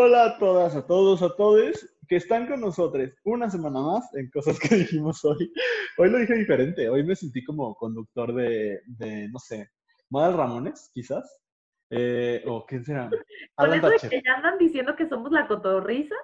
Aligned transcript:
Hola 0.00 0.26
a 0.26 0.38
todas, 0.38 0.76
a 0.76 0.86
todos, 0.86 1.22
a 1.22 1.34
todos 1.34 1.84
que 2.06 2.14
están 2.14 2.46
con 2.46 2.60
nosotros 2.60 3.10
una 3.24 3.50
semana 3.50 3.80
más 3.80 4.14
en 4.14 4.30
cosas 4.30 4.56
que 4.60 4.76
dijimos 4.76 5.24
hoy. 5.24 5.52
Hoy 5.96 6.08
lo 6.08 6.18
dije 6.18 6.34
diferente, 6.34 6.88
hoy 6.88 7.02
me 7.02 7.16
sentí 7.16 7.42
como 7.44 7.74
conductor 7.74 8.32
de, 8.32 8.80
de 8.86 9.28
no 9.28 9.40
sé, 9.40 9.68
Modal 10.08 10.36
Ramones, 10.36 10.92
quizás. 10.94 11.42
Eh, 11.90 12.44
o 12.46 12.64
quién 12.64 12.84
será. 12.84 13.10
Con 13.56 13.74
eso 13.74 13.88
de 13.88 14.08
que 14.08 14.22
ya 14.24 14.34
andan 14.34 14.56
diciendo 14.56 14.94
que 14.94 15.08
somos 15.08 15.32
la 15.32 15.48
cotorriza. 15.48 16.14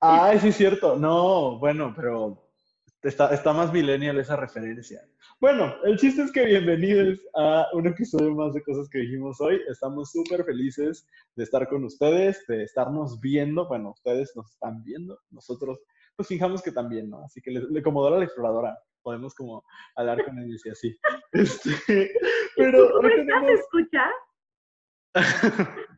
Ay, 0.00 0.40
sí, 0.40 0.48
es 0.48 0.56
cierto. 0.56 0.96
No, 0.96 1.60
bueno, 1.60 1.94
pero 1.94 2.49
Está, 3.02 3.32
está, 3.32 3.54
más 3.54 3.72
millennial 3.72 4.18
esa 4.18 4.36
referencia. 4.36 5.00
Bueno, 5.40 5.74
el 5.84 5.96
chiste 5.96 6.20
es 6.22 6.32
que 6.32 6.44
bienvenidos 6.44 7.18
a 7.34 7.66
un 7.72 7.86
episodio 7.86 8.34
más 8.34 8.52
de 8.52 8.62
cosas 8.62 8.90
que 8.90 8.98
dijimos 8.98 9.40
hoy. 9.40 9.58
Estamos 9.70 10.10
súper 10.12 10.44
felices 10.44 11.08
de 11.34 11.44
estar 11.44 11.66
con 11.66 11.82
ustedes, 11.84 12.44
de 12.46 12.62
estarnos 12.62 13.18
viendo. 13.18 13.66
Bueno, 13.68 13.92
ustedes 13.92 14.36
nos 14.36 14.50
están 14.50 14.84
viendo, 14.84 15.18
nosotros 15.30 15.80
pues 16.14 16.28
fijamos 16.28 16.60
que 16.60 16.72
también, 16.72 17.08
¿no? 17.08 17.24
Así 17.24 17.40
que 17.40 17.50
le, 17.52 17.62
le 17.70 17.80
a 17.80 18.10
la 18.10 18.24
exploradora. 18.24 18.78
Podemos 19.00 19.34
como 19.34 19.64
hablar 19.96 20.22
con 20.22 20.38
él 20.38 20.54
y 20.62 20.68
así. 20.68 20.94
Este, 21.32 22.12
pero... 22.54 22.90
¿Cómo 22.92 23.08
estás? 23.08 23.44
¿Escucha? 23.48 24.10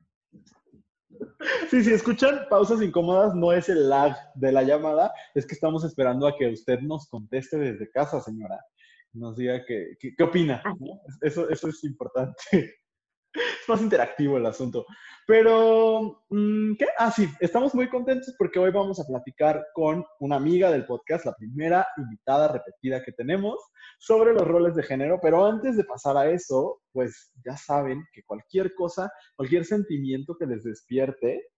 Sí, 1.70 1.82
si 1.82 1.92
escuchan 1.92 2.46
pausas 2.48 2.82
incómodas, 2.82 3.34
no 3.34 3.52
es 3.52 3.68
el 3.68 3.88
lag 3.88 4.16
de 4.34 4.52
la 4.52 4.62
llamada, 4.62 5.12
es 5.34 5.46
que 5.46 5.54
estamos 5.54 5.84
esperando 5.84 6.26
a 6.26 6.36
que 6.36 6.48
usted 6.48 6.80
nos 6.80 7.08
conteste 7.08 7.56
desde 7.56 7.90
casa, 7.90 8.20
señora. 8.20 8.60
Nos 9.12 9.36
diga 9.36 9.64
qué, 9.66 9.96
qué, 9.98 10.22
opina. 10.22 10.62
Eso, 11.20 11.48
eso 11.48 11.68
es 11.68 11.84
importante. 11.84 12.34
Es 13.34 13.68
más 13.68 13.80
interactivo 13.80 14.36
el 14.36 14.46
asunto. 14.46 14.86
Pero, 15.26 16.24
mm, 16.30 16.74
¿qué? 16.76 16.86
Ah, 16.98 17.10
sí, 17.10 17.28
estamos 17.40 17.74
muy 17.74 17.88
contentos 17.88 18.34
porque 18.36 18.58
hoy 18.58 18.70
vamos 18.70 18.98
a 18.98 19.06
platicar 19.06 19.64
con 19.74 20.04
una 20.20 20.36
amiga 20.36 20.70
del 20.70 20.84
podcast, 20.84 21.26
la 21.26 21.34
primera 21.34 21.86
invitada 21.96 22.48
repetida 22.48 23.02
que 23.02 23.12
tenemos, 23.12 23.58
sobre 23.98 24.32
los 24.32 24.46
roles 24.46 24.74
de 24.74 24.82
género. 24.82 25.18
Pero 25.22 25.46
antes 25.46 25.76
de 25.76 25.84
pasar 25.84 26.16
a 26.16 26.30
eso, 26.30 26.80
pues 26.92 27.32
ya 27.44 27.56
saben 27.56 28.04
que 28.12 28.24
cualquier 28.24 28.74
cosa, 28.74 29.12
cualquier 29.36 29.64
sentimiento 29.64 30.36
que 30.36 30.46
les 30.46 30.64
despierte, 30.64 31.52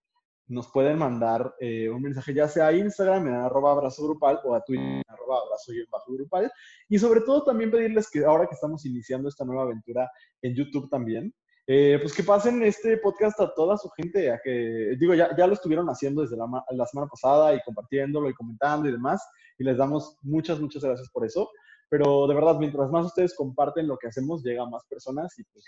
nos 0.47 0.71
pueden 0.71 0.99
mandar 0.99 1.55
eh, 1.59 1.89
un 1.89 2.01
mensaje 2.03 2.33
ya 2.33 2.47
sea 2.47 2.67
a 2.67 2.73
Instagram 2.73 3.27
en 3.27 3.33
arroba 3.33 3.71
abrazo 3.71 4.03
grupal 4.03 4.39
o 4.43 4.53
a 4.53 4.63
Twitter 4.63 4.85
en 4.85 5.01
arroba 5.07 5.39
abrazo 5.41 5.73
y 5.73 5.83
grupal. 6.15 6.51
Y 6.87 6.99
sobre 6.99 7.21
todo 7.21 7.43
también 7.43 7.71
pedirles 7.71 8.09
que 8.09 8.23
ahora 8.23 8.45
que 8.47 8.53
estamos 8.53 8.85
iniciando 8.85 9.27
esta 9.27 9.43
nueva 9.43 9.63
aventura 9.63 10.09
en 10.41 10.53
YouTube 10.53 10.89
también, 10.89 11.33
eh, 11.67 11.97
pues 11.99 12.13
que 12.13 12.23
pasen 12.23 12.61
este 12.63 12.97
podcast 12.97 13.39
a 13.39 13.53
toda 13.53 13.75
su 13.77 13.89
gente, 13.89 14.31
a 14.31 14.39
que, 14.43 14.95
digo, 14.99 15.15
ya, 15.15 15.35
ya 15.35 15.47
lo 15.47 15.53
estuvieron 15.53 15.87
haciendo 15.87 16.21
desde 16.21 16.37
la, 16.37 16.85
semana 16.85 17.09
pasada 17.09 17.55
y 17.55 17.61
compartiéndolo 17.63 18.29
y 18.29 18.35
comentando 18.35 18.87
y 18.87 18.91
demás, 18.91 19.27
y 19.57 19.63
les 19.63 19.77
damos 19.77 20.17
muchas, 20.21 20.59
muchas 20.59 20.83
gracias 20.83 21.09
por 21.09 21.25
eso, 21.25 21.49
pero 21.89 22.27
de 22.27 22.35
verdad, 22.35 22.57
mientras 22.59 22.91
más 22.91 23.07
ustedes 23.07 23.35
comparten 23.35 23.87
lo 23.87 23.97
que 23.97 24.07
hacemos, 24.07 24.43
llega 24.43 24.63
a 24.63 24.69
más 24.69 24.83
personas 24.85 25.37
y 25.39 25.43
pues 25.45 25.65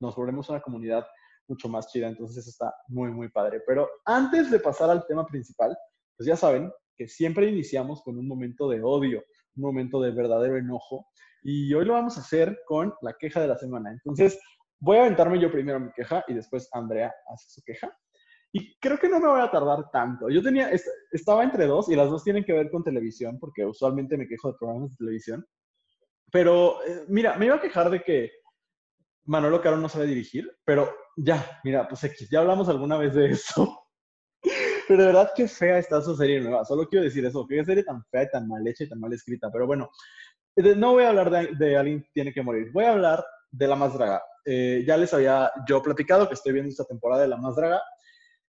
nos 0.00 0.14
volvemos 0.16 0.48
una 0.50 0.60
comunidad 0.60 1.06
mucho 1.48 1.68
más 1.68 1.90
chida, 1.90 2.08
entonces 2.08 2.38
eso 2.38 2.50
está 2.50 2.74
muy, 2.88 3.10
muy 3.10 3.30
padre. 3.30 3.62
Pero 3.66 3.88
antes 4.04 4.50
de 4.50 4.60
pasar 4.60 4.90
al 4.90 5.06
tema 5.06 5.26
principal, 5.26 5.76
pues 6.16 6.26
ya 6.26 6.36
saben 6.36 6.70
que 6.94 7.08
siempre 7.08 7.48
iniciamos 7.48 8.02
con 8.02 8.18
un 8.18 8.28
momento 8.28 8.68
de 8.68 8.82
odio, 8.82 9.24
un 9.56 9.62
momento 9.62 10.00
de 10.00 10.10
verdadero 10.10 10.58
enojo, 10.58 11.06
y 11.42 11.72
hoy 11.72 11.86
lo 11.86 11.94
vamos 11.94 12.18
a 12.18 12.20
hacer 12.20 12.60
con 12.66 12.92
la 13.00 13.14
queja 13.14 13.40
de 13.40 13.48
la 13.48 13.56
semana. 13.56 13.92
Entonces, 13.92 14.38
Voy 14.80 14.96
a 14.96 15.00
aventarme 15.02 15.40
yo 15.40 15.50
primero 15.50 15.80
mi 15.80 15.90
queja 15.92 16.24
y 16.28 16.34
después 16.34 16.68
Andrea 16.72 17.12
hace 17.32 17.50
su 17.50 17.62
queja. 17.62 17.90
Y 18.52 18.78
creo 18.78 18.98
que 18.98 19.08
no 19.08 19.20
me 19.20 19.28
voy 19.28 19.40
a 19.40 19.50
tardar 19.50 19.90
tanto. 19.90 20.30
Yo 20.30 20.42
tenía, 20.42 20.70
estaba 21.12 21.44
entre 21.44 21.66
dos 21.66 21.90
y 21.90 21.96
las 21.96 22.08
dos 22.08 22.24
tienen 22.24 22.44
que 22.44 22.52
ver 22.52 22.70
con 22.70 22.82
televisión, 22.82 23.38
porque 23.38 23.64
usualmente 23.66 24.16
me 24.16 24.26
quejo 24.26 24.52
de 24.52 24.58
programas 24.58 24.90
de 24.90 24.96
televisión. 24.96 25.46
Pero, 26.32 26.82
eh, 26.84 27.04
mira, 27.08 27.36
me 27.36 27.46
iba 27.46 27.56
a 27.56 27.60
quejar 27.60 27.90
de 27.90 28.02
que 28.02 28.30
Manolo 29.24 29.60
Caro 29.60 29.76
no 29.76 29.88
sabe 29.88 30.06
dirigir, 30.06 30.50
pero 30.64 30.94
ya, 31.16 31.60
mira, 31.64 31.86
pues 31.86 32.02
X, 32.04 32.28
ya 32.30 32.40
hablamos 32.40 32.68
alguna 32.68 32.96
vez 32.96 33.14
de 33.14 33.30
eso. 33.30 33.78
Pero 34.88 35.00
de 35.00 35.06
verdad 35.08 35.32
qué 35.36 35.46
fea 35.46 35.78
está 35.78 36.00
su 36.00 36.16
serie 36.16 36.40
nueva. 36.40 36.64
Solo 36.64 36.88
quiero 36.88 37.04
decir 37.04 37.22
eso, 37.26 37.46
qué 37.46 37.62
serie 37.62 37.82
tan 37.82 38.02
fea 38.04 38.22
y 38.22 38.30
tan 38.30 38.48
mal 38.48 38.66
hecha 38.66 38.84
y 38.84 38.88
tan 38.88 39.00
mal 39.00 39.12
escrita. 39.12 39.50
Pero 39.52 39.66
bueno, 39.66 39.90
no 40.56 40.92
voy 40.92 41.04
a 41.04 41.10
hablar 41.10 41.28
de, 41.30 41.54
de 41.56 41.76
Alguien 41.76 42.06
tiene 42.14 42.32
que 42.32 42.40
morir. 42.40 42.70
Voy 42.72 42.84
a 42.84 42.92
hablar 42.92 43.22
de 43.50 43.68
La 43.68 43.76
Más 43.76 43.92
Draga. 43.92 44.22
Eh, 44.50 44.82
ya 44.86 44.96
les 44.96 45.12
había 45.12 45.52
yo 45.68 45.82
platicado 45.82 46.26
que 46.26 46.32
estoy 46.32 46.54
viendo 46.54 46.70
esta 46.70 46.86
temporada 46.86 47.20
de 47.22 47.28
La 47.28 47.36
Más 47.36 47.54
Draga. 47.54 47.82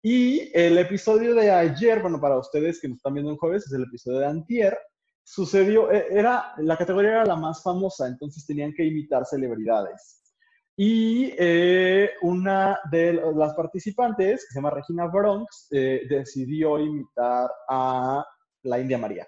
Y 0.02 0.50
el 0.52 0.76
episodio 0.76 1.34
de 1.34 1.50
ayer, 1.50 2.02
bueno, 2.02 2.20
para 2.20 2.36
ustedes 2.36 2.78
que 2.80 2.88
nos 2.88 2.98
están 2.98 3.14
viendo 3.14 3.30
en 3.32 3.38
jueves, 3.38 3.66
es 3.66 3.72
el 3.72 3.84
episodio 3.84 4.18
de 4.18 4.26
Antier, 4.26 4.78
sucedió, 5.24 5.90
e, 5.90 6.06
era, 6.10 6.52
la 6.58 6.76
categoría 6.76 7.12
era 7.12 7.24
la 7.24 7.36
más 7.36 7.62
famosa, 7.62 8.06
entonces 8.06 8.44
tenían 8.44 8.74
que 8.74 8.84
imitar 8.84 9.24
celebridades. 9.24 10.22
Y 10.76 11.32
eh, 11.38 12.10
una 12.20 12.78
de 12.90 13.14
las 13.34 13.54
participantes, 13.54 14.42
que 14.42 14.52
se 14.52 14.58
llama 14.58 14.70
Regina 14.70 15.06
Bronx, 15.06 15.68
eh, 15.70 16.02
decidió 16.10 16.78
imitar 16.78 17.50
a 17.70 18.22
la 18.64 18.78
India 18.78 18.98
María. 18.98 19.26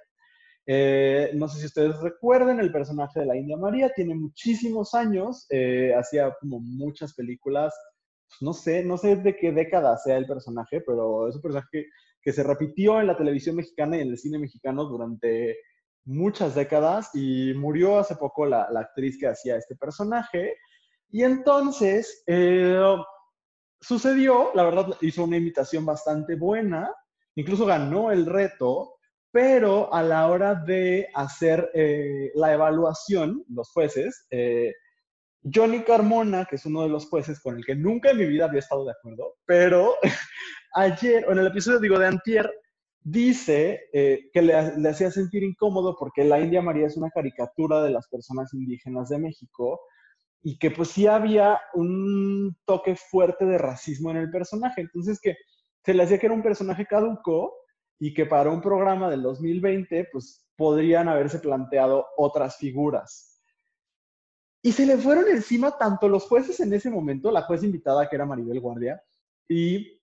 Eh, 0.71 1.31
no 1.33 1.49
sé 1.49 1.61
si 1.61 1.67
ustedes 1.67 1.99
recuerden, 1.99 2.61
el 2.61 2.71
personaje 2.71 3.21
de 3.21 3.27
la 3.27 3.39
India 3.39 3.57
María 3.57 3.91
tiene 3.95 4.15
muchísimos 4.15 4.93
años, 4.93 5.47
eh, 5.49 5.95
hacía 5.97 6.37
como 6.39 6.61
muchas 6.61 7.15
películas, 7.15 7.75
pues, 8.29 8.43
no 8.43 8.53
sé, 8.53 8.85
no 8.85 8.99
sé 8.99 9.17
de 9.17 9.35
qué 9.35 9.51
década 9.51 9.97
sea 9.97 10.19
el 10.19 10.27
personaje, 10.27 10.83
pero 10.83 11.27
es 11.27 11.37
un 11.37 11.41
personaje 11.41 11.87
que, 12.23 12.33
se 12.33 12.43
repitió 12.43 13.01
en 13.01 13.07
la 13.07 13.17
televisión 13.17 13.57
mexicana 13.57 13.97
y 13.97 14.03
en 14.03 14.11
el 14.11 14.19
cine 14.19 14.39
mexicano 14.39 14.85
durante 14.85 15.57
muchas 16.05 16.55
décadas 16.55 17.09
y 17.15 17.55
murió 17.55 17.99
hace 17.99 18.17
poco 18.17 18.45
la, 18.45 18.65
actriz 18.65 19.19
que 19.19 19.29
hacía 19.29 19.57
este 19.57 19.75
personaje. 19.75 20.55
Y 21.09 21.23
entonces 21.23 22.23
eh, 22.27 22.95
sucedió, 23.81 24.51
la 24.55 24.65
verdad 24.65 24.95
hizo 25.01 25.25
una 25.25 25.39
imitación 25.39 25.87
bastante 25.87 26.35
buena, 26.35 26.95
incluso 27.35 27.65
ganó 27.65 28.13
el 28.13 28.27
reto, 28.27 28.98
pero 29.39 29.95
a 29.95 30.03
la 30.03 30.27
hora 30.27 30.57
de 30.57 31.07
hacer 31.15 31.71
eh, 31.73 32.33
la 32.35 32.53
evaluación, 32.55 33.45
los 33.49 33.71
jueces, 33.71 34.27
eh, 34.33 34.75
Johnny 35.45 35.85
Carmona, 35.85 36.45
que 36.45 36.57
es 36.57 36.67
uno 36.67 36.83
de 36.83 36.89
los 36.89 37.07
jueces 37.07 37.39
con 37.39 37.57
el 37.57 37.65
que 37.65 37.77
nunca 37.77 38.11
en 38.11 38.19
mi 38.19 38.27
vida 38.27 38.47
había 38.47 38.59
estado 38.59 38.85
de 38.85 38.91
acuerdo, 38.91 39.37
pero 39.47 39.95
ayer, 40.75 41.25
o 41.29 41.31
en 41.31 41.39
el 41.39 41.47
episodio, 41.47 41.79
digo, 41.79 42.01
de 42.01 42.09
Antier, 42.09 42.51
dice 43.01 43.83
eh, 43.93 44.29
que 44.33 44.43
le, 44.43 44.77
le, 44.77 44.89
hacía 44.89 45.13
sentir 45.13 45.45
incómodo 45.45 45.95
porque 45.97 46.25
la 46.25 46.41
India 46.41 46.61
María 46.61 46.89
es 46.89 46.97
una 46.97 47.11
caricatura 47.11 47.81
de 47.81 47.91
las 47.91 48.09
personas 48.09 48.53
indígenas 48.55 49.09
de 49.09 49.19
México 49.19 49.81
y 50.43 50.59
que 50.59 50.73
pues 50.73 50.89
sí 50.89 51.07
había 51.07 51.61
un 51.75 52.57
toque 52.65 52.97
fuerte 52.97 53.45
de 53.45 53.57
racismo 53.57 54.11
en 54.11 54.17
el 54.17 54.33
personaje. 54.33 54.81
Entonces 54.81 55.21
que 55.23 55.37
se 55.85 55.95
le 55.95 56.03
hacía 56.03 56.19
que 56.19 56.27
era 56.27 56.35
un 56.35 56.43
personaje 56.43 56.87
caduco 56.87 57.58
y 57.99 58.15
que 58.15 58.27
para 58.27 58.51
un 58.51 58.61
programa 58.61 59.11
del 59.11 59.23
2020, 59.23 60.09
pues 60.13 60.47
podrían 60.57 61.09
haberse 61.09 61.39
planteado 61.39 62.07
otras 62.17 62.57
figuras. 62.57 63.43
Y 64.63 64.73
se 64.73 64.87
le 64.87 64.99
fueron 64.99 65.29
encima 65.29 65.77
tanto 65.79 66.09
los 66.09 66.25
jueces 66.25 66.61
en 66.61 66.73
ese 66.73 66.91
momento, 66.91 67.31
la 67.31 67.43
juez 67.43 67.63
invitada 67.63 68.09
que 68.09 68.17
era 68.17 68.27
Maribel 68.27 68.61
Guardia, 68.61 69.03
y 69.49 70.01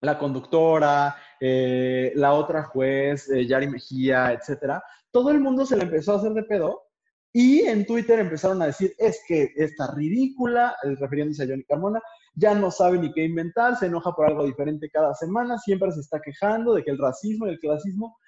la 0.00 0.18
conductora, 0.18 1.16
eh, 1.38 2.12
la 2.14 2.32
otra 2.32 2.64
juez, 2.64 3.28
eh, 3.30 3.46
Yari 3.46 3.68
Mejía, 3.68 4.32
etcétera. 4.32 4.82
Todo 5.10 5.30
el 5.30 5.40
mundo 5.40 5.66
se 5.66 5.76
le 5.76 5.84
empezó 5.84 6.12
a 6.12 6.16
hacer 6.16 6.32
de 6.32 6.42
pedo 6.44 6.89
y 7.32 7.60
en 7.60 7.86
Twitter 7.86 8.18
empezaron 8.18 8.60
a 8.60 8.66
decir, 8.66 8.92
es 8.98 9.22
que 9.26 9.52
está 9.56 9.94
ridícula, 9.94 10.74
refiriéndose 10.82 11.44
a 11.44 11.46
Johnny 11.46 11.64
Carmona, 11.64 12.00
ya 12.34 12.54
no 12.54 12.70
sabe 12.70 12.98
ni 12.98 13.12
qué 13.12 13.24
inventar, 13.24 13.76
se 13.76 13.86
enoja 13.86 14.12
por 14.12 14.26
algo 14.26 14.44
diferente 14.44 14.90
cada 14.90 15.14
semana, 15.14 15.58
siempre 15.58 15.92
se 15.92 16.00
está 16.00 16.20
quejando 16.20 16.74
de 16.74 16.82
que 16.82 16.90
el 16.90 16.98
racismo 16.98 17.46
y 17.46 17.50
el 17.50 17.60
clasismo. 17.60 18.18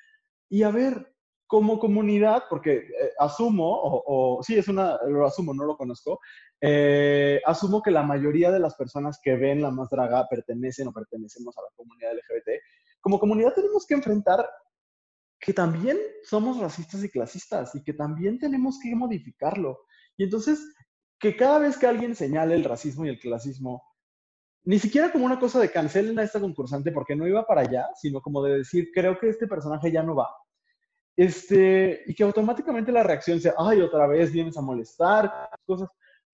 Y 0.49 0.62
a 0.62 0.70
ver, 0.70 1.12
como 1.52 1.78
comunidad, 1.81 2.44
porque 2.49 2.76
eh, 2.76 3.12
asumo, 3.19 3.78
o, 3.82 4.40
sí, 4.43 4.56
es 4.56 4.69
una, 4.69 4.99
lo 5.06 5.26
asumo, 5.26 5.52
no 5.52 5.64
lo 5.64 5.76
conozco, 5.76 6.20
eh, 6.60 7.40
asumo 7.44 7.82
que 7.82 7.90
la 7.90 8.02
mayoría 8.04 8.50
de 8.50 8.60
las 8.60 8.75
personas 8.76 9.19
que 9.22 9.34
ven 9.34 9.60
La 9.60 9.70
Más 9.70 9.90
Draga 9.90 10.28
pertenecen 10.28 10.88
o 10.88 10.93
pertenecemos 10.93 11.56
a 11.58 11.62
la 11.62 11.69
comunidad 11.75 12.12
LGBT. 12.12 12.62
Como 13.00 13.19
comunidad 13.19 13.52
tenemos 13.52 13.84
que 13.84 13.94
enfrentar 13.94 14.49
que 15.43 15.53
también 15.53 15.99
somos 16.23 16.59
racistas 16.61 17.03
y 17.03 17.11
clasistas 17.11 17.75
y 17.75 17.83
que 17.83 17.94
también 17.94 18.39
tenemos 18.39 18.79
que 18.81 18.94
modificarlo. 18.94 19.81
Y 20.17 20.23
entonces, 20.23 20.61
que 21.19 21.37
cada 21.37 21.59
vez 21.59 21.77
que 21.77 21.89
alguien 21.89 22.15
señale 22.15 22.55
el 22.55 22.62
racismo 22.62 23.05
y 23.05 23.09
el 23.09 23.19
clasismo, 23.19 23.83
ni 24.62 24.79
siquiera 24.79 25.11
como 25.11 25.27
una 25.27 25.41
cosa 25.41 25.59
de 25.59 25.73
cancelen 25.73 26.17
a 26.21 26.23
esta 26.23 26.39
concursante 26.39 26.93
porque 26.93 27.17
no 27.17 27.27
iba 27.27 27.44
para 27.44 27.62
allá, 27.62 27.89
sino 28.00 28.21
como 28.21 28.41
de 28.44 28.59
decir, 28.59 28.91
creo 28.94 29.19
que 29.19 29.31
este 29.31 29.49
personaje 29.49 29.91
ya 29.91 30.05
no 30.05 30.15
va. 30.15 30.29
Este, 31.17 32.05
y 32.06 32.15
que 32.15 32.23
automáticamente 32.23 32.93
la 32.93 33.03
reacción 33.03 33.41
sea, 33.41 33.55
ay, 33.59 33.81
otra 33.81 34.06
vez 34.06 34.31
vienes 34.31 34.56
a 34.56 34.62
molestar, 34.62 35.50
cosas. 35.67 35.88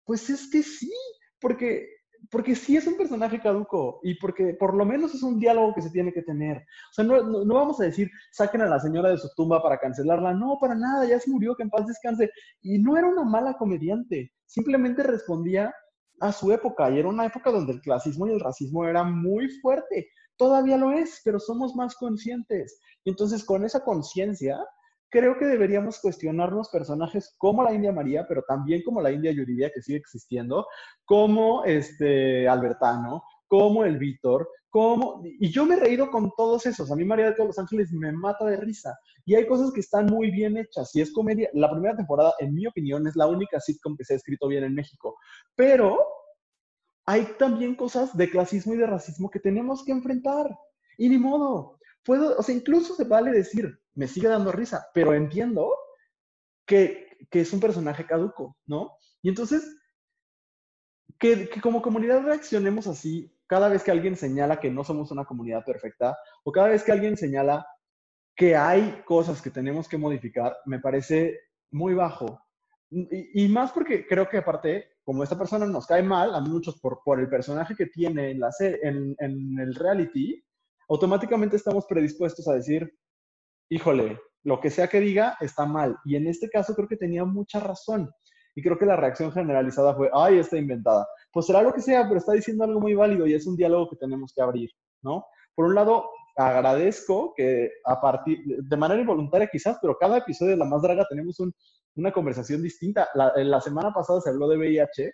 Pues 0.04 0.28
es 0.30 0.50
que 0.50 0.64
sí, 0.64 0.92
porque 1.38 1.95
porque 2.30 2.54
sí 2.54 2.76
es 2.76 2.86
un 2.86 2.96
personaje 2.96 3.40
caduco 3.40 4.00
y 4.02 4.14
porque 4.18 4.54
por 4.58 4.74
lo 4.74 4.84
menos 4.84 5.14
es 5.14 5.22
un 5.22 5.38
diálogo 5.38 5.74
que 5.74 5.82
se 5.82 5.90
tiene 5.90 6.12
que 6.12 6.22
tener. 6.22 6.58
O 6.58 6.92
sea, 6.92 7.04
no, 7.04 7.22
no, 7.22 7.54
vamos 7.54 7.80
a 7.80 7.84
decir, 7.84 8.10
saquen 8.32 8.62
a 8.62 8.66
la 8.68 8.80
señora 8.80 9.10
de 9.10 9.18
su 9.18 9.28
tumba 9.36 9.62
para 9.62 9.78
cancelarla. 9.78 10.34
No, 10.34 10.58
para 10.60 10.74
nada, 10.74 11.04
ya 11.04 11.18
se 11.18 11.30
murió, 11.30 11.54
que 11.54 11.62
en 11.62 11.70
paz 11.70 11.86
descanse. 11.86 12.30
Y 12.62 12.78
no 12.78 12.96
era 12.96 13.06
una 13.06 13.24
mala 13.24 13.54
comediante, 13.54 14.32
simplemente 14.44 15.02
respondía 15.02 15.72
a 16.20 16.32
su 16.32 16.50
época 16.52 16.90
y 16.90 16.98
era 16.98 17.08
una 17.08 17.26
época 17.26 17.50
donde 17.50 17.72
el 17.72 17.80
clasismo 17.80 18.26
y 18.26 18.32
el 18.32 18.40
racismo 18.40 18.86
era 18.86 19.04
muy 19.04 19.48
fuerte. 19.60 20.08
Todavía 20.36 20.76
lo 20.76 20.92
es, 20.92 21.20
pero 21.24 21.38
somos 21.38 21.74
más 21.74 21.94
conscientes. 21.96 22.80
Y 23.04 23.10
entonces 23.10 23.44
con 23.44 23.64
esa 23.64 23.84
conciencia 23.84 24.58
creo 25.10 25.38
que 25.38 25.46
deberíamos 25.46 26.00
cuestionarnos 26.00 26.68
personajes 26.68 27.34
como 27.38 27.62
la 27.62 27.72
India 27.72 27.92
María, 27.92 28.26
pero 28.28 28.42
también 28.46 28.82
como 28.84 29.00
la 29.00 29.10
India 29.10 29.32
Yuridia, 29.32 29.70
que 29.72 29.82
sigue 29.82 29.98
existiendo, 29.98 30.66
como 31.04 31.64
este 31.64 32.48
Albertano, 32.48 33.22
como 33.48 33.84
el 33.84 33.98
Víctor, 33.98 34.48
como... 34.70 35.22
Y 35.24 35.48
yo 35.50 35.64
me 35.64 35.76
he 35.76 35.80
reído 35.80 36.10
con 36.10 36.30
todos 36.36 36.66
esos. 36.66 36.90
A 36.90 36.96
mí 36.96 37.04
María 37.04 37.26
de 37.26 37.32
todos 37.32 37.48
los 37.48 37.58
Ángeles 37.58 37.92
me 37.92 38.12
mata 38.12 38.44
de 38.44 38.56
risa. 38.56 38.98
Y 39.24 39.34
hay 39.34 39.46
cosas 39.46 39.72
que 39.72 39.80
están 39.80 40.06
muy 40.06 40.30
bien 40.30 40.56
hechas. 40.56 40.94
Y 40.94 41.00
es 41.00 41.12
comedia. 41.12 41.48
La 41.54 41.70
primera 41.70 41.96
temporada, 41.96 42.34
en 42.40 42.54
mi 42.54 42.66
opinión, 42.66 43.06
es 43.06 43.16
la 43.16 43.26
única 43.26 43.60
sitcom 43.60 43.96
que 43.96 44.04
se 44.04 44.14
ha 44.14 44.16
escrito 44.16 44.48
bien 44.48 44.64
en 44.64 44.74
México. 44.74 45.16
Pero 45.54 45.98
hay 47.06 47.24
también 47.38 47.76
cosas 47.76 48.16
de 48.16 48.28
clasismo 48.28 48.74
y 48.74 48.78
de 48.78 48.86
racismo 48.86 49.30
que 49.30 49.40
tenemos 49.40 49.84
que 49.84 49.92
enfrentar. 49.92 50.46
Y 50.98 51.08
ni 51.08 51.18
modo. 51.18 51.78
Puedo, 52.04 52.36
o 52.36 52.42
sea, 52.42 52.54
incluso 52.54 52.94
se 52.94 53.04
vale 53.04 53.30
decir, 53.30 53.80
me 53.96 54.06
sigue 54.06 54.28
dando 54.28 54.52
risa, 54.52 54.86
pero 54.94 55.14
entiendo 55.14 55.72
que, 56.64 57.16
es 57.30 57.52
un 57.52 57.60
personaje 57.60 58.06
caduco, 58.06 58.56
¿no? 58.66 58.92
Y 59.22 59.30
entonces, 59.30 59.76
que, 61.18 61.48
como 61.60 61.82
comunidad 61.82 62.22
reaccionemos 62.22 62.86
así 62.86 63.32
cada 63.46 63.68
vez 63.68 63.82
que 63.82 63.90
alguien 63.90 64.16
señala 64.16 64.60
que 64.60 64.70
no 64.70 64.84
somos 64.84 65.10
una 65.10 65.24
comunidad 65.24 65.64
perfecta 65.64 66.16
o 66.44 66.52
cada 66.52 66.68
vez 66.68 66.82
que 66.82 66.92
alguien 66.92 67.16
señala 67.16 67.66
que 68.34 68.54
hay 68.54 69.02
cosas 69.06 69.40
que 69.40 69.50
tenemos 69.50 69.88
que 69.88 69.96
modificar, 69.96 70.56
me 70.66 70.78
parece 70.78 71.40
muy 71.70 71.94
bajo. 71.94 72.40
Y, 72.90 73.48
más 73.48 73.72
porque 73.72 74.06
creo 74.06 74.28
que 74.28 74.38
aparte, 74.38 74.96
como 75.02 75.22
esta 75.22 75.38
persona 75.38 75.66
nos 75.66 75.86
cae 75.86 76.02
mal, 76.02 76.34
a 76.34 76.40
muchos 76.40 76.78
por, 76.80 77.00
por 77.04 77.18
el 77.18 77.28
personaje 77.28 77.74
que 77.74 77.86
tiene 77.86 78.32
en, 78.32 78.40
la, 78.40 78.50
en, 78.60 79.16
en 79.18 79.58
el 79.58 79.74
reality, 79.74 80.44
automáticamente 80.88 81.56
estamos 81.56 81.86
predispuestos 81.86 82.46
a 82.46 82.54
decir, 82.54 82.92
híjole, 83.68 84.18
lo 84.44 84.60
que 84.60 84.70
sea 84.70 84.88
que 84.88 85.00
diga 85.00 85.36
está 85.40 85.66
mal. 85.66 85.96
Y 86.04 86.16
en 86.16 86.26
este 86.28 86.48
caso 86.48 86.74
creo 86.74 86.88
que 86.88 86.96
tenía 86.96 87.24
mucha 87.24 87.60
razón. 87.60 88.10
Y 88.54 88.62
creo 88.62 88.78
que 88.78 88.86
la 88.86 88.96
reacción 88.96 89.32
generalizada 89.32 89.94
fue, 89.94 90.08
ay, 90.14 90.38
está 90.38 90.56
inventada. 90.56 91.06
Pues 91.32 91.46
será 91.46 91.62
lo 91.62 91.72
que 91.72 91.82
sea, 91.82 92.04
pero 92.04 92.18
está 92.18 92.32
diciendo 92.32 92.64
algo 92.64 92.80
muy 92.80 92.94
válido 92.94 93.26
y 93.26 93.34
es 93.34 93.46
un 93.46 93.56
diálogo 93.56 93.90
que 93.90 93.96
tenemos 93.96 94.32
que 94.34 94.40
abrir, 94.40 94.70
¿no? 95.02 95.26
Por 95.54 95.66
un 95.66 95.74
lado, 95.74 96.08
agradezco 96.36 97.34
que 97.36 97.70
a 97.84 98.00
partir, 98.00 98.38
de 98.46 98.76
manera 98.76 99.00
involuntaria 99.00 99.48
quizás, 99.48 99.78
pero 99.82 99.98
cada 99.98 100.18
episodio 100.18 100.52
de 100.52 100.58
La 100.58 100.64
Más 100.64 100.80
Draga 100.80 101.04
tenemos 101.08 101.38
una 101.96 102.12
conversación 102.12 102.62
distinta. 102.62 103.08
La, 103.14 103.60
semana 103.60 103.92
pasada 103.92 104.20
se 104.20 104.30
habló 104.30 104.48
de 104.48 104.56
VIH, 104.56 105.12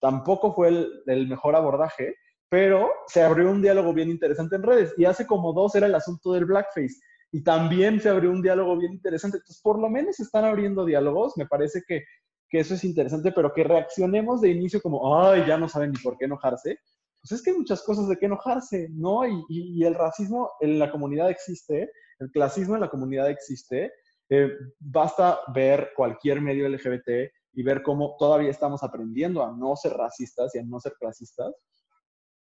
tampoco 0.00 0.54
fue 0.54 0.68
el, 0.68 1.02
el 1.06 1.28
mejor 1.28 1.56
abordaje, 1.56 2.14
pero 2.48 2.90
se 3.06 3.22
abrió 3.22 3.50
un 3.50 3.60
diálogo 3.60 3.92
bien 3.92 4.08
interesante 4.08 4.56
en 4.56 4.62
redes. 4.62 4.94
Y 4.96 5.04
hace 5.04 5.26
como 5.26 5.52
dos 5.52 5.74
era 5.74 5.86
el 5.86 5.94
asunto 5.94 6.32
del 6.32 6.46
blackface 6.46 6.94
y 7.30 7.42
también 7.42 8.00
se 8.00 8.08
abrió 8.08 8.30
un 8.30 8.42
diálogo 8.42 8.76
bien 8.78 8.92
interesante. 8.92 9.38
Entonces, 9.38 9.60
por 9.62 9.78
lo 9.78 9.88
menos 9.88 10.18
están 10.20 10.44
abriendo 10.44 10.84
diálogos, 10.84 11.36
me 11.36 11.46
parece 11.46 11.82
que, 11.86 12.04
eso 12.50 12.74
es 12.74 12.84
interesante, 12.84 13.32
pero 13.32 13.52
que 13.52 13.62
reaccionemos 13.62 14.40
de 14.40 14.50
inicio 14.50 14.80
como, 14.80 15.22
ay, 15.22 15.44
ya 15.46 15.58
no 15.58 15.68
saben 15.68 15.92
ni 15.92 15.98
por 15.98 16.16
qué 16.16 16.24
enojarse. 16.24 16.78
Pues 17.20 17.32
es 17.32 17.42
que 17.42 17.50
hay 17.50 17.58
muchas 17.58 17.82
cosas 17.82 18.08
de 18.08 18.16
qué 18.16 18.26
enojarse, 18.26 18.88
¿no? 18.90 19.20
Y, 19.26 19.84
el 19.84 19.94
racismo 19.94 20.50
en 20.60 20.78
la 20.78 20.90
comunidad 20.90 21.28
existe, 21.30 21.90
el 22.20 22.30
clasismo 22.30 22.74
en 22.74 22.80
la 22.80 22.88
comunidad 22.88 23.28
existe. 23.28 23.92
Eh, 24.30 24.50
basta 24.78 25.40
ver 25.54 25.90
cualquier 25.94 26.40
medio 26.40 26.68
LGBT 26.68 27.30
y 27.52 27.62
ver 27.62 27.82
cómo 27.82 28.16
todavía 28.18 28.50
estamos 28.50 28.82
aprendiendo 28.82 29.42
a 29.42 29.52
no 29.54 29.76
ser 29.76 29.92
racistas 29.92 30.54
y 30.54 30.58
a 30.58 30.62
no 30.62 30.80
ser 30.80 30.94
clasistas. 30.98 31.54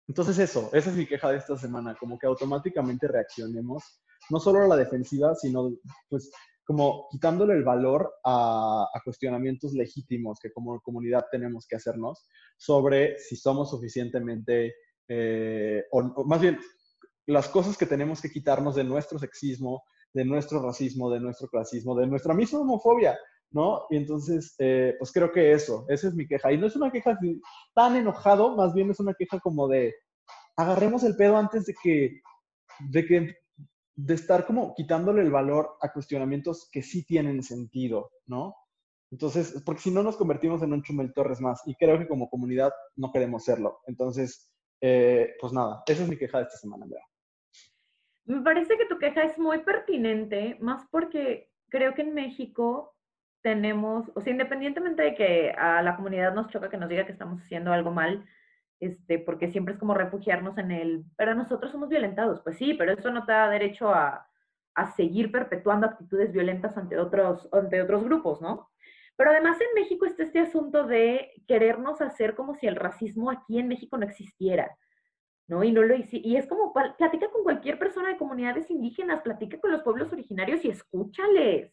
Entonces 0.06 0.38
eso, 0.38 0.68
esa 0.72 0.90
es 0.90 0.96
mi 0.96 1.06
queja 1.06 1.30
de 1.30 1.38
esta 1.38 1.56
semana, 1.56 1.96
como 1.98 2.18
que 2.18 2.26
automáticamente 2.26 3.08
reaccionemos 3.08 4.02
no 4.30 4.40
solo 4.40 4.66
la 4.66 4.76
defensiva, 4.76 5.34
sino 5.34 5.70
pues 6.08 6.30
como 6.64 7.08
quitándole 7.10 7.54
el 7.54 7.64
valor 7.64 8.14
a, 8.24 8.88
cuestionamientos 9.04 9.74
legítimos 9.74 10.38
que 10.40 10.52
como 10.52 10.80
comunidad 10.80 11.26
tenemos 11.30 11.66
que 11.66 11.76
hacernos 11.76 12.26
sobre 12.56 13.18
si 13.18 13.36
somos 13.36 13.70
suficientemente, 13.70 14.74
eh, 15.08 15.84
o, 15.92 16.24
más 16.24 16.40
bien, 16.40 16.58
las 17.26 17.48
cosas 17.48 17.76
que 17.76 17.86
tenemos 17.86 18.20
que 18.20 18.30
quitarnos 18.30 18.74
de 18.76 18.84
nuestro 18.84 19.18
sexismo, 19.18 19.84
de 20.14 20.24
nuestro 20.24 20.62
racismo, 20.62 21.10
de 21.10 21.20
nuestro 21.20 21.48
clasismo, 21.48 21.94
de 21.94 22.06
nuestra 22.06 22.32
misma 22.34 22.60
homofobia, 22.60 23.18
¿no? 23.50 23.82
Y 23.90 23.96
entonces, 23.96 24.54
eh, 24.58 24.94
pues 24.98 25.12
creo 25.12 25.32
que 25.32 25.52
eso, 25.52 25.84
esa 25.88 26.08
es 26.08 26.14
mi 26.14 26.26
queja. 26.26 26.52
Y 26.52 26.58
no 26.58 26.66
es 26.66 26.76
una 26.76 26.90
queja 26.90 27.18
tan 27.74 27.96
enojado, 27.96 28.56
más 28.56 28.72
bien 28.74 28.90
es 28.90 29.00
una 29.00 29.14
queja 29.14 29.38
como 29.40 29.68
de, 29.68 29.94
agarremos 30.56 31.02
el 31.04 31.16
pedo 31.16 31.36
antes 31.36 31.66
de 31.66 31.74
que, 31.82 32.20
de 32.90 33.06
que 33.06 33.36
de 33.96 34.14
estar 34.14 34.46
como 34.46 34.74
quitándole 34.74 35.22
el 35.22 35.30
valor 35.30 35.76
a 35.80 35.92
cuestionamientos 35.92 36.68
que 36.72 36.82
sí 36.82 37.04
tienen 37.04 37.42
sentido, 37.42 38.10
¿no? 38.26 38.56
Entonces, 39.10 39.62
porque 39.64 39.82
si 39.82 39.90
no 39.90 40.02
nos 40.02 40.16
convertimos 40.16 40.62
en 40.62 40.72
un 40.72 40.82
Chumel 40.82 41.12
Torres 41.12 41.40
más, 41.40 41.62
y 41.66 41.76
creo 41.76 41.98
que 41.98 42.08
como 42.08 42.28
comunidad 42.28 42.72
no 42.96 43.12
queremos 43.12 43.44
serlo. 43.44 43.80
Entonces, 43.86 44.52
eh, 44.80 45.34
pues 45.40 45.52
nada, 45.52 45.82
esa 45.86 46.02
es 46.02 46.08
mi 46.08 46.16
queja 46.16 46.38
de 46.38 46.44
esta 46.44 46.56
semana, 46.56 46.84
Andrea. 46.84 47.04
Me 48.24 48.40
parece 48.40 48.76
que 48.76 48.86
tu 48.86 48.98
queja 48.98 49.22
es 49.22 49.38
muy 49.38 49.58
pertinente, 49.58 50.56
más 50.60 50.86
porque 50.90 51.50
creo 51.68 51.94
que 51.94 52.02
en 52.02 52.14
México 52.14 52.96
tenemos, 53.42 54.10
o 54.14 54.20
sea, 54.20 54.32
independientemente 54.32 55.02
de 55.02 55.14
que 55.14 55.50
a 55.50 55.82
la 55.82 55.96
comunidad 55.96 56.34
nos 56.34 56.48
choca 56.48 56.70
que 56.70 56.78
nos 56.78 56.88
diga 56.88 57.04
que 57.04 57.12
estamos 57.12 57.40
haciendo 57.42 57.72
algo 57.72 57.90
mal, 57.90 58.26
este, 58.84 59.18
porque 59.18 59.50
siempre 59.50 59.74
es 59.74 59.80
como 59.80 59.94
refugiarnos 59.94 60.58
en 60.58 60.70
el, 60.70 61.04
pero 61.16 61.34
nosotros 61.34 61.72
somos 61.72 61.88
violentados. 61.88 62.40
Pues 62.42 62.58
sí, 62.58 62.74
pero 62.74 62.92
eso 62.92 63.10
no 63.10 63.24
te 63.24 63.32
da 63.32 63.48
derecho 63.48 63.88
a, 63.88 64.28
a 64.74 64.92
seguir 64.92 65.32
perpetuando 65.32 65.86
actitudes 65.86 66.32
violentas 66.32 66.76
ante 66.76 66.98
otros, 66.98 67.48
ante 67.52 67.80
otros 67.80 68.04
grupos, 68.04 68.42
¿no? 68.42 68.70
Pero 69.16 69.30
además 69.30 69.58
en 69.60 69.80
México 69.80 70.04
está 70.04 70.24
este 70.24 70.40
asunto 70.40 70.84
de 70.84 71.30
querernos 71.46 72.02
hacer 72.02 72.34
como 72.34 72.54
si 72.54 72.66
el 72.66 72.76
racismo 72.76 73.30
aquí 73.30 73.58
en 73.58 73.68
México 73.68 73.96
no 73.96 74.04
existiera, 74.04 74.76
¿no? 75.46 75.64
Y 75.64 75.72
no 75.72 75.82
lo 75.82 75.94
y 75.96 76.36
es 76.36 76.46
como 76.46 76.72
platica 76.72 77.30
con 77.30 77.42
cualquier 77.42 77.78
persona 77.78 78.10
de 78.10 78.18
comunidades 78.18 78.70
indígenas, 78.70 79.22
platica 79.22 79.58
con 79.60 79.70
los 79.72 79.82
pueblos 79.82 80.12
originarios 80.12 80.64
y 80.64 80.70
escúchales, 80.70 81.72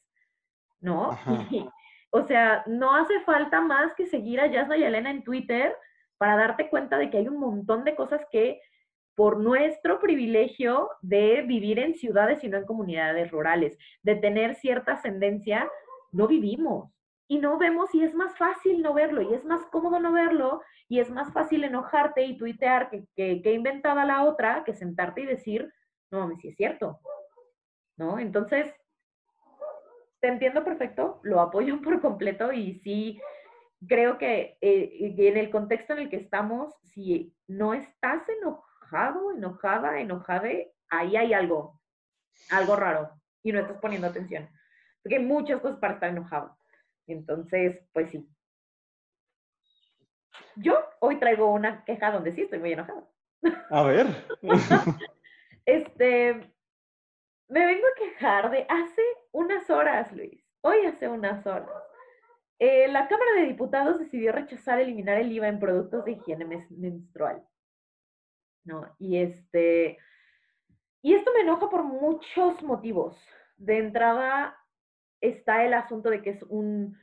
¿no? 0.79 1.09
o 2.12 2.21
sea, 2.24 2.63
no 2.67 2.95
hace 2.95 3.19
falta 3.21 3.59
más 3.59 3.93
que 3.95 4.05
seguir 4.05 4.39
a 4.39 4.47
Yasna 4.47 4.77
y 4.77 4.83
Elena 4.83 5.09
en 5.09 5.24
Twitter 5.24 5.75
para 6.21 6.37
darte 6.37 6.69
cuenta 6.69 6.99
de 6.99 7.09
que 7.09 7.17
hay 7.17 7.27
un 7.27 7.39
montón 7.39 7.83
de 7.83 7.95
cosas 7.95 8.21
que 8.29 8.61
por 9.15 9.39
nuestro 9.39 9.99
privilegio 9.99 10.91
de 11.01 11.41
vivir 11.41 11.79
en 11.79 11.95
ciudades 11.95 12.43
y 12.43 12.47
no 12.47 12.57
en 12.57 12.67
comunidades 12.67 13.31
rurales, 13.31 13.75
de 14.03 14.17
tener 14.17 14.53
cierta 14.53 14.91
ascendencia, 14.91 15.67
no 16.11 16.27
vivimos 16.27 16.93
y 17.27 17.39
no 17.39 17.57
vemos 17.57 17.95
y 17.95 18.03
es 18.03 18.13
más 18.13 18.37
fácil 18.37 18.83
no 18.83 18.93
verlo 18.93 19.23
y 19.23 19.33
es 19.33 19.43
más 19.45 19.65
cómodo 19.71 19.99
no 19.99 20.11
verlo 20.11 20.61
y 20.87 20.99
es 20.99 21.09
más 21.09 21.33
fácil 21.33 21.63
enojarte 21.63 22.23
y 22.23 22.37
tuitear 22.37 22.91
que, 22.91 23.07
que, 23.15 23.41
que 23.41 23.53
inventada 23.53 24.05
la 24.05 24.23
otra 24.23 24.61
que 24.63 24.75
sentarte 24.75 25.21
y 25.21 25.25
decir, 25.25 25.73
no, 26.11 26.37
si 26.37 26.49
es 26.49 26.55
cierto, 26.55 26.99
¿no? 27.97 28.19
Entonces, 28.19 28.71
te 30.19 30.27
entiendo 30.27 30.63
perfecto, 30.63 31.19
lo 31.23 31.41
apoyo 31.41 31.81
por 31.83 31.99
completo 31.99 32.53
y 32.53 32.75
sí, 32.75 33.19
creo 33.88 34.17
que 34.17 34.57
eh, 34.61 35.13
en 35.17 35.38
el 35.38 35.50
contexto 35.50 35.93
en 35.93 36.00
el 36.00 36.09
que 36.09 36.17
estamos, 36.17 36.75
si 36.83 37.35
no 37.47 37.73
estás 37.73 38.27
enojado, 38.29 39.31
enojada, 39.31 40.00
enojada, 40.00 40.50
ahí 40.89 41.15
hay 41.15 41.33
algo, 41.33 41.79
algo 42.50 42.75
raro 42.75 43.11
y 43.43 43.51
no 43.51 43.59
estás 43.59 43.77
poniendo 43.77 44.07
atención. 44.07 44.50
Porque 45.01 45.17
hay 45.17 45.25
muchas 45.25 45.59
cosas 45.61 45.79
para 45.79 45.95
estar 45.95 46.09
enojado. 46.09 46.55
Entonces, 47.07 47.79
pues 47.93 48.11
sí. 48.11 48.27
Yo 50.55 50.77
hoy 51.00 51.17
traigo 51.17 51.51
una 51.51 51.83
queja 51.85 52.11
donde 52.11 52.33
sí 52.33 52.41
estoy 52.41 52.59
muy 52.59 52.73
enojada. 52.73 53.07
A 53.71 53.83
ver. 53.83 54.07
este, 55.65 56.53
me 57.47 57.65
vengo 57.65 57.88
a 57.88 58.00
quejar 58.00 58.51
de 58.51 58.65
hace 58.69 59.01
unas 59.31 59.69
horas, 59.69 60.11
Luis. 60.11 60.45
Hoy 60.61 60.85
hace 60.85 61.07
unas 61.07 61.45
horas 61.47 61.90
eh, 62.63 62.88
la 62.89 63.08
Cámara 63.08 63.32
de 63.38 63.48
Diputados 63.48 63.98
decidió 63.98 64.32
rechazar 64.32 64.80
eliminar 64.80 65.18
el 65.18 65.32
IVA 65.32 65.48
en 65.48 65.60
productos 65.60 66.06
de 66.06 66.12
higiene 66.12 66.46
menstrual. 66.70 67.44
¿no? 68.63 68.96
Y, 69.00 69.18
este, 69.18 69.98
y 71.01 71.15
esto 71.15 71.32
me 71.34 71.41
enoja 71.41 71.72
por 71.72 71.84
muchos 71.84 72.62
motivos. 72.62 73.20
De 73.58 73.80
entrada 73.80 74.56
está 75.22 75.65
el 75.65 75.74
asunto 75.74 76.12
de 76.12 76.22
que 76.22 76.30
es 76.30 76.44
un, 76.44 76.96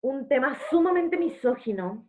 un 0.00 0.26
tema 0.26 0.58
sumamente 0.68 1.16
misógino 1.16 2.08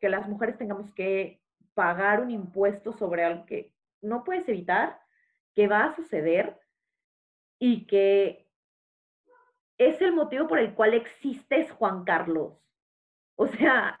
que 0.00 0.08
las 0.08 0.28
mujeres 0.28 0.58
tengamos 0.58 0.92
que 0.94 1.40
pagar 1.74 2.20
un 2.20 2.32
impuesto 2.32 2.92
sobre 2.94 3.22
algo 3.22 3.46
que 3.46 3.72
no 4.02 4.24
puedes 4.24 4.48
evitar, 4.48 5.00
que 5.54 5.68
va 5.68 5.84
a 5.84 5.94
suceder 5.94 6.58
y 7.60 7.86
que 7.86 8.49
es 9.80 10.02
el 10.02 10.12
motivo 10.12 10.46
por 10.46 10.58
el 10.58 10.74
cual 10.74 10.92
existes, 10.92 11.72
Juan 11.72 12.04
Carlos. 12.04 12.52
O 13.36 13.46
sea, 13.46 13.98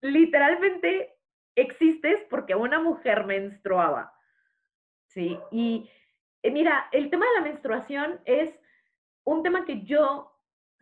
literalmente 0.00 1.14
existes 1.54 2.24
porque 2.30 2.54
una 2.54 2.80
mujer 2.80 3.26
menstruaba. 3.26 4.14
¿Sí? 5.08 5.38
Y 5.50 5.90
eh, 6.42 6.50
mira, 6.50 6.88
el 6.92 7.10
tema 7.10 7.26
de 7.26 7.34
la 7.34 7.40
menstruación 7.42 8.20
es 8.24 8.58
un 9.24 9.42
tema 9.42 9.66
que 9.66 9.82
yo 9.82 10.34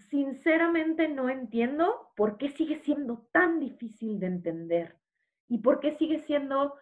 sinceramente 0.08 1.08
no 1.08 1.28
entiendo 1.28 2.12
por 2.14 2.38
qué 2.38 2.50
sigue 2.50 2.76
siendo 2.76 3.28
tan 3.32 3.58
difícil 3.58 4.20
de 4.20 4.26
entender 4.26 4.96
y 5.48 5.58
por 5.58 5.80
qué 5.80 5.96
sigue 5.96 6.20
siendo 6.20 6.76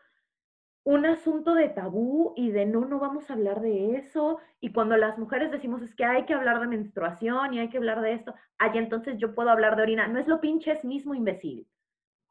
un 0.86 1.04
asunto 1.04 1.54
de 1.54 1.68
tabú 1.68 2.32
y 2.36 2.52
de 2.52 2.64
no, 2.64 2.84
no 2.84 3.00
vamos 3.00 3.28
a 3.28 3.32
hablar 3.32 3.60
de 3.60 3.96
eso. 3.96 4.38
Y 4.60 4.72
cuando 4.72 4.96
las 4.96 5.18
mujeres 5.18 5.50
decimos 5.50 5.82
es 5.82 5.92
que 5.96 6.04
hay 6.04 6.24
que 6.26 6.32
hablar 6.32 6.60
de 6.60 6.68
menstruación 6.68 7.52
y 7.52 7.58
hay 7.58 7.68
que 7.68 7.78
hablar 7.78 8.00
de 8.02 8.12
esto, 8.12 8.32
allá 8.56 8.78
entonces 8.78 9.18
yo 9.18 9.34
puedo 9.34 9.50
hablar 9.50 9.74
de 9.74 9.82
orina. 9.82 10.06
No 10.06 10.20
es 10.20 10.28
lo 10.28 10.40
pinches 10.40 10.84
mismo, 10.84 11.12
imbécil. 11.12 11.66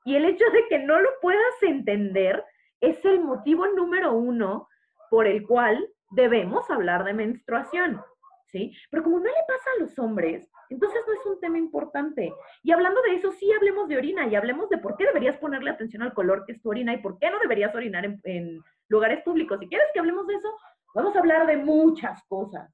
Y 0.06 0.16
el 0.16 0.24
hecho 0.24 0.46
de 0.54 0.70
que 0.70 0.80
no 0.80 1.02
lo 1.02 1.10
puedas 1.22 1.64
entender 1.64 2.46
es 2.80 3.04
el 3.04 3.20
motivo 3.20 3.68
número 3.68 4.14
uno 4.14 4.70
por 5.10 5.28
el 5.28 5.46
cual 5.46 5.90
debemos 6.12 6.70
hablar 6.70 7.04
de 7.04 7.14
menstruación. 7.14 8.02
¿Sí? 8.48 8.74
Pero 8.90 9.04
como 9.04 9.20
no 9.20 9.26
le 9.26 9.32
pasa 9.48 9.70
a 9.76 9.82
los 9.82 9.98
hombres, 10.00 10.50
entonces 10.70 11.02
no 11.08 11.14
es 11.14 11.26
un 11.26 11.40
tema 11.40 11.58
importante. 11.58 12.34
Y 12.64 12.72
hablando 12.72 13.02
de 13.02 13.16
eso, 13.16 13.32
sí 13.32 13.52
hablemos 13.52 13.88
de 13.88 13.98
orina 13.98 14.28
y 14.28 14.36
hablemos 14.36 14.70
de 14.70 14.78
por 14.78 14.96
qué 14.98 15.06
deberías 15.06 15.38
ponerle 15.38 15.72
atención 15.72 16.04
al 16.04 16.14
color 16.14 16.46
que 16.46 16.54
es 16.54 16.62
tu 16.62 16.70
orina 16.70 16.94
y 16.94 16.98
por 16.98 17.18
qué 17.20 17.30
no 17.30 17.40
deberías 17.40 17.74
orinar 17.76 18.06
en, 18.24 18.64
lugares 18.88 19.24
públicos. 19.24 19.60
Si 19.60 19.68
quieres 19.68 19.88
que 19.94 20.00
hablemos 20.00 20.28
de 20.28 20.36
eso, 20.36 20.56
vamos 20.94 21.16
a 21.16 21.20
hablar 21.20 21.48
de 21.48 21.58
muchas 21.58 22.24
cosas, 22.28 22.72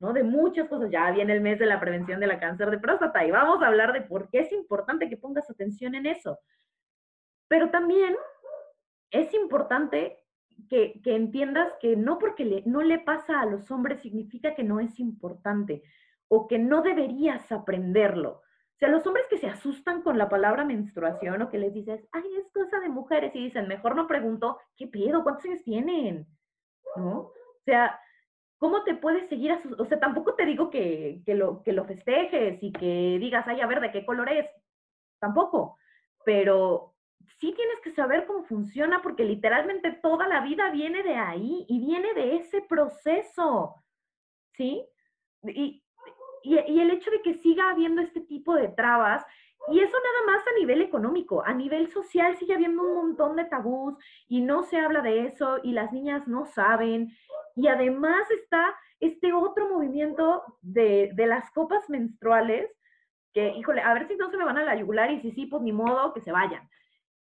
¿no? 0.00 0.12
De 0.12 0.24
muchas 0.24 0.68
cosas. 0.68 0.90
Ya 0.90 1.10
viene 1.12 1.32
el 1.32 1.40
mes 1.40 1.60
de 1.60 1.66
la 1.66 1.78
prevención 1.78 2.18
de 2.18 2.38
cáncer 2.38 2.70
de 2.70 2.78
próstata 2.78 3.24
y 3.24 3.30
vamos 3.30 3.62
a 3.62 3.68
hablar 3.68 3.92
de 3.92 4.02
por 4.02 4.28
qué 4.30 4.40
es 4.40 4.52
importante 4.52 5.08
que 5.08 5.16
pongas 5.16 5.48
atención 5.48 5.94
en 5.94 6.06
eso. 6.06 6.38
Pero 7.46 7.70
también 7.70 8.16
es 9.12 9.32
importante 9.32 10.23
que, 10.68 11.00
entiendas 11.04 11.72
que 11.80 11.96
no 11.96 12.18
porque 12.18 12.62
no 12.66 12.82
le 12.82 12.98
pasa 12.98 13.40
a 13.40 13.46
los 13.46 13.70
hombres 13.70 14.00
significa 14.00 14.54
que 14.54 14.64
no 14.64 14.80
es 14.80 14.98
importante 14.98 15.82
o 16.28 16.46
que 16.48 16.58
no 16.58 16.82
deberías 16.82 17.50
aprenderlo. 17.52 18.30
O 18.74 18.76
sea, 18.78 18.88
los 18.88 19.06
hombres 19.06 19.26
que 19.30 19.38
se 19.38 19.46
asustan 19.46 20.02
con 20.02 20.18
la 20.18 20.28
palabra 20.28 20.64
menstruación 20.64 21.42
o 21.42 21.50
que 21.50 21.58
les 21.58 21.72
dices, 21.72 22.08
ay, 22.12 22.24
es 22.38 22.50
cosa 22.52 22.80
de 22.80 22.88
mujeres, 22.88 23.34
y 23.34 23.44
dicen, 23.44 23.68
mejor 23.68 23.94
no 23.94 24.08
pregunto, 24.08 24.58
¿qué 24.76 24.88
pedo? 24.88 25.22
¿Cuántos 25.22 25.44
años 25.44 25.62
tienen? 25.62 26.26
¿No? 26.96 27.18
O 27.20 27.32
sea, 27.64 27.98
¿cómo 28.58 28.82
te 28.82 28.94
puedes 28.94 29.28
seguir 29.28 29.52
asustando? 29.52 29.82
O 29.82 29.86
sea, 29.86 30.00
tampoco 30.00 30.34
te 30.34 30.44
digo 30.44 30.70
que, 30.70 31.22
lo, 31.26 31.62
que 31.62 31.72
lo 31.72 31.84
festejes 31.84 32.60
y 32.62 32.72
que 32.72 33.18
digas, 33.20 33.46
ay, 33.46 33.60
a 33.60 33.66
ver, 33.66 33.80
¿de 33.80 33.92
qué 33.92 34.04
color 34.04 34.28
es? 34.30 34.46
Tampoco. 35.20 35.78
Pero 36.24 36.93
sí 37.38 37.52
tienes 37.52 37.80
que 37.82 37.92
saber 37.92 38.26
cómo 38.26 38.44
funciona 38.44 39.02
porque 39.02 39.24
literalmente 39.24 39.92
toda 40.02 40.26
la 40.28 40.40
vida 40.40 40.70
viene 40.70 41.02
de 41.02 41.14
ahí 41.14 41.64
y 41.68 41.78
viene 41.78 42.14
de 42.14 42.36
ese 42.36 42.62
proceso. 42.62 43.74
¿Sí? 44.52 44.86
Y, 45.42 45.82
y, 46.42 46.80
el 46.80 46.90
hecho 46.90 47.10
de 47.10 47.22
que 47.22 47.34
siga 47.34 47.70
habiendo 47.70 48.00
este 48.00 48.20
tipo 48.20 48.54
de 48.54 48.68
trabas, 48.68 49.24
y 49.68 49.80
eso 49.80 49.96
nada 49.96 50.36
más 50.36 50.46
a 50.46 50.58
nivel 50.58 50.82
económico, 50.82 51.42
a 51.44 51.54
nivel 51.54 51.90
social 51.90 52.36
sigue 52.36 52.54
habiendo 52.54 52.82
un 52.82 52.94
montón 52.94 53.36
de 53.36 53.46
tabús 53.46 53.94
y 54.28 54.42
no 54.42 54.62
se 54.62 54.78
habla 54.78 55.00
de 55.00 55.26
eso 55.26 55.58
y 55.62 55.72
las 55.72 55.90
niñas 55.90 56.28
no 56.28 56.44
saben. 56.44 57.10
Y 57.56 57.68
además 57.68 58.30
está 58.30 58.74
este 59.00 59.32
otro 59.32 59.68
movimiento 59.70 60.42
de, 60.60 61.10
de 61.14 61.26
las 61.26 61.50
copas 61.50 61.88
menstruales, 61.88 62.70
que, 63.32 63.48
híjole, 63.50 63.80
a 63.80 63.92
ver 63.94 64.06
si 64.06 64.16
no 64.16 64.30
se 64.30 64.36
me 64.36 64.44
van 64.44 64.58
a 64.58 64.64
la 64.64 64.76
yugular 64.76 65.10
y 65.10 65.20
si 65.20 65.32
sí, 65.32 65.46
pues 65.46 65.62
ni 65.62 65.72
modo, 65.72 66.12
que 66.12 66.20
se 66.20 66.30
vayan. 66.30 66.68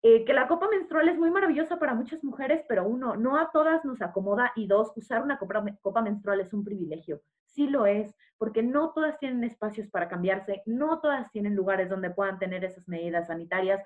Eh, 0.05 0.25
que 0.25 0.33
la 0.33 0.49
copa 0.49 0.67
menstrual 0.67 1.07
es 1.07 1.17
muy 1.17 1.31
maravillosa 1.31 1.79
para 1.79 1.93
muchas 1.93 2.21
mujeres, 2.25 2.65
pero 2.67 2.85
uno, 2.85 3.15
no 3.15 3.37
a 3.37 3.51
todas 3.51 3.85
nos 3.85 4.01
acomoda 4.01 4.51
y 4.53 4.67
dos, 4.67 4.91
usar 4.97 5.23
una 5.23 5.39
copa, 5.39 6.01
menstrual 6.01 6.41
es 6.41 6.51
un 6.51 6.65
privilegio. 6.65 7.21
Sí 7.45 7.69
lo 7.69 7.85
es, 7.85 8.13
porque 8.37 8.61
no 8.61 8.91
todas 8.91 9.17
tienen 9.19 9.45
espacios 9.45 9.87
para 9.87 10.09
cambiarse, 10.09 10.61
no 10.65 10.99
todas 10.99 11.31
tienen 11.31 11.55
lugares 11.55 11.89
donde 11.89 12.09
puedan 12.09 12.37
tener 12.37 12.65
esas 12.65 12.85
medidas 12.89 13.27
sanitarias. 13.27 13.81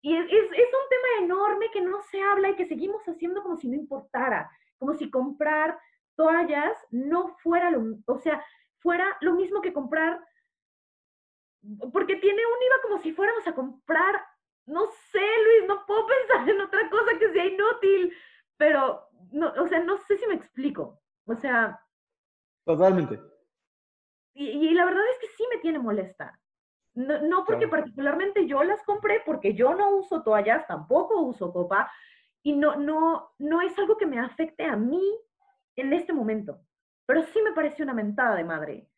Y 0.00 0.16
es, 0.16 0.24
es, 0.24 0.40
un 0.40 0.88
tema 0.88 1.24
enorme 1.26 1.66
que 1.70 1.82
no 1.82 2.00
se 2.00 2.22
habla 2.22 2.48
y 2.48 2.56
que 2.56 2.64
seguimos 2.64 3.06
haciendo 3.06 3.42
como 3.42 3.58
si 3.58 3.68
no 3.68 3.76
importara, 3.76 4.50
como 4.78 4.94
si 4.94 5.10
comprar 5.10 5.78
toallas 6.16 6.78
no 6.90 7.28
fuera 7.42 7.70
lo, 7.70 7.98
o 8.06 8.18
sea, 8.18 8.42
fuera 8.78 9.04
lo 9.20 9.34
mismo 9.34 9.60
que 9.60 9.74
comprar, 9.74 10.18
porque 11.92 12.16
tiene 12.16 12.40
un 12.40 12.62
IVA 12.66 12.82
como 12.82 12.98
si 13.02 13.12
fuéramos 13.12 13.46
a 13.46 13.54
comprar 13.54 14.31
no 14.66 14.86
sé, 15.10 15.18
Luis, 15.18 15.68
no 15.68 15.84
puedo 15.86 16.06
pensar 16.28 16.48
en 16.48 16.60
otra 16.60 16.88
cosa 16.90 17.18
que 17.18 17.32
sea 17.32 17.44
inútil, 17.46 18.14
pero, 18.56 19.08
no, 19.32 19.52
o 19.58 19.68
sea, 19.68 19.82
no 19.82 19.98
sé 19.98 20.16
si 20.16 20.26
me 20.26 20.34
explico. 20.34 21.00
O 21.26 21.34
sea... 21.34 21.80
Totalmente. 22.64 23.20
Y, 24.34 24.70
la 24.70 24.84
verdad 24.86 25.02
es 25.10 25.18
que 25.18 25.36
sí 25.36 25.44
me 25.50 25.60
tiene 25.60 25.78
molesta. 25.78 26.38
No, 26.94 27.44
porque 27.44 27.68
particularmente 27.68 28.46
yo 28.46 28.62
las 28.62 28.82
compré, 28.82 29.22
porque 29.24 29.54
yo 29.54 29.74
no 29.74 29.96
uso 29.96 30.22
toallas, 30.22 30.66
tampoco 30.66 31.20
uso 31.20 31.52
copa, 31.52 31.90
y 32.42 32.54
no, 32.54 32.76
no, 32.76 33.30
no 33.38 33.60
es 33.62 33.78
algo 33.78 33.96
que 33.96 34.06
me 34.06 34.18
afecte 34.18 34.64
a 34.64 34.76
mí 34.76 35.02
en 35.76 35.92
este 35.92 36.12
momento. 36.12 36.60
Pero 37.06 37.22
sí 37.24 37.40
me 37.42 37.52
parece 37.52 37.82
una 37.82 37.94
mentada 37.94 38.36
de 38.36 38.44
madre 38.44 38.88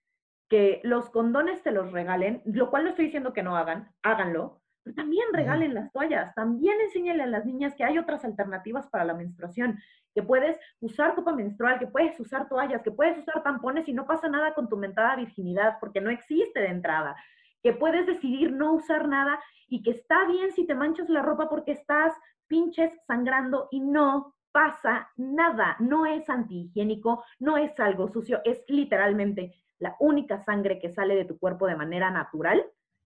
que 0.49 0.80
los 0.85 1.09
condones 1.11 1.62
te 1.62 1.73
los 1.73 1.90
regalen, 1.92 2.42
lo 2.44 2.71
cual 2.71 2.85
no 2.85 2.90
estoy 2.90 3.06
diciendo 3.06 3.33
que 3.33 3.42
no 3.42 3.56
hagan, 3.56 3.92
háganlo, 4.02 4.61
pero 4.84 4.94
también 4.94 5.24
regalen 5.32 5.74
las 5.74 5.90
toallas, 5.92 6.34
también 6.34 6.78
enséñale 6.80 7.22
a 7.22 7.26
las 7.26 7.46
niñas 7.46 7.74
que 7.74 7.84
hay 7.84 7.98
otras 7.98 8.24
alternativas 8.24 8.86
para 8.88 9.04
la 9.04 9.14
menstruación, 9.14 9.78
que 10.14 10.22
puedes 10.22 10.58
usar 10.80 11.14
copa 11.14 11.32
menstrual, 11.32 11.78
que 11.78 11.86
puedes 11.86 12.20
usar 12.20 12.48
toallas, 12.48 12.82
que 12.82 12.90
puedes 12.90 13.18
usar 13.18 13.42
tampones 13.42 13.88
y 13.88 13.94
no 13.94 14.06
pasa 14.06 14.28
nada 14.28 14.54
con 14.54 14.68
tu 14.68 14.76
mentada 14.76 15.16
virginidad, 15.16 15.78
porque 15.80 16.02
no 16.02 16.10
existe 16.10 16.60
de 16.60 16.68
entrada, 16.68 17.16
que 17.62 17.72
puedes 17.72 18.06
decidir 18.06 18.52
no 18.52 18.74
usar 18.74 19.08
nada 19.08 19.40
y 19.68 19.82
que 19.82 19.92
está 19.92 20.26
bien 20.26 20.52
si 20.52 20.66
te 20.66 20.74
manchas 20.74 21.08
la 21.08 21.22
ropa 21.22 21.48
porque 21.48 21.72
estás 21.72 22.12
pinches 22.46 22.92
sangrando 23.06 23.68
y 23.70 23.80
no 23.80 24.34
pasa 24.52 25.10
nada, 25.16 25.76
no 25.80 26.06
es 26.06 26.28
antihigiénico, 26.28 27.24
no 27.40 27.56
es 27.56 27.80
algo 27.80 28.06
sucio, 28.06 28.40
es 28.44 28.62
literalmente 28.68 29.54
la 29.78 29.96
única 29.98 30.38
sangre 30.38 30.78
que 30.78 30.90
sale 30.90 31.16
de 31.16 31.24
tu 31.24 31.38
cuerpo 31.38 31.66
de 31.66 31.74
manera 31.74 32.10
natural 32.10 32.64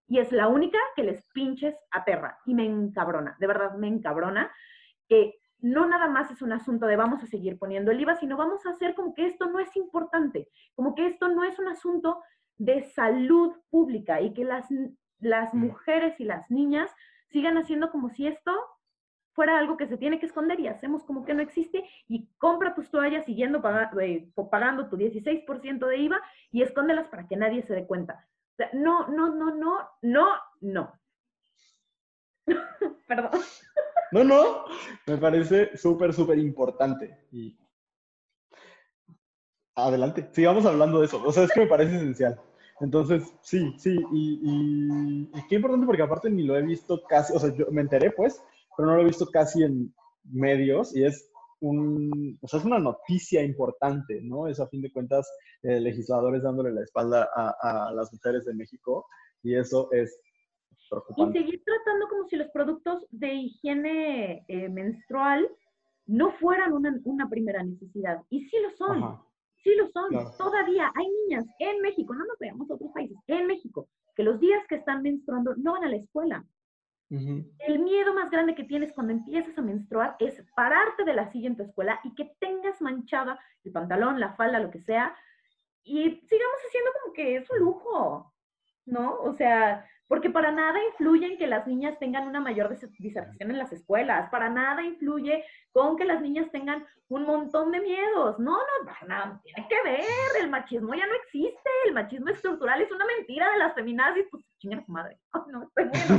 y 0.09 0.19
es 0.19 0.33
la 0.33 0.49
única 0.49 0.79
que 0.97 1.05
les 1.05 1.23
pinches 1.33 1.77
aterra 1.91 2.38
y 2.47 2.55
me 2.55 2.65
encabrona, 2.65 3.37
de 3.38 3.47
verdad 3.47 3.75
me 3.75 3.88
encabrona, 3.88 4.50
que 5.07 5.38
no 5.61 5.87
nada 5.87 6.09
más 6.09 6.31
es 6.31 6.41
un 6.41 6.53
asunto 6.53 6.87
de 6.87 6.97
vamos 6.97 7.23
a 7.23 7.27
seguir 7.27 7.59
poniendo 7.59 7.91
el 7.91 8.00
IVA, 8.00 8.17
sino 8.17 8.37
vamos 8.37 8.65
a 8.65 8.71
hacer 8.71 8.95
como 8.95 9.15
que 9.15 9.27
esto 9.27 9.47
no 9.47 9.61
es 9.61 9.75
importante, 9.77 10.49
como 10.75 10.95
que 10.95 11.07
esto 11.07 11.29
no 11.29 11.45
es 11.45 11.59
un 11.59 11.69
asunto 11.69 12.23
de 12.57 12.85
salud 12.85 13.55
pública 13.71 14.21
y 14.21 14.33
que 14.33 14.45
las, 14.45 14.67
las 15.19 15.53
mm. 15.53 15.59
mujeres 15.59 16.19
y 16.21 16.25
las 16.25 16.50
niñas 16.50 16.91
sigan 17.29 17.59
haciendo 17.59 17.91
como 17.91 18.09
si 18.09 18.27
esto 18.27 18.53
fuera 19.33 19.59
algo 19.59 19.77
que 19.77 19.87
se 19.87 19.99
tiene 19.99 20.19
que 20.19 20.27
esconder 20.27 20.59
y 20.59 20.69
hacemos 20.69 21.05
como 21.05 21.25
que 21.25 21.35
no 21.35 21.43
existe 21.43 21.85
y 22.09 22.29
compra 22.38 22.75
tus 22.75 22.91
toallas 22.91 23.25
siguiendo 23.25 23.62
eh, 24.00 24.29
pagando 24.50 24.88
tu 24.88 24.97
16% 24.97 25.87
de 25.87 25.97
IVA 25.97 26.21
y 26.50 26.62
escóndelas 26.62 27.09
para 27.09 27.29
que 27.29 27.37
nadie 27.37 27.62
se 27.62 27.75
dé 27.75 27.87
cuenta 27.87 28.27
no, 28.73 29.09
no, 29.09 29.35
no, 29.35 29.55
no, 29.55 29.88
no, 30.03 30.27
no. 30.61 30.93
Perdón. 33.07 33.41
No, 34.11 34.25
no, 34.25 34.65
me 35.07 35.19
parece 35.19 35.77
súper, 35.77 36.12
súper 36.15 36.38
importante. 36.38 37.27
Y 37.31 37.59
adelante, 39.75 40.29
sigamos 40.33 40.67
hablando 40.67 41.00
de 41.00 41.07
eso. 41.07 41.23
O 41.25 41.33
sea, 41.33 41.45
es 41.45 41.53
que 41.53 41.61
me 41.61 41.67
parece 41.67 41.97
esencial. 41.97 42.41
Entonces, 42.81 43.35
sí, 43.43 43.75
sí, 43.77 43.97
y, 44.12 44.41
y, 44.43 45.49
qué 45.49 45.57
importante 45.57 45.85
porque 45.85 46.03
aparte 46.03 46.31
ni 46.31 46.45
lo 46.45 46.57
he 46.57 46.62
visto 46.62 47.03
casi, 47.09 47.33
o 47.35 47.38
sea, 47.38 47.53
yo 47.53 47.67
me 47.73 47.81
enteré 47.81 48.12
pues, 48.12 48.41
pero 48.77 48.88
no 48.88 48.97
lo 48.97 49.03
he 49.03 49.07
visto 49.07 49.27
casi 49.27 49.65
en 49.65 49.93
medios 50.23 50.95
y 50.95 51.05
es 51.05 51.29
un, 51.61 52.38
o 52.41 52.49
sea, 52.49 52.61
es 52.61 52.67
una 52.67 52.79
noticia 52.79 53.43
importante, 53.43 54.21
¿no? 54.23 54.47
Es 54.47 54.61
a 54.61 54.69
fin 54.69 54.83
de 54.83 54.93
cuentas 54.93 55.31
eh, 55.62 55.81
legisladores 55.81 56.43
dándole 56.43 56.73
la 56.73 56.83
espalda 56.83 57.29
a, 57.35 57.93
las 57.95 58.12
mujeres 58.12 58.45
de 58.45 58.55
México 58.55 59.07
y 59.43 59.55
eso 59.55 59.91
es 59.93 60.21
preocupante. 60.88 61.38
Y 61.38 61.43
seguir 61.43 61.62
tratando 61.65 62.09
como 62.09 62.29
si 62.29 62.37
los 62.37 62.49
productos 62.50 63.07
de 63.11 63.35
higiene 63.35 64.45
eh, 64.49 64.69
menstrual 64.69 65.49
no 66.07 66.33
fueran 66.38 66.73
una, 66.73 67.29
primera 67.29 67.62
necesidad. 67.62 68.23
Y 68.31 68.45
sí 68.49 68.57
lo 68.62 68.77
son, 68.77 69.21
sí 69.62 69.71
lo 69.77 69.88
son. 69.91 70.11
Todavía 70.38 70.91
hay 70.95 71.07
niñas 71.25 71.45
en 71.59 71.81
México, 71.83 72.15
no 72.15 72.25
nos 72.25 72.38
veamos 72.38 72.71
a 72.71 72.75
otros 72.75 72.91
países, 72.93 73.17
en 73.27 73.47
México, 73.47 73.88
que 74.17 74.23
los 74.23 74.41
días 74.41 74.61
que 74.69 74.77
están 74.77 75.03
menstruando 75.03 75.55
no 75.57 75.73
van 75.73 75.85
a 75.85 75.91
la 75.91 75.97
escuela. 75.97 76.45
El 77.11 77.79
miedo 77.79 78.12
más 78.12 78.31
grande 78.31 78.55
que 78.55 78.65
tienes 78.65 78.93
cuando 78.93 79.12
empiezas 79.12 79.57
a 79.57 79.62
menstruar 79.62 80.17
es 80.19 80.45
pararte 80.55 81.05
de 81.05 81.15
la 81.15 81.31
silla 81.33 81.49
en 81.49 81.57
tu 81.57 81.62
escuela 81.62 82.00
y 82.05 82.15
que 82.15 82.37
tengas 82.38 82.83
manchada 82.83 83.38
el 83.65 83.73
pantalón, 83.73 84.21
la 84.21 84.35
falda, 84.35 84.61
lo 84.61 84.71
que 84.71 84.81
sea, 84.81 85.17
y 85.83 86.03
sigamos 86.05 86.59
haciendo 86.67 86.91
como 87.00 87.15
que 87.15 87.37
es 87.37 87.50
un 87.50 87.59
lujo, 87.61 88.35
¿no? 88.85 89.21
O 89.21 89.33
sea, 89.33 89.87
porque 90.07 90.29
para 90.29 90.50
nada 90.50 90.79
influye 90.91 91.27
en 91.27 91.38
que 91.38 91.47
las 91.47 91.67
niñas 91.67 91.99
tengan 91.99 92.27
una 92.27 92.41
mayor 92.41 92.69
disertación 92.71 93.50
en 93.50 93.59
las 93.59 93.73
escuelas, 93.73 94.29
para 94.31 94.50
nada 94.50 94.83
influye 94.83 95.45
con 95.73 95.97
que 95.97 96.05
las 96.05 96.21
niñas 96.21 96.50
tengan 96.50 96.87
un 97.09 97.25
montón 97.25 97.73
de 97.73 97.81
miedos. 97.81 98.38
No, 98.38 98.59
no, 98.59 98.87
para 98.87 99.07
nada, 99.07 99.41
tiene 99.45 99.67
que 99.69 99.83
ver, 99.83 100.43
el 100.43 100.50
machismo 100.50 100.95
ya 100.95 101.07
no 101.07 101.15
existe, 101.15 101.71
el 101.87 101.95
machismo 101.95 102.29
estructural 102.29 102.81
es 102.83 102.91
una 102.91 103.07
mentira 103.07 103.50
de 103.50 103.59
las 103.59 103.75
feminazis, 103.75 104.27
pues 104.31 104.45
chinga 104.59 104.85
su 104.85 104.93
madre. 104.93 105.19
no, 105.53 105.62
estoy 105.62 105.85
muy 105.87 106.19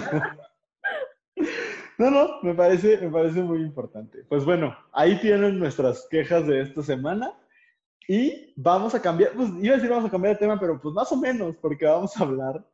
No, 1.97 2.09
no, 2.09 2.41
me 2.43 2.53
parece, 2.53 2.97
me 2.97 3.09
parece 3.09 3.41
muy 3.41 3.59
importante. 3.59 4.23
Pues 4.29 4.45
bueno, 4.45 4.73
ahí 4.93 5.19
tienen 5.19 5.59
nuestras 5.59 6.07
quejas 6.09 6.47
de 6.47 6.61
esta 6.61 6.81
semana. 6.81 7.33
Y 8.07 8.53
vamos 8.55 8.95
a 8.95 9.01
cambiar, 9.01 9.33
pues 9.33 9.49
iba 9.61 9.73
a 9.73 9.75
decir 9.75 9.89
vamos 9.89 10.07
a 10.07 10.11
cambiar 10.11 10.33
de 10.33 10.39
tema, 10.39 10.59
pero 10.59 10.79
pues 10.81 10.95
más 10.95 11.11
o 11.11 11.17
menos, 11.17 11.57
porque 11.57 11.85
vamos 11.85 12.15
a 12.17 12.23
hablar 12.23 12.65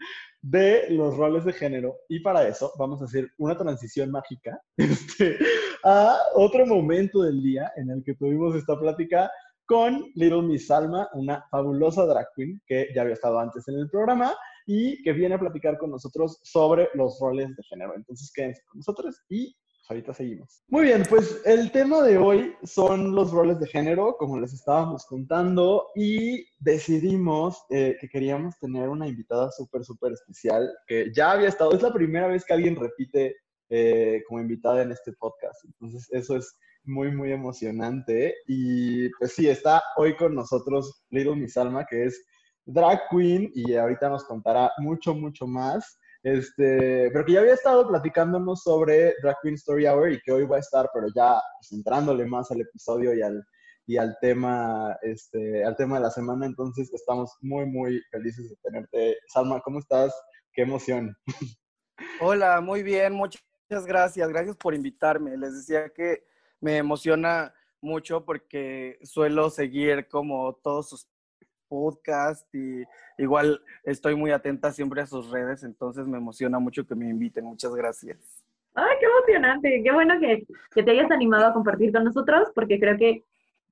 de 0.41 0.91
los 0.91 1.17
roles 1.17 1.43
de 1.43 1.53
género. 1.53 1.95
Y 2.07 2.19
para 2.19 2.47
eso 2.47 2.71
vamos 2.77 3.01
a 3.01 3.05
hacer 3.05 3.31
una 3.37 3.57
transición 3.57 4.11
mágica 4.11 4.61
este, 4.77 5.39
a 5.83 6.17
otro 6.35 6.65
momento 6.67 7.23
del 7.23 7.41
día 7.41 7.73
en 7.75 7.89
el 7.89 8.03
que 8.03 8.13
tuvimos 8.13 8.55
esta 8.55 8.79
plática 8.79 9.29
con 9.65 10.05
Little 10.13 10.43
Miss 10.43 10.67
Salma, 10.67 11.09
una 11.13 11.43
fabulosa 11.49 12.05
drag 12.05 12.27
queen 12.35 12.61
que 12.67 12.89
ya 12.93 13.01
había 13.01 13.15
estado 13.15 13.39
antes 13.39 13.67
en 13.67 13.79
el 13.79 13.89
programa 13.89 14.35
y 14.65 15.01
que 15.03 15.13
viene 15.13 15.35
a 15.35 15.39
platicar 15.39 15.77
con 15.77 15.91
nosotros 15.91 16.39
sobre 16.43 16.89
los 16.93 17.19
roles 17.19 17.55
de 17.55 17.63
género. 17.63 17.93
Entonces 17.95 18.31
quédense 18.33 18.61
con 18.69 18.79
nosotros 18.79 19.21
y 19.29 19.55
ahorita 19.87 20.13
seguimos. 20.13 20.63
Muy 20.67 20.85
bien, 20.85 21.03
pues 21.07 21.41
el 21.45 21.71
tema 21.71 22.01
de 22.01 22.17
hoy 22.17 22.55
son 22.63 23.13
los 23.13 23.31
roles 23.31 23.59
de 23.59 23.67
género, 23.67 24.15
como 24.17 24.39
les 24.39 24.53
estábamos 24.53 25.05
contando, 25.05 25.87
y 25.95 26.43
decidimos 26.59 27.63
eh, 27.69 27.95
que 27.99 28.09
queríamos 28.09 28.57
tener 28.59 28.89
una 28.89 29.07
invitada 29.07 29.51
súper, 29.51 29.83
súper 29.83 30.13
especial, 30.13 30.71
que 30.87 31.11
ya 31.13 31.31
había 31.31 31.49
estado, 31.49 31.73
es 31.73 31.83
la 31.83 31.93
primera 31.93 32.27
vez 32.27 32.43
que 32.43 32.53
alguien 32.53 32.75
repite 32.75 33.35
eh, 33.69 34.23
como 34.27 34.41
invitada 34.41 34.81
en 34.81 34.91
este 34.91 35.13
podcast, 35.13 35.63
entonces 35.65 36.07
eso 36.11 36.35
es 36.35 36.57
muy, 36.85 37.11
muy 37.11 37.31
emocionante. 37.31 38.35
Y 38.47 39.09
pues 39.17 39.33
sí, 39.33 39.49
está 39.49 39.81
hoy 39.97 40.15
con 40.15 40.35
nosotros 40.35 41.03
Little 41.09 41.35
Miss 41.35 41.57
Alma, 41.57 41.85
que 41.89 42.05
es 42.05 42.23
drag 42.65 43.01
queen, 43.09 43.51
y 43.53 43.75
ahorita 43.75 44.09
nos 44.09 44.23
contará 44.23 44.71
mucho, 44.79 45.13
mucho 45.13 45.47
más. 45.47 45.99
Este, 46.23 47.11
pero 47.11 47.23
que 47.23 47.33
ya 47.33 47.41
había 47.41 47.53
estado 47.53 47.87
platicándonos 47.87 48.63
sobre 48.63 49.13
Drag 49.21 49.35
Queen 49.43 49.53
Story 49.53 49.85
Hour 49.85 50.11
y 50.11 50.21
que 50.21 50.31
hoy 50.31 50.43
va 50.43 50.57
a 50.57 50.59
estar, 50.59 50.89
pero 50.91 51.05
ya 51.15 51.39
centrándole 51.61 52.23
pues, 52.23 52.31
más 52.31 52.49
al 52.49 52.61
episodio 52.61 53.13
y 53.13 53.21
al, 53.21 53.45
y 53.85 53.97
al 53.97 54.17
tema, 54.19 54.97
este, 55.03 55.63
al 55.63 55.75
tema 55.75 55.97
de 55.97 56.01
la 56.01 56.09
semana. 56.09 56.47
Entonces 56.47 56.91
estamos 56.91 57.31
muy, 57.41 57.67
muy 57.67 58.01
felices 58.09 58.49
de 58.49 58.55
tenerte. 58.63 59.17
Salma, 59.27 59.61
¿cómo 59.61 59.77
estás? 59.77 60.19
Qué 60.51 60.63
emoción. 60.63 61.15
Hola, 62.19 62.59
muy 62.59 62.81
bien, 62.81 63.13
muchas 63.13 63.43
gracias. 63.85 64.27
Gracias 64.27 64.55
por 64.57 64.73
invitarme. 64.73 65.37
Les 65.37 65.53
decía 65.53 65.89
que 65.89 66.25
me 66.59 66.77
emociona 66.77 67.53
mucho 67.81 68.25
porque 68.25 68.97
suelo 69.03 69.51
seguir 69.51 70.07
como 70.07 70.55
todos 70.63 70.89
sus 70.89 71.07
podcast 71.67 72.53
y 72.53 72.83
igual 73.17 73.61
estoy 73.83 74.15
muy 74.15 74.31
atenta 74.31 74.71
siempre 74.71 75.01
a 75.01 75.05
sus 75.05 75.29
redes, 75.31 75.63
entonces 75.63 76.07
me 76.07 76.17
emociona 76.17 76.59
mucho 76.59 76.85
que 76.85 76.95
me 76.95 77.09
inviten. 77.09 77.45
Muchas 77.45 77.73
gracias. 77.75 78.43
Ay, 78.73 78.97
qué 78.99 79.05
emocionante, 79.05 79.81
qué 79.83 79.91
bueno 79.91 80.19
que, 80.19 80.45
que 80.73 80.83
te 80.83 80.91
hayas 80.91 81.09
animado 81.11 81.47
a 81.47 81.53
compartir 81.53 81.93
con 81.93 82.03
nosotros, 82.03 82.49
porque 82.53 82.79
creo 82.79 82.97
que 82.97 83.23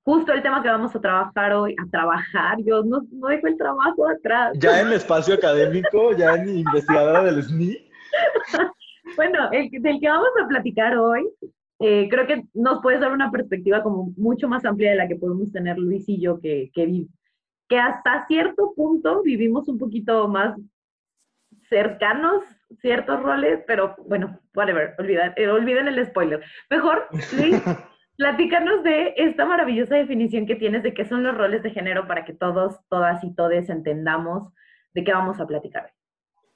justo 0.03 0.33
el 0.33 0.41
tema 0.41 0.61
que 0.61 0.69
vamos 0.69 0.95
a 0.95 1.01
trabajar 1.01 1.53
hoy, 1.53 1.75
a 1.81 1.89
trabajar, 1.89 2.57
yo 2.63 2.83
no, 2.83 3.01
no 3.11 3.27
dejo 3.27 3.47
el 3.47 3.57
trabajo 3.57 4.07
atrás. 4.07 4.53
Ya 4.59 4.81
en 4.81 4.87
el 4.87 4.93
espacio 4.93 5.35
académico, 5.35 6.15
ya 6.15 6.35
en 6.35 6.59
investigadora 6.59 7.23
del 7.23 7.43
SNI. 7.43 7.77
bueno, 9.15 9.49
el, 9.51 9.69
del 9.69 9.99
que 9.99 10.09
vamos 10.09 10.29
a 10.41 10.47
platicar 10.47 10.97
hoy, 10.97 11.27
eh, 11.79 12.07
creo 12.09 12.27
que 12.27 12.43
nos 12.53 12.81
puede 12.81 12.99
dar 12.99 13.11
una 13.11 13.31
perspectiva 13.31 13.81
como 13.81 14.13
mucho 14.17 14.47
más 14.47 14.63
amplia 14.65 14.91
de 14.91 14.97
la 14.97 15.07
que 15.07 15.15
podemos 15.15 15.51
tener 15.51 15.77
Luis 15.77 16.07
y 16.07 16.21
yo, 16.21 16.39
que, 16.39 16.69
que, 16.73 17.05
que 17.67 17.79
hasta 17.79 18.25
cierto 18.27 18.73
punto 18.75 19.23
vivimos 19.23 19.67
un 19.67 19.77
poquito 19.77 20.27
más 20.27 20.55
cercanos 21.69 22.43
ciertos 22.81 23.21
roles, 23.21 23.63
pero 23.67 23.95
bueno, 24.07 24.39
whatever, 24.55 24.95
olviden, 24.97 25.33
eh, 25.35 25.47
olviden 25.47 25.87
el 25.87 26.05
spoiler. 26.05 26.43
Mejor, 26.69 27.07
Luis, 27.37 27.61
platícanos 28.17 28.83
de 28.83 29.13
esta 29.17 29.45
maravillosa 29.45 29.95
definición 29.95 30.45
que 30.45 30.55
tienes 30.55 30.83
de 30.83 30.93
qué 30.93 31.05
son 31.05 31.23
los 31.23 31.37
roles 31.37 31.63
de 31.63 31.71
género 31.71 32.07
para 32.07 32.25
que 32.25 32.33
todos, 32.33 32.79
todas 32.89 33.23
y 33.23 33.33
todes 33.35 33.69
entendamos 33.69 34.53
de 34.93 35.03
qué 35.03 35.13
vamos 35.13 35.39
a 35.39 35.47
platicar. 35.47 35.93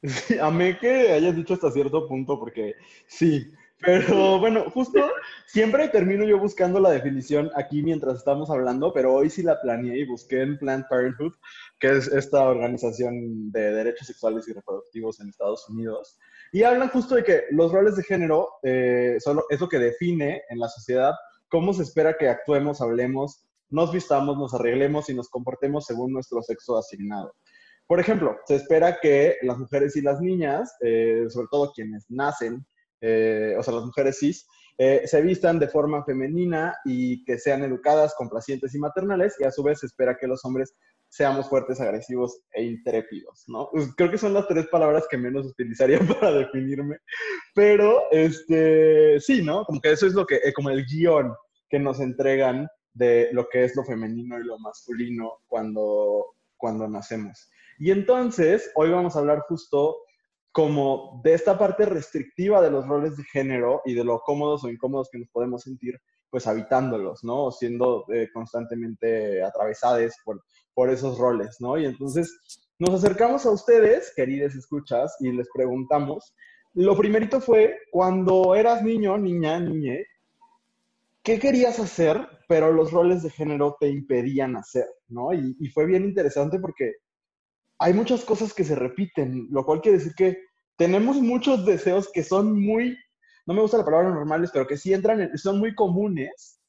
Sí, 0.04 0.38
amé 0.40 0.78
que 0.78 1.12
hayas 1.12 1.36
dicho 1.36 1.56
hasta 1.56 1.72
cierto 1.72 2.08
punto, 2.08 2.40
porque 2.40 2.76
sí, 3.08 3.52
pero 3.80 4.40
bueno, 4.40 4.70
justo 4.72 5.10
siempre 5.46 5.88
termino 5.90 6.24
yo 6.24 6.40
buscando 6.40 6.80
la 6.80 6.90
definición 6.90 7.52
aquí 7.56 7.84
mientras 7.84 8.18
estamos 8.18 8.50
hablando, 8.50 8.92
pero 8.92 9.14
hoy 9.14 9.30
sí 9.30 9.44
la 9.44 9.62
planeé 9.62 10.00
y 10.00 10.06
busqué 10.06 10.42
en 10.42 10.58
Planned 10.58 10.86
Parenthood, 10.90 11.34
que 11.80 11.98
es 11.98 12.08
esta 12.08 12.44
organización 12.44 13.52
de 13.52 13.74
derechos 13.74 14.08
sexuales 14.08 14.48
y 14.48 14.54
reproductivos 14.54 15.20
en 15.20 15.30
Estados 15.30 15.70
Unidos. 15.70 16.18
Y 16.52 16.64
hablan 16.64 16.90
justo 16.90 17.16
de 17.16 17.24
que 17.24 17.44
los 17.52 17.72
roles 17.72 17.96
de 17.96 18.04
género 18.04 18.50
eh, 18.64 19.18
son, 19.20 19.42
es 19.50 19.60
que 19.70 19.80
define 19.80 20.42
en 20.50 20.60
la 20.60 20.70
sociedad 20.70 21.14
cómo 21.50 21.74
se 21.74 21.84
espera 21.84 22.18
que 22.18 22.30
actuemos, 22.30 22.82
hablemos, 22.82 23.46
nos 23.70 23.92
vistamos, 23.92 24.38
nos 24.38 24.54
arreglemos 24.54 25.10
y 25.10 25.14
nos 25.14 25.30
comportemos 25.30 25.86
según 25.86 26.14
nuestro 26.14 26.42
sexo 26.42 26.78
asignado. 26.78 27.34
Por 27.86 28.00
ejemplo, 28.00 28.38
se 28.46 28.56
espera 28.56 29.00
que 29.02 29.36
las 29.44 29.58
mujeres 29.58 29.96
y 29.96 30.02
las 30.02 30.20
niñas, 30.20 30.76
eh, 30.82 31.26
sobre 31.30 31.48
todo 31.52 31.72
quienes 31.74 32.06
nacen 32.10 32.66
eh, 33.02 33.56
o 33.58 33.64
sea, 33.64 33.74
las 33.74 33.86
mujeres 33.86 34.20
cis, 34.20 34.48
eh, 34.80 35.04
se 35.06 35.22
vistan 35.22 35.58
de 35.58 35.68
forma 35.68 36.04
femenina 36.04 36.76
y 36.86 37.24
que 37.26 37.40
sean 37.40 37.64
educadas, 37.64 38.14
complacientes 38.16 38.76
y 38.76 38.80
maternales, 38.80 39.36
y 39.40 39.44
a 39.44 39.52
su 39.52 39.64
vez 39.64 39.80
se 39.80 39.88
espera 39.88 40.18
que 40.18 40.28
los 40.28 40.46
hombres 40.46 40.76
seamos 41.10 41.50
fuertes, 41.50 41.82
agresivos 41.82 42.42
e 42.52 42.64
intrépidos, 42.64 43.46
¿no? 43.48 43.70
Pues, 43.72 43.94
creo 43.96 44.12
que 44.12 44.18
son 44.18 44.34
las 44.34 44.48
tres 44.48 44.68
palabras 44.68 45.06
que 45.10 45.18
menos 45.18 45.48
utilizaría 45.48 46.00
para 46.22 46.32
definirme, 46.32 46.98
pero 47.56 48.04
este, 48.12 49.20
sí, 49.20 49.42
¿no? 49.42 49.66
Como 49.66 49.82
que 49.82 49.92
eso 49.92 50.06
es 50.06 50.14
lo 50.14 50.26
que, 50.26 50.36
eh, 50.36 50.54
como 50.54 50.70
el 50.70 50.86
guion 50.86 51.34
que 51.70 51.80
nos 51.80 52.00
entregan 52.00 52.68
de 52.94 53.30
lo 53.32 53.48
que 53.50 53.64
es 53.64 53.76
lo 53.76 53.84
femenino 53.84 54.40
y 54.40 54.44
lo 54.44 54.60
masculino 54.60 55.40
cuando, 55.48 56.26
cuando 56.56 56.88
nacemos. 56.88 57.50
Y 57.80 57.92
entonces, 57.92 58.72
hoy 58.76 58.90
vamos 58.90 59.16
a 59.16 59.20
hablar 59.20 59.40
justo 59.48 59.98
como 60.58 61.22
de 61.24 61.36
esta 61.36 61.56
parte 61.56 61.86
restrictiva 61.86 62.60
de 62.64 62.72
los 62.72 62.88
roles 62.88 63.16
de 63.16 63.24
género 63.26 63.84
y 63.86 63.94
de 63.94 64.04
lo 64.04 64.22
cómodos 64.22 64.64
o 64.64 64.70
incómodos 64.70 65.08
que 65.12 65.20
nos 65.20 65.30
podemos 65.30 65.62
sentir, 65.62 66.02
pues 66.32 66.48
habitándolos, 66.48 67.24
¿no? 67.24 67.46
O 67.46 67.52
siendo 67.52 68.06
eh, 68.12 68.28
constantemente 68.34 69.44
atravesados 69.44 70.16
por, 70.26 70.44
por 70.74 70.90
esos 70.90 71.20
roles, 71.20 71.58
¿no? 71.60 71.78
Y 71.78 71.86
entonces 71.86 72.36
nos 72.80 72.96
acercamos 72.96 73.46
a 73.46 73.52
ustedes, 73.52 74.12
queridas 74.16 74.56
escuchas, 74.56 75.16
y 75.20 75.32
les 75.32 75.48
preguntamos, 75.54 76.34
lo 76.74 76.98
primerito 76.98 77.40
fue, 77.40 77.78
cuando 77.92 78.56
eras 78.56 78.82
niño, 78.82 79.16
niña, 79.20 79.60
niñe, 79.60 80.08
¿qué 81.22 81.38
querías 81.38 81.78
hacer, 81.78 82.28
pero 82.48 82.72
los 82.72 82.92
roles 82.92 83.22
de 83.22 83.30
género 83.30 83.78
te 83.80 83.90
impedían 83.90 84.56
hacer, 84.56 84.88
¿no? 85.08 85.36
Y, 85.36 85.56
y 85.60 85.70
fue 85.70 85.86
bien 85.86 86.04
interesante 86.04 86.58
porque 86.58 86.94
hay 87.78 87.94
muchas 87.94 88.26
cosas 88.26 88.56
que 88.56 88.64
se 88.64 88.74
repiten, 88.74 89.50
lo 89.52 89.64
cual 89.64 89.82
quiere 89.82 90.00
decir 90.00 90.16
que 90.16 90.47
tenemos 90.78 91.18
muchos 91.18 91.66
deseos 91.66 92.10
que 92.12 92.24
son 92.24 92.60
muy, 92.60 92.98
no 93.46 93.54
me 93.54 93.62
gusta 93.62 93.80
la 93.80 93.86
palabra 93.86 94.10
normales, 94.10 94.52
pero 94.54 94.68
que 94.68 94.78
sí 94.78 94.94
entran, 94.94 95.22
en, 95.22 95.38
son 95.38 95.60
muy 95.60 95.76
comunes 95.76 96.62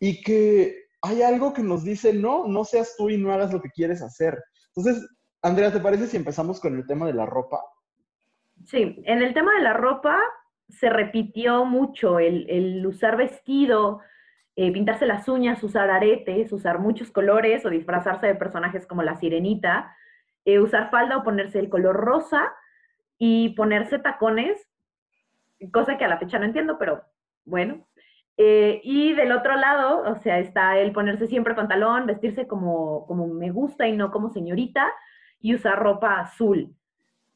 y 0.00 0.20
que 0.22 0.88
hay 1.00 1.22
algo 1.22 1.52
que 1.52 1.62
nos 1.62 1.84
dice, 1.84 2.12
no, 2.12 2.46
no 2.48 2.64
seas 2.64 2.96
tú 2.98 3.08
y 3.08 3.16
no 3.16 3.32
hagas 3.32 3.52
lo 3.52 3.62
que 3.62 3.70
quieres 3.70 4.02
hacer. 4.02 4.42
Entonces, 4.74 5.08
Andrea, 5.40 5.72
¿te 5.72 5.80
parece 5.80 6.08
si 6.08 6.16
empezamos 6.16 6.60
con 6.60 6.76
el 6.76 6.86
tema 6.86 7.06
de 7.06 7.14
la 7.14 7.26
ropa? 7.26 7.60
Sí, 8.64 9.00
en 9.04 9.22
el 9.22 9.32
tema 9.34 9.54
de 9.54 9.62
la 9.62 9.72
ropa 9.72 10.18
se 10.68 10.90
repitió 10.90 11.64
mucho 11.64 12.18
el, 12.18 12.84
usar 12.84 13.16
vestido, 13.16 14.00
eh, 14.56 14.72
pintarse 14.72 15.06
las 15.06 15.28
uñas, 15.28 15.62
usar 15.62 15.88
aretes, 15.90 16.52
usar 16.52 16.80
muchos 16.80 17.12
colores 17.12 17.64
o 17.64 17.70
disfrazarse 17.70 18.26
de 18.26 18.34
personajes 18.34 18.84
como 18.84 19.04
la 19.04 19.16
sirenita, 19.16 19.94
eh, 20.44 20.58
usar 20.58 20.90
falda 20.90 21.18
o 21.18 21.22
ponerse 21.22 21.60
el 21.60 21.68
color 21.68 21.94
rosa 21.94 22.52
y 23.18 23.50
ponerse 23.50 23.98
tacones, 23.98 24.68
cosa 25.72 25.98
que 25.98 26.04
a 26.04 26.08
la 26.08 26.18
fecha 26.18 26.38
no 26.38 26.44
entiendo, 26.44 26.78
pero 26.78 27.02
bueno. 27.44 27.86
Eh, 28.36 28.80
y 28.84 29.14
del 29.14 29.32
otro 29.32 29.56
lado, 29.56 30.02
o 30.02 30.14
sea, 30.16 30.38
está 30.38 30.78
el 30.78 30.92
ponerse 30.92 31.26
siempre 31.26 31.54
pantalón, 31.54 32.06
vestirse 32.06 32.46
como, 32.46 33.04
como 33.06 33.26
me 33.26 33.50
gusta 33.50 33.88
y 33.88 33.96
no 33.96 34.12
como 34.12 34.30
señorita, 34.30 34.92
y 35.40 35.54
usar 35.54 35.78
ropa 35.78 36.20
azul. 36.20 36.74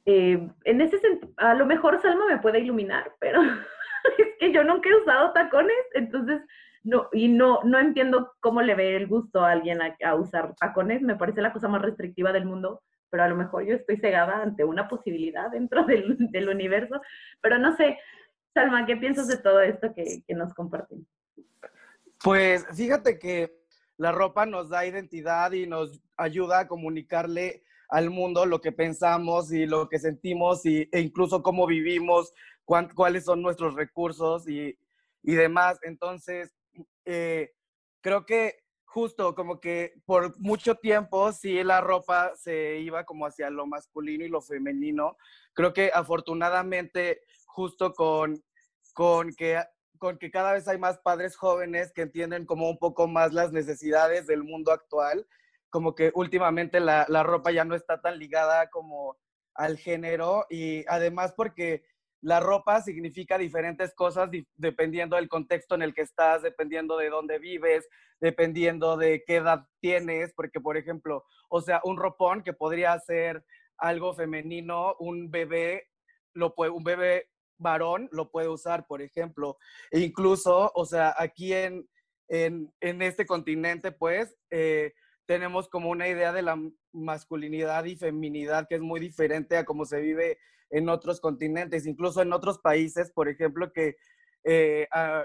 eh, 0.07 0.49
en 0.64 0.81
ese 0.81 0.99
sentido, 0.99 1.33
a 1.37 1.55
lo 1.55 1.66
mejor 1.66 2.01
Salma 2.01 2.27
me 2.27 2.38
puede 2.38 2.61
iluminar, 2.61 3.12
pero 3.21 3.40
es 4.18 4.29
que 4.38 4.53
yo 4.53 4.64
nunca 4.64 4.88
he 4.88 4.95
usado 4.95 5.33
tacones, 5.33 5.77
entonces 5.95 6.42
no, 6.85 7.09
y 7.12 7.29
no, 7.29 7.61
no 7.64 7.79
entiendo 7.79 8.33
cómo 8.40 8.62
le 8.62 8.75
ve 8.75 8.97
el 8.97 9.07
gusto 9.07 9.45
a 9.45 9.53
alguien 9.53 9.81
a, 9.83 10.14
usar 10.14 10.55
tacones, 10.57 11.03
me 11.03 11.16
parece 11.16 11.40
la 11.40 11.53
cosa 11.53 11.68
más 11.68 11.83
restrictiva 11.83 12.33
del 12.33 12.45
mundo, 12.45 12.83
pero 13.12 13.25
a 13.25 13.29
lo 13.29 13.37
mejor 13.37 13.66
yo 13.66 13.75
estoy 13.75 13.98
cegada 13.98 14.42
ante 14.42 14.64
una 14.64 14.88
posibilidad 14.88 15.51
dentro 15.51 15.85
del, 15.85 16.48
universo, 16.48 16.98
pero 17.42 17.59
no 17.59 17.77
sé, 17.77 17.98
Salma, 18.55 18.87
¿qué 18.87 18.96
piensas 18.96 19.29
de 19.29 19.37
todo 19.37 19.61
esto 19.61 19.92
que, 19.94 20.22
que 20.27 20.35
nos 20.35 20.55
comparten? 20.55 21.07
Pues 22.25 22.66
fíjate 22.75 23.18
que 23.18 23.53
la 23.98 24.12
ropa 24.12 24.46
nos 24.46 24.70
da 24.70 24.87
identidad 24.87 25.53
y 25.53 25.66
nos 25.66 26.03
ayuda 26.16 26.61
a 26.61 26.68
comunicarle 26.68 27.62
al 27.90 28.09
mundo 28.09 28.46
lo 28.46 28.62
que 28.62 28.72
pensamos 28.72 29.53
y 29.53 29.66
lo 29.66 29.90
que 29.90 29.98
sentimos 29.98 30.64
y, 30.64 30.88
e 30.90 31.01
incluso 31.01 31.42
cómo 31.42 31.66
vivimos, 31.66 32.33
cuáles 32.64 33.27
son 33.27 33.42
nuestros 33.42 33.75
recursos 33.75 34.48
y, 34.48 34.79
y 35.22 35.35
demás. 35.35 35.79
Entonces, 35.83 36.55
eh, 37.05 37.53
creo 38.01 38.25
que 38.25 38.62
justo 38.92 39.35
como 39.35 39.61
que 39.61 39.94
por 40.05 40.38
mucho 40.38 40.74
tiempo 40.74 41.33
sí 41.33 41.62
la 41.64 41.81
ropa 41.81 42.33
se 42.37 42.78
iba 42.81 43.05
como 43.05 43.26
hacia 43.26 43.50
lo 43.50 43.66
masculino 43.66 44.24
y 44.24 44.28
lo 44.28 44.42
femenino. 44.42 45.16
Creo 45.55 45.72
que 45.72 45.90
afortunadamente 45.92 47.22
justo 47.46 47.94
con, 47.94 48.42
con 48.94 49.35
que 49.35 49.62
con 49.98 50.18
que 50.18 50.33
cada 50.33 50.52
vez 50.52 50.66
hay 50.66 50.78
más 50.78 50.98
padres 50.98 51.37
jóvenes 51.37 51.92
que 51.92 52.02
entienden 52.02 52.44
como 52.44 52.68
un 52.68 52.78
poco 52.78 53.07
más 53.07 53.33
las 53.33 53.52
necesidades 53.52 54.26
del 54.26 54.42
mundo 54.42 54.72
actual 54.72 55.26
como 55.72 55.94
que 55.94 56.12
últimamente 56.14 56.81
la, 56.81 57.07
ropa 57.22 57.50
ya 57.50 57.64
no 57.64 57.74
está 57.74 58.02
tan 58.02 58.18
ligada 58.18 58.68
como 58.68 59.16
al 59.55 59.78
género 59.78 60.44
y 60.50 60.85
además 60.87 61.33
porque 61.35 61.83
la 62.22 62.40
ropa 62.40 62.80
significa 62.80 63.37
diferentes 63.37 63.94
cosas 63.94 64.30
dependiendo 64.56 65.16
del 65.16 65.28
contexto 65.28 65.74
en 65.74 65.82
el 65.82 65.92
que 65.92 66.02
estás, 66.02 66.42
dependiendo 66.42 66.96
de 66.96 67.11
dónde 67.11 67.38
vives, 67.38 67.88
dependiendo 68.20 68.96
de 68.96 69.24
qué 69.26 69.37
edad 69.37 69.66
tienes, 69.80 70.32
porque 70.35 70.61
por 70.61 70.76
ejemplo, 70.76 71.24
o 71.48 71.61
sea, 71.61 71.80
un 71.85 71.96
ropón 71.96 72.42
que 72.42 72.52
podría 72.52 72.98
ser 73.00 73.44
algo 73.76 74.14
femenino, 74.14 74.94
un 75.00 75.30
bebé 75.30 75.88
lo 76.32 76.54
puede, 76.54 76.70
un 76.70 76.85
bebé 76.85 77.28
varón 77.58 78.08
lo 78.12 78.30
puede 78.30 78.48
usar, 78.48 78.87
por 78.87 79.02
ejemplo, 79.02 79.58
e 79.90 80.00
incluso, 80.00 80.70
o 80.74 80.85
sea, 80.85 81.14
aquí 81.18 81.52
en, 81.52 81.88
en, 82.28 83.02
este 83.02 83.26
continente, 83.26 83.92
pues, 83.92 84.37
eh, 84.50 84.94
tenemos 85.33 85.66
como 85.66 85.88
una 85.88 86.09
idea 86.09 86.31
de 86.31 86.42
la 86.42 86.61
masculinidad 86.92 87.87
y 87.87 87.97
feminidad 87.97 88.68
que 88.68 88.75
es 88.75 88.83
muy 88.83 89.01
diferente 89.01 89.57
a 89.57 89.64
cómo 89.64 89.87
se 89.87 89.99
vive 89.99 90.38
en 90.68 90.90
otros 90.90 91.23
continentes, 91.23 91.87
incluso 91.87 92.21
en 92.21 92.35
otros 92.35 92.59
países, 92.59 93.11
por 93.11 93.31
ejemplo, 93.31 93.73
que, 93.73 93.97
eh, 94.45 94.87
ah, 94.92 95.25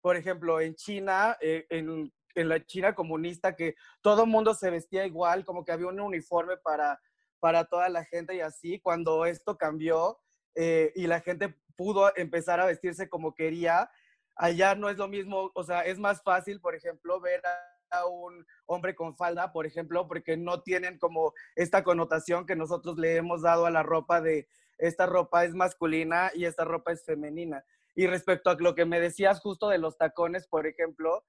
por 0.00 0.14
ejemplo, 0.14 0.60
en 0.60 0.76
China, 0.76 1.36
eh, 1.40 1.66
en, 1.70 2.12
en, 2.36 2.48
la 2.48 2.64
China 2.64 2.94
comunista, 2.94 3.56
que 3.56 3.74
todo 4.00 4.22
el 4.22 4.30
mundo 4.30 4.54
se 4.54 4.70
vestía 4.70 5.04
igual, 5.04 5.44
como 5.44 5.64
que 5.64 5.72
había 5.72 5.88
un 5.88 5.98
uniforme 5.98 6.56
para, 6.58 7.00
para 7.40 7.64
toda 7.64 7.88
la 7.88 8.04
gente 8.04 8.36
y 8.36 8.40
así, 8.40 8.78
cuando 8.78 9.26
esto 9.26 9.58
cambió 9.58 10.20
eh, 10.54 10.92
y 10.94 11.08
la 11.08 11.20
gente 11.20 11.52
pudo 11.74 12.14
empezar 12.14 12.60
a 12.60 12.66
vestirse 12.66 13.08
como 13.08 13.34
quería, 13.34 13.90
allá 14.36 14.76
no 14.76 14.88
es 14.88 14.98
lo 14.98 15.08
mismo, 15.08 15.50
o 15.52 15.64
sea, 15.64 15.80
es 15.80 15.98
más 15.98 16.22
fácil, 16.22 16.60
por 16.60 16.76
ejemplo, 16.76 17.20
ver 17.20 17.44
a 17.44 17.77
a 17.90 18.06
un 18.06 18.46
hombre 18.66 18.94
con 18.94 19.16
falda, 19.16 19.52
por 19.52 19.66
ejemplo, 19.66 20.06
porque 20.06 20.36
no 20.36 20.62
tienen 20.62 20.98
como 20.98 21.32
esta 21.56 21.82
connotación 21.82 22.46
que 22.46 22.56
nosotros 22.56 22.98
le 22.98 23.16
hemos 23.16 23.42
dado 23.42 23.66
a 23.66 23.70
la 23.70 23.82
ropa 23.82 24.20
de 24.20 24.48
esta 24.78 25.06
ropa 25.06 25.44
es 25.44 25.54
masculina 25.54 26.30
y 26.34 26.44
esta 26.44 26.64
ropa 26.64 26.92
es 26.92 27.04
femenina. 27.04 27.64
Y 27.94 28.06
respecto 28.06 28.50
a 28.50 28.56
lo 28.58 28.74
que 28.74 28.84
me 28.84 29.00
decías 29.00 29.40
justo 29.40 29.68
de 29.68 29.78
los 29.78 29.98
tacones, 29.98 30.46
por 30.46 30.66
ejemplo, 30.66 31.24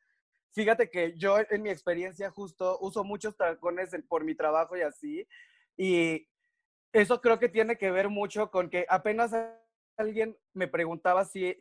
fíjate 0.54 0.89
que 0.89 1.17
yo 1.17 1.38
en 1.50 1.63
mi 1.63 1.69
experiencia 1.69 2.30
justo 2.30 2.78
uso 2.80 3.04
muchos 3.04 3.36
tacones 3.36 3.89
por 4.08 4.24
mi 4.24 4.36
trabajo 4.36 4.78
y 4.78 4.82
así, 4.82 5.28
y 5.76 6.28
eso 6.93 7.22
creo 7.22 7.39
que 7.39 7.50
tiene 7.50 7.78
que 7.78 7.91
ver 7.91 8.10
mucho 8.10 8.52
con 8.52 8.69
que 8.69 8.86
apenas 8.89 9.32
alguien 9.98 10.38
me 10.54 10.67
preguntaba 10.67 11.26
si, 11.26 11.56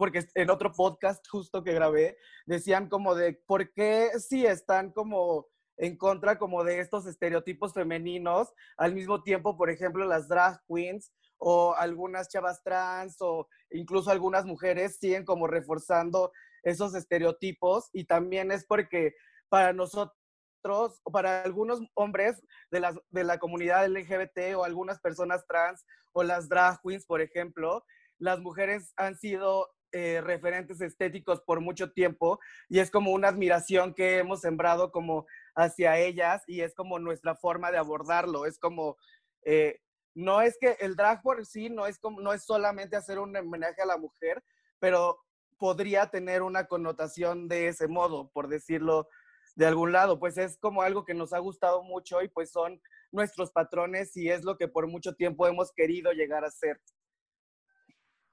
porque 0.00 0.24
en 0.34 0.48
otro 0.48 0.72
podcast 0.72 1.22
justo 1.28 1.62
que 1.62 1.74
grabé, 1.74 2.16
decían 2.46 2.88
como 2.88 3.14
de, 3.14 3.34
¿por 3.34 3.70
qué 3.74 4.08
si 4.18 4.46
están 4.46 4.92
como 4.92 5.46
en 5.76 5.98
contra 5.98 6.38
como 6.38 6.64
de 6.64 6.80
estos 6.80 7.04
estereotipos 7.04 7.74
femeninos, 7.74 8.48
al 8.78 8.94
mismo 8.94 9.22
tiempo, 9.22 9.58
por 9.58 9.68
ejemplo, 9.68 10.06
las 10.06 10.26
drag 10.26 10.58
queens 10.66 11.12
o 11.36 11.74
algunas 11.74 12.30
chavas 12.30 12.62
trans 12.62 13.16
o 13.20 13.46
incluso 13.72 14.10
algunas 14.10 14.46
mujeres 14.46 14.96
siguen 14.98 15.26
como 15.26 15.46
reforzando 15.46 16.32
esos 16.62 16.94
estereotipos 16.94 17.90
y 17.92 18.04
también 18.04 18.52
es 18.52 18.64
porque 18.64 19.12
para 19.50 19.74
nosotros 19.74 20.16
para 21.12 21.42
algunos 21.42 21.82
hombres 21.92 22.42
de 22.70 22.80
la, 22.80 22.94
de 23.10 23.24
la 23.24 23.38
comunidad 23.38 23.86
LGBT 23.86 24.56
o 24.56 24.64
algunas 24.64 24.98
personas 24.98 25.46
trans 25.46 25.84
o 26.12 26.22
las 26.22 26.48
drag 26.48 26.80
queens, 26.82 27.04
por 27.04 27.20
ejemplo, 27.20 27.84
las 28.18 28.40
mujeres 28.40 28.94
han 28.96 29.18
sido 29.18 29.68
eh, 29.92 30.20
referentes 30.20 30.80
estéticos 30.80 31.40
por 31.40 31.60
mucho 31.60 31.92
tiempo 31.92 32.38
y 32.68 32.78
es 32.78 32.90
como 32.90 33.12
una 33.12 33.28
admiración 33.28 33.94
que 33.94 34.18
hemos 34.18 34.40
sembrado 34.40 34.92
como 34.92 35.26
hacia 35.54 35.98
ellas 35.98 36.42
y 36.46 36.60
es 36.60 36.74
como 36.74 36.98
nuestra 36.98 37.34
forma 37.34 37.70
de 37.70 37.78
abordarlo. 37.78 38.46
Es 38.46 38.58
como, 38.58 38.96
eh, 39.44 39.80
no 40.14 40.42
es 40.42 40.56
que 40.60 40.76
el 40.80 40.96
drag 40.96 41.22
por 41.22 41.44
sí 41.44 41.70
no 41.70 41.86
es, 41.86 41.98
como, 41.98 42.20
no 42.20 42.32
es 42.32 42.44
solamente 42.44 42.96
hacer 42.96 43.18
un 43.18 43.36
homenaje 43.36 43.82
a 43.82 43.86
la 43.86 43.96
mujer, 43.96 44.42
pero 44.78 45.18
podría 45.58 46.06
tener 46.06 46.42
una 46.42 46.66
connotación 46.66 47.48
de 47.48 47.68
ese 47.68 47.88
modo, 47.88 48.30
por 48.32 48.48
decirlo 48.48 49.08
de 49.56 49.66
algún 49.66 49.92
lado. 49.92 50.18
Pues 50.18 50.38
es 50.38 50.56
como 50.58 50.82
algo 50.82 51.04
que 51.04 51.14
nos 51.14 51.32
ha 51.32 51.38
gustado 51.38 51.82
mucho 51.82 52.22
y 52.22 52.28
pues 52.28 52.50
son 52.50 52.80
nuestros 53.12 53.50
patrones 53.50 54.16
y 54.16 54.30
es 54.30 54.44
lo 54.44 54.56
que 54.56 54.68
por 54.68 54.86
mucho 54.86 55.14
tiempo 55.14 55.46
hemos 55.46 55.72
querido 55.72 56.12
llegar 56.12 56.44
a 56.44 56.50
ser. 56.50 56.80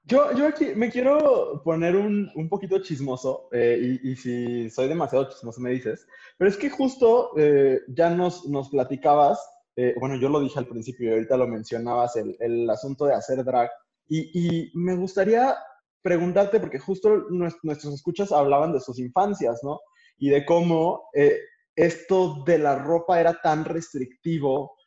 Yo, 0.07 0.31
yo 0.31 0.47
aquí 0.47 0.67
me 0.73 0.89
quiero 0.89 1.61
poner 1.65 1.97
un, 1.97 2.31
un 2.33 2.47
poquito 2.47 2.81
chismoso, 2.81 3.49
eh, 3.51 3.99
y, 4.01 4.11
y, 4.11 4.15
si 4.15 4.69
soy 4.69 4.87
demasiado 4.87 5.29
chismoso 5.29 5.59
me 5.59 5.71
dices, 5.71 6.07
pero 6.37 6.49
es 6.49 6.55
que 6.55 6.69
justo 6.69 7.31
eh, 7.37 7.81
ya 7.89 8.09
nos, 8.11 8.45
nos 8.47 8.69
platicabas, 8.69 9.37
eh, 9.75 9.95
bueno, 9.99 10.15
yo 10.15 10.29
lo 10.29 10.39
dije 10.39 10.59
al 10.59 10.67
principio 10.67 11.09
y 11.09 11.11
ahorita 11.11 11.35
lo 11.35 11.45
mencionabas, 11.45 12.15
el, 12.15 12.37
el 12.39 12.69
asunto 12.69 13.03
de 13.03 13.15
hacer 13.15 13.43
drag, 13.43 13.69
y, 14.07 14.29
y, 14.33 14.71
me 14.75 14.95
gustaría 14.95 15.57
preguntarte, 16.01 16.61
porque 16.61 16.79
justo 16.79 17.25
nuestros 17.29 17.93
escuchas 17.93 18.31
hablaban 18.31 18.71
de 18.71 18.79
sus 18.79 18.99
infancias, 18.99 19.59
¿no? 19.61 19.81
Y 20.17 20.29
de 20.29 20.45
cómo 20.45 21.09
esto 21.75 22.43
de 22.45 22.59
la 22.59 22.75
ropa 22.75 23.19
era 23.19 23.41
tan 23.41 23.65
restrictivo 23.65 24.77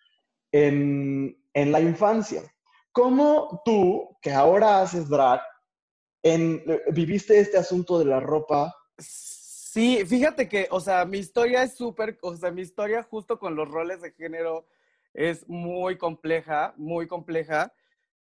en, 0.51 1.37
en 1.53 1.73
la 1.73 1.81
infancia. 1.81 2.43
¿Cómo 2.93 3.63
tú, 3.65 4.17
que 4.21 4.33
ahora 4.33 4.83
haces 4.83 5.09
drag, 5.09 5.41
eh, 6.23 6.83
viviste 6.93 7.39
este 7.39 7.57
asunto 7.57 7.99
de 7.99 8.05
la 8.05 8.19
ropa? 8.19 8.75
Sí, 8.99 10.05
fíjate 10.05 10.49
que, 10.49 10.67
o 10.71 10.81
sea, 10.81 11.05
mi 11.05 11.19
historia 11.19 11.63
es 11.63 11.77
súper, 11.77 12.19
o 12.23 12.37
sea, 12.37 12.51
mi 12.51 12.63
historia 12.63 13.05
justo 13.05 13.39
con 13.39 13.55
los 13.55 13.69
roles 13.69 14.03
de 14.03 14.11
género 14.13 14.67
es 15.15 15.49
muy 15.49 15.99
compleja, 15.99 16.75
muy 16.77 17.07
compleja, 17.07 17.73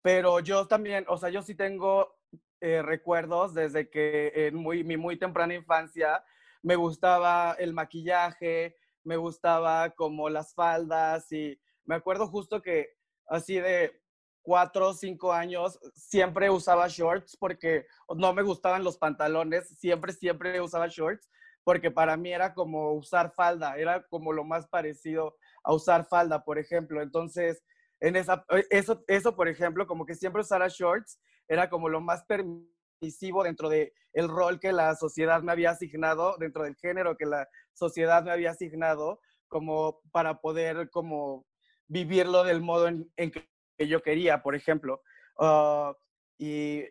pero 0.02 0.40
yo 0.40 0.66
también, 0.66 1.06
o 1.08 1.16
sea, 1.16 1.30
yo 1.30 1.40
sí 1.40 1.54
tengo 1.54 2.18
eh, 2.60 2.82
recuerdos 2.82 3.54
desde 3.54 3.88
que 3.88 4.32
en 4.34 4.56
muy, 4.56 4.84
mi 4.84 4.98
muy 4.98 5.16
temprana 5.18 5.54
infancia 5.54 6.22
me 6.62 6.76
gustaba 6.76 7.56
el 7.58 7.72
maquillaje, 7.72 8.76
me 9.04 9.16
gustaba 9.16 9.90
como 9.90 10.28
las 10.28 10.54
faldas 10.54 11.32
y 11.32 11.58
me 11.86 11.94
acuerdo 11.94 12.26
justo 12.26 12.60
que 12.60 12.90
así 13.26 13.54
de, 13.54 14.02
cuatro 14.48 14.88
o 14.88 14.94
cinco 14.94 15.30
años 15.30 15.78
siempre 15.94 16.48
usaba 16.48 16.88
shorts 16.88 17.36
porque 17.36 17.84
no 18.16 18.32
me 18.32 18.42
gustaban 18.42 18.82
los 18.82 18.96
pantalones, 18.96 19.68
siempre, 19.78 20.10
siempre 20.14 20.58
usaba 20.58 20.86
shorts 20.88 21.28
porque 21.64 21.90
para 21.90 22.16
mí 22.16 22.32
era 22.32 22.54
como 22.54 22.94
usar 22.94 23.34
falda, 23.34 23.76
era 23.76 24.06
como 24.08 24.32
lo 24.32 24.44
más 24.44 24.66
parecido 24.66 25.36
a 25.62 25.74
usar 25.74 26.06
falda, 26.06 26.44
por 26.44 26.58
ejemplo. 26.58 27.02
Entonces, 27.02 27.62
en 28.00 28.16
esa, 28.16 28.42
eso, 28.70 29.04
eso, 29.06 29.36
por 29.36 29.48
ejemplo, 29.48 29.86
como 29.86 30.06
que 30.06 30.14
siempre 30.14 30.40
usara 30.40 30.68
shorts 30.68 31.20
era 31.46 31.68
como 31.68 31.90
lo 31.90 32.00
más 32.00 32.24
permisivo 32.24 33.44
dentro 33.44 33.68
de 33.68 33.92
el 34.14 34.28
rol 34.28 34.58
que 34.60 34.72
la 34.72 34.96
sociedad 34.96 35.42
me 35.42 35.52
había 35.52 35.72
asignado, 35.72 36.38
dentro 36.38 36.62
del 36.62 36.74
género 36.76 37.18
que 37.18 37.26
la 37.26 37.46
sociedad 37.74 38.24
me 38.24 38.30
había 38.30 38.52
asignado, 38.52 39.20
como 39.46 40.00
para 40.10 40.40
poder 40.40 40.88
como 40.88 41.44
vivirlo 41.86 42.44
del 42.44 42.62
modo 42.62 42.88
en 42.88 43.30
que 43.30 43.57
que 43.78 43.88
yo 43.88 44.02
quería, 44.02 44.42
por 44.42 44.54
ejemplo. 44.54 45.02
Ah, 45.38 45.94
y 46.36 46.84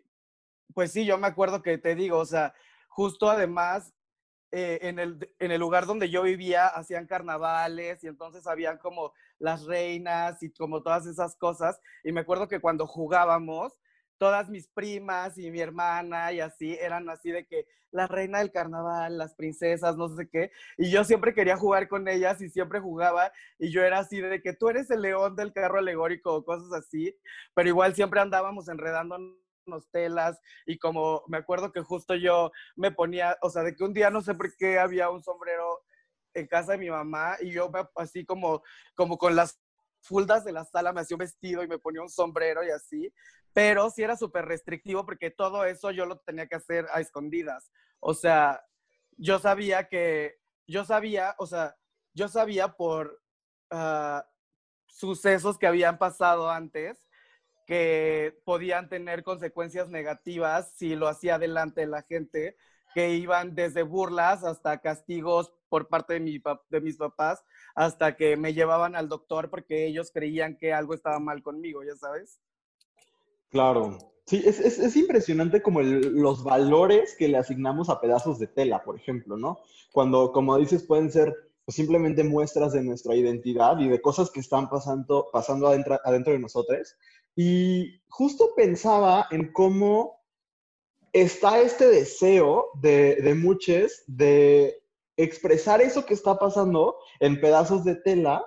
pues 0.74 0.92
sí, 0.92 1.04
yo 1.04 1.18
me 1.18 1.26
acuerdo 1.26 1.62
que 1.62 1.78
te 1.78 1.94
digo, 1.94 2.18
o 2.18 2.24
sea, 2.24 2.54
justo 2.88 3.30
además, 3.30 3.94
eh, 4.50 4.78
en, 4.82 4.98
el, 4.98 5.30
en 5.38 5.50
el 5.50 5.60
lugar 5.60 5.84
donde 5.84 6.08
yo 6.08 6.22
vivía 6.22 6.68
hacían 6.68 7.06
carnavales 7.06 8.02
y 8.02 8.06
entonces 8.06 8.46
habían 8.46 8.78
como 8.78 9.12
las 9.38 9.66
reinas 9.66 10.42
y 10.42 10.50
como 10.50 10.82
todas 10.82 11.06
esas 11.06 11.36
cosas. 11.36 11.78
Y 12.02 12.12
me 12.12 12.20
acuerdo 12.20 12.48
que 12.48 12.60
cuando 12.60 12.86
jugábamos, 12.86 13.76
todas 14.18 14.48
mis 14.48 14.68
primas 14.68 15.38
y 15.38 15.50
mi 15.50 15.60
hermana 15.60 16.32
y 16.32 16.40
así 16.40 16.76
eran 16.80 17.08
así 17.08 17.30
de 17.30 17.46
que 17.46 17.66
la 17.90 18.06
reina 18.06 18.40
del 18.40 18.52
carnaval, 18.52 19.16
las 19.16 19.34
princesas, 19.34 19.96
no 19.96 20.08
sé 20.08 20.28
qué. 20.28 20.50
Y 20.76 20.90
yo 20.90 21.04
siempre 21.04 21.32
quería 21.32 21.56
jugar 21.56 21.88
con 21.88 22.06
ellas 22.08 22.40
y 22.42 22.50
siempre 22.50 22.80
jugaba 22.80 23.32
y 23.58 23.70
yo 23.70 23.82
era 23.82 24.00
así 24.00 24.20
de 24.20 24.42
que 24.42 24.52
tú 24.52 24.68
eres 24.68 24.90
el 24.90 25.02
león 25.02 25.36
del 25.36 25.52
carro 25.52 25.78
alegórico 25.78 26.34
o 26.34 26.44
cosas 26.44 26.72
así, 26.72 27.16
pero 27.54 27.68
igual 27.68 27.94
siempre 27.94 28.20
andábamos 28.20 28.68
enredando 28.68 29.16
telas 29.92 30.40
y 30.66 30.78
como 30.78 31.22
me 31.28 31.36
acuerdo 31.36 31.72
que 31.72 31.82
justo 31.82 32.14
yo 32.14 32.50
me 32.76 32.90
ponía, 32.90 33.36
o 33.42 33.50
sea, 33.50 33.62
de 33.62 33.74
que 33.76 33.84
un 33.84 33.92
día 33.92 34.10
no 34.10 34.22
sé 34.22 34.34
por 34.34 34.54
qué 34.56 34.78
había 34.78 35.10
un 35.10 35.22
sombrero 35.22 35.80
en 36.34 36.46
casa 36.46 36.72
de 36.72 36.78
mi 36.78 36.90
mamá 36.90 37.36
y 37.40 37.52
yo 37.52 37.70
así 37.96 38.24
como, 38.24 38.62
como 38.94 39.18
con 39.18 39.36
las 39.36 39.60
fuldas 40.00 40.44
de 40.44 40.52
la 40.52 40.64
sala 40.64 40.92
me 40.92 41.00
hacía 41.00 41.16
un 41.16 41.20
vestido 41.20 41.62
y 41.62 41.68
me 41.68 41.78
ponía 41.78 42.02
un 42.02 42.08
sombrero 42.08 42.64
y 42.64 42.70
así, 42.70 43.12
pero 43.58 43.90
sí 43.90 44.04
era 44.04 44.16
súper 44.16 44.44
restrictivo 44.44 45.04
porque 45.04 45.32
todo 45.32 45.64
eso 45.64 45.90
yo 45.90 46.06
lo 46.06 46.20
tenía 46.20 46.46
que 46.46 46.54
hacer 46.54 46.86
a 46.92 47.00
escondidas. 47.00 47.72
O 47.98 48.14
sea, 48.14 48.64
yo 49.16 49.40
sabía 49.40 49.88
que, 49.88 50.38
yo 50.68 50.84
sabía, 50.84 51.34
o 51.38 51.46
sea, 51.48 51.74
yo 52.14 52.28
sabía 52.28 52.76
por 52.76 53.20
ah, 53.72 54.24
sucesos 54.86 55.58
que 55.58 55.66
habían 55.66 55.98
pasado 55.98 56.48
antes 56.48 57.04
que 57.66 58.40
podían 58.44 58.88
tener 58.88 59.24
consecuencias 59.24 59.88
negativas 59.88 60.72
si 60.76 60.94
lo 60.94 61.08
hacía 61.08 61.40
delante 61.40 61.80
de 61.80 61.88
la 61.88 62.02
gente, 62.02 62.56
que 62.94 63.14
iban 63.14 63.56
desde 63.56 63.82
burlas 63.82 64.44
hasta 64.44 64.80
castigos 64.80 65.52
por 65.68 65.88
parte 65.88 66.14
de, 66.14 66.20
mi, 66.20 66.40
de 66.70 66.80
mis 66.80 66.96
papás, 66.96 67.42
hasta 67.74 68.14
que 68.14 68.36
me 68.36 68.54
llevaban 68.54 68.94
al 68.94 69.08
doctor 69.08 69.50
porque 69.50 69.84
ellos 69.84 70.12
creían 70.14 70.56
que 70.56 70.72
algo 70.72 70.94
estaba 70.94 71.18
mal 71.18 71.42
conmigo, 71.42 71.82
ya 71.82 71.96
sabes. 71.96 72.38
Claro. 73.50 73.98
Sí, 74.26 74.42
es, 74.44 74.60
es, 74.60 74.78
es 74.78 74.94
impresionante 74.96 75.62
como 75.62 75.80
los 75.80 76.44
valores 76.44 77.16
que 77.18 77.28
le 77.28 77.38
asignamos 77.38 77.88
a 77.88 78.00
pedazos 78.00 78.38
de 78.38 78.46
tela, 78.46 78.82
por 78.84 78.96
ejemplo, 78.96 79.38
¿no? 79.38 79.60
Cuando, 79.90 80.32
como 80.32 80.58
dices, 80.58 80.82
pueden 80.82 81.10
ser 81.10 81.34
pues, 81.64 81.76
simplemente 81.76 82.24
muestras 82.24 82.72
de 82.74 82.82
nuestra 82.82 83.14
identidad 83.14 83.78
y 83.78 83.88
de 83.88 84.02
cosas 84.02 84.30
que 84.30 84.40
están 84.40 84.68
pasando, 84.68 85.28
pasando 85.32 85.66
adentro, 85.66 85.98
adentro 86.04 86.34
de 86.34 86.40
nosotros. 86.40 86.94
Y 87.36 88.02
justo 88.08 88.50
pensaba 88.54 89.28
en 89.30 89.50
cómo 89.52 90.18
está 91.12 91.60
este 91.60 91.86
deseo 91.88 92.66
de, 92.80 93.16
de 93.16 93.34
muchos 93.34 94.02
de 94.06 94.82
expresar 95.16 95.80
eso 95.80 96.04
que 96.04 96.14
está 96.14 96.38
pasando 96.38 96.96
en 97.20 97.40
pedazos 97.40 97.82
de 97.84 97.96
tela 97.96 98.44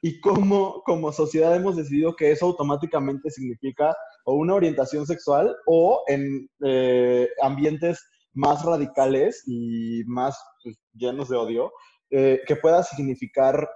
y 0.00 0.20
cómo 0.20 0.82
como 0.84 1.12
sociedad 1.12 1.54
hemos 1.56 1.76
decidido 1.76 2.14
que 2.14 2.30
eso 2.30 2.46
automáticamente 2.46 3.30
significa 3.30 3.96
o 4.24 4.34
una 4.34 4.54
orientación 4.54 5.06
sexual 5.06 5.54
o 5.66 6.02
en 6.08 6.48
eh, 6.64 7.28
ambientes 7.42 8.02
más 8.32 8.64
radicales 8.64 9.42
y 9.46 10.02
más 10.06 10.38
pues, 10.62 10.76
llenos 10.92 11.28
de 11.28 11.36
odio, 11.36 11.72
eh, 12.10 12.42
que 12.46 12.56
pueda 12.56 12.82
significar 12.82 13.68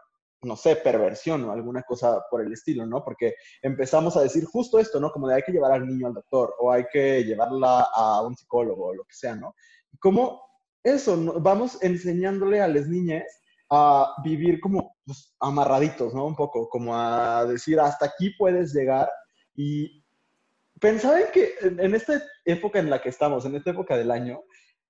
no 0.42 0.56
sé, 0.56 0.76
perversión 0.76 1.44
o 1.44 1.52
alguna 1.52 1.82
cosa 1.82 2.22
por 2.30 2.42
el 2.42 2.52
estilo, 2.52 2.86
¿no? 2.86 3.04
Porque 3.04 3.34
empezamos 3.62 4.16
a 4.16 4.22
decir 4.22 4.44
justo 4.44 4.78
esto, 4.78 5.00
¿no? 5.00 5.10
Como 5.10 5.26
de 5.26 5.34
hay 5.34 5.42
que 5.42 5.52
llevar 5.52 5.72
al 5.72 5.86
niño 5.86 6.06
al 6.06 6.14
doctor 6.14 6.54
o 6.60 6.70
hay 6.70 6.84
que 6.92 7.24
llevarla 7.24 7.88
a 7.92 8.22
un 8.22 8.36
psicólogo 8.36 8.86
o 8.86 8.94
lo 8.94 9.02
que 9.04 9.14
sea, 9.14 9.34
¿no? 9.34 9.54
Como 9.98 10.40
eso, 10.84 11.16
vamos 11.40 11.82
enseñándole 11.82 12.60
a 12.60 12.68
las 12.68 12.86
niñas 12.86 13.24
a 13.70 14.14
vivir 14.24 14.60
como 14.60 14.96
pues, 15.04 15.34
amarraditos, 15.40 16.14
¿no? 16.14 16.26
Un 16.26 16.36
poco, 16.36 16.68
como 16.68 16.96
a 16.96 17.44
decir, 17.44 17.80
hasta 17.80 18.06
aquí 18.06 18.30
puedes 18.38 18.72
llegar 18.72 19.10
y 19.56 20.04
pensaba 20.80 21.20
en 21.20 21.26
que 21.32 21.54
en, 21.60 21.94
esta 21.94 22.22
época 22.44 22.78
en 22.78 22.90
la 22.90 23.00
que 23.00 23.08
estamos, 23.08 23.44
en 23.44 23.54
esta 23.54 23.70
época 23.70 23.96
del 23.96 24.10
año, 24.10 24.42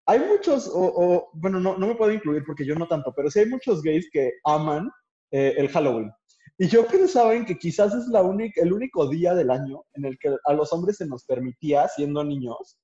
hay 0.07 0.21
muchos, 0.21 0.71
o, 0.73 1.31
bueno, 1.35 1.61
no, 1.61 1.77
no 1.77 1.87
me 1.87 1.95
puedo 1.95 2.13
incluir 2.13 2.43
porque 2.47 2.65
yo 2.65 2.75
no 2.75 2.89
tanto, 2.89 3.13
pero 3.15 3.31
sí 3.31 3.41
hay 3.41 3.47
muchos 3.47 3.83
gays 3.83 4.09
que 4.11 4.33
aman 4.45 4.91
eh, 5.31 5.55
el 5.59 5.69
Halloween. 5.69 6.11
Y 6.57 6.67
yo 6.67 6.87
pensaba 6.87 7.35
en 7.35 7.45
que 7.45 7.57
quizás 7.57 7.95
es 7.95 8.09
la 8.09 8.23
única, 8.23 8.63
el 8.63 8.73
único 8.73 9.09
día 9.09 9.35
del 9.35 9.51
año 9.51 9.85
en 9.95 10.07
el 10.07 10.19
que 10.19 10.35
a 10.45 10.53
los 10.55 10.73
hombres 10.73 10.97
se 10.97 11.07
nos 11.07 11.25
permitía, 11.25 11.87
siendo 11.89 12.25
niños, 12.25 12.81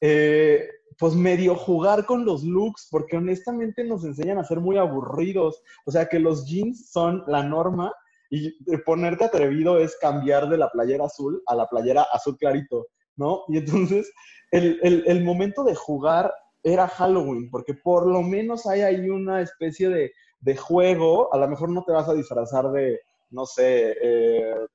eh, 0.00 0.68
pues 0.98 1.14
medio 1.14 1.54
jugar 1.54 2.06
con 2.06 2.24
los 2.24 2.42
looks, 2.42 2.88
porque 2.90 3.16
honestamente 3.16 3.84
nos 3.84 4.04
enseñan 4.04 4.38
a 4.38 4.44
ser 4.44 4.60
muy 4.60 4.78
aburridos. 4.78 5.62
O 5.86 5.92
sea, 5.92 6.06
que 6.06 6.18
los 6.18 6.46
jeans 6.46 6.90
son 6.90 7.22
la 7.26 7.42
norma 7.42 7.92
y 8.36 8.76
ponerte 8.84 9.24
atrevido 9.24 9.78
es 9.78 9.96
cambiar 10.00 10.48
de 10.48 10.58
la 10.58 10.70
playera 10.70 11.06
azul 11.06 11.42
a 11.46 11.54
la 11.54 11.68
playera 11.68 12.06
azul 12.12 12.36
clarito, 12.38 12.86
¿no? 13.16 13.44
Y 13.48 13.58
entonces 13.58 14.10
el, 14.50 14.78
el, 14.82 15.24
momento 15.24 15.64
de 15.64 15.74
jugar 15.74 16.32
era 16.62 16.88
Halloween, 16.88 17.50
porque 17.50 17.74
por 17.74 18.06
lo 18.06 18.22
menos 18.22 18.66
hay 18.66 18.80
ahí 18.82 19.10
una 19.10 19.40
especie 19.40 19.88
de 19.88 20.12
de 20.44 20.56
juego, 20.56 21.32
a 21.32 21.38
lo 21.38 21.48
mejor 21.48 21.70
no 21.70 21.84
te 21.84 21.92
vas 21.92 22.08
a 22.08 22.12
disfrazar 22.14 22.70
de, 22.70 23.00
no 23.30 23.46
sé, 23.46 23.96
eh, 24.02 24.66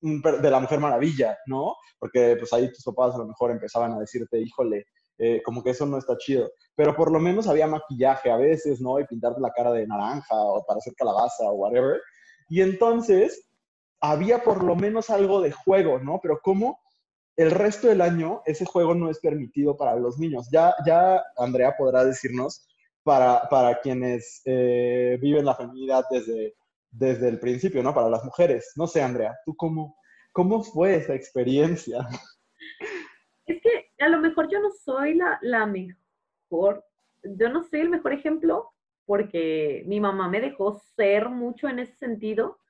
de 0.00 0.50
la 0.50 0.60
Mujer 0.60 0.80
Maravilla, 0.80 1.38
¿no? 1.46 1.76
Porque 1.98 2.36
pues 2.38 2.50
ahí 2.54 2.72
tus 2.72 2.84
papás 2.84 3.14
a 3.14 3.18
lo 3.18 3.26
mejor 3.26 3.50
empezaban 3.50 3.92
a 3.92 3.98
decirte, 3.98 4.40
híjole, 4.40 4.86
eh, 5.18 5.42
como 5.44 5.62
que 5.62 5.70
eso 5.70 5.84
no 5.84 5.98
está 5.98 6.16
chido. 6.16 6.50
Pero 6.74 6.96
por 6.96 7.12
lo 7.12 7.20
menos 7.20 7.46
había 7.48 7.66
maquillaje 7.66 8.30
a 8.30 8.38
veces, 8.38 8.80
¿no? 8.80 8.98
Y 8.98 9.04
pintarte 9.04 9.42
la 9.42 9.52
cara 9.52 9.72
de 9.72 9.86
naranja 9.86 10.34
o 10.34 10.64
para 10.66 10.78
hacer 10.78 10.94
calabaza 10.94 11.44
o 11.44 11.52
whatever. 11.52 12.00
Y 12.50 12.62
entonces 12.62 13.48
había 14.00 14.42
por 14.42 14.64
lo 14.64 14.74
menos 14.74 15.08
algo 15.08 15.40
de 15.40 15.52
juego, 15.52 16.00
¿no? 16.00 16.18
Pero 16.20 16.40
como 16.42 16.80
el 17.36 17.52
resto 17.52 17.86
del 17.86 18.00
año 18.00 18.42
ese 18.44 18.66
juego 18.66 18.94
no 18.94 19.08
es 19.08 19.20
permitido 19.20 19.76
para 19.76 19.94
los 19.94 20.18
niños. 20.18 20.48
Ya, 20.50 20.74
ya 20.84 21.22
Andrea 21.38 21.74
podrá 21.78 22.04
decirnos 22.04 22.66
para, 23.04 23.48
para 23.48 23.80
quienes 23.80 24.42
eh, 24.44 25.16
viven 25.22 25.44
la 25.44 25.54
feminidad 25.54 26.04
desde, 26.10 26.56
desde 26.90 27.28
el 27.28 27.38
principio, 27.38 27.84
¿no? 27.84 27.94
Para 27.94 28.10
las 28.10 28.24
mujeres. 28.24 28.72
No 28.74 28.88
sé, 28.88 29.00
Andrea, 29.00 29.38
¿tú 29.46 29.54
cómo, 29.56 29.96
cómo 30.32 30.64
fue 30.64 30.96
esa 30.96 31.14
experiencia? 31.14 32.06
Es 33.46 33.60
que 33.62 33.90
a 34.04 34.08
lo 34.08 34.18
mejor 34.18 34.50
yo 34.50 34.60
no 34.60 34.70
soy 34.72 35.14
la, 35.14 35.38
la 35.42 35.66
mejor, 35.66 36.84
yo 37.22 37.48
no 37.48 37.62
soy 37.62 37.80
el 37.80 37.90
mejor 37.90 38.12
ejemplo 38.12 38.72
porque 39.10 39.82
mi 39.88 39.98
mamá 39.98 40.28
me 40.28 40.40
dejó 40.40 40.78
ser 40.94 41.30
mucho 41.30 41.68
en 41.68 41.80
ese 41.80 41.96
sentido. 41.96 42.60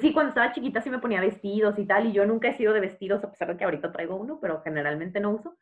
Sí, 0.00 0.14
cuando 0.14 0.30
estaba 0.30 0.54
chiquita 0.54 0.80
sí 0.80 0.88
me 0.88 0.98
ponía 0.98 1.20
vestidos 1.20 1.78
y 1.78 1.84
tal, 1.84 2.06
y 2.06 2.12
yo 2.12 2.24
nunca 2.24 2.48
he 2.48 2.56
sido 2.56 2.72
de 2.72 2.80
vestidos, 2.80 3.22
a 3.22 3.30
pesar 3.30 3.48
de 3.48 3.58
que 3.58 3.64
ahorita 3.64 3.92
traigo 3.92 4.16
uno, 4.16 4.38
pero 4.40 4.62
generalmente 4.62 5.20
no 5.20 5.32
uso. 5.32 5.58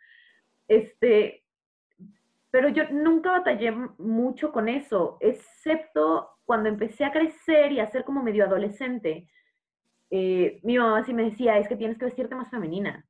Este, 0.69 1.43
pero 2.53 2.69
yo 2.69 2.85
nunca 2.93 3.33
batallé 3.33 3.73
mucho 3.99 4.53
con 4.53 4.69
eso, 4.69 5.17
excepto 5.19 6.31
cuando 6.45 6.69
empecé 6.69 7.05
a 7.05 7.11
crecer 7.11 7.73
y 7.73 7.81
a 7.81 7.91
ser 7.91 8.05
como 8.05 8.23
medio 8.23 8.45
adolescente. 8.45 9.29
Eh, 10.11 10.61
mi 10.63 10.79
mamá 10.79 11.03
sí 11.03 11.15
me 11.15 11.25
decía, 11.25 11.59
es 11.59 11.67
que 11.67 11.75
tienes 11.75 11.99
que 11.99 12.05
vestirte 12.05 12.37
más 12.37 12.49
femenina. 12.49 13.05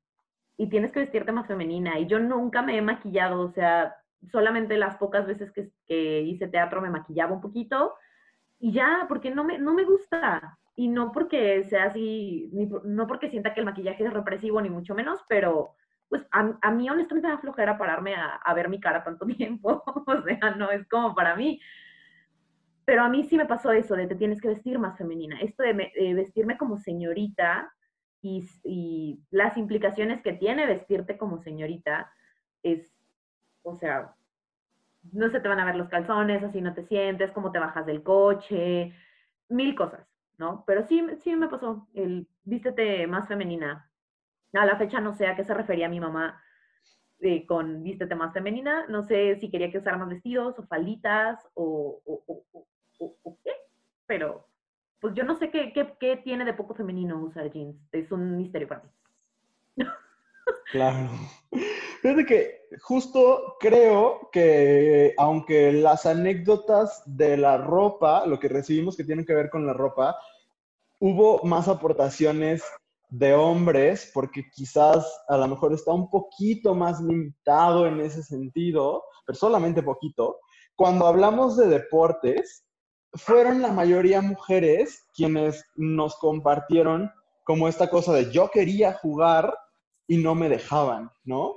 Y 0.56 0.70
tienes 0.70 0.92
que 0.92 1.00
vestirte 1.00 1.30
más 1.30 1.46
femenina. 1.46 1.98
Y 1.98 2.06
yo 2.06 2.18
nunca 2.20 2.62
me 2.62 2.78
he 2.78 2.80
maquillado, 2.80 3.42
o 3.42 3.50
sea, 3.50 3.94
solamente 4.30 4.76
las 4.76 4.96
pocas 4.96 5.26
veces 5.26 5.52
que, 5.52 6.20
hice 6.22 6.48
teatro 6.48 6.80
me 6.80 6.90
maquillaba 6.90 7.32
un 7.32 7.40
poquito. 7.40 7.94
Y 8.58 8.72
ya, 8.72 9.06
porque 9.08 9.30
no 9.30 9.44
me, 9.44 9.58
no 9.58 9.74
me 9.74 9.84
gusta. 9.84 10.58
Y 10.74 10.88
no 10.88 11.12
porque 11.12 11.64
sea 11.64 11.84
así, 11.84 12.50
no 12.84 13.06
porque 13.06 13.30
sienta 13.30 13.54
que 13.54 13.60
el 13.60 13.66
maquillaje 13.66 14.04
es 14.04 14.12
represivo, 14.12 14.60
ni 14.60 14.68
mucho 14.68 14.94
menos, 14.94 15.24
pero 15.28 15.74
pues 16.08 16.26
a, 16.30 16.70
mí 16.70 16.88
honestamente 16.88 17.28
me 17.28 17.34
da 17.34 17.40
flojera 17.40 17.78
pararme 17.78 18.14
a, 18.14 18.54
ver 18.54 18.68
mi 18.68 18.80
cara 18.80 19.02
tanto 19.02 19.26
tiempo, 19.38 19.82
o 19.86 20.22
sea, 20.22 20.54
no 20.56 20.70
es 20.70 20.86
como 20.88 21.14
para 21.14 21.36
mí. 21.36 21.60
Pero 22.84 23.02
a 23.02 23.08
mí 23.08 23.24
sí 23.24 23.36
me 23.36 23.46
pasó 23.46 23.72
eso, 23.72 23.96
de 23.96 24.06
te 24.06 24.14
tienes 24.14 24.40
que 24.40 24.48
vestir 24.48 24.78
más 24.78 24.96
femenina. 24.96 25.40
Esto 25.40 25.64
de, 25.64 25.72
vestirme 26.14 26.56
como 26.56 26.76
señorita 26.76 27.72
y, 28.22 29.20
las 29.30 29.56
implicaciones 29.56 30.22
que 30.22 30.32
tiene 30.32 30.66
vestirte 30.66 31.18
como 31.18 31.38
señorita 31.38 32.12
es, 32.62 32.95
o 33.66 33.76
sea, 33.76 34.14
no 35.12 35.31
se 35.31 35.40
te 35.40 35.48
van 35.48 35.61
a 35.61 35.64
ver 35.64 35.76
los 35.76 35.88
calzones, 35.88 36.42
así 36.42 36.61
no 36.61 36.74
te 36.74 36.87
sientes, 36.87 37.33
cómo 37.33 37.52
te 37.52 37.59
bajas 37.59 37.87
del 37.87 38.02
coche, 38.02 38.94
mil 39.48 39.74
cosas, 39.74 40.07
¿no? 40.38 40.64
Pero 40.66 40.87
sí, 40.87 41.05
sí 41.22 41.35
me 41.37 41.48
pasó 41.48 41.87
el 41.94 42.29
vístete 42.44 43.07
más 43.07 43.29
femenina 43.29 43.90
a 44.52 44.66
la 44.66 44.76
fecha 44.76 45.00
no 45.00 45.14
sé 45.14 45.26
a 45.26 45.37
qué 45.37 45.44
se 45.44 45.55
refería 45.55 45.88
mi 45.88 46.00
mamá 46.00 46.42
eh, 47.20 47.46
con 47.46 47.83
vístete 47.83 48.14
más 48.14 48.33
femenina. 48.33 48.87
No 48.88 49.02
sé 49.02 49.37
si 49.37 49.50
quería 49.50 49.70
que 49.70 49.79
usara 49.79 49.96
más 49.96 50.09
vestidos 50.09 50.59
o 50.59 50.66
falditas 50.66 51.46
o, 51.55 52.00
qué, 53.42 53.52
pero 54.07 54.48
pues 55.00 55.14
yo 55.14 55.24
no 55.24 55.37
sé 55.37 55.50
qué, 55.50 55.72
qué, 55.72 56.16
tiene 56.16 56.44
de 56.44 56.55
poco 56.55 56.74
femenino 56.74 57.22
usar 57.22 57.50
jeans. 57.50 57.76
Es 57.92 58.11
un 58.12 58.37
misterio 58.37 58.68
para 58.68 58.83
mí. 58.83 58.90
Claro. 60.70 61.09
Fíjate 62.02 62.26
que 62.26 62.65
justo 62.81 63.57
creo 63.61 64.29
que 64.33 65.14
aunque 65.18 65.72
las 65.72 66.07
anécdotas 66.07 67.02
de 67.07 67.37
la 67.37 67.59
ropa, 67.59 68.26
lo 68.26 68.38
que 68.38 68.48
recibimos 68.48 68.96
que 68.96 69.05
tienen 69.05 69.24
que 69.24 69.35
ver 69.35 69.50
con 69.50 69.66
la 69.66 69.72
ropa, 69.72 70.16
hubo 70.98 71.42
más 71.44 71.68
aportaciones 71.68 72.62
de 73.09 73.35
hombres, 73.35 74.11
porque 74.12 74.44
quizás 74.52 75.07
a 75.29 75.37
lo 75.37 75.48
mejor 75.48 75.72
está 75.72 75.92
un 75.92 76.11
poquito 76.11 76.74
más 76.74 77.00
limitado 77.00 77.87
en 77.87 78.00
ese 78.00 78.22
sentido, 78.22 79.05
pero 79.24 79.38
solamente 79.38 79.83
poquito. 79.83 80.40
Cuando 80.74 81.07
hablamos 81.07 81.57
de 81.57 81.68
deportes, 81.68 82.64
fueron 83.14 83.62
la 83.62 83.72
mayoría 83.72 84.20
mujeres 84.20 85.07
quienes 85.14 85.64
nos 85.76 86.16
compartieron 86.16 87.11
como 87.44 87.68
esta 87.68 87.88
cosa 87.88 88.12
de 88.12 88.31
yo 88.31 88.50
quería 88.50 88.92
jugar 88.94 89.57
y 90.09 90.18
no 90.18 90.35
me 90.35 90.48
dejaban, 90.48 91.11
¿no? 91.24 91.55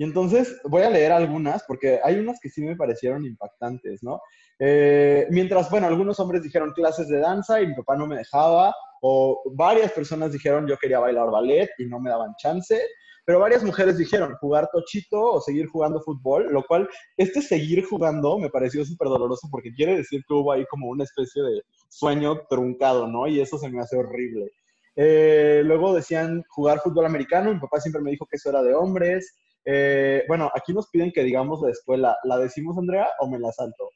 Y 0.00 0.04
entonces 0.04 0.58
voy 0.64 0.80
a 0.80 0.88
leer 0.88 1.12
algunas 1.12 1.62
porque 1.64 2.00
hay 2.02 2.18
unas 2.18 2.40
que 2.40 2.48
sí 2.48 2.62
me 2.62 2.74
parecieron 2.74 3.22
impactantes, 3.26 4.02
¿no? 4.02 4.22
Eh, 4.58 5.26
mientras, 5.28 5.70
bueno, 5.70 5.88
algunos 5.88 6.18
hombres 6.18 6.42
dijeron 6.42 6.72
clases 6.72 7.06
de 7.08 7.18
danza 7.18 7.60
y 7.60 7.66
mi 7.66 7.74
papá 7.74 7.96
no 7.96 8.06
me 8.06 8.16
dejaba, 8.16 8.74
o 9.02 9.42
varias 9.52 9.92
personas 9.92 10.32
dijeron 10.32 10.66
yo 10.66 10.78
quería 10.78 11.00
bailar 11.00 11.30
ballet 11.30 11.68
y 11.76 11.84
no 11.84 12.00
me 12.00 12.08
daban 12.08 12.34
chance, 12.38 12.80
pero 13.26 13.40
varias 13.40 13.62
mujeres 13.62 13.98
dijeron 13.98 14.36
jugar 14.40 14.70
tochito 14.72 15.20
o 15.20 15.40
seguir 15.42 15.66
jugando 15.66 16.00
fútbol, 16.00 16.50
lo 16.50 16.62
cual 16.62 16.88
este 17.18 17.42
seguir 17.42 17.84
jugando 17.84 18.38
me 18.38 18.48
pareció 18.48 18.86
súper 18.86 19.08
doloroso 19.08 19.48
porque 19.50 19.70
quiere 19.70 19.98
decir 19.98 20.22
que 20.26 20.32
hubo 20.32 20.50
ahí 20.50 20.64
como 20.70 20.88
una 20.88 21.04
especie 21.04 21.42
de 21.42 21.60
sueño 21.90 22.40
truncado, 22.48 23.06
¿no? 23.06 23.26
Y 23.26 23.38
eso 23.38 23.58
se 23.58 23.68
me 23.68 23.82
hace 23.82 23.98
horrible. 23.98 24.50
Eh, 24.96 25.60
luego 25.62 25.94
decían 25.94 26.42
jugar 26.48 26.80
fútbol 26.80 27.04
americano, 27.04 27.52
mi 27.52 27.60
papá 27.60 27.80
siempre 27.80 28.00
me 28.00 28.12
dijo 28.12 28.24
que 28.24 28.36
eso 28.36 28.48
era 28.48 28.62
de 28.62 28.74
hombres. 28.74 29.36
Eh, 29.64 30.24
bueno, 30.28 30.50
aquí 30.54 30.72
nos 30.72 30.88
piden 30.88 31.12
que 31.12 31.22
digamos 31.22 31.60
la 31.62 31.70
escuela. 31.70 32.16
¿La 32.24 32.38
decimos, 32.38 32.76
Andrea, 32.78 33.08
o 33.20 33.28
me 33.28 33.38
la 33.38 33.52
salto? 33.52 33.90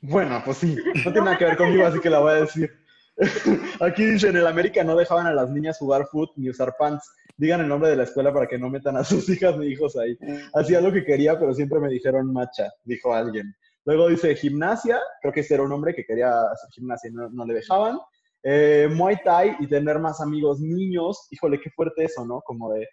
Bueno, 0.00 0.42
pues 0.44 0.58
sí, 0.58 0.76
no 1.04 1.12
tiene 1.12 1.20
nada 1.20 1.38
que 1.38 1.44
ver 1.44 1.56
conmigo, 1.56 1.86
así 1.86 2.00
que 2.00 2.10
la 2.10 2.18
voy 2.18 2.32
a 2.32 2.40
decir. 2.42 2.70
Aquí 3.80 4.04
dice, 4.04 4.28
en 4.28 4.36
el 4.36 4.46
América 4.46 4.82
no 4.82 4.96
dejaban 4.96 5.26
a 5.26 5.34
las 5.34 5.50
niñas 5.50 5.78
jugar 5.78 6.06
foot 6.06 6.30
ni 6.36 6.50
usar 6.50 6.74
pants. 6.78 7.08
Digan 7.36 7.60
el 7.60 7.68
nombre 7.68 7.90
de 7.90 7.96
la 7.96 8.04
escuela 8.04 8.32
para 8.32 8.46
que 8.46 8.58
no 8.58 8.68
metan 8.68 8.96
a 8.96 9.04
sus 9.04 9.28
hijas 9.28 9.56
ni 9.58 9.66
hijos 9.66 9.96
ahí. 9.96 10.16
Hacía 10.54 10.80
lo 10.80 10.92
que 10.92 11.04
quería, 11.04 11.38
pero 11.38 11.54
siempre 11.54 11.78
me 11.78 11.88
dijeron 11.88 12.32
macha, 12.32 12.70
dijo 12.84 13.14
alguien. 13.14 13.54
Luego 13.84 14.08
dice 14.08 14.34
gimnasia, 14.36 15.00
creo 15.20 15.32
que 15.32 15.40
ese 15.40 15.54
era 15.54 15.64
un 15.64 15.72
hombre 15.72 15.94
que 15.94 16.04
quería 16.04 16.30
hacer 16.30 16.70
gimnasia 16.72 17.10
y 17.10 17.14
no, 17.14 17.44
le 17.44 17.54
dejaban. 17.54 17.98
Eh, 18.42 18.88
Muay 18.92 19.16
Thai 19.24 19.56
y 19.60 19.66
tener 19.66 19.98
más 19.98 20.20
amigos 20.20 20.60
niños. 20.60 21.28
Híjole, 21.30 21.60
qué 21.60 21.70
fuerte 21.70 22.04
eso, 22.04 22.24
¿no? 22.24 22.40
Como 22.40 22.72
de 22.72 22.88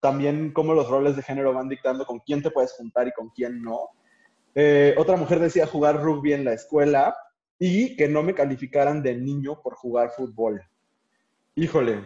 también 0.00 0.52
cómo 0.52 0.74
los 0.74 0.88
roles 0.88 1.16
de 1.16 1.22
género 1.22 1.52
van 1.52 1.68
dictando 1.68 2.06
con 2.06 2.20
quién 2.20 2.42
te 2.42 2.50
puedes 2.50 2.72
juntar 2.72 3.08
y 3.08 3.12
con 3.12 3.30
quién 3.30 3.62
no. 3.62 3.88
Eh, 4.54 4.94
otra 4.96 5.16
mujer 5.16 5.40
decía 5.40 5.66
jugar 5.66 6.02
rugby 6.02 6.32
en 6.32 6.44
la 6.44 6.52
escuela 6.52 7.14
y 7.58 7.96
que 7.96 8.08
no 8.08 8.22
me 8.22 8.34
calificaran 8.34 9.02
de 9.02 9.14
niño 9.16 9.60
por 9.62 9.74
jugar 9.74 10.10
fútbol. 10.10 10.62
Híjole. 11.54 12.02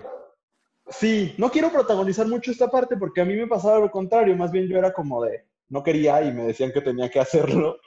Sí, 0.88 1.35
no 1.38 1.50
quiero 1.50 1.70
protagonizar 1.70 2.26
mucho 2.26 2.50
esta 2.50 2.68
parte 2.68 2.96
porque 2.96 3.20
a 3.20 3.24
mí 3.24 3.37
me 3.37 3.46
pasaba 3.46 3.79
lo 3.79 3.90
contrario, 3.90 4.37
más 4.37 4.50
bien 4.50 4.66
yo 4.66 4.76
era 4.76 4.92
como 4.92 5.22
de, 5.22 5.44
no 5.68 5.85
quería 5.85 6.22
y 6.22 6.33
me 6.33 6.46
decían 6.46 6.72
que 6.72 6.81
tenía 6.81 7.09
que 7.09 7.20
hacerlo. 7.20 7.79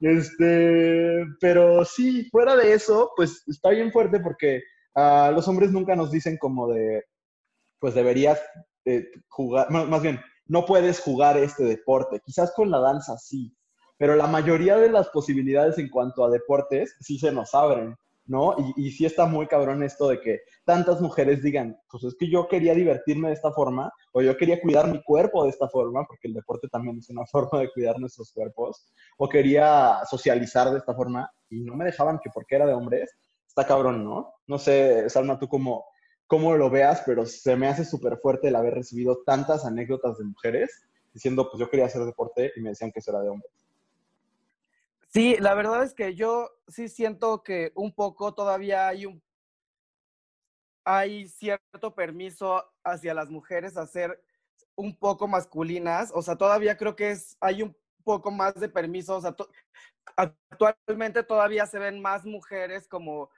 Este, 0.00 1.24
pero 1.40 1.84
sí, 1.84 2.28
fuera 2.30 2.54
de 2.56 2.74
eso, 2.74 3.10
pues 3.16 3.42
está 3.46 3.70
bien 3.70 3.92
fuerte 3.92 4.20
porque 4.20 4.62
a 4.94 5.30
los 5.30 5.48
hombres 5.48 5.72
nunca 5.72 5.96
nos 5.96 6.10
dicen 6.10 6.36
como 6.38 6.68
de, 6.68 7.04
pues 7.78 7.94
deberías 7.94 8.40
eh, 8.84 9.06
jugar, 9.28 9.70
más 9.70 10.02
bien, 10.02 10.20
no 10.46 10.64
puedes 10.64 11.00
jugar 11.00 11.36
este 11.38 11.64
deporte. 11.64 12.20
Quizás 12.24 12.52
con 12.54 12.70
la 12.70 12.78
danza 12.78 13.16
sí, 13.18 13.56
pero 13.98 14.16
la 14.16 14.26
mayoría 14.26 14.76
de 14.76 14.90
las 14.90 15.08
posibilidades 15.08 15.78
en 15.78 15.88
cuanto 15.88 16.24
a 16.24 16.30
deportes 16.30 16.96
sí 17.00 17.18
se 17.18 17.32
nos 17.32 17.54
abren, 17.54 17.96
¿no? 18.26 18.56
Y, 18.76 18.90
sí 18.90 19.06
está 19.06 19.26
muy 19.26 19.46
cabrón 19.46 19.82
esto 19.82 20.08
de 20.08 20.20
que 20.20 20.40
tantas 20.64 21.00
mujeres 21.00 21.42
digan, 21.42 21.78
pues 21.90 22.04
es 22.04 22.16
que 22.18 22.28
yo 22.28 22.48
quería 22.48 22.74
divertirme 22.74 23.28
de 23.28 23.34
esta 23.34 23.52
forma, 23.52 23.92
o 24.12 24.22
yo 24.22 24.36
quería 24.36 24.60
cuidar 24.60 24.90
mi 24.90 25.02
cuerpo 25.02 25.44
de 25.44 25.50
esta 25.50 25.68
forma, 25.68 26.04
porque 26.06 26.28
el 26.28 26.34
deporte 26.34 26.68
también 26.68 26.98
es 26.98 27.08
una 27.10 27.24
forma 27.30 27.60
de 27.60 27.70
cuidar 27.72 27.98
nuestros 27.98 28.32
cuerpos, 28.32 28.92
o 29.16 29.28
quería 29.28 30.00
socializar 30.08 30.70
de 30.70 30.78
esta 30.78 30.94
forma, 30.94 31.30
y 31.48 31.60
no 31.60 31.76
me 31.76 31.84
dejaban 31.84 32.18
que 32.22 32.30
porque 32.32 32.56
era 32.56 32.66
de 32.66 32.74
hombres, 32.74 33.16
está 33.46 33.66
cabrón, 33.66 34.04
¿no? 34.04 34.34
No 34.46 34.58
sé, 34.58 35.08
Salma, 35.08 35.38
tú 35.38 35.48
cómo, 35.48 35.86
cómo 36.26 36.56
lo 36.56 36.68
veas, 36.68 37.02
pero 37.06 37.24
se 37.24 37.56
me 37.56 37.68
hace 37.68 37.84
súper 37.84 38.18
fuerte 38.18 38.48
el 38.48 38.56
haber 38.56 38.74
recibido 38.74 39.22
tantas 39.24 39.64
anécdotas 39.64 40.18
de 40.18 40.24
mujeres 40.24 40.86
diciendo, 41.14 41.48
pues 41.50 41.60
yo 41.60 41.70
quería 41.70 41.86
hacer 41.86 42.04
deporte 42.04 42.52
y 42.56 42.60
me 42.60 42.70
decían 42.70 42.92
que 42.92 42.98
eso 42.98 43.12
era 43.12 43.22
de 43.22 43.30
hombres. 43.30 43.50
Sí, 45.16 45.34
la 45.40 45.54
verdad 45.54 45.82
es 45.82 45.94
que 45.94 46.14
yo 46.14 46.50
sí 46.68 46.90
siento 46.90 47.42
que 47.42 47.72
un 47.74 47.90
poco 47.94 48.34
todavía 48.34 48.86
hay 48.86 49.06
un 49.06 49.22
hay 50.84 51.26
cierto 51.28 51.94
permiso 51.94 52.62
hacia 52.84 53.14
las 53.14 53.30
mujeres 53.30 53.78
a 53.78 53.86
ser 53.86 54.22
un 54.74 54.94
poco 54.94 55.26
masculinas, 55.26 56.12
o 56.14 56.20
sea, 56.20 56.36
todavía 56.36 56.76
creo 56.76 56.96
que 56.96 57.12
es 57.12 57.38
hay 57.40 57.62
un 57.62 57.74
poco 58.04 58.30
más 58.30 58.56
de 58.56 58.68
permiso, 58.68 59.16
o 59.16 59.20
sea, 59.22 59.34
actualmente 60.16 61.22
todavía 61.22 61.64
se 61.64 61.78
ven 61.78 62.02
más 62.02 62.26
mujeres 62.26 62.86
como 62.86 63.30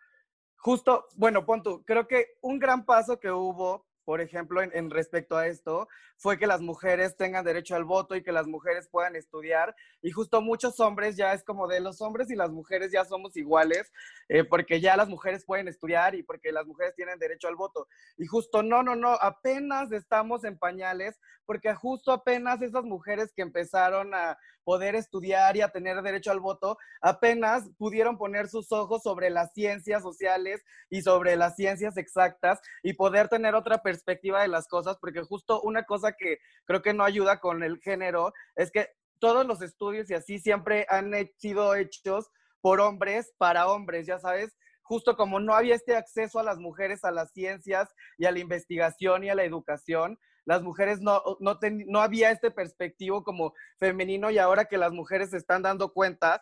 justo, 0.57 1.07
bueno, 1.15 1.47
punto, 1.47 1.85
creo 1.85 2.09
que 2.09 2.39
un 2.41 2.59
gran 2.59 2.85
paso 2.85 3.21
que 3.21 3.31
hubo 3.31 3.87
por 4.09 4.23
ejemplo, 4.23 4.63
en, 4.63 4.89
respecto 4.89 5.37
a 5.37 5.49
esto, 5.49 5.87
fue 6.17 6.39
que 6.39 6.47
las 6.47 6.63
mujeres 6.63 7.19
tengan 7.19 7.45
derecho 7.45 7.77
al 7.77 7.85
voto 7.85 8.17
y 8.17 8.23
que 8.23 8.33
las 8.33 8.47
mujeres 8.47 8.89
puedan 8.91 9.17
estudiar. 9.17 9.77
Y 10.01 10.13
justo 10.13 10.41
muchos 10.41 10.81
hombres 10.81 11.15
ya 11.15 11.35
es 11.35 11.45
como 11.45 11.69
de 11.69 11.81
los 11.81 12.01
hombres 12.01 12.31
y 12.31 12.35
las 12.35 12.51
mujeres 12.51 12.91
ya 12.91 13.05
somos 13.05 13.37
iguales, 13.37 13.93
eh, 14.31 14.45
porque 14.45 14.81
ya 14.81 14.97
las 14.97 15.11
mujeres 15.11 15.45
pueden 15.45 15.69
estudiar 15.69 16.15
y 16.15 16.23
porque 16.23 16.53
las 16.53 16.67
mujeres 16.67 16.95
tienen 16.95 17.19
derecho 17.19 17.49
al 17.49 17.57
voto. 17.57 17.87
Y 18.17 18.25
justo 18.25 18.63
no, 18.63 18.83
no, 18.83 18.97
no, 18.97 19.11
apenas 19.13 19.93
estamos 19.93 20.43
en 20.45 20.57
pañales, 20.57 21.21
porque 21.45 21.75
justo 21.75 22.11
apenas 22.11 22.63
esas 22.63 22.85
mujeres 22.85 23.31
que 23.37 23.43
empezaron 23.43 24.15
a 24.15 24.39
poder 24.65 24.97
estudiar 24.97 25.57
y 25.57 25.63
a 25.63 25.71
tener 25.71 26.03
derecho 26.03 26.31
al 26.31 26.41
voto, 26.41 26.77
apenas 27.01 27.71
pudieron 27.79 28.19
poner 28.19 28.49
sus 28.49 28.71
ojos 28.71 29.03
sobre 29.03 29.31
las 29.31 29.55
ciencias 29.55 30.03
sociales 30.03 30.63
y 30.91 31.01
sobre 31.01 31.37
las 31.37 31.57
ciencias 31.57 31.97
exactas 31.97 32.61
y 32.83 32.93
poder 32.93 33.29
tener 33.29 33.55
otra 33.55 33.79
perspectiva 33.79 33.98
de 34.05 34.49
las 34.49 34.69
cosas, 34.69 34.97
porque 35.01 35.23
justo 35.23 35.61
una 35.63 35.85
cosa 35.85 36.13
que 36.13 36.39
creo 36.65 36.83
que 36.83 36.95
no 36.95 37.05
ayuda 37.05 37.41
con 37.41 37.63
el 37.63 37.79
género 37.81 38.33
es 38.57 38.71
que 38.71 38.89
todos 39.19 39.47
los 39.47 39.63
estudios 39.63 40.11
y 40.11 40.15
así 40.15 40.39
siempre 40.39 40.87
han 40.89 41.13
sido 41.37 41.75
hechos 41.75 42.31
por 42.61 42.81
hombres 42.81 43.33
para 43.39 43.69
hombres, 43.69 44.07
ya 44.07 44.19
sabes, 44.19 44.57
justo 44.83 45.17
como 45.17 45.39
no 45.39 45.55
había 45.55 45.75
este 45.75 45.97
acceso 45.97 46.39
a 46.39 46.43
las 46.43 46.59
mujeres 46.59 47.05
a 47.05 47.11
las 47.11 47.33
ciencias 47.33 47.89
y 48.17 48.25
a 48.25 48.33
la 48.33 48.39
investigación 48.39 49.23
y 49.23 49.29
a 49.29 49.35
la 49.35 49.45
educación, 49.45 50.19
las 50.45 50.63
mujeres 50.63 51.01
no, 51.01 51.23
no, 51.41 51.59
no 51.61 52.01
había 52.01 52.31
este 52.31 52.51
perspectivo 52.51 53.23
como 53.23 53.53
femenino 53.79 54.31
y 54.31 54.39
ahora 54.39 54.65
que 54.65 54.79
las 54.79 54.93
mujeres 54.93 55.31
se 55.31 55.37
están 55.37 55.63
dando 55.63 55.93
cuenta, 55.93 56.41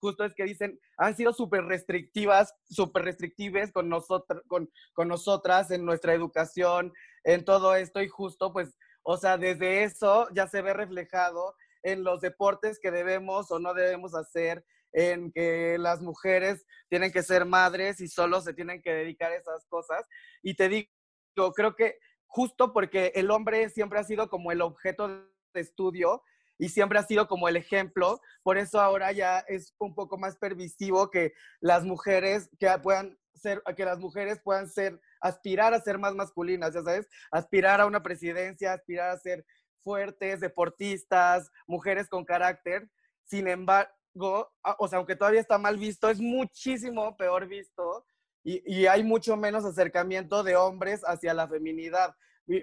justo 0.00 0.24
es 0.24 0.34
que 0.34 0.44
dicen, 0.44 0.78
han 0.96 1.16
sido 1.16 1.32
súper 1.32 1.64
restrictivas, 1.64 2.54
súper 2.68 3.04
restrictives 3.04 3.72
con, 3.72 3.88
nosotras, 3.88 4.42
con, 4.46 4.70
con 4.94 5.08
nosotras 5.08 5.70
en 5.70 5.84
nuestra 5.84 6.14
educación, 6.14 6.92
en 7.24 7.44
todo 7.44 7.74
esto 7.74 8.02
y 8.02 8.08
justo 8.08 8.52
pues, 8.52 8.76
o 9.02 9.16
sea, 9.16 9.38
desde 9.38 9.84
eso 9.84 10.28
ya 10.34 10.46
se 10.46 10.62
ve 10.62 10.72
reflejado 10.72 11.54
en 11.82 12.04
los 12.04 12.20
deportes 12.20 12.78
que 12.80 12.90
debemos 12.90 13.50
o 13.50 13.58
no 13.58 13.74
debemos 13.74 14.14
hacer, 14.14 14.64
en 14.92 15.30
que 15.32 15.76
las 15.78 16.00
mujeres 16.00 16.64
tienen 16.88 17.12
que 17.12 17.22
ser 17.22 17.44
madres 17.44 18.00
y 18.00 18.08
solo 18.08 18.40
se 18.40 18.54
tienen 18.54 18.82
que 18.82 18.92
dedicar 18.92 19.32
a 19.32 19.36
esas 19.36 19.66
cosas. 19.66 20.06
Y 20.42 20.54
te 20.54 20.68
digo, 20.68 21.52
creo 21.54 21.74
que 21.76 21.98
justo 22.26 22.72
porque 22.72 23.12
el 23.14 23.30
hombre 23.30 23.68
siempre 23.70 23.98
ha 23.98 24.04
sido 24.04 24.28
como 24.28 24.52
el 24.52 24.60
objeto 24.60 25.08
de 25.08 25.60
estudio 25.60 26.22
y 26.58 26.68
siempre 26.68 26.98
ha 26.98 27.02
sido 27.02 27.28
como 27.28 27.48
el 27.48 27.56
ejemplo, 27.56 28.20
por 28.42 28.58
eso 28.58 28.80
ahora 28.80 29.12
ya 29.12 29.38
es 29.40 29.74
un 29.78 29.94
poco 29.94 30.18
más 30.18 30.36
permisivo 30.36 31.10
que 31.10 31.32
las 31.60 31.84
mujeres 31.84 32.50
que 32.58 32.68
puedan 32.82 33.16
ser, 33.34 33.62
que 33.76 33.84
las 33.84 33.98
mujeres 33.98 34.40
puedan 34.42 34.68
ser, 34.68 35.00
aspirar 35.20 35.72
a 35.74 35.80
ser 35.80 35.98
más 35.98 36.14
masculinas, 36.14 36.74
ya 36.74 36.82
sabes, 36.82 37.08
aspirar 37.30 37.80
a 37.80 37.86
una 37.86 38.02
presidencia, 38.02 38.72
aspirar 38.72 39.10
a 39.10 39.18
ser 39.18 39.44
fuertes, 39.82 40.40
deportistas, 40.40 41.50
mujeres 41.66 42.08
con 42.08 42.24
carácter. 42.24 42.90
Sin 43.24 43.48
embargo, 43.48 44.50
o 44.78 44.88
sea, 44.88 44.98
aunque 44.98 45.16
todavía 45.16 45.40
está 45.40 45.58
mal 45.58 45.76
visto, 45.76 46.10
es 46.10 46.20
muchísimo 46.20 47.16
peor 47.16 47.46
visto 47.46 48.04
y, 48.44 48.86
hay 48.86 49.04
mucho 49.04 49.36
menos 49.36 49.64
acercamiento 49.64 50.42
de 50.42 50.56
hombres 50.56 51.02
hacia 51.06 51.34
la 51.34 51.48
feminidad. 51.48 52.14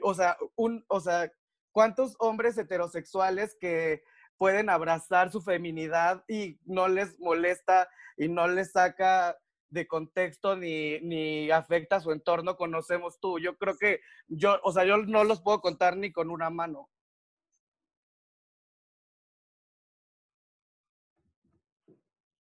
O 0.02 0.14
sea, 0.14 0.38
un, 0.56 0.84
o 0.88 1.00
sea, 1.00 1.32
¿cuántos 1.76 2.16
hombres 2.20 2.58
heterosexuales 2.58 3.58
que 3.60 4.02
pueden 4.38 4.70
abrazar 4.70 5.30
su 5.30 5.42
feminidad 5.42 6.24
y 6.26 6.58
no 6.64 6.88
les 6.88 7.20
molesta 7.20 7.90
y 8.16 8.30
no 8.30 8.48
les 8.48 8.72
saca 8.72 9.38
de 9.68 9.86
contexto 9.86 10.56
ni, 10.56 11.02
ni 11.02 11.52
afecta 11.52 12.00
su 12.00 12.14
entorno 12.14 12.56
conocemos 12.56 13.20
tú. 13.20 13.40
Yo 13.40 13.58
creo 13.58 13.78
que 13.78 14.00
yo, 14.30 14.58
o 14.64 14.72
sea, 14.72 14.86
yo 14.86 14.96
no 15.00 15.26
los 15.26 15.42
puedo 15.42 15.60
contar 15.60 15.98
ni 15.98 16.14
con 16.14 16.30
una 16.30 16.50
mano. 16.50 16.90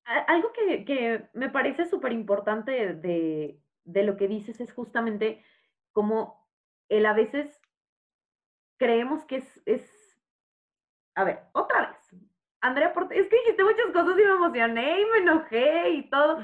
Algo 0.05 0.53
que, 0.53 1.27
me 1.33 1.49
parece 1.49 1.89
súper 1.89 2.13
importante 2.13 2.93
de, 2.93 3.59
de 3.83 4.03
lo 4.03 4.15
que 4.15 4.29
dices 4.29 4.61
es 4.61 4.71
justamente 4.71 5.43
como 5.91 6.47
el 6.87 7.05
a 7.05 7.13
veces 7.13 7.59
creemos 8.77 9.25
que 9.25 9.37
es, 9.37 9.61
es, 9.65 10.19
a 11.15 11.23
ver, 11.23 11.39
otra 11.53 11.89
vez, 11.89 12.21
Andrea 12.61 12.93
es 13.11 13.27
que 13.27 13.37
dijiste 13.37 13.63
muchas 13.63 13.91
cosas 13.93 14.17
y 14.19 14.23
me 14.23 14.31
emocioné 14.31 15.01
y 15.01 15.05
me 15.05 15.17
enojé 15.19 15.89
y 15.91 16.09
todo, 16.09 16.39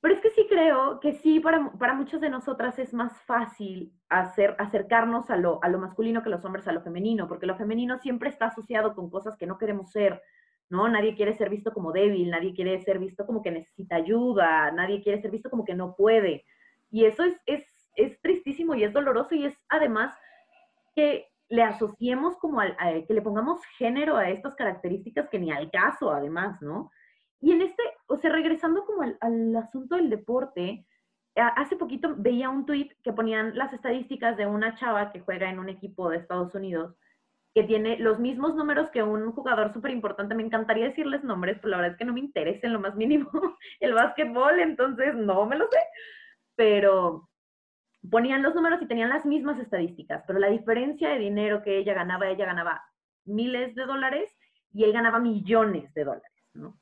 pero 0.00 0.14
es 0.14 0.20
que 0.20 0.30
sí 0.30 0.46
creo 0.48 1.00
que 1.00 1.12
sí, 1.12 1.40
para, 1.40 1.70
para 1.72 1.94
muchas 1.94 2.20
de 2.20 2.30
nosotras 2.30 2.78
es 2.78 2.94
más 2.94 3.20
fácil 3.22 3.92
hacer, 4.08 4.54
acercarnos 4.58 5.28
a 5.30 5.36
lo, 5.36 5.62
a 5.62 5.68
lo 5.68 5.78
masculino 5.78 6.22
que 6.22 6.30
los 6.30 6.44
hombres 6.44 6.66
a 6.68 6.72
lo 6.72 6.82
femenino, 6.82 7.28
porque 7.28 7.46
lo 7.46 7.56
femenino 7.56 7.98
siempre 7.98 8.28
está 8.30 8.46
asociado 8.46 8.94
con 8.94 9.10
cosas 9.10 9.36
que 9.36 9.46
no 9.46 9.58
queremos 9.58 9.90
ser, 9.90 10.22
¿no? 10.70 10.88
Nadie 10.88 11.14
quiere 11.14 11.36
ser 11.36 11.50
visto 11.50 11.72
como 11.72 11.92
débil, 11.92 12.30
nadie 12.30 12.54
quiere 12.54 12.80
ser 12.80 12.98
visto 12.98 13.26
como 13.26 13.42
que 13.42 13.50
necesita 13.50 13.96
ayuda, 13.96 14.70
nadie 14.70 15.02
quiere 15.02 15.20
ser 15.20 15.30
visto 15.30 15.50
como 15.50 15.64
que 15.64 15.74
no 15.74 15.96
puede. 15.96 16.44
Y 16.90 17.04
eso 17.04 17.24
es, 17.24 17.34
es, 17.46 17.66
es 17.96 18.20
tristísimo 18.20 18.74
y 18.74 18.84
es 18.84 18.92
doloroso 18.92 19.34
y 19.34 19.46
es 19.46 19.54
además 19.68 20.14
que 20.94 21.27
le 21.48 21.62
asociemos 21.62 22.36
como 22.36 22.60
al, 22.60 22.76
que 23.06 23.14
le 23.14 23.22
pongamos 23.22 23.64
género 23.78 24.16
a 24.16 24.28
estas 24.28 24.54
características 24.54 25.28
que 25.28 25.38
ni 25.38 25.50
al 25.50 25.70
caso 25.70 26.10
además, 26.10 26.60
¿no? 26.60 26.90
Y 27.40 27.52
en 27.52 27.62
este, 27.62 27.82
o 28.06 28.16
sea, 28.16 28.30
regresando 28.30 28.84
como 28.84 29.02
al, 29.02 29.56
asunto 29.56 29.96
del 29.96 30.10
deporte, 30.10 30.84
hace 31.36 31.76
poquito 31.76 32.14
veía 32.16 32.50
un 32.50 32.66
tweet 32.66 32.90
que 33.02 33.12
ponían 33.12 33.56
las 33.56 33.72
estadísticas 33.72 34.36
de 34.36 34.46
una 34.46 34.74
chava 34.74 35.12
que 35.12 35.20
juega 35.20 35.48
en 35.48 35.58
un 35.58 35.68
equipo 35.68 36.10
de 36.10 36.18
Estados 36.18 36.54
Unidos 36.54 36.96
que 37.54 37.62
tiene 37.64 37.98
los 37.98 38.18
mismos 38.18 38.54
números 38.54 38.90
que 38.90 39.02
un 39.02 39.32
jugador 39.32 39.72
súper 39.72 39.90
importante. 39.90 40.34
Me 40.34 40.44
encantaría 40.44 40.88
decirles 40.88 41.24
nombres, 41.24 41.58
pero 41.60 41.70
la 41.70 41.76
verdad 41.78 41.92
es 41.92 41.98
que 41.98 42.04
no 42.04 42.12
me 42.12 42.20
interesa 42.20 42.66
en 42.66 42.72
lo 42.72 42.80
más 42.80 42.94
mínimo 42.94 43.30
el 43.80 43.94
básquetbol, 43.94 44.60
entonces 44.60 45.14
no 45.14 45.46
me 45.46 45.56
lo 45.56 45.66
sé. 45.66 45.78
Pero 46.56 47.28
ponían 48.10 48.42
los 48.42 48.54
números 48.54 48.80
y 48.82 48.86
tenían 48.86 49.10
las 49.10 49.26
mismas 49.26 49.58
estadísticas, 49.58 50.24
pero 50.26 50.38
la 50.38 50.48
diferencia 50.48 51.10
de 51.10 51.18
dinero 51.18 51.62
que 51.62 51.78
ella 51.78 51.94
ganaba, 51.94 52.28
ella 52.28 52.46
ganaba 52.46 52.82
miles 53.24 53.74
de 53.74 53.84
dólares 53.84 54.36
y 54.72 54.84
él 54.84 54.92
ganaba 54.92 55.18
millones 55.18 55.92
de 55.94 56.04
dólares, 56.04 56.50
¿no? 56.54 56.78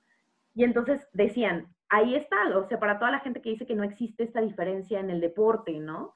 Y 0.54 0.64
entonces 0.64 1.08
decían, 1.12 1.74
ahí 1.88 2.14
está, 2.14 2.56
o 2.56 2.64
sea, 2.64 2.78
para 2.78 2.98
toda 2.98 3.10
la 3.10 3.20
gente 3.20 3.42
que 3.42 3.50
dice 3.50 3.66
que 3.66 3.74
no 3.74 3.82
existe 3.82 4.24
esta 4.24 4.40
diferencia 4.40 5.00
en 5.00 5.10
el 5.10 5.20
deporte, 5.20 5.78
¿no? 5.78 6.14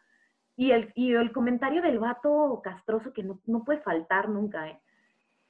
Y 0.56 0.72
el, 0.72 0.92
y 0.94 1.14
el 1.14 1.32
comentario 1.32 1.82
del 1.82 1.98
vato 1.98 2.60
castroso 2.62 3.12
que 3.12 3.22
no, 3.22 3.40
no 3.46 3.64
puede 3.64 3.80
faltar 3.80 4.28
nunca, 4.28 4.68
¿eh? 4.68 4.80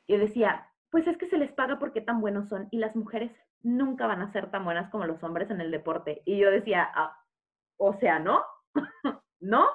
Y 0.06 0.16
decía, 0.16 0.66
pues 0.90 1.06
es 1.06 1.16
que 1.16 1.26
se 1.26 1.38
les 1.38 1.52
paga 1.52 1.78
porque 1.78 2.00
tan 2.00 2.20
buenos 2.20 2.48
son 2.48 2.68
y 2.70 2.78
las 2.78 2.96
mujeres 2.96 3.32
nunca 3.62 4.06
van 4.06 4.22
a 4.22 4.32
ser 4.32 4.50
tan 4.50 4.64
buenas 4.64 4.90
como 4.90 5.06
los 5.06 5.22
hombres 5.22 5.50
en 5.50 5.60
el 5.60 5.70
deporte. 5.70 6.22
Y 6.24 6.38
yo 6.38 6.50
decía, 6.50 6.88
ah, 6.94 7.16
o 7.76 7.92
sea, 7.92 8.18
¿no? 8.18 8.42
¿no? 9.40 9.68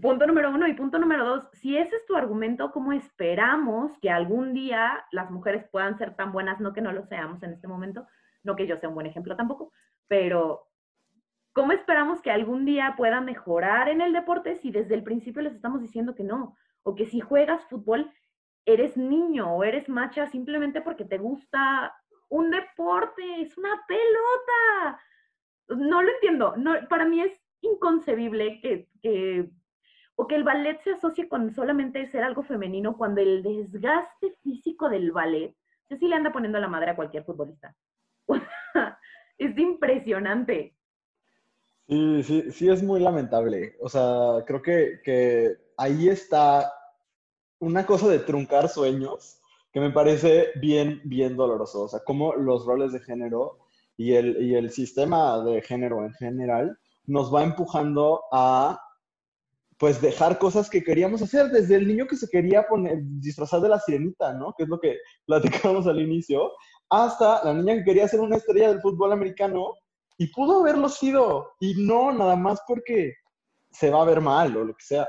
Punto 0.00 0.26
número 0.26 0.50
uno 0.50 0.66
y 0.66 0.74
punto 0.74 0.98
número 0.98 1.24
dos, 1.24 1.48
si 1.52 1.76
ese 1.76 1.94
es 1.94 2.06
tu 2.06 2.16
argumento, 2.16 2.72
¿cómo 2.72 2.92
esperamos 2.92 3.96
que 4.00 4.10
algún 4.10 4.54
día 4.54 5.04
las 5.12 5.30
mujeres 5.30 5.68
puedan 5.70 5.96
ser 5.98 6.16
tan 6.16 6.32
buenas? 6.32 6.60
No 6.60 6.72
que 6.72 6.80
no 6.80 6.92
lo 6.92 7.04
seamos 7.04 7.42
en 7.42 7.52
este 7.52 7.68
momento, 7.68 8.06
no 8.42 8.56
que 8.56 8.66
yo 8.66 8.76
sea 8.76 8.88
un 8.88 8.96
buen 8.96 9.06
ejemplo 9.06 9.36
tampoco, 9.36 9.72
pero 10.08 10.66
¿cómo 11.52 11.72
esperamos 11.72 12.20
que 12.22 12.32
algún 12.32 12.64
día 12.64 12.94
pueda 12.96 13.20
mejorar 13.20 13.88
en 13.88 14.00
el 14.00 14.12
deporte 14.12 14.56
si 14.56 14.72
desde 14.72 14.94
el 14.94 15.04
principio 15.04 15.42
les 15.42 15.54
estamos 15.54 15.80
diciendo 15.80 16.14
que 16.14 16.24
no? 16.24 16.56
O 16.82 16.96
que 16.96 17.06
si 17.06 17.20
juegas 17.20 17.64
fútbol, 17.66 18.10
eres 18.64 18.96
niño 18.96 19.54
o 19.54 19.64
eres 19.64 19.88
macha 19.88 20.26
simplemente 20.26 20.80
porque 20.80 21.04
te 21.04 21.18
gusta 21.18 21.94
un 22.28 22.50
deporte, 22.50 23.22
es 23.42 23.56
una 23.58 23.80
pelota. 23.86 25.00
No 25.68 26.02
lo 26.02 26.10
entiendo. 26.10 26.54
No, 26.56 26.74
para 26.88 27.04
mí 27.04 27.20
es 27.20 27.41
inconcebible 27.62 28.60
que, 28.60 29.50
o 30.16 30.26
que 30.26 30.34
el 30.34 30.44
ballet 30.44 30.80
se 30.82 30.92
asocie 30.92 31.28
con 31.28 31.52
solamente 31.54 32.06
ser 32.06 32.22
algo 32.22 32.42
femenino 32.42 32.96
cuando 32.96 33.20
el 33.20 33.42
desgaste 33.42 34.32
físico 34.42 34.88
del 34.88 35.12
ballet, 35.12 35.54
yo 35.88 35.96
sí 35.96 36.08
le 36.08 36.16
anda 36.16 36.32
poniendo 36.32 36.58
la 36.58 36.68
madre 36.68 36.90
a 36.90 36.96
cualquier 36.96 37.24
futbolista. 37.24 37.74
es 39.38 39.58
impresionante. 39.58 40.74
Sí, 41.88 42.22
sí, 42.22 42.52
sí 42.52 42.68
es 42.68 42.82
muy 42.82 43.00
lamentable. 43.00 43.76
O 43.80 43.88
sea, 43.88 44.44
creo 44.46 44.62
que, 44.62 45.00
que 45.04 45.56
ahí 45.76 46.08
está 46.08 46.72
una 47.58 47.84
cosa 47.84 48.08
de 48.08 48.18
truncar 48.20 48.68
sueños 48.68 49.40
que 49.72 49.80
me 49.80 49.90
parece 49.90 50.48
bien, 50.56 51.00
bien 51.04 51.36
doloroso. 51.36 51.82
O 51.82 51.88
sea, 51.88 52.00
cómo 52.04 52.34
los 52.34 52.66
roles 52.66 52.92
de 52.92 53.00
género 53.00 53.58
y 53.96 54.14
el, 54.14 54.42
y 54.42 54.54
el 54.54 54.70
sistema 54.70 55.42
de 55.44 55.62
género 55.62 56.04
en 56.04 56.12
general 56.14 56.78
nos 57.06 57.34
va 57.34 57.42
empujando 57.44 58.22
a 58.32 58.80
pues 59.78 60.00
dejar 60.00 60.38
cosas 60.38 60.70
que 60.70 60.84
queríamos 60.84 61.22
hacer 61.22 61.48
desde 61.48 61.74
el 61.74 61.88
niño 61.88 62.06
que 62.06 62.16
se 62.16 62.28
quería 62.28 62.62
poner, 62.68 62.98
disfrazar 63.02 63.60
de 63.60 63.68
la 63.68 63.80
sirenita, 63.80 64.32
¿no? 64.32 64.54
Que 64.56 64.62
es 64.62 64.68
lo 64.68 64.78
que 64.78 64.98
platicamos 65.26 65.86
al 65.88 66.00
inicio, 66.00 66.52
hasta 66.88 67.44
la 67.44 67.54
niña 67.54 67.74
que 67.74 67.84
quería 67.84 68.06
ser 68.06 68.20
una 68.20 68.36
estrella 68.36 68.68
del 68.68 68.80
fútbol 68.80 69.12
americano 69.12 69.74
y 70.18 70.28
pudo 70.28 70.60
haberlo 70.60 70.88
sido 70.88 71.50
y 71.58 71.74
no 71.84 72.12
nada 72.12 72.36
más 72.36 72.62
porque 72.66 73.14
se 73.72 73.90
va 73.90 74.02
a 74.02 74.06
ver 74.06 74.20
mal 74.20 74.56
o 74.56 74.64
lo 74.64 74.74
que 74.74 74.84
sea. 74.84 75.08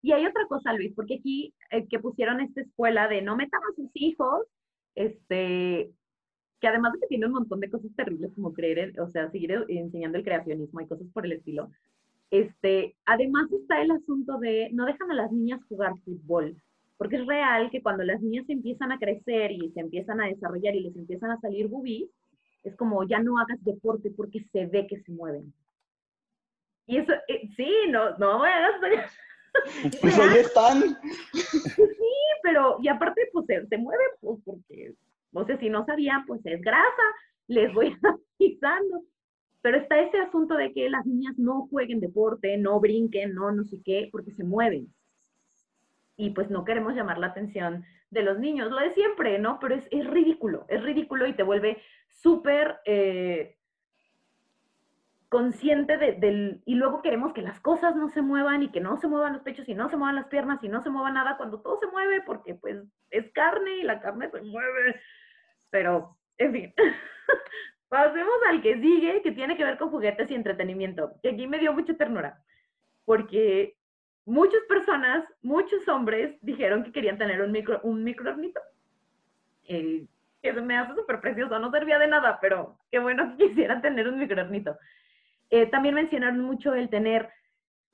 Y 0.00 0.12
hay 0.12 0.24
otra 0.24 0.46
cosa, 0.48 0.72
Luis, 0.72 0.92
porque 0.94 1.16
aquí 1.16 1.54
eh, 1.70 1.86
que 1.88 1.98
pusieron 1.98 2.40
esta 2.40 2.62
escuela 2.62 3.08
de 3.08 3.20
no 3.20 3.36
metan 3.36 3.60
a 3.60 3.74
sus 3.74 3.90
hijos, 3.94 4.46
este, 4.94 5.90
que 6.64 6.68
además 6.68 6.94
de 6.94 7.00
que 7.00 7.08
tiene 7.08 7.26
un 7.26 7.32
montón 7.32 7.60
de 7.60 7.68
cosas 7.68 7.94
terribles 7.94 8.32
como 8.34 8.54
creer, 8.54 8.98
o 8.98 9.06
sea, 9.10 9.30
seguir 9.30 9.52
enseñando 9.68 10.16
el 10.16 10.24
creacionismo 10.24 10.80
y 10.80 10.86
cosas 10.86 11.06
por 11.12 11.26
el 11.26 11.32
estilo, 11.32 11.70
este, 12.30 12.96
además 13.04 13.52
está 13.52 13.82
el 13.82 13.90
asunto 13.90 14.38
de 14.38 14.70
no 14.72 14.86
dejan 14.86 15.10
a 15.10 15.14
las 15.14 15.30
niñas 15.30 15.60
jugar 15.68 15.92
fútbol, 16.06 16.56
porque 16.96 17.16
es 17.16 17.26
real 17.26 17.68
que 17.70 17.82
cuando 17.82 18.02
las 18.02 18.22
niñas 18.22 18.48
empiezan 18.48 18.92
a 18.92 18.98
crecer 18.98 19.52
y 19.52 19.72
se 19.72 19.80
empiezan 19.80 20.22
a 20.22 20.28
desarrollar 20.28 20.74
y 20.74 20.80
les 20.80 20.96
empiezan 20.96 21.32
a 21.32 21.40
salir 21.42 21.68
boobies, 21.68 22.08
es 22.62 22.74
como 22.76 23.06
ya 23.06 23.18
no 23.18 23.38
hagas 23.38 23.62
deporte 23.62 24.10
porque 24.16 24.46
se 24.50 24.64
ve 24.64 24.86
que 24.86 25.02
se 25.02 25.12
mueven. 25.12 25.52
Y 26.86 26.96
eso, 26.96 27.12
eh, 27.28 27.46
sí, 27.58 27.70
no, 27.90 28.16
no 28.16 28.38
voy 28.38 28.48
a 28.48 28.70
Pues 30.00 30.18
ahí 30.18 30.38
están. 30.38 30.80
Sí, 31.30 32.14
pero, 32.42 32.78
y 32.80 32.88
aparte, 32.88 33.28
pues 33.34 33.44
se, 33.44 33.66
se 33.66 33.76
mueven 33.76 34.08
pues, 34.22 34.40
porque 34.46 34.94
o 35.34 35.44
sea, 35.44 35.58
si 35.58 35.68
no 35.68 35.84
sabían, 35.84 36.24
pues 36.26 36.40
es 36.44 36.60
grasa, 36.60 37.02
les 37.48 37.72
voy 37.72 37.96
avisando. 38.38 39.02
Pero 39.62 39.78
está 39.78 39.98
ese 39.98 40.18
asunto 40.18 40.56
de 40.56 40.72
que 40.72 40.90
las 40.90 41.06
niñas 41.06 41.38
no 41.38 41.66
jueguen 41.68 42.00
deporte, 42.00 42.58
no 42.58 42.80
brinquen, 42.80 43.34
no 43.34 43.50
no 43.50 43.64
sé 43.64 43.80
qué, 43.82 44.08
porque 44.12 44.30
se 44.30 44.44
mueven. 44.44 44.92
Y 46.16 46.30
pues 46.30 46.50
no 46.50 46.64
queremos 46.64 46.94
llamar 46.94 47.18
la 47.18 47.28
atención 47.28 47.84
de 48.10 48.22
los 48.22 48.38
niños, 48.38 48.70
lo 48.70 48.78
de 48.78 48.92
siempre, 48.92 49.38
¿no? 49.38 49.58
Pero 49.60 49.74
es, 49.74 49.88
es 49.90 50.06
ridículo, 50.06 50.66
es 50.68 50.82
ridículo 50.82 51.26
y 51.26 51.32
te 51.32 51.42
vuelve 51.42 51.82
súper 52.08 52.76
eh, 52.84 53.56
consciente 55.34 55.98
de, 55.98 56.12
del... 56.12 56.62
Y 56.64 56.76
luego 56.76 57.02
queremos 57.02 57.32
que 57.32 57.42
las 57.42 57.58
cosas 57.60 57.96
no 57.96 58.08
se 58.08 58.22
muevan 58.22 58.62
y 58.62 58.70
que 58.70 58.80
no 58.80 58.96
se 58.98 59.08
muevan 59.08 59.32
los 59.32 59.42
pechos 59.42 59.68
y 59.68 59.74
no 59.74 59.88
se 59.88 59.96
muevan 59.96 60.14
las 60.14 60.26
piernas 60.26 60.62
y 60.62 60.68
no 60.68 60.82
se 60.82 60.90
mueva 60.90 61.10
nada 61.10 61.36
cuando 61.36 61.60
todo 61.60 61.76
se 61.80 61.88
mueve 61.88 62.22
porque 62.22 62.54
pues 62.54 62.84
es 63.10 63.32
carne 63.32 63.78
y 63.78 63.82
la 63.82 64.00
carne 64.00 64.30
se 64.30 64.40
mueve 64.42 65.00
pero, 65.74 66.16
en 66.38 66.52
fin. 66.52 66.74
Pasemos 67.88 68.34
al 68.48 68.62
que 68.62 68.80
sigue, 68.80 69.22
que 69.22 69.32
tiene 69.32 69.56
que 69.56 69.64
ver 69.64 69.76
con 69.76 69.90
juguetes 69.90 70.30
y 70.30 70.34
entretenimiento, 70.36 71.14
que 71.20 71.30
aquí 71.30 71.48
me 71.48 71.58
dio 71.58 71.72
mucha 71.72 71.94
ternura, 71.94 72.40
porque 73.04 73.76
muchas 74.24 74.60
personas, 74.68 75.24
muchos 75.42 75.88
hombres 75.88 76.38
dijeron 76.42 76.84
que 76.84 76.92
querían 76.92 77.18
tener 77.18 77.42
un 77.42 77.50
micro, 77.50 77.80
un 77.82 78.04
microornito. 78.04 78.60
Eh, 79.66 80.06
que 80.40 80.52
me 80.52 80.78
hace 80.78 80.94
súper 80.94 81.20
precioso, 81.20 81.58
no 81.58 81.72
servía 81.72 81.98
de 81.98 82.06
nada, 82.06 82.38
pero 82.40 82.78
qué 82.92 83.00
bueno 83.00 83.36
que 83.36 83.48
quisieran 83.48 83.82
tener 83.82 84.06
un 84.06 84.20
microornito. 84.20 84.76
Eh, 85.50 85.66
también 85.66 85.96
mencionaron 85.96 86.38
mucho 86.38 86.72
el 86.72 86.88
tener 86.88 87.30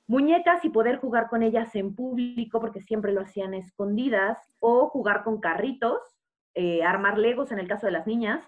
muñecas 0.07 0.63
y 0.67 0.69
poder 0.69 0.99
jugar 0.99 1.29
con 1.31 1.43
ellas 1.43 1.75
en 1.75 1.95
público, 1.95 2.61
porque 2.61 2.83
siempre 2.83 3.13
lo 3.13 3.23
hacían 3.23 3.55
escondidas, 3.55 4.37
o 4.59 4.91
jugar 4.91 5.25
con 5.25 5.41
carritos, 5.41 6.20
eh, 6.55 6.83
armar 6.83 7.19
legos 7.19 7.53
en 7.53 7.59
el 7.59 7.69
caso 7.69 7.87
de 7.87 7.93
las 7.93 8.07
niñas. 8.07 8.43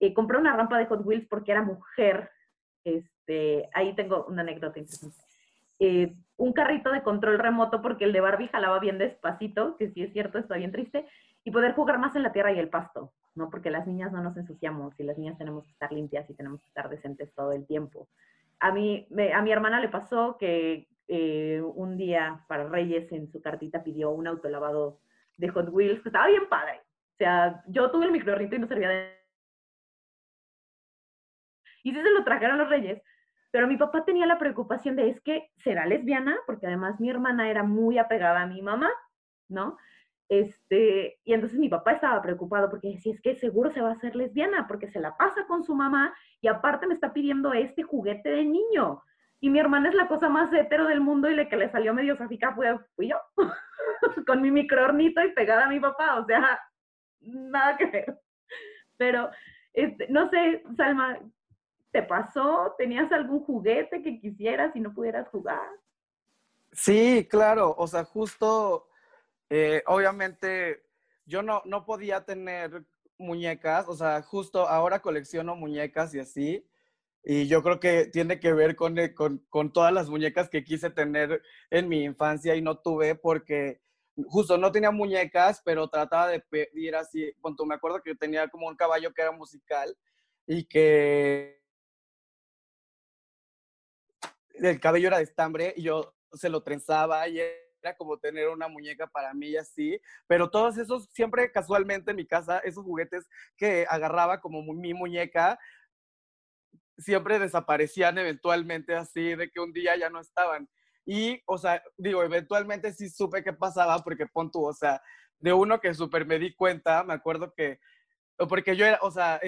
Eh, 0.00 0.14
compré 0.14 0.38
una 0.38 0.56
rampa 0.56 0.78
de 0.78 0.86
Hot 0.86 1.04
Wheels 1.04 1.26
porque 1.28 1.52
era 1.52 1.62
mujer. 1.62 2.30
Este, 2.84 3.68
ahí 3.74 3.94
tengo 3.94 4.24
una 4.26 4.42
anécdota. 4.42 4.80
Eh, 5.78 6.14
un 6.36 6.52
carrito 6.52 6.90
de 6.90 7.02
control 7.02 7.38
remoto 7.38 7.82
porque 7.82 8.04
el 8.04 8.12
de 8.12 8.20
Barbie 8.20 8.48
jalaba 8.48 8.78
bien 8.78 8.98
despacito, 8.98 9.76
que 9.76 9.90
sí 9.90 10.02
es 10.02 10.12
cierto, 10.12 10.38
está 10.38 10.56
bien 10.56 10.72
triste, 10.72 11.06
y 11.44 11.50
poder 11.50 11.74
jugar 11.74 11.98
más 11.98 12.16
en 12.16 12.22
la 12.22 12.32
tierra 12.32 12.52
y 12.52 12.58
el 12.58 12.68
pasto, 12.68 13.12
¿no? 13.34 13.50
Porque 13.50 13.70
las 13.70 13.86
niñas 13.86 14.12
no 14.12 14.22
nos 14.22 14.36
ensuciamos 14.36 14.98
y 14.98 15.04
las 15.04 15.18
niñas 15.18 15.38
tenemos 15.38 15.64
que 15.64 15.72
estar 15.72 15.92
limpias 15.92 16.28
y 16.30 16.34
tenemos 16.34 16.60
que 16.60 16.68
estar 16.68 16.88
decentes 16.88 17.32
todo 17.34 17.52
el 17.52 17.66
tiempo. 17.66 18.08
a 18.60 18.72
mí, 18.72 19.06
a 19.34 19.42
mi 19.42 19.52
hermana 19.52 19.80
le 19.80 19.88
pasó 19.88 20.38
que 20.38 20.88
un 21.08 21.98
día 21.98 22.44
para 22.48 22.68
Reyes 22.68 23.12
en 23.12 23.30
su 23.30 23.42
cartita 23.42 23.84
pidió 23.84 24.10
un 24.10 24.26
autolavado 24.26 25.00
de 25.36 25.48
Hot 25.48 25.68
Wheels 25.70 26.00
que 26.02 26.08
estaba 26.08 26.28
bien 26.28 26.48
padre. 26.48 26.83
O 27.14 27.16
sea, 27.16 27.62
yo 27.68 27.90
tuve 27.90 28.06
el 28.06 28.12
microornito 28.12 28.56
y 28.56 28.58
no 28.58 28.66
servía 28.66 28.88
de... 28.88 29.24
Y 31.84 31.92
sí 31.92 32.02
se 32.02 32.10
lo 32.10 32.24
trajeron 32.24 32.58
los 32.58 32.68
Reyes, 32.68 33.00
pero 33.52 33.68
mi 33.68 33.76
papá 33.76 34.04
tenía 34.04 34.26
la 34.26 34.38
preocupación 34.38 34.96
de, 34.96 35.10
es 35.10 35.20
que 35.20 35.50
será 35.58 35.86
lesbiana, 35.86 36.36
porque 36.46 36.66
además 36.66 36.98
mi 36.98 37.08
hermana 37.08 37.48
era 37.48 37.62
muy 37.62 37.98
apegada 37.98 38.42
a 38.42 38.46
mi 38.46 38.62
mamá, 38.62 38.90
¿no? 39.48 39.76
Este, 40.28 41.20
y 41.22 41.34
entonces 41.34 41.58
mi 41.58 41.68
papá 41.68 41.92
estaba 41.92 42.20
preocupado 42.20 42.68
porque 42.68 42.88
decía, 42.88 43.12
es 43.12 43.20
que 43.20 43.36
seguro 43.36 43.70
se 43.70 43.80
va 43.80 43.90
a 43.90 43.92
hacer 43.92 44.16
lesbiana, 44.16 44.66
porque 44.66 44.90
se 44.90 44.98
la 44.98 45.16
pasa 45.16 45.46
con 45.46 45.62
su 45.62 45.74
mamá 45.76 46.12
y 46.40 46.48
aparte 46.48 46.88
me 46.88 46.94
está 46.94 47.12
pidiendo 47.12 47.52
este 47.52 47.84
juguete 47.84 48.30
de 48.30 48.44
niño. 48.44 49.02
Y 49.38 49.50
mi 49.50 49.60
hermana 49.60 49.90
es 49.90 49.94
la 49.94 50.08
cosa 50.08 50.28
más 50.28 50.52
hetero 50.52 50.86
del 50.88 51.00
mundo 51.00 51.30
y 51.30 51.36
la 51.36 51.48
que 51.48 51.56
le 51.56 51.70
salió 51.70 51.94
medio 51.94 52.16
safica 52.16 52.54
fue, 52.54 52.76
fui 52.96 53.10
yo, 53.10 53.18
con 54.26 54.42
mi 54.42 54.50
microornito 54.50 55.22
y 55.22 55.32
pegada 55.32 55.66
a 55.66 55.68
mi 55.68 55.78
papá, 55.78 56.18
o 56.18 56.24
sea, 56.24 56.58
nada 57.26 57.76
que 57.76 57.86
ver. 57.86 58.20
Pero, 58.96 59.30
este, 59.72 60.06
no 60.08 60.30
sé, 60.30 60.62
Salma, 60.76 61.18
¿te 61.90 62.02
pasó? 62.02 62.74
¿Tenías 62.78 63.10
algún 63.12 63.40
juguete 63.44 64.02
que 64.02 64.20
quisieras 64.20 64.74
y 64.74 64.80
no 64.80 64.92
pudieras 64.92 65.28
jugar? 65.28 65.68
Sí, 66.72 67.26
claro, 67.30 67.74
o 67.76 67.86
sea, 67.86 68.04
justo 68.04 68.88
eh, 69.50 69.82
obviamente, 69.86 70.84
yo 71.26 71.42
no, 71.42 71.62
no 71.64 71.84
podía 71.84 72.24
tener 72.24 72.84
muñecas, 73.18 73.86
o 73.88 73.94
sea, 73.94 74.22
justo 74.22 74.68
ahora 74.68 75.00
colecciono 75.00 75.54
muñecas 75.54 76.14
y 76.14 76.20
así, 76.20 76.66
y 77.22 77.46
yo 77.46 77.62
creo 77.62 77.80
que 77.80 78.06
tiene 78.06 78.40
que 78.40 78.52
ver 78.52 78.76
con, 78.76 78.98
eh, 78.98 79.14
con, 79.14 79.38
con, 79.50 79.72
todas 79.72 79.92
las 79.92 80.08
muñecas 80.10 80.48
que 80.48 80.64
quise 80.64 80.90
tener 80.90 81.42
en 81.70 81.88
mi 81.88 82.04
infancia 82.04 82.56
y 82.56 82.62
no 82.62 82.78
tuve 82.78 83.14
porque 83.14 83.80
justo 84.28 84.56
no 84.58 84.70
tenía 84.70 84.90
muñecas, 84.90 85.60
pero 85.64 85.88
trataba 85.88 86.28
de 86.28 86.40
pedir 86.40 86.94
así, 86.96 87.32
cuando 87.40 87.64
me 87.66 87.74
acuerdo 87.74 88.02
que 88.02 88.14
tenía 88.14 88.48
como 88.48 88.68
un 88.68 88.76
caballo 88.76 89.12
que 89.12 89.22
era 89.22 89.32
musical 89.32 89.96
y 90.46 90.64
que 90.64 91.60
el 94.54 94.80
cabello 94.80 95.08
era 95.08 95.18
de 95.18 95.24
estambre 95.24 95.74
y 95.76 95.82
yo 95.82 96.14
se 96.32 96.48
lo 96.48 96.62
trenzaba 96.62 97.26
y 97.28 97.40
era 97.40 97.96
como 97.96 98.18
tener 98.18 98.48
una 98.48 98.68
muñeca 98.68 99.06
para 99.06 99.34
mí 99.34 99.48
y 99.48 99.56
así, 99.56 100.00
pero 100.26 100.48
todos 100.48 100.78
esos, 100.78 101.08
siempre 101.12 101.50
casualmente 101.50 102.12
en 102.12 102.16
mi 102.16 102.26
casa, 102.26 102.58
esos 102.60 102.84
juguetes 102.84 103.28
que 103.56 103.86
agarraba 103.88 104.40
como 104.40 104.62
mi 104.62 104.94
muñeca, 104.94 105.58
siempre 106.96 107.38
desaparecían 107.38 108.16
eventualmente 108.18 108.94
así, 108.94 109.34
de 109.34 109.50
que 109.50 109.60
un 109.60 109.72
día 109.72 109.96
ya 109.96 110.08
no 110.08 110.20
estaban. 110.20 110.68
Y, 111.06 111.42
o 111.46 111.58
sea, 111.58 111.82
digo, 111.96 112.22
eventualmente 112.22 112.92
sí 112.92 113.08
supe 113.08 113.44
qué 113.44 113.52
pasaba 113.52 113.98
porque 113.98 114.26
pon 114.26 114.50
tú, 114.50 114.64
o 114.64 114.72
sea, 114.72 115.02
de 115.38 115.52
uno 115.52 115.80
que 115.80 115.92
súper 115.94 116.26
me 116.26 116.38
di 116.38 116.54
cuenta, 116.54 117.04
me 117.04 117.12
acuerdo 117.12 117.52
que, 117.54 117.78
porque 118.48 118.76
yo 118.76 118.86
era, 118.86 118.98
o 119.02 119.10
sea, 119.10 119.40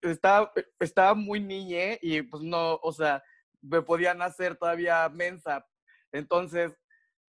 estaba, 0.00 0.52
estaba 0.80 1.14
muy 1.14 1.40
niñe 1.40 1.98
y 2.00 2.22
pues 2.22 2.42
no, 2.42 2.76
o 2.82 2.92
sea, 2.92 3.22
me 3.60 3.82
podían 3.82 4.22
hacer 4.22 4.56
todavía 4.56 5.08
mensa. 5.08 5.66
Entonces, 6.10 6.72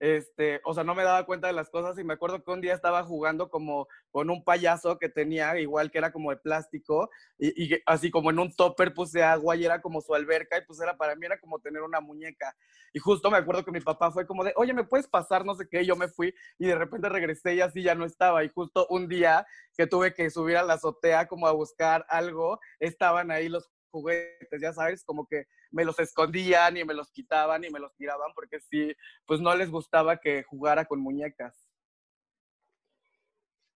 este, 0.04 0.60
o 0.66 0.74
sea, 0.74 0.84
no 0.84 0.96
me 0.96 1.04
daba 1.04 1.26
cuenta 1.26 1.48
de 1.48 1.54
las 1.54 1.70
cosas 1.70 1.98
y 1.98 2.04
me 2.04 2.16
acuerdo 2.16 2.44
que 2.44 2.52
un 2.52 2.60
día 2.60 2.74
estaba 2.74 3.04
jugando 3.04 3.50
como 3.50 3.88
con 4.12 4.30
un 4.30 4.44
payaso 4.44 5.00
que 5.00 5.08
tenía, 5.08 5.58
igual 5.62 5.92
que 5.92 5.98
era 5.98 6.12
como 6.12 6.32
de 6.32 6.36
plástico, 6.36 7.10
y, 7.40 7.80
así 7.86 8.12
como 8.12 8.30
en 8.30 8.38
un 8.38 8.54
topper 8.54 8.94
puse 8.94 9.24
agua 9.24 9.56
y 9.56 9.64
era 9.64 9.82
como 9.82 10.02
su 10.02 10.14
alberca, 10.14 10.58
y 10.58 10.66
pues 10.66 10.82
era 10.82 10.98
para 10.98 11.16
mí 11.16 11.26
era 11.26 11.40
como 11.40 11.58
tener 11.60 11.84
una 11.84 12.02
muñeca. 12.02 12.54
Y 12.92 13.00
justo 13.00 13.32
me 13.32 13.38
acuerdo 13.38 13.64
que 13.64 13.72
mi 13.72 13.80
papá 13.80 14.12
fue 14.12 14.28
como 14.28 14.44
de, 14.44 14.52
oye, 14.58 14.74
¿me 14.74 14.84
puedes 14.84 15.08
pasar? 15.08 15.46
No 15.46 15.56
sé 15.56 15.70
qué, 15.70 15.84
y 15.84 15.86
yo 15.86 15.96
me 15.96 16.10
fui 16.10 16.36
y 16.60 16.66
de 16.66 16.76
repente 16.76 17.08
regresé 17.08 17.56
y 17.56 17.62
así 17.62 17.82
ya 17.82 17.96
no 17.96 18.04
estaba. 18.04 18.44
Y 18.44 18.50
justo 18.50 18.86
un 18.90 19.08
día 19.08 19.48
que 19.78 19.88
tuve 19.88 20.14
que 20.14 20.30
subir 20.30 20.58
a 20.58 20.64
la 20.64 20.74
azotea 20.74 21.30
como 21.30 21.48
a 21.48 21.54
buscar 21.54 22.06
algo, 22.10 22.60
estaban 22.78 23.32
ahí 23.32 23.48
los 23.48 23.72
juguetes, 23.90 24.62
ya 24.62 24.74
sabes, 24.74 25.06
como 25.06 25.28
que 25.28 25.46
me 25.74 25.84
los 25.84 26.00
escondían 26.00 26.78
y 26.78 26.86
me 26.86 26.94
los 26.94 27.12
quitaban 27.12 27.66
y 27.66 27.70
me 27.70 27.80
los 27.80 27.94
tiraban 27.96 28.32
porque 28.34 28.60
sí, 28.60 28.94
pues 29.26 29.42
no 29.42 29.54
les 29.56 29.70
gustaba 29.70 30.18
que 30.18 30.44
jugara 30.44 30.86
con 30.86 31.02
muñecas. 31.02 31.68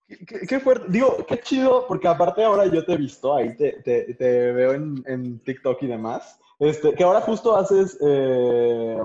Qué, 0.08 0.60
fuerte, 0.62 0.86
digo, 0.88 1.26
qué 1.28 1.38
chido, 1.42 1.86
porque 1.86 2.08
aparte 2.08 2.42
ahora 2.42 2.66
yo 2.66 2.86
te 2.86 2.94
he 2.94 2.98
visto, 2.98 3.36
ahí 3.36 3.58
te, 3.58 3.74
te, 3.84 4.52
veo 4.54 4.74
en, 4.74 5.04
en, 5.06 5.40
TikTok 5.44 5.84
y 5.84 5.88
demás, 5.88 6.40
este, 6.60 6.94
que 6.94 7.04
ahora 7.04 7.20
justo 7.20 7.58
haces 7.58 7.98
eh, 8.00 8.98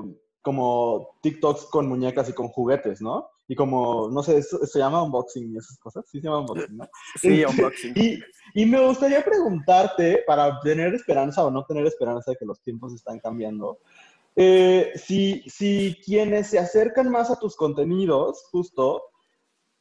como 0.43 1.18
TikToks 1.22 1.64
con 1.64 1.88
muñecas 1.88 2.28
y 2.28 2.32
con 2.32 2.47
juguetes, 2.49 3.03
¿no? 3.03 3.28
Y 3.53 3.55
como, 3.55 4.09
no 4.09 4.22
sé, 4.22 4.42
se 4.42 4.78
llama 4.78 5.03
unboxing 5.03 5.53
y 5.53 5.59
esas 5.59 5.76
cosas. 5.76 6.07
Sí, 6.11 6.22
se 6.22 6.26
llama 6.26 6.40
unboxing, 6.40 6.74
¿no? 6.74 6.88
Sí, 7.20 7.44
unboxing. 7.44 7.92
Y, 7.94 8.18
y, 8.55 8.64
me 8.64 8.80
gustaría 8.80 9.22
preguntarte, 9.22 10.24
para 10.26 10.59
tener 10.61 10.94
esperanza 10.94 11.44
o 11.44 11.50
no 11.50 11.62
tener 11.66 11.84
esperanza 11.84 12.30
de 12.30 12.38
que 12.38 12.46
los 12.46 12.62
tiempos 12.62 12.94
están 12.94 13.18
cambiando, 13.18 13.76
eh, 14.36 14.92
si, 14.94 15.42
si 15.50 16.00
quienes 16.03 16.46
se 16.46 16.59
acercan 16.59 17.11
más 17.11 17.30
a 17.30 17.38
tus 17.38 17.55
contenidos, 17.55 18.42
justo, 18.50 19.03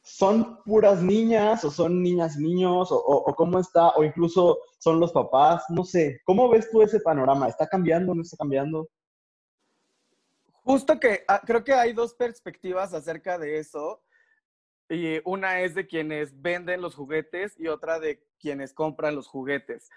son 0.02 0.58
puras 0.66 1.02
niñas 1.02 1.64
o 1.64 1.70
son 1.70 2.02
niñas 2.02 2.36
niños 2.36 2.92
o, 2.92 2.98
o, 2.98 3.34
cómo 3.34 3.58
está, 3.58 3.88
o 3.92 4.04
incluso 4.04 4.58
son 4.80 5.00
los 5.00 5.12
papás, 5.12 5.64
no 5.70 5.86
sé, 5.86 6.20
¿cómo 6.26 6.50
ves 6.50 6.70
tú 6.70 6.82
ese 6.82 7.00
panorama? 7.00 7.48
¿Está 7.48 7.66
cambiando, 7.66 8.14
no 8.14 8.20
está 8.20 8.36
cambiando? 8.36 8.90
Justo 10.62 10.98
que 11.00 11.24
ah, 11.28 11.42
creo 11.44 11.64
que 11.64 11.74
hay 11.74 11.92
dos 11.92 12.14
perspectivas 12.14 12.94
acerca 12.94 13.38
de 13.38 13.58
eso. 13.58 14.02
Y 14.88 15.20
una 15.24 15.60
es 15.60 15.74
de 15.74 15.86
quienes 15.86 16.40
venden 16.40 16.82
los 16.82 16.94
juguetes 16.94 17.58
y 17.58 17.68
otra 17.68 17.98
de 17.98 18.22
quienes 18.38 18.74
compran 18.74 19.14
los 19.14 19.26
juguetes. 19.26 19.88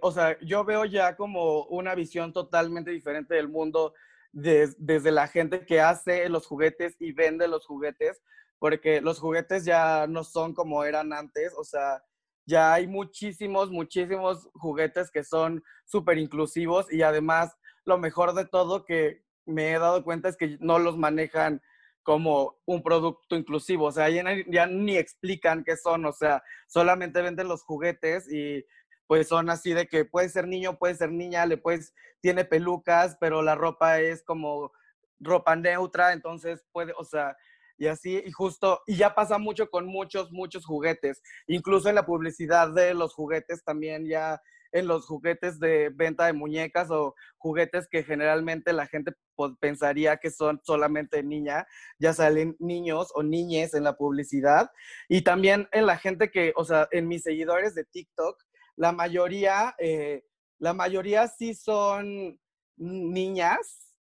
o 0.00 0.10
sea, 0.10 0.38
yo 0.40 0.64
veo 0.64 0.84
ya 0.86 1.14
como 1.14 1.64
una 1.66 1.94
visión 1.94 2.32
totalmente 2.32 2.90
diferente 2.90 3.34
del 3.34 3.48
mundo 3.48 3.94
desde 4.32 5.12
la 5.12 5.28
gente 5.28 5.64
que 5.64 5.80
hace 5.80 6.28
los 6.28 6.46
juguetes 6.46 6.96
y 6.98 7.12
vende 7.12 7.46
los 7.46 7.66
juguetes, 7.66 8.20
porque 8.58 9.00
los 9.00 9.20
juguetes 9.20 9.64
ya 9.64 10.06
no 10.08 10.24
son 10.24 10.54
como 10.54 10.82
eran 10.82 11.12
antes, 11.12 11.54
o 11.56 11.62
sea, 11.62 12.02
ya 12.46 12.74
hay 12.74 12.88
muchísimos, 12.88 13.70
muchísimos 13.70 14.48
juguetes 14.54 15.10
que 15.10 15.22
son 15.22 15.62
súper 15.84 16.18
inclusivos 16.18 16.92
y 16.92 17.02
además 17.02 17.56
lo 17.84 17.98
mejor 17.98 18.34
de 18.34 18.46
todo 18.46 18.84
que 18.84 19.23
me 19.46 19.72
he 19.72 19.78
dado 19.78 20.04
cuenta 20.04 20.28
es 20.28 20.36
que 20.36 20.56
no 20.60 20.78
los 20.78 20.96
manejan 20.96 21.62
como 22.02 22.58
un 22.66 22.82
producto 22.82 23.34
inclusivo, 23.34 23.86
o 23.86 23.92
sea, 23.92 24.08
ya, 24.10 24.66
ni 24.66 24.96
explican 24.96 25.64
qué 25.64 25.76
son, 25.76 26.04
o 26.04 26.12
sea, 26.12 26.42
solamente 26.68 27.22
venden 27.22 27.48
los 27.48 27.62
juguetes 27.62 28.30
y 28.30 28.64
pues 29.06 29.28
son 29.28 29.48
así 29.50 29.72
de 29.72 29.86
que 29.86 30.04
puede 30.04 30.28
ser 30.28 30.46
niño, 30.46 30.78
puede 30.78 30.94
ser 30.94 31.10
niña, 31.10 31.46
le 31.46 31.56
puedes, 31.56 31.94
tiene 32.20 32.44
pelucas, 32.44 33.16
pero 33.20 33.42
la 33.42 33.54
ropa 33.54 34.00
es 34.00 34.22
como 34.22 34.72
ropa 35.18 35.56
neutra, 35.56 36.12
entonces 36.12 36.66
puede, 36.72 36.92
o 36.98 37.04
sea, 37.04 37.36
y 37.78 37.86
así, 37.86 38.22
y 38.24 38.30
justo, 38.30 38.82
y 38.86 38.96
ya 38.96 39.14
pasa 39.14 39.38
mucho 39.38 39.70
con 39.70 39.86
muchos, 39.86 40.30
muchos 40.30 40.66
juguetes, 40.66 41.22
incluso 41.46 41.88
en 41.88 41.94
la 41.96 42.06
publicidad 42.06 42.72
de 42.72 42.92
los 42.94 43.14
juguetes 43.14 43.64
también 43.64 44.06
ya 44.06 44.40
en 44.74 44.88
los 44.88 45.06
juguetes 45.06 45.60
de 45.60 45.88
venta 45.88 46.26
de 46.26 46.32
muñecas 46.32 46.90
o 46.90 47.14
juguetes 47.38 47.86
que 47.88 48.02
generalmente 48.02 48.72
la 48.72 48.86
gente 48.88 49.12
pensaría 49.60 50.16
que 50.16 50.30
son 50.30 50.60
solamente 50.64 51.22
niña, 51.22 51.66
ya 51.98 52.12
salen 52.12 52.56
niños 52.58 53.12
o 53.14 53.22
niñes 53.22 53.74
en 53.74 53.84
la 53.84 53.96
publicidad. 53.96 54.70
Y 55.08 55.22
también 55.22 55.68
en 55.70 55.86
la 55.86 55.96
gente 55.96 56.30
que, 56.30 56.52
o 56.56 56.64
sea, 56.64 56.88
en 56.90 57.06
mis 57.06 57.22
seguidores 57.22 57.76
de 57.76 57.84
TikTok, 57.84 58.42
la 58.74 58.90
mayoría, 58.90 59.76
eh, 59.78 60.24
la 60.58 60.74
mayoría 60.74 61.28
sí 61.28 61.54
son 61.54 62.40
niñas. 62.76 63.96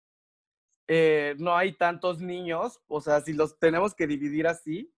Eh, 0.87 1.35
no 1.39 1.55
hay 1.55 1.73
tantos 1.73 2.19
niños, 2.19 2.79
o 2.87 3.01
sea, 3.01 3.21
si 3.21 3.33
los 3.33 3.59
tenemos 3.59 3.93
que 3.93 4.07
dividir 4.07 4.47
así, 4.47 4.91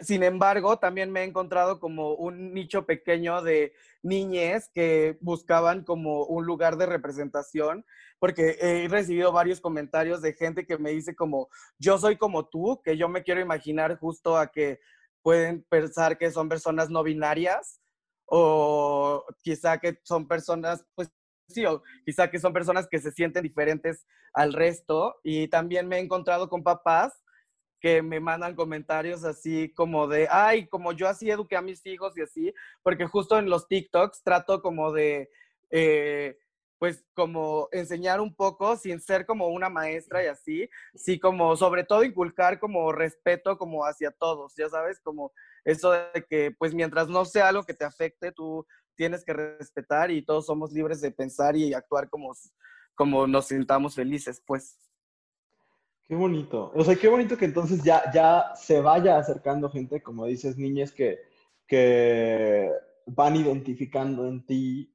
sin 0.00 0.22
embargo, 0.22 0.78
también 0.78 1.10
me 1.10 1.20
he 1.20 1.24
encontrado 1.24 1.80
como 1.80 2.14
un 2.14 2.52
nicho 2.54 2.86
pequeño 2.86 3.42
de 3.42 3.72
niñez 4.02 4.70
que 4.72 5.18
buscaban 5.20 5.82
como 5.82 6.24
un 6.26 6.46
lugar 6.46 6.76
de 6.76 6.86
representación, 6.86 7.84
porque 8.18 8.56
he 8.60 8.88
recibido 8.88 9.32
varios 9.32 9.60
comentarios 9.60 10.22
de 10.22 10.34
gente 10.34 10.66
que 10.66 10.78
me 10.78 10.90
dice 10.90 11.16
como, 11.16 11.48
yo 11.78 11.98
soy 11.98 12.16
como 12.16 12.46
tú, 12.46 12.80
que 12.84 12.96
yo 12.96 13.08
me 13.08 13.22
quiero 13.24 13.40
imaginar 13.40 13.98
justo 13.98 14.36
a 14.36 14.48
que 14.48 14.80
pueden 15.22 15.64
pensar 15.68 16.18
que 16.18 16.30
son 16.30 16.48
personas 16.48 16.90
no 16.90 17.02
binarias 17.02 17.80
o 18.26 19.24
quizá 19.42 19.78
que 19.78 19.98
son 20.04 20.28
personas, 20.28 20.84
pues 20.94 21.10
sí, 21.48 21.66
o 21.66 21.82
quizá 22.04 22.30
que 22.30 22.38
son 22.38 22.52
personas 22.52 22.86
que 22.88 22.98
se 23.00 23.10
sienten 23.10 23.42
diferentes 23.42 24.06
al 24.32 24.52
resto. 24.52 25.16
Y 25.24 25.48
también 25.48 25.88
me 25.88 25.96
he 25.96 26.00
encontrado 26.00 26.48
con 26.48 26.62
papás 26.62 27.23
que 27.84 28.00
me 28.00 28.18
mandan 28.18 28.54
comentarios 28.54 29.24
así 29.24 29.70
como 29.74 30.08
de, 30.08 30.26
ay, 30.30 30.66
como 30.68 30.92
yo 30.92 31.06
así 31.06 31.30
eduqué 31.30 31.54
a 31.54 31.60
mis 31.60 31.84
hijos 31.84 32.16
y 32.16 32.22
así, 32.22 32.54
porque 32.82 33.04
justo 33.04 33.38
en 33.38 33.50
los 33.50 33.68
TikToks 33.68 34.22
trato 34.22 34.62
como 34.62 34.90
de, 34.90 35.28
eh, 35.70 36.38
pues 36.78 37.04
como 37.12 37.68
enseñar 37.72 38.22
un 38.22 38.34
poco 38.34 38.78
sin 38.78 39.02
ser 39.02 39.26
como 39.26 39.48
una 39.48 39.68
maestra 39.68 40.24
y 40.24 40.28
así, 40.28 40.70
sí 40.94 41.20
como 41.20 41.56
sobre 41.56 41.84
todo 41.84 42.04
inculcar 42.04 42.58
como 42.58 42.90
respeto 42.90 43.58
como 43.58 43.84
hacia 43.84 44.10
todos, 44.12 44.54
ya 44.56 44.70
sabes, 44.70 44.98
como 45.00 45.30
eso 45.66 45.90
de 45.92 46.24
que 46.26 46.52
pues 46.58 46.72
mientras 46.72 47.10
no 47.10 47.26
sea 47.26 47.48
algo 47.48 47.64
que 47.64 47.74
te 47.74 47.84
afecte, 47.84 48.32
tú 48.32 48.66
tienes 48.94 49.26
que 49.26 49.34
respetar 49.34 50.10
y 50.10 50.24
todos 50.24 50.46
somos 50.46 50.72
libres 50.72 51.02
de 51.02 51.10
pensar 51.10 51.54
y 51.54 51.74
actuar 51.74 52.08
como, 52.08 52.32
como 52.94 53.26
nos 53.26 53.48
sintamos 53.48 53.94
felices, 53.94 54.42
pues. 54.46 54.78
Qué 56.06 56.14
bonito. 56.14 56.70
O 56.74 56.84
sea, 56.84 56.96
qué 56.96 57.08
bonito 57.08 57.36
que 57.36 57.46
entonces 57.46 57.82
ya, 57.82 58.02
ya 58.12 58.52
se 58.56 58.80
vaya 58.80 59.16
acercando 59.16 59.70
gente, 59.70 60.02
como 60.02 60.26
dices, 60.26 60.58
niñas 60.58 60.92
que, 60.92 61.18
que 61.66 62.70
van 63.06 63.36
identificando 63.36 64.26
en 64.26 64.44
ti, 64.44 64.92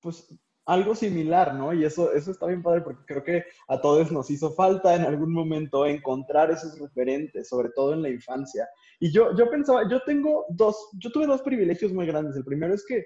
pues 0.00 0.28
algo 0.66 0.94
similar, 0.94 1.54
¿no? 1.54 1.72
Y 1.72 1.84
eso, 1.84 2.12
eso 2.12 2.32
está 2.32 2.46
bien 2.46 2.62
padre 2.62 2.80
porque 2.80 3.04
creo 3.06 3.22
que 3.22 3.44
a 3.68 3.80
todos 3.80 4.10
nos 4.10 4.30
hizo 4.30 4.50
falta 4.52 4.96
en 4.96 5.02
algún 5.02 5.32
momento 5.32 5.86
encontrar 5.86 6.50
esos 6.50 6.78
referentes, 6.78 7.48
sobre 7.48 7.68
todo 7.70 7.92
en 7.92 8.02
la 8.02 8.08
infancia. 8.08 8.68
Y 8.98 9.12
yo, 9.12 9.34
yo 9.36 9.48
pensaba, 9.48 9.88
yo 9.88 10.00
tengo 10.04 10.44
dos, 10.48 10.90
yo 10.98 11.10
tuve 11.10 11.26
dos 11.26 11.42
privilegios 11.42 11.92
muy 11.92 12.06
grandes. 12.06 12.34
El 12.34 12.44
primero 12.44 12.74
es 12.74 12.84
que 12.84 13.04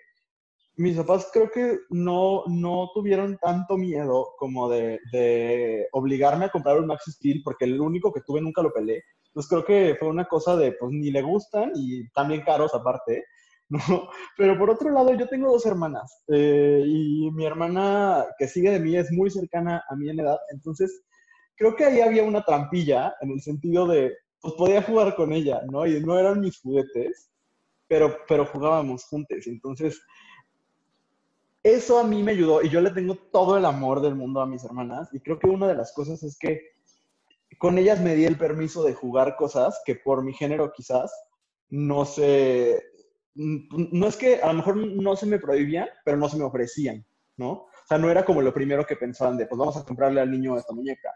mis 0.80 0.96
papás 0.96 1.28
creo 1.30 1.50
que 1.50 1.80
no, 1.90 2.44
no 2.46 2.90
tuvieron 2.94 3.36
tanto 3.36 3.76
miedo 3.76 4.30
como 4.38 4.70
de, 4.70 5.86
obligarme 5.92 6.46
a 6.46 6.50
comprar 6.50 6.78
un 6.78 6.86
Max 6.86 7.04
Steel, 7.06 7.42
porque 7.44 7.66
el 7.66 7.78
único 7.78 8.10
que 8.12 8.22
tuve 8.22 8.40
nunca 8.40 8.62
lo 8.62 8.72
pelé. 8.72 9.04
Entonces 9.26 9.50
creo 9.50 9.64
que 9.64 9.96
fue 9.98 10.08
una 10.08 10.24
cosa 10.24 10.56
de, 10.56 10.72
pues 10.72 10.90
ni 10.92 11.10
le 11.10 11.20
gustan 11.20 11.70
y 11.74 12.08
también 12.12 12.40
caros 12.42 12.74
aparte, 12.74 13.24
¿no? 13.68 14.08
Pero 14.38 14.58
por 14.58 14.70
otro 14.70 14.90
lado, 14.90 15.12
yo 15.14 15.28
tengo 15.28 15.52
dos 15.52 15.66
hermanas 15.66 16.24
eh, 16.28 16.82
y 16.86 17.30
mi 17.30 17.44
hermana 17.44 18.24
que 18.38 18.48
sigue 18.48 18.70
de 18.70 18.80
mí 18.80 18.96
es 18.96 19.12
muy 19.12 19.30
cercana 19.30 19.84
a 19.86 19.94
mí 19.96 20.08
en 20.08 20.20
edad, 20.20 20.38
entonces 20.50 21.02
creo 21.56 21.76
que 21.76 21.84
ahí 21.84 22.00
había 22.00 22.24
una 22.24 22.42
trampilla 22.42 23.14
en 23.20 23.32
el 23.32 23.42
sentido 23.42 23.86
de, 23.86 24.16
pues 24.40 24.54
podía 24.54 24.82
jugar 24.82 25.14
con 25.14 25.34
ella, 25.34 25.60
¿no? 25.70 25.86
Y 25.86 26.00
no 26.00 26.18
eran 26.18 26.40
mis 26.40 26.58
juguetes, 26.58 27.30
pero, 27.86 28.16
pero 28.26 28.46
jugábamos 28.46 29.04
juntos, 29.04 29.46
entonces 29.46 30.00
eso 31.62 31.98
a 31.98 32.04
mí 32.04 32.22
me 32.22 32.32
ayudó 32.32 32.62
y 32.62 32.68
yo 32.68 32.80
le 32.80 32.90
tengo 32.90 33.16
todo 33.32 33.56
el 33.56 33.64
amor 33.64 34.00
del 34.00 34.14
mundo 34.14 34.40
a 34.40 34.46
mis 34.46 34.64
hermanas 34.64 35.08
y 35.12 35.20
creo 35.20 35.38
que 35.38 35.48
una 35.48 35.68
de 35.68 35.74
las 35.74 35.92
cosas 35.92 36.22
es 36.22 36.38
que 36.38 36.60
con 37.58 37.76
ellas 37.78 38.00
me 38.00 38.14
di 38.14 38.24
el 38.24 38.38
permiso 38.38 38.82
de 38.82 38.94
jugar 38.94 39.36
cosas 39.36 39.80
que 39.84 39.94
por 39.96 40.24
mi 40.24 40.32
género 40.32 40.72
quizás 40.72 41.12
no 41.68 42.04
se, 42.04 42.82
no 43.34 44.06
es 44.06 44.16
que 44.16 44.40
a 44.40 44.48
lo 44.48 44.54
mejor 44.54 44.76
no 44.76 45.16
se 45.16 45.26
me 45.26 45.38
prohibían, 45.38 45.88
pero 46.04 46.16
no 46.16 46.28
se 46.28 46.36
me 46.36 46.44
ofrecían, 46.44 47.04
¿no? 47.36 47.50
O 47.50 47.86
sea, 47.88 47.98
no 47.98 48.10
era 48.10 48.24
como 48.24 48.42
lo 48.42 48.52
primero 48.52 48.84
que 48.86 48.96
pensaban 48.96 49.36
de, 49.36 49.46
pues 49.46 49.58
vamos 49.58 49.76
a 49.76 49.84
comprarle 49.84 50.20
al 50.20 50.30
niño 50.30 50.56
esta 50.56 50.72
muñeca. 50.72 51.12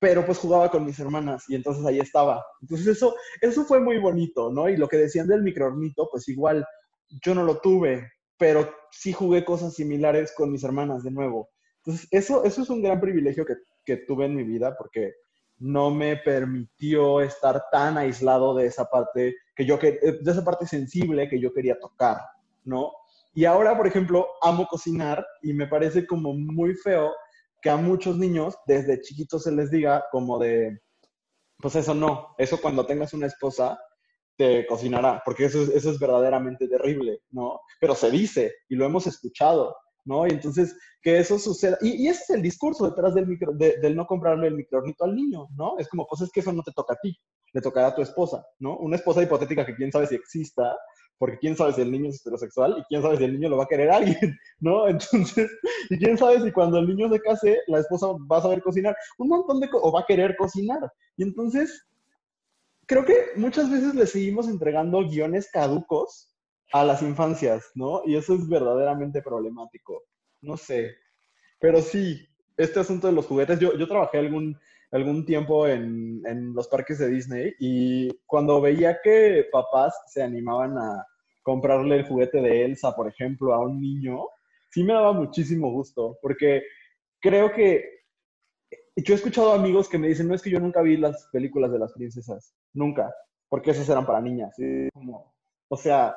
Pero 0.00 0.24
pues 0.24 0.38
jugaba 0.38 0.70
con 0.70 0.84
mis 0.84 0.98
hermanas 1.00 1.44
y 1.48 1.56
entonces 1.56 1.84
ahí 1.84 1.98
estaba. 1.98 2.44
Entonces 2.62 2.86
eso, 2.86 3.16
eso 3.40 3.64
fue 3.64 3.80
muy 3.80 3.98
bonito, 3.98 4.50
¿no? 4.50 4.68
Y 4.68 4.76
lo 4.76 4.88
que 4.88 4.96
decían 4.96 5.26
del 5.26 5.42
microornito, 5.42 6.08
pues 6.10 6.28
igual 6.28 6.64
yo 7.24 7.34
no 7.34 7.42
lo 7.44 7.58
tuve, 7.60 8.08
pero 8.38 8.72
sí 8.90 9.12
jugué 9.12 9.44
cosas 9.44 9.74
similares 9.74 10.32
con 10.34 10.50
mis 10.50 10.64
hermanas 10.64 11.02
de 11.02 11.10
nuevo. 11.10 11.50
Entonces, 11.78 12.08
eso, 12.10 12.44
eso 12.44 12.62
es 12.62 12.70
un 12.70 12.82
gran 12.82 13.00
privilegio 13.00 13.44
que, 13.44 13.54
que 13.84 13.98
tuve 13.98 14.26
en 14.26 14.36
mi 14.36 14.44
vida 14.44 14.76
porque 14.76 15.14
no 15.58 15.90
me 15.90 16.16
permitió 16.16 17.20
estar 17.20 17.64
tan 17.72 17.98
aislado 17.98 18.54
de 18.54 18.66
esa 18.66 18.84
parte 18.88 19.34
que 19.56 19.66
yo 19.66 19.78
eh, 19.82 20.18
de 20.20 20.30
esa 20.30 20.44
parte 20.44 20.66
sensible 20.66 21.28
que 21.28 21.40
yo 21.40 21.52
quería 21.52 21.78
tocar, 21.78 22.18
¿no? 22.64 22.92
Y 23.34 23.44
ahora, 23.44 23.76
por 23.76 23.86
ejemplo, 23.86 24.26
amo 24.40 24.66
cocinar 24.66 25.24
y 25.42 25.52
me 25.52 25.66
parece 25.66 26.06
como 26.06 26.32
muy 26.32 26.74
feo 26.74 27.12
que 27.60 27.70
a 27.70 27.76
muchos 27.76 28.16
niños 28.16 28.56
desde 28.66 29.00
chiquitos 29.00 29.42
se 29.42 29.52
les 29.52 29.70
diga 29.70 30.04
como 30.10 30.38
de, 30.38 30.80
pues 31.58 31.74
eso 31.76 31.94
no, 31.94 32.34
eso 32.38 32.60
cuando 32.60 32.86
tengas 32.86 33.12
una 33.14 33.26
esposa 33.26 33.78
te 34.38 34.64
cocinará, 34.66 35.20
porque 35.24 35.46
eso 35.46 35.62
es, 35.62 35.68
eso 35.70 35.90
es 35.90 35.98
verdaderamente 35.98 36.68
terrible, 36.68 37.22
¿no? 37.30 37.60
Pero 37.80 37.96
se 37.96 38.08
dice 38.10 38.54
y 38.68 38.76
lo 38.76 38.86
hemos 38.86 39.06
escuchado, 39.08 39.74
¿no? 40.04 40.26
Y 40.28 40.30
entonces, 40.30 40.76
que 41.02 41.18
eso 41.18 41.40
suceda. 41.40 41.76
Y, 41.82 42.06
ese 42.06 42.22
es 42.22 42.30
el 42.30 42.42
discurso 42.42 42.88
detrás 42.88 43.14
del, 43.14 43.26
micro, 43.26 43.52
del 43.52 43.96
no 43.96 44.06
comprarle 44.06 44.46
el 44.46 44.54
microornito 44.54 45.04
al 45.04 45.16
niño, 45.16 45.48
¿no? 45.56 45.76
Es 45.78 45.88
como, 45.88 46.06
pues 46.06 46.22
es 46.22 46.30
que 46.30 46.40
eso 46.40 46.52
no 46.52 46.62
te 46.62 46.70
toca 46.70 46.94
a 46.94 46.98
ti, 47.02 47.18
le 47.52 47.60
tocará 47.60 47.88
a 47.88 47.94
tu 47.94 48.00
esposa, 48.00 48.46
¿no? 48.60 48.76
Una 48.78 48.94
esposa 48.94 49.22
hipotética 49.22 49.66
que 49.66 49.74
quién 49.74 49.90
sabe 49.90 50.06
si 50.06 50.14
exista, 50.14 50.72
porque 51.18 51.38
quién 51.38 51.56
sabe 51.56 51.72
si 51.72 51.80
el 51.80 51.90
niño 51.90 52.10
es 52.10 52.20
heterosexual 52.20 52.76
y 52.78 52.84
quién 52.84 53.02
sabe 53.02 53.16
si 53.16 53.24
el 53.24 53.32
niño 53.32 53.48
lo 53.48 53.56
va 53.56 53.64
a 53.64 53.68
querer 53.68 53.90
alguien, 53.90 54.38
¿no? 54.60 54.86
Entonces, 54.86 55.50
y 55.90 55.98
quién 55.98 56.16
sabe 56.16 56.40
si 56.40 56.52
cuando 56.52 56.78
el 56.78 56.86
niño 56.86 57.08
se 57.10 57.20
case, 57.20 57.58
la 57.66 57.80
esposa 57.80 58.06
va 58.30 58.38
a 58.38 58.42
saber 58.42 58.62
cocinar 58.62 58.96
un 59.18 59.28
montón 59.28 59.58
de 59.58 59.68
o 59.72 59.90
va 59.90 60.00
a 60.00 60.06
querer 60.06 60.36
cocinar. 60.36 60.80
Y 61.16 61.24
entonces, 61.24 61.88
creo 62.88 63.04
que 63.04 63.14
muchas 63.36 63.70
veces 63.70 63.94
le 63.94 64.06
seguimos 64.06 64.48
entregando 64.48 65.06
guiones 65.06 65.50
caducos 65.52 66.34
a 66.72 66.84
las 66.84 67.02
infancias, 67.02 67.70
¿no? 67.74 68.00
Y 68.04 68.16
eso 68.16 68.34
es 68.34 68.48
verdaderamente 68.48 69.22
problemático. 69.22 70.04
No 70.40 70.56
sé. 70.56 70.94
Pero 71.60 71.82
sí, 71.82 72.26
este 72.56 72.80
asunto 72.80 73.06
de 73.06 73.12
los 73.12 73.26
juguetes, 73.26 73.60
yo, 73.60 73.76
yo 73.76 73.86
trabajé 73.86 74.18
algún, 74.18 74.58
algún 74.90 75.26
tiempo 75.26 75.66
en, 75.66 76.22
en 76.26 76.54
los 76.54 76.66
parques 76.68 76.98
de 76.98 77.08
Disney 77.08 77.52
y 77.60 78.08
cuando 78.26 78.60
veía 78.60 78.98
que 79.04 79.46
papás 79.52 79.94
se 80.06 80.22
animaban 80.22 80.78
a 80.78 81.06
comprarle 81.42 81.96
el 81.96 82.06
juguete 82.06 82.40
de 82.40 82.64
Elsa, 82.64 82.96
por 82.96 83.08
ejemplo, 83.08 83.52
a 83.52 83.60
un 83.60 83.80
niño, 83.80 84.18
sí 84.70 84.82
me 84.82 84.94
daba 84.94 85.12
muchísimo 85.12 85.70
gusto, 85.70 86.18
porque 86.22 86.62
creo 87.20 87.52
que 87.52 87.97
yo 89.02 89.14
he 89.14 89.16
escuchado 89.16 89.52
amigos 89.52 89.88
que 89.88 89.98
me 89.98 90.08
dicen, 90.08 90.28
no 90.28 90.34
es 90.34 90.42
que 90.42 90.50
yo 90.50 90.60
nunca 90.60 90.82
vi 90.82 90.96
las 90.96 91.28
películas 91.32 91.70
de 91.70 91.78
las 91.78 91.92
princesas, 91.92 92.54
nunca, 92.72 93.14
porque 93.48 93.70
esas 93.70 93.88
eran 93.88 94.06
para 94.06 94.20
niñas. 94.20 94.54
O 95.68 95.76
sea, 95.76 96.16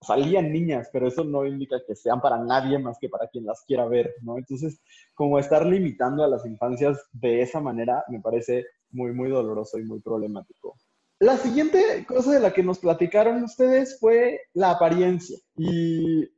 salían 0.00 0.52
niñas, 0.52 0.88
pero 0.92 1.06
eso 1.06 1.24
no 1.24 1.46
indica 1.46 1.76
que 1.86 1.94
sean 1.94 2.20
para 2.20 2.38
nadie 2.38 2.78
más 2.78 2.98
que 3.00 3.08
para 3.08 3.28
quien 3.28 3.46
las 3.46 3.62
quiera 3.64 3.86
ver, 3.86 4.14
¿no? 4.22 4.36
Entonces, 4.36 4.80
como 5.14 5.38
estar 5.38 5.64
limitando 5.64 6.24
a 6.24 6.28
las 6.28 6.44
infancias 6.44 6.98
de 7.12 7.42
esa 7.42 7.60
manera 7.60 8.04
me 8.08 8.20
parece 8.20 8.66
muy, 8.90 9.12
muy 9.12 9.30
doloroso 9.30 9.78
y 9.78 9.84
muy 9.84 10.00
problemático. 10.00 10.76
La 11.18 11.36
siguiente 11.36 12.04
cosa 12.06 12.32
de 12.32 12.40
la 12.40 12.52
que 12.52 12.64
nos 12.64 12.80
platicaron 12.80 13.44
ustedes 13.44 13.98
fue 14.00 14.40
la 14.54 14.72
apariencia. 14.72 15.38
Y 15.56 16.28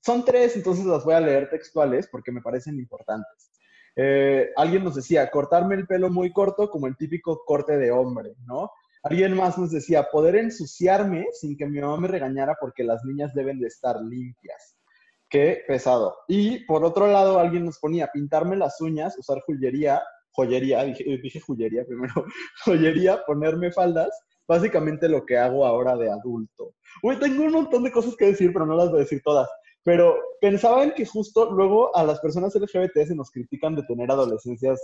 son 0.00 0.24
tres, 0.24 0.56
entonces 0.56 0.86
las 0.86 1.04
voy 1.04 1.14
a 1.14 1.20
leer 1.20 1.50
textuales 1.50 2.08
porque 2.10 2.32
me 2.32 2.40
parecen 2.40 2.78
importantes. 2.78 3.50
Eh, 3.96 4.50
alguien 4.56 4.84
nos 4.84 4.94
decía, 4.94 5.30
cortarme 5.30 5.74
el 5.74 5.86
pelo 5.86 6.10
muy 6.10 6.32
corto 6.32 6.70
como 6.70 6.86
el 6.86 6.96
típico 6.96 7.44
corte 7.44 7.76
de 7.76 7.90
hombre, 7.90 8.34
¿no? 8.46 8.70
Alguien 9.02 9.36
más 9.36 9.58
nos 9.58 9.70
decía, 9.70 10.08
poder 10.10 10.36
ensuciarme 10.36 11.26
sin 11.32 11.56
que 11.56 11.66
mi 11.66 11.80
mamá 11.80 11.96
me 11.96 12.08
regañara 12.08 12.56
porque 12.60 12.84
las 12.84 13.04
niñas 13.04 13.34
deben 13.34 13.58
de 13.58 13.66
estar 13.66 14.00
limpias. 14.00 14.76
Qué 15.28 15.62
pesado. 15.66 16.14
Y 16.28 16.64
por 16.66 16.84
otro 16.84 17.08
lado, 17.08 17.38
alguien 17.38 17.64
nos 17.64 17.78
ponía, 17.78 18.08
pintarme 18.12 18.56
las 18.56 18.80
uñas, 18.80 19.18
usar 19.18 19.40
joyería, 19.44 20.02
joyería, 20.30 20.84
dije, 20.84 21.04
dije 21.22 21.40
joyería 21.40 21.84
primero, 21.84 22.12
joyería, 22.64 23.24
ponerme 23.26 23.72
faldas, 23.72 24.10
básicamente 24.46 25.08
lo 25.08 25.24
que 25.24 25.36
hago 25.36 25.66
ahora 25.66 25.96
de 25.96 26.10
adulto. 26.10 26.74
Uy, 27.02 27.18
tengo 27.18 27.44
un 27.44 27.52
montón 27.52 27.82
de 27.82 27.90
cosas 27.90 28.14
que 28.16 28.26
decir, 28.26 28.52
pero 28.52 28.66
no 28.66 28.76
las 28.76 28.90
voy 28.90 28.98
a 28.98 29.02
decir 29.02 29.20
todas. 29.24 29.48
Pero 29.84 30.16
pensaba 30.40 30.84
en 30.84 30.92
que 30.92 31.06
justo 31.06 31.50
luego 31.50 31.94
a 31.96 32.04
las 32.04 32.20
personas 32.20 32.54
LGBT 32.54 33.06
se 33.06 33.14
nos 33.14 33.30
critican 33.30 33.74
de 33.74 33.82
tener 33.82 34.10
adolescencias 34.10 34.80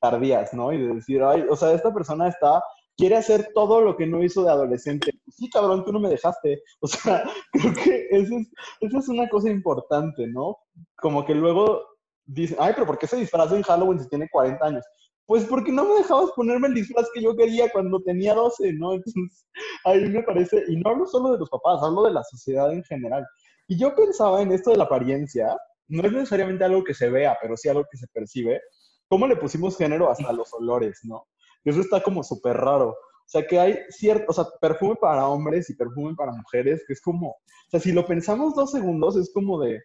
tardías, 0.00 0.52
¿no? 0.54 0.72
Y 0.72 0.78
de 0.78 0.94
decir, 0.94 1.22
ay, 1.22 1.44
o 1.48 1.56
sea, 1.56 1.72
esta 1.72 1.92
persona 1.92 2.28
está, 2.28 2.62
quiere 2.96 3.16
hacer 3.16 3.50
todo 3.54 3.80
lo 3.80 3.96
que 3.96 4.06
no 4.06 4.22
hizo 4.22 4.44
de 4.44 4.50
adolescente. 4.50 5.12
Sí, 5.28 5.50
cabrón, 5.50 5.84
tú 5.84 5.92
no 5.92 6.00
me 6.00 6.08
dejaste. 6.08 6.62
O 6.80 6.86
sea, 6.86 7.24
creo 7.52 7.72
que 7.74 8.06
eso 8.10 8.36
es, 8.36 8.48
eso 8.80 8.98
es 8.98 9.08
una 9.08 9.28
cosa 9.28 9.50
importante, 9.50 10.26
¿no? 10.28 10.56
Como 10.96 11.24
que 11.24 11.34
luego 11.34 11.82
dicen, 12.24 12.58
ay, 12.60 12.72
pero 12.74 12.86
¿por 12.86 12.98
qué 12.98 13.06
se 13.06 13.16
disfraza 13.16 13.56
en 13.56 13.62
Halloween 13.62 14.00
si 14.00 14.08
tiene 14.08 14.28
40 14.30 14.64
años? 14.64 14.84
Pues 15.26 15.44
porque 15.44 15.72
no 15.72 15.84
me 15.84 15.96
dejabas 15.96 16.30
ponerme 16.36 16.68
el 16.68 16.74
disfraz 16.74 17.08
que 17.12 17.20
yo 17.20 17.34
quería 17.34 17.68
cuando 17.70 18.00
tenía 18.00 18.34
12, 18.34 18.74
¿no? 18.74 18.94
Entonces, 18.94 19.46
ahí 19.84 20.08
me 20.08 20.22
parece, 20.22 20.62
y 20.68 20.76
no 20.76 20.90
hablo 20.90 21.06
solo 21.06 21.32
de 21.32 21.38
los 21.38 21.50
papás, 21.50 21.82
hablo 21.82 22.04
de 22.04 22.12
la 22.12 22.22
sociedad 22.22 22.72
en 22.72 22.84
general. 22.84 23.26
Y 23.68 23.78
yo 23.78 23.94
pensaba 23.94 24.42
en 24.42 24.52
esto 24.52 24.70
de 24.70 24.76
la 24.76 24.84
apariencia, 24.84 25.56
no 25.88 26.06
es 26.06 26.12
necesariamente 26.12 26.64
algo 26.64 26.84
que 26.84 26.94
se 26.94 27.10
vea, 27.10 27.36
pero 27.40 27.56
sí 27.56 27.68
algo 27.68 27.84
que 27.90 27.98
se 27.98 28.06
percibe. 28.08 28.60
¿Cómo 29.08 29.26
le 29.26 29.36
pusimos 29.36 29.76
género 29.76 30.10
hasta 30.10 30.32
los 30.32 30.52
olores, 30.54 31.00
no? 31.04 31.26
Eso 31.64 31.80
está 31.80 32.02
como 32.02 32.22
súper 32.22 32.56
raro. 32.56 32.90
O 32.90 33.28
sea, 33.28 33.44
que 33.44 33.58
hay 33.58 33.78
cierto, 33.90 34.26
o 34.28 34.32
sea, 34.32 34.44
perfume 34.60 34.94
para 35.00 35.26
hombres 35.26 35.68
y 35.68 35.74
perfume 35.74 36.14
para 36.14 36.32
mujeres, 36.32 36.84
que 36.86 36.92
es 36.92 37.00
como, 37.00 37.30
o 37.30 37.70
sea, 37.70 37.80
si 37.80 37.92
lo 37.92 38.06
pensamos 38.06 38.54
dos 38.54 38.70
segundos, 38.70 39.16
es 39.16 39.32
como 39.32 39.60
de, 39.60 39.82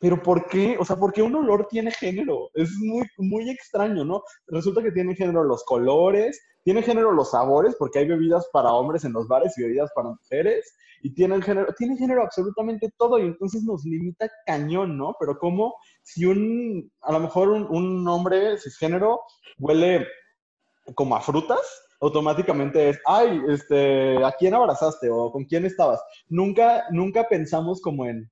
pero 0.00 0.22
¿por 0.22 0.46
qué? 0.46 0.76
O 0.80 0.84
sea, 0.84 0.96
¿por 0.96 1.12
qué 1.12 1.22
un 1.22 1.36
olor 1.36 1.68
tiene 1.68 1.90
género? 1.90 2.50
Es 2.54 2.70
muy, 2.78 3.06
muy 3.18 3.50
extraño, 3.50 4.04
¿no? 4.04 4.22
Resulta 4.46 4.82
que 4.82 4.92
tiene 4.92 5.14
género 5.14 5.44
los 5.44 5.62
colores, 5.64 6.40
tiene 6.64 6.82
género 6.82 7.12
los 7.12 7.30
sabores, 7.30 7.76
porque 7.78 8.00
hay 8.00 8.08
bebidas 8.08 8.48
para 8.52 8.72
hombres 8.72 9.04
en 9.04 9.12
los 9.12 9.28
bares 9.28 9.56
y 9.56 9.62
bebidas 9.62 9.90
para 9.94 10.08
mujeres, 10.08 10.74
y 11.02 11.14
tiene 11.14 11.40
género, 11.42 11.72
tiene 11.76 11.98
género 11.98 12.22
absolutamente 12.22 12.90
todo, 12.96 13.18
y 13.18 13.26
entonces 13.26 13.62
nos 13.62 13.84
limita 13.84 14.30
cañón, 14.46 14.96
¿no? 14.96 15.14
Pero 15.20 15.38
como 15.38 15.74
si 16.02 16.24
un, 16.24 16.90
a 17.02 17.12
lo 17.12 17.20
mejor 17.20 17.50
un, 17.50 17.66
un 17.70 18.08
hombre 18.08 18.58
cisgénero 18.58 19.20
huele 19.58 20.06
como 20.94 21.14
a 21.14 21.20
frutas, 21.20 21.60
automáticamente 22.00 22.88
es, 22.88 22.98
ay, 23.04 23.40
este, 23.48 24.24
¿a 24.24 24.32
quién 24.32 24.54
abrazaste 24.54 25.10
o 25.10 25.30
con 25.30 25.44
quién 25.44 25.66
estabas? 25.66 26.00
Nunca, 26.28 26.84
nunca 26.90 27.28
pensamos 27.28 27.80
como 27.82 28.06
en, 28.06 28.30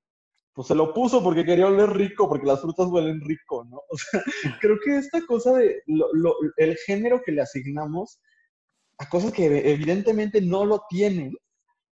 pues 0.59 0.67
se 0.67 0.75
lo 0.75 0.93
puso 0.93 1.23
porque 1.23 1.45
quería 1.45 1.69
oler 1.69 1.91
rico, 1.91 2.29
porque 2.29 2.45
las 2.45 2.61
frutas 2.61 2.89
huelen 2.89 3.21
rico, 3.21 3.65
¿no? 3.71 3.77
O 3.89 3.97
sea, 3.97 4.21
creo 4.61 4.77
que 4.85 4.97
esta 4.97 5.25
cosa 5.25 5.53
de 5.53 5.85
el 6.57 6.77
género 6.79 7.23
que 7.25 7.31
le 7.31 7.43
asignamos 7.43 8.19
a 8.99 9.09
cosas 9.09 9.31
que 9.31 9.47
evidentemente 9.71 10.41
no 10.41 10.67
lo 10.67 10.83
tienen, 10.91 11.33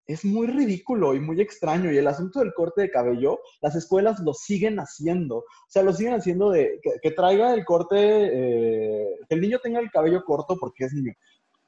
es 0.06 0.24
muy 0.24 0.46
ridículo 0.46 1.12
y 1.16 1.18
muy 1.18 1.40
extraño. 1.40 1.90
Y 1.90 1.98
el 1.98 2.06
asunto 2.06 2.38
del 2.38 2.54
corte 2.54 2.82
de 2.82 2.90
cabello, 2.92 3.40
las 3.62 3.74
escuelas 3.74 4.20
lo 4.20 4.32
siguen 4.32 4.78
haciendo. 4.78 5.38
O 5.38 5.44
sea, 5.66 5.82
lo 5.82 5.92
siguen 5.92 6.14
haciendo 6.14 6.50
de 6.50 6.78
que, 7.02 7.10
traiga 7.10 7.54
el 7.54 7.64
corte, 7.64 7.96
eh, 7.98 9.08
que 9.28 9.34
el 9.34 9.40
niño 9.40 9.58
tenga 9.60 9.80
el 9.80 9.90
cabello 9.90 10.22
corto 10.24 10.56
porque 10.56 10.84
es 10.84 10.92
niño. 10.92 11.14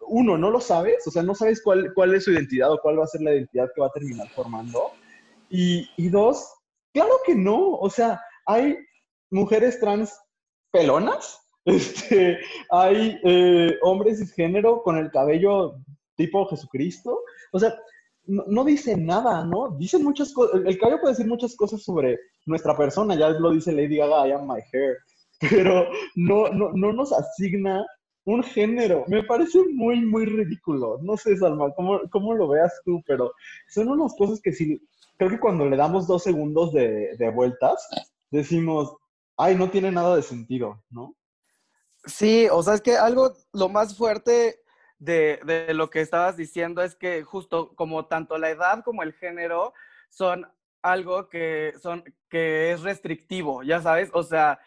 Uno, 0.06 0.38
no 0.38 0.48
lo 0.48 0.60
sabes, 0.60 1.04
o 1.08 1.10
sea, 1.10 1.24
no 1.24 1.34
sabes 1.34 1.60
cuál, 1.60 1.92
cuál 1.92 2.14
es 2.14 2.22
su 2.22 2.30
identidad 2.30 2.72
o 2.72 2.78
cuál 2.80 3.00
va 3.00 3.02
a 3.02 3.08
ser 3.08 3.22
la 3.22 3.34
identidad 3.34 3.68
que 3.74 3.80
va 3.80 3.88
a 3.88 3.92
terminar 3.98 4.28
formando. 4.28 4.92
Y, 5.50 5.88
y 5.96 6.08
dos, 6.08 6.46
Claro 6.94 7.14
que 7.26 7.34
no, 7.34 7.72
o 7.72 7.90
sea, 7.90 8.20
hay 8.46 8.78
mujeres 9.30 9.80
trans 9.80 10.16
pelonas, 10.70 11.40
este, 11.64 12.38
hay 12.70 13.18
eh, 13.24 13.76
hombres 13.82 14.20
cisgénero 14.20 14.80
con 14.82 14.96
el 14.96 15.10
cabello 15.10 15.74
tipo 16.16 16.46
Jesucristo, 16.46 17.20
o 17.52 17.58
sea, 17.58 17.74
no, 18.26 18.64
dicen 18.64 19.04
nada, 19.04 19.44
¿no? 19.44 19.76
Dicen 19.76 20.04
muchas 20.04 20.32
cosas, 20.32 20.62
el 20.64 20.78
cabello 20.78 21.00
puede 21.00 21.14
decir 21.14 21.26
muchas 21.26 21.56
cosas 21.56 21.82
sobre 21.82 22.18
nuestra 22.46 22.76
persona, 22.76 23.16
ya 23.16 23.30
lo 23.30 23.50
dice 23.50 23.72
Lady 23.72 23.96
Gaga, 23.96 24.28
I 24.28 24.32
am 24.32 24.46
my 24.46 24.60
hair, 24.72 24.98
pero 25.50 25.88
no, 26.14 26.48
no, 26.50 26.72
no 26.72 26.92
nos 26.92 27.12
asigna 27.12 27.84
un 28.24 28.42
género. 28.42 29.04
Me 29.08 29.22
parece 29.22 29.58
muy, 29.74 30.00
muy 30.00 30.24
ridículo. 30.24 30.98
No 31.02 31.16
sé, 31.16 31.36
Salma, 31.36 31.72
cómo, 31.74 32.00
cómo 32.10 32.34
lo 32.34 32.48
veas 32.48 32.72
tú, 32.84 33.02
pero 33.06 33.32
son 33.68 33.88
unas 33.88 34.14
cosas 34.16 34.40
que 34.40 34.52
si 34.52 34.80
creo 35.16 35.30
que 35.30 35.40
cuando 35.40 35.68
le 35.68 35.76
damos 35.76 36.06
dos 36.06 36.22
segundos 36.22 36.72
de, 36.72 37.32
vueltas, 37.34 37.88
decimos, 38.30 38.96
ay, 39.36 39.54
no 39.54 39.70
tiene 39.70 39.90
nada 39.90 40.16
de 40.16 40.22
sentido, 40.22 40.82
¿no? 40.90 41.14
Sí, 42.06 42.48
o 42.50 42.62
sea, 42.62 42.74
es 42.74 42.82
que 42.82 42.96
algo, 42.96 43.32
lo 43.52 43.68
más 43.68 43.96
fuerte 43.96 44.60
de, 44.98 45.40
de, 45.44 45.72
lo 45.74 45.88
que 45.88 46.00
estabas 46.00 46.36
diciendo 46.36 46.82
es 46.82 46.94
que 46.94 47.22
justo 47.22 47.74
como 47.76 48.06
tanto 48.06 48.36
la 48.36 48.50
edad 48.50 48.84
como 48.84 49.02
el 49.02 49.14
género 49.14 49.72
son 50.10 50.46
algo 50.82 51.28
que, 51.30 51.72
son, 51.80 52.04
que 52.28 52.72
es 52.72 52.82
restrictivo, 52.82 53.62
ya 53.62 53.80
sabes, 53.80 54.10
o 54.12 54.22
sea, 54.22 54.60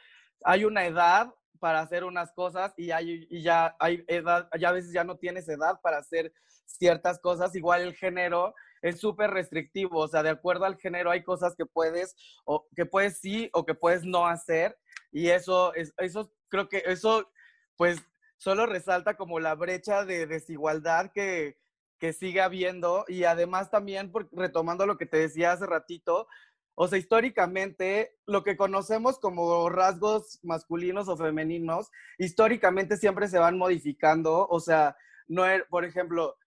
hay 0.43 0.65
una 0.65 0.85
edad 0.85 1.33
para 1.59 1.79
hacer 1.79 2.03
unas 2.03 2.31
cosas 2.31 2.73
y, 2.77 2.91
hay, 2.91 3.27
y 3.29 3.41
ya 3.41 3.75
hay 3.79 4.03
edad, 4.07 4.49
ya 4.59 4.69
a 4.69 4.73
veces 4.73 4.91
ya 4.91 5.03
no 5.03 5.17
tienes 5.17 5.47
edad 5.47 5.79
para 5.81 5.97
hacer 5.97 6.33
ciertas 6.65 7.19
cosas, 7.19 7.55
igual 7.55 7.81
el 7.81 7.93
género 7.93 8.55
es 8.81 8.99
súper 8.99 9.31
restrictivo, 9.31 9.99
o 9.99 10.07
sea, 10.07 10.23
de 10.23 10.29
acuerdo 10.29 10.65
al 10.65 10.77
género 10.77 11.11
hay 11.11 11.23
cosas 11.23 11.55
que 11.55 11.65
puedes, 11.65 12.15
o 12.45 12.67
que 12.75 12.85
puedes 12.85 13.19
sí 13.19 13.49
o 13.53 13.65
que 13.65 13.75
puedes 13.75 14.03
no 14.03 14.27
hacer, 14.27 14.77
y 15.11 15.29
eso, 15.29 15.73
es, 15.73 15.93
eso 15.97 16.31
creo 16.49 16.69
que 16.69 16.83
eso, 16.85 17.29
pues, 17.75 17.99
solo 18.37 18.65
resalta 18.65 19.15
como 19.17 19.39
la 19.39 19.55
brecha 19.55 20.05
de 20.05 20.27
desigualdad 20.27 21.11
que, 21.13 21.57
que 21.99 22.13
sigue 22.13 22.41
habiendo, 22.41 23.05
y 23.07 23.23
además 23.23 23.71
también, 23.71 24.11
retomando 24.31 24.85
lo 24.85 24.97
que 24.97 25.05
te 25.05 25.17
decía 25.17 25.51
hace 25.51 25.65
ratito, 25.65 26.27
o 26.79 26.87
sea, 26.87 26.99
históricamente, 26.99 28.15
lo 28.27 28.43
que 28.43 28.55
conocemos 28.55 29.17
como 29.17 29.67
rasgos 29.67 30.39
masculinos 30.43 31.07
o 31.07 31.17
femeninos, 31.17 31.89
históricamente 32.19 32.97
siempre 32.97 33.27
se 33.27 33.39
van 33.39 33.57
modificando. 33.57 34.47
O 34.47 34.59
sea, 34.59 34.95
no, 35.27 35.43
er, 35.43 35.65
por 35.71 35.85
ejemplo, 35.85 36.37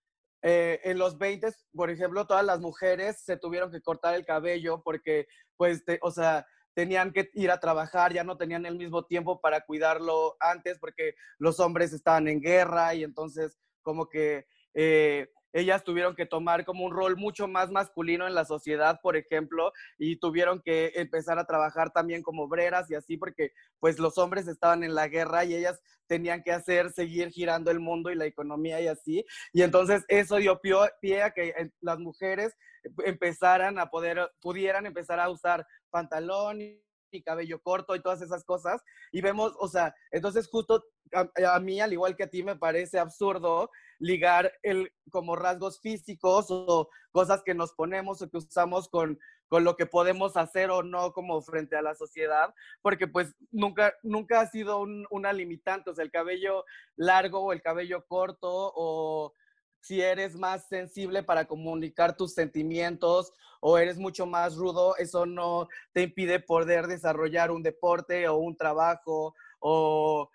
eh, 0.43 0.81
en 0.85 0.99
los 0.99 1.19
20, 1.19 1.49
por 1.75 1.91
ejemplo, 1.91 2.27
todas 2.27 2.45
las 2.45 2.61
mujeres 2.61 3.23
se 3.25 3.37
tuvieron 3.37 3.71
que 3.71 3.83
cortar 3.83 4.15
el 4.15 4.25
cabello 4.25 4.83
porque, 4.83 5.27
pues, 5.57 5.83
o 6.03 6.11
sea, 6.11 6.47
tenían 6.75 7.13
que 7.13 7.31
ir 7.35 7.51
a 7.51 7.61
trabajar, 7.61 8.13
ya 8.13 8.25
no 8.25 8.37
tenían 8.37 8.65
el 8.65 8.77
mismo 8.77 9.05
tiempo 9.05 9.41
para 9.41 9.61
cuidarlo 9.63 10.37
antes 10.41 10.79
porque 10.79 11.15
los 11.39 11.61
hombres 11.61 11.93
estaban 11.93 12.29
en 12.29 12.41
guerra 12.41 12.95
y 12.95 13.03
entonces 13.03 13.59
como 13.83 14.09
que 14.09 14.47
eh, 14.75 15.29
ellas 15.53 15.85
tuvieron 15.85 16.15
que 16.15 16.27
tomar 16.27 16.65
como 16.65 16.85
un 16.85 16.93
rol 16.93 17.17
mucho 17.17 17.49
más 17.49 17.71
masculino 17.71 18.27
en 18.27 18.35
la 18.35 18.45
sociedad, 18.45 19.01
por 19.03 19.17
ejemplo, 19.17 19.73
y 19.99 20.17
tuvieron 20.17 20.61
que 20.61 20.93
empezar 20.97 21.39
a 21.39 21.47
trabajar 21.47 21.91
también 21.93 22.23
como 22.23 22.45
obreras 22.45 22.91
y 22.91 22.95
así, 22.95 23.17
porque 23.17 23.53
pues 23.79 23.99
los 23.99 24.19
hombres 24.19 24.49
estaban 24.49 24.85
en 24.85 24.95
la 24.95 25.09
guerra 25.09 25.45
y 25.45 25.55
ellas 25.55 25.81
tenían 26.07 26.43
que 26.43 26.53
hacer, 26.53 26.91
seguir 26.91 27.31
girando 27.31 27.71
el 27.71 27.81
mundo 27.81 28.11
y 28.11 28.17
la 28.17 28.27
economía 28.27 28.81
y 28.81 28.89
así. 28.89 29.25
Y 29.53 29.63
entonces 29.63 30.05
eso 30.09 30.37
dio 30.37 30.61
pie 30.61 31.23
a 31.23 31.31
que 31.31 31.49
eh, 31.51 31.71
las 31.81 31.99
mujeres 31.99 32.57
empezaran 33.05 33.79
a 33.79 33.91
poder, 33.91 34.31
pudieran 34.41 34.87
empezar 34.87 35.21
a 35.21 35.31
usar 35.31 35.67
pantalón 35.91 36.61
y 36.61 37.23
cabello 37.23 37.61
corto 37.61 37.95
y 37.95 38.03
todas 38.03 38.23
esas 38.23 38.45
cosas. 38.45 38.83
Y 39.13 39.21
vemos, 39.21 39.53
o 39.59 39.69
sea, 39.69 39.95
entonces 40.11 40.49
justo 40.49 40.85
a, 41.13 41.61
mí, 41.61 41.81
al 41.81 41.93
igual 41.93 42.17
que 42.17 42.25
a 42.25 42.31
ti, 42.31 42.43
me 42.43 42.57
parece 42.57 42.99
absurdo 42.99 43.71
ligar 44.01 44.53
el, 44.63 44.93
como 45.11 45.37
rasgos 45.37 45.81
físicos 45.81 46.47
o 46.51 46.89
cosas 47.13 47.43
que 47.45 47.55
nos 47.55 47.73
ponemos 47.73 48.21
o 48.21 48.29
que 48.29 48.39
usamos 48.39 48.89
con, 48.89 49.21
con 49.49 49.63
lo 49.63 49.77
que 49.77 49.87
podemos 49.87 50.37
hacer 50.37 50.71
o 50.71 50.83
no 50.83 51.13
como 51.13 51.41
frente 51.43 51.77
a 51.77 51.83
la 51.83 51.95
sociedad, 51.95 52.53
porque 52.83 53.07
pues 53.07 53.37
nunca, 53.53 53.95
nunca 54.03 54.41
ha 54.41 54.47
sido 54.47 54.85
una 55.11 55.33
limitante, 55.33 55.91
o 55.91 55.95
sea, 55.95 56.05
el 56.05 56.11
cabello 56.11 56.65
largo 56.97 57.41
o 57.41 57.53
el 57.53 57.63
cabello 57.63 58.05
corto 58.07 58.73
o 58.75 59.35
si 59.81 60.01
eres 60.01 60.37
más 60.37 60.69
sensible 60.69 61.23
para 61.23 61.47
comunicar 61.47 62.17
tus 62.17 62.35
sentimientos 62.35 63.33
o 63.61 63.79
eres 63.79 63.99
mucho 63.99 64.27
más 64.27 64.57
rudo, 64.57 64.97
eso 64.97 65.27
no 65.27 65.69
te 65.93 66.03
impide 66.03 66.41
poder 66.41 66.87
desarrollar 66.87 67.51
un 67.51 67.63
deporte 67.63 68.29
o 68.29 68.37
un 68.37 68.57
trabajo 68.57 69.35
o 69.59 70.31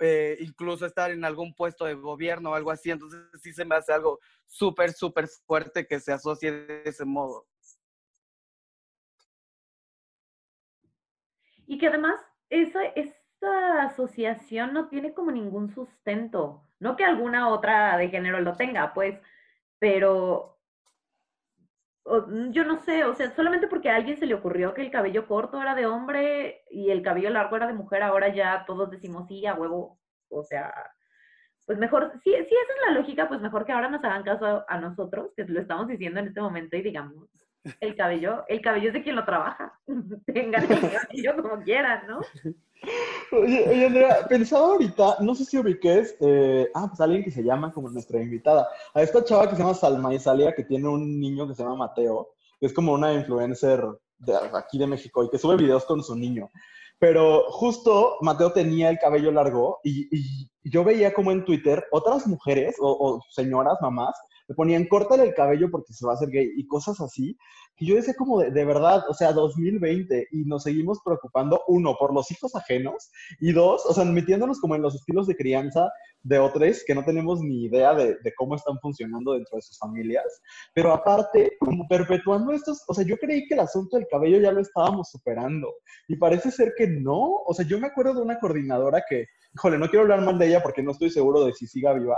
eh, 0.00 0.36
incluso 0.40 0.86
estar 0.86 1.10
en 1.10 1.24
algún 1.24 1.54
puesto 1.54 1.84
de 1.84 1.94
gobierno 1.94 2.50
o 2.50 2.54
algo 2.54 2.70
así. 2.70 2.90
Entonces 2.90 3.20
sí 3.40 3.52
se 3.52 3.64
me 3.64 3.76
hace 3.76 3.92
algo 3.92 4.18
súper, 4.46 4.92
súper 4.92 5.28
fuerte 5.28 5.86
que 5.86 6.00
se 6.00 6.12
asocie 6.12 6.52
de 6.52 6.82
ese 6.84 7.04
modo. 7.04 7.46
Y 11.66 11.78
que 11.78 11.88
además 11.88 12.20
esa, 12.48 12.84
esta 12.84 13.82
asociación 13.82 14.72
no 14.72 14.88
tiene 14.88 15.12
como 15.12 15.30
ningún 15.30 15.68
sustento. 15.70 16.64
No 16.80 16.96
que 16.96 17.04
alguna 17.04 17.48
otra 17.48 17.96
de 17.96 18.08
género 18.08 18.40
lo 18.40 18.56
tenga, 18.56 18.94
pues, 18.94 19.20
pero 19.78 20.57
yo 22.50 22.64
no 22.64 22.76
sé, 22.76 23.04
o 23.04 23.14
sea, 23.14 23.34
solamente 23.34 23.68
porque 23.68 23.90
a 23.90 23.96
alguien 23.96 24.18
se 24.18 24.26
le 24.26 24.34
ocurrió 24.34 24.74
que 24.74 24.82
el 24.82 24.90
cabello 24.90 25.26
corto 25.26 25.60
era 25.60 25.74
de 25.74 25.86
hombre 25.86 26.62
y 26.70 26.90
el 26.90 27.02
cabello 27.02 27.30
largo 27.30 27.56
era 27.56 27.66
de 27.66 27.74
mujer, 27.74 28.02
ahora 28.02 28.28
ya 28.28 28.64
todos 28.66 28.90
decimos 28.90 29.26
sí, 29.28 29.44
a 29.46 29.54
huevo, 29.54 29.98
o 30.30 30.42
sea, 30.42 30.72
pues 31.66 31.78
mejor, 31.78 32.12
si, 32.24 32.30
si 32.30 32.36
esa 32.38 32.46
es 32.46 32.88
la 32.88 32.98
lógica, 32.98 33.28
pues 33.28 33.40
mejor 33.40 33.66
que 33.66 33.72
ahora 33.72 33.90
nos 33.90 34.02
hagan 34.02 34.22
caso 34.22 34.64
a, 34.66 34.80
nosotros, 34.80 35.32
que 35.36 35.44
lo 35.44 35.60
estamos 35.60 35.86
diciendo 35.86 36.20
en 36.20 36.28
este 36.28 36.40
momento 36.40 36.76
y 36.76 36.82
digamos, 36.82 37.28
el 37.80 37.96
cabello, 37.96 38.44
el 38.48 38.60
cabello 38.60 38.88
es 38.88 38.94
de 38.94 39.02
quien 39.02 39.16
lo 39.16 39.24
trabaja, 39.24 39.78
tengan 40.26 40.70
el 40.70 40.80
cabello 40.80 41.42
como 41.42 41.62
quieran, 41.62 42.06
¿no? 42.06 42.20
Oye, 43.32 43.68
oye, 43.68 43.86
Andrea, 43.86 44.26
pensaba 44.28 44.68
ahorita, 44.68 45.16
no 45.20 45.34
sé 45.34 45.44
si 45.44 45.58
ubiques, 45.58 46.16
eh, 46.20 46.70
ah, 46.74 46.86
pues 46.88 47.00
alguien 47.00 47.24
que 47.24 47.30
se 47.30 47.42
llama 47.42 47.72
como 47.72 47.90
nuestra 47.90 48.20
invitada, 48.20 48.68
a 48.94 49.02
esta 49.02 49.24
chava 49.24 49.48
que 49.48 49.56
se 49.56 49.62
llama 49.62 49.74
Salma 49.74 50.14
Isalia, 50.14 50.54
que 50.54 50.64
tiene 50.64 50.88
un 50.88 51.18
niño 51.18 51.48
que 51.48 51.54
se 51.54 51.62
llama 51.62 51.76
Mateo, 51.76 52.30
que 52.60 52.66
es 52.66 52.72
como 52.72 52.92
una 52.92 53.12
influencer 53.12 53.84
de 54.18 54.36
aquí 54.54 54.78
de 54.78 54.86
México 54.86 55.24
y 55.24 55.30
que 55.30 55.38
sube 55.38 55.56
videos 55.56 55.84
con 55.84 56.02
su 56.02 56.14
niño. 56.14 56.50
Pero 56.98 57.44
justo 57.50 58.16
Mateo 58.20 58.52
tenía 58.52 58.90
el 58.90 58.98
cabello 58.98 59.30
largo 59.30 59.80
y, 59.84 60.48
yo 60.64 60.84
veía 60.84 61.14
como 61.14 61.32
en 61.32 61.46
Twitter 61.46 61.86
otras 61.92 62.26
mujeres 62.26 62.76
o 62.78 63.22
señoras, 63.30 63.78
mamás, 63.80 64.14
le 64.48 64.54
ponían 64.54 64.86
córtale 64.86 65.22
el 65.22 65.34
cabello 65.34 65.70
porque 65.70 65.92
se 65.92 66.04
va 66.04 66.12
a 66.12 66.14
hacer 66.16 66.30
gay 66.30 66.50
y 66.56 66.66
cosas 66.66 67.00
así, 67.00 67.38
que 67.76 67.86
yo 67.86 67.94
decía 67.94 68.14
como 68.14 68.40
de, 68.40 68.50
de 68.50 68.64
verdad, 68.64 69.04
o 69.08 69.14
sea, 69.14 69.32
2020 69.32 70.28
y 70.32 70.44
nos 70.44 70.64
seguimos 70.64 70.98
preocupando, 71.04 71.62
uno, 71.68 71.96
por 71.98 72.12
los 72.12 72.30
hijos 72.30 72.54
ajenos 72.54 73.10
y 73.40 73.52
dos, 73.52 73.86
o 73.86 73.94
sea, 73.94 74.04
metiéndonos 74.04 74.60
como 74.60 74.74
en 74.74 74.82
los 74.82 74.94
estilos 74.94 75.26
de 75.26 75.36
crianza 75.36 75.88
de 76.22 76.38
otros 76.38 76.58
que 76.84 76.94
no 76.94 77.04
tenemos 77.04 77.40
ni 77.40 77.64
idea 77.64 77.94
de, 77.94 78.16
de, 78.16 78.34
cómo 78.36 78.56
están 78.56 78.78
funcionando 78.80 79.34
dentro 79.34 79.56
de 79.56 79.62
sus 79.62 79.78
familias, 79.78 80.24
pero 80.74 80.92
aparte, 80.92 81.52
como 81.60 81.86
perpetuando 81.86 82.52
estos, 82.52 82.82
o 82.88 82.94
sea, 82.94 83.04
yo 83.04 83.16
creí 83.16 83.46
que 83.46 83.54
el 83.54 83.60
asunto 83.60 83.96
del 83.96 84.08
cabello 84.08 84.40
ya 84.40 84.50
lo 84.50 84.60
estábamos 84.60 85.10
superando 85.10 85.72
y 86.08 86.16
parece 86.16 86.50
ser 86.50 86.72
que 86.76 86.88
no, 86.88 87.42
o 87.46 87.54
sea, 87.54 87.64
yo 87.66 87.78
me 87.78 87.86
acuerdo 87.86 88.14
de 88.14 88.22
una 88.22 88.38
coordinadora 88.40 89.04
que, 89.08 89.26
híjole, 89.54 89.78
no 89.78 89.88
quiero 89.88 90.02
hablar 90.02 90.22
mal 90.22 90.38
de 90.38 90.48
ella 90.48 90.62
porque 90.62 90.82
no 90.82 90.90
estoy 90.90 91.10
seguro 91.10 91.44
de 91.44 91.52
si 91.52 91.66
siga 91.66 91.92
viva, 91.92 92.16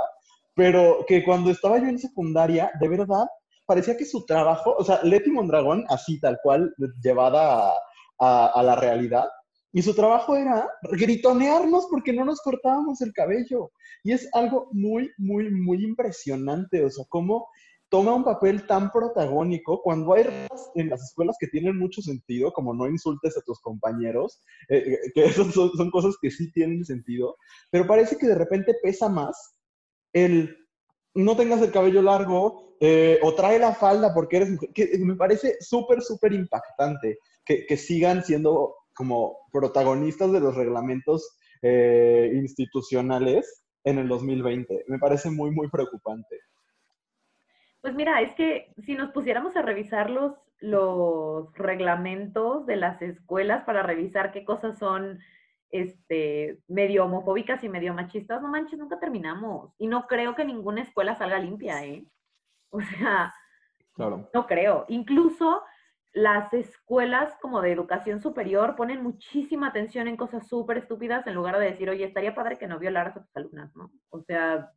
pero 0.61 1.06
que 1.08 1.24
cuando 1.24 1.50
estaba 1.50 1.78
yo 1.78 1.86
en 1.86 1.98
secundaria, 1.98 2.70
de 2.78 2.86
verdad, 2.86 3.24
parecía 3.64 3.96
que 3.96 4.04
su 4.04 4.26
trabajo, 4.26 4.74
o 4.76 4.84
sea, 4.84 5.00
Leti 5.02 5.30
Mondragón, 5.30 5.86
así 5.88 6.20
tal 6.20 6.36
cual, 6.42 6.74
llevada 7.02 7.70
a, 7.70 7.72
a, 8.18 8.46
a 8.48 8.62
la 8.62 8.76
realidad, 8.76 9.24
y 9.72 9.80
su 9.80 9.94
trabajo 9.94 10.36
era 10.36 10.68
gritonearnos 10.82 11.86
porque 11.90 12.12
no 12.12 12.26
nos 12.26 12.42
cortábamos 12.42 13.00
el 13.00 13.14
cabello. 13.14 13.70
Y 14.04 14.12
es 14.12 14.28
algo 14.34 14.68
muy, 14.72 15.11
muy, 15.16 15.50
muy 15.50 15.82
impresionante. 15.82 16.84
O 16.84 16.90
sea, 16.90 17.06
cómo 17.08 17.46
toma 17.88 18.14
un 18.14 18.24
papel 18.24 18.66
tan 18.66 18.92
protagónico 18.92 19.80
cuando 19.80 20.12
hay 20.12 20.24
reglas 20.24 20.70
en 20.74 20.90
las 20.90 21.02
escuelas 21.02 21.36
que 21.40 21.46
tienen 21.46 21.78
mucho 21.78 22.02
sentido, 22.02 22.52
como 22.52 22.74
no 22.74 22.86
insultes 22.86 23.34
a 23.38 23.42
tus 23.46 23.61
compañeros, 23.61 24.42
eh, 24.68 24.98
que 25.14 25.24
eso 25.24 25.50
son, 25.52 25.70
son, 25.70 25.90
cosas 25.90 26.16
que 26.20 26.30
sí 26.30 26.52
tienen 26.52 26.84
sentido, 26.84 27.36
pero 27.70 27.86
parece 27.86 28.18
que 28.18 28.26
de 28.26 28.34
repente 28.34 28.76
pesa 28.82 29.08
más 29.08 29.54
el 30.12 30.56
no 31.14 31.36
tengas 31.36 31.61
el 31.62 31.72
cabello 31.72 32.02
largo 32.02 32.76
eh, 32.80 33.18
o 33.22 33.34
trae 33.34 33.58
la 33.58 33.74
falda 33.74 34.14
porque 34.14 34.36
eres 34.36 34.50
mujer, 34.50 34.70
me 35.00 35.16
parece 35.16 35.56
súper, 35.61 36.02
súper 36.02 36.32
impactante 36.32 37.18
que, 37.44 37.66
que 37.66 37.76
sigan 37.76 38.22
siendo 38.24 38.76
como 38.94 39.38
protagonistas 39.52 40.32
de 40.32 40.40
los 40.40 40.54
reglamentos 40.54 41.36
eh, 41.62 42.30
institucionales 42.34 43.64
en 43.84 43.98
el 43.98 44.08
2020. 44.08 44.84
Me 44.88 44.98
parece 44.98 45.30
muy, 45.30 45.50
muy 45.50 45.68
preocupante. 45.68 46.38
Pues 47.80 47.94
mira, 47.94 48.20
es 48.20 48.34
que 48.34 48.72
si 48.84 48.94
nos 48.94 49.11
pusiéramos 49.12 49.56
a 49.56 49.62
revisar 49.62 50.11
los, 50.11 50.34
los 50.61 51.52
reglamentos 51.54 52.66
de 52.66 52.76
las 52.76 53.00
escuelas 53.00 53.64
para 53.64 53.82
revisar 53.82 54.32
qué 54.32 54.44
cosas 54.44 54.78
son 54.78 55.18
este, 55.70 56.60
medio 56.68 57.04
homofóbicas 57.04 57.62
y 57.64 57.68
medio 57.68 57.94
machistas, 57.94 58.42
no 58.42 58.48
manches, 58.48 58.78
nunca 58.78 58.98
terminamos. 58.98 59.72
Y 59.78 59.86
no 59.86 60.06
creo 60.06 60.34
que 60.34 60.44
ninguna 60.44 60.82
escuela 60.82 61.14
salga 61.16 61.38
limpia, 61.38 61.84
¿eh? 61.84 62.04
O 62.70 62.80
sea, 62.80 63.34
claro. 63.94 64.28
no 64.32 64.46
creo. 64.46 64.84
Incluso 64.88 65.62
las 66.12 66.52
escuelas 66.52 67.36
como 67.40 67.60
de 67.60 67.72
educación 67.72 68.20
superior 68.20 68.74
ponen 68.76 69.02
muchísima 69.02 69.68
atención 69.68 70.08
en 70.08 70.16
cosas 70.16 70.48
súper 70.48 70.78
estúpidas 70.78 71.26
en 71.26 71.34
lugar 71.34 71.58
de 71.58 71.66
decir, 71.66 71.88
oye, 71.88 72.04
estaría 72.04 72.34
padre 72.34 72.58
que 72.58 72.66
no 72.66 72.78
violaras 72.78 73.16
a 73.16 73.22
tus 73.22 73.36
alumnas, 73.36 73.74
¿no? 73.76 73.92
O 74.10 74.20
sea, 74.20 74.70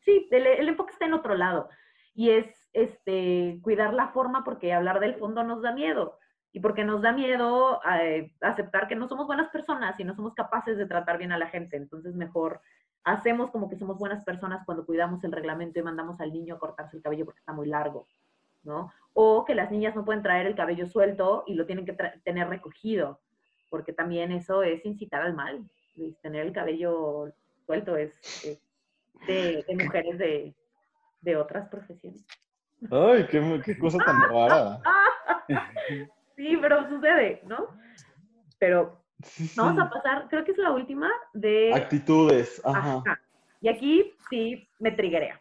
sí, 0.00 0.28
el, 0.30 0.46
el 0.46 0.68
enfoque 0.68 0.92
está 0.92 1.06
en 1.06 1.14
otro 1.14 1.34
lado. 1.34 1.68
Y 2.14 2.30
es 2.30 2.68
este, 2.72 3.60
cuidar 3.62 3.94
la 3.94 4.08
forma 4.08 4.44
porque 4.44 4.72
hablar 4.72 5.00
del 5.00 5.14
fondo 5.14 5.44
nos 5.44 5.62
da 5.62 5.72
miedo. 5.72 6.18
Y 6.52 6.60
porque 6.60 6.84
nos 6.84 7.00
da 7.00 7.12
miedo 7.12 7.80
eh, 8.00 8.32
aceptar 8.40 8.86
que 8.86 8.94
no 8.94 9.08
somos 9.08 9.26
buenas 9.26 9.50
personas 9.50 9.98
y 9.98 10.04
no 10.04 10.14
somos 10.14 10.34
capaces 10.34 10.76
de 10.76 10.86
tratar 10.86 11.18
bien 11.18 11.32
a 11.32 11.38
la 11.38 11.48
gente. 11.48 11.76
Entonces, 11.76 12.14
mejor 12.14 12.60
hacemos 13.04 13.50
como 13.50 13.68
que 13.68 13.76
somos 13.76 13.98
buenas 13.98 14.22
personas 14.24 14.64
cuando 14.66 14.84
cuidamos 14.84 15.24
el 15.24 15.32
reglamento 15.32 15.78
y 15.80 15.82
mandamos 15.82 16.20
al 16.20 16.32
niño 16.32 16.54
a 16.54 16.58
cortarse 16.58 16.96
el 16.96 17.02
cabello 17.02 17.24
porque 17.24 17.40
está 17.40 17.52
muy 17.52 17.68
largo. 17.68 18.06
¿no? 18.64 18.92
O 19.14 19.44
que 19.44 19.54
las 19.54 19.70
niñas 19.70 19.94
no 19.94 20.04
pueden 20.04 20.22
traer 20.22 20.46
el 20.46 20.54
cabello 20.54 20.86
suelto 20.86 21.44
y 21.46 21.54
lo 21.54 21.66
tienen 21.66 21.84
que 21.84 21.96
tener 22.24 22.48
recogido, 22.48 23.20
porque 23.68 23.92
también 23.92 24.32
eso 24.32 24.62
es 24.62 24.84
incitar 24.84 25.22
al 25.22 25.34
mal. 25.34 25.64
Tener 26.22 26.46
el 26.46 26.52
cabello 26.52 27.32
suelto 27.66 27.96
es, 27.96 28.12
es 28.44 28.60
de, 29.26 29.64
de, 29.66 29.84
mujeres 29.84 30.18
de, 30.18 30.54
de, 31.20 31.36
otras 31.36 31.68
profesiones. 31.68 32.24
Ay, 32.90 33.26
qué, 33.30 33.62
qué 33.64 33.78
cosa 33.78 33.98
tan 33.98 34.20
rara. 34.30 34.80
sí, 36.42 36.56
pero 36.60 36.88
sucede, 36.88 37.40
¿no? 37.44 37.68
Pero 38.58 39.04
sí, 39.22 39.46
sí. 39.46 39.54
vamos 39.58 39.80
a 39.80 39.90
pasar, 39.90 40.26
creo 40.28 40.44
que 40.44 40.52
es 40.52 40.58
la 40.58 40.72
última 40.72 41.10
de... 41.32 41.72
Actitudes, 41.74 42.60
ajá. 42.64 43.02
ajá. 43.04 43.20
Y 43.60 43.68
aquí 43.68 44.12
sí 44.28 44.68
me 44.80 44.90
triguea. 44.90 45.40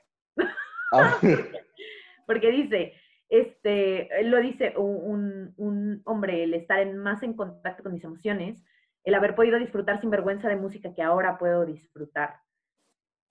Ah. 0.94 1.18
porque 2.28 2.52
dice, 2.52 2.94
este, 3.30 4.10
lo 4.24 4.40
dice 4.40 4.74
un, 4.78 5.54
un, 5.58 6.02
hombre, 6.06 6.44
el 6.44 6.54
estar 6.54 6.80
en, 6.80 6.98
más 6.98 7.24
en 7.24 7.34
contacto 7.34 7.84
con 7.84 7.94
mis 7.94 8.04
emociones, 8.04 8.64
el 9.04 9.16
haber 9.16 9.36
podido 9.36 9.58
disfrutar 9.58 10.00
sin 10.00 10.12
vergüenza 10.12 10.48
de 10.48 10.56
música 10.56 10.94
que 10.94 11.02
ahora 11.02 11.38
puedo 11.38 11.66
disfrutar. 11.66 12.36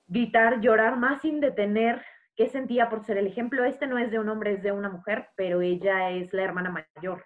Gritar, 0.09 0.61
llorar 0.61 0.97
más 0.97 1.23
sin 1.23 1.39
detener 1.39 2.03
qué 2.35 2.49
sentía 2.49 2.91
por 2.91 3.05
ser 3.05 3.19
el 3.19 3.29
ejemplo. 3.29 3.65
Este 3.65 3.87
no 3.87 3.99
es 3.99 4.11
de 4.11 4.19
un 4.19 4.29
hombre, 4.29 4.55
es 4.55 4.63
de 4.63 4.73
una 4.73 4.89
mujer, 4.89 5.29
pero 5.37 5.61
ella 5.61 6.11
es 6.11 6.33
la 6.33 6.43
hermana 6.43 6.71
mayor. 6.71 7.25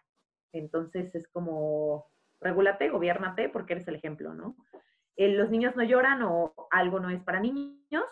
Entonces 0.54 1.14
es 1.14 1.28
como, 1.28 2.06
regúlate, 2.40 2.88
gobiernate, 2.88 3.48
porque 3.48 3.74
eres 3.74 3.88
el 3.88 3.96
ejemplo, 3.96 4.34
¿no? 4.34 4.56
Eh, 5.16 5.28
los 5.28 5.50
niños 5.50 5.76
no 5.76 5.84
lloran 5.84 6.22
o 6.22 6.54
algo 6.70 6.98
no 6.98 7.10
es 7.10 7.22
para 7.22 7.40
niños 7.40 8.04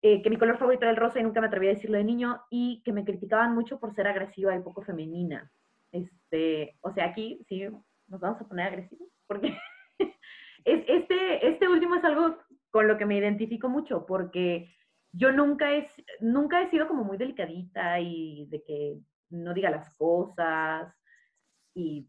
eh, 0.00 0.22
que 0.22 0.30
mi 0.30 0.36
color 0.36 0.58
favorito 0.58 0.84
era 0.84 0.92
el 0.92 0.96
rosa 0.96 1.18
y 1.18 1.24
nunca 1.24 1.40
me 1.40 1.48
atreví 1.48 1.66
a 1.66 1.70
decirlo 1.70 1.98
de 1.98 2.04
niño, 2.04 2.40
y 2.50 2.82
que 2.84 2.92
me 2.92 3.04
criticaban 3.04 3.54
mucho 3.54 3.80
por 3.80 3.94
ser 3.94 4.06
agresiva 4.06 4.54
y 4.54 4.60
poco 4.60 4.82
femenina. 4.82 5.50
Este, 5.90 6.78
o 6.82 6.92
sea, 6.92 7.06
aquí 7.06 7.40
sí 7.48 7.64
nos 8.06 8.20
vamos 8.20 8.40
a 8.40 8.46
poner 8.46 8.68
agresivos, 8.68 9.08
porque 9.26 9.56
es, 10.64 10.84
este, 10.86 11.48
este 11.48 11.68
último 11.68 11.96
es 11.96 12.04
algo 12.04 12.38
con 12.70 12.86
lo 12.86 12.96
que 12.96 13.06
me 13.06 13.16
identifico 13.16 13.68
mucho, 13.68 14.06
porque 14.06 14.72
yo 15.12 15.32
nunca 15.32 15.74
he, 15.74 15.88
nunca 16.20 16.62
he 16.62 16.70
sido 16.70 16.86
como 16.86 17.02
muy 17.02 17.16
delicadita 17.16 17.98
y 17.98 18.46
de 18.50 18.62
que 18.62 18.98
no 19.30 19.52
diga 19.52 19.70
las 19.70 19.96
cosas 19.96 20.94
y 21.78 22.08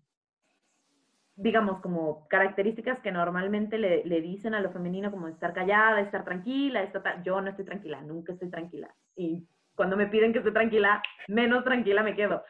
digamos, 1.36 1.80
como 1.80 2.28
características 2.28 3.00
que 3.00 3.12
normalmente 3.12 3.78
le, 3.78 4.04
le, 4.04 4.20
dicen 4.20 4.56
a 4.56 4.60
lo 4.60 4.72
femenino, 4.72 5.10
como 5.10 5.30
estar 5.30 5.54
callada, 5.54 6.02
estar 6.02 6.26
tranquila, 6.26 6.84
estar, 6.84 7.24
yo 7.24 7.40
no 7.40 7.50
estoy 7.50 7.64
tranquila, 7.64 8.02
nunca 8.02 8.34
estoy 8.34 8.50
tranquila. 8.50 8.94
Y 9.16 9.48
cuando 9.76 9.96
me 9.96 10.08
piden 10.08 10.34
que 10.34 10.40
esté 10.40 10.52
tranquila, 10.52 11.02
menos 11.30 11.64
tranquila 11.64 12.04
me 12.04 12.16
quedo. 12.16 12.44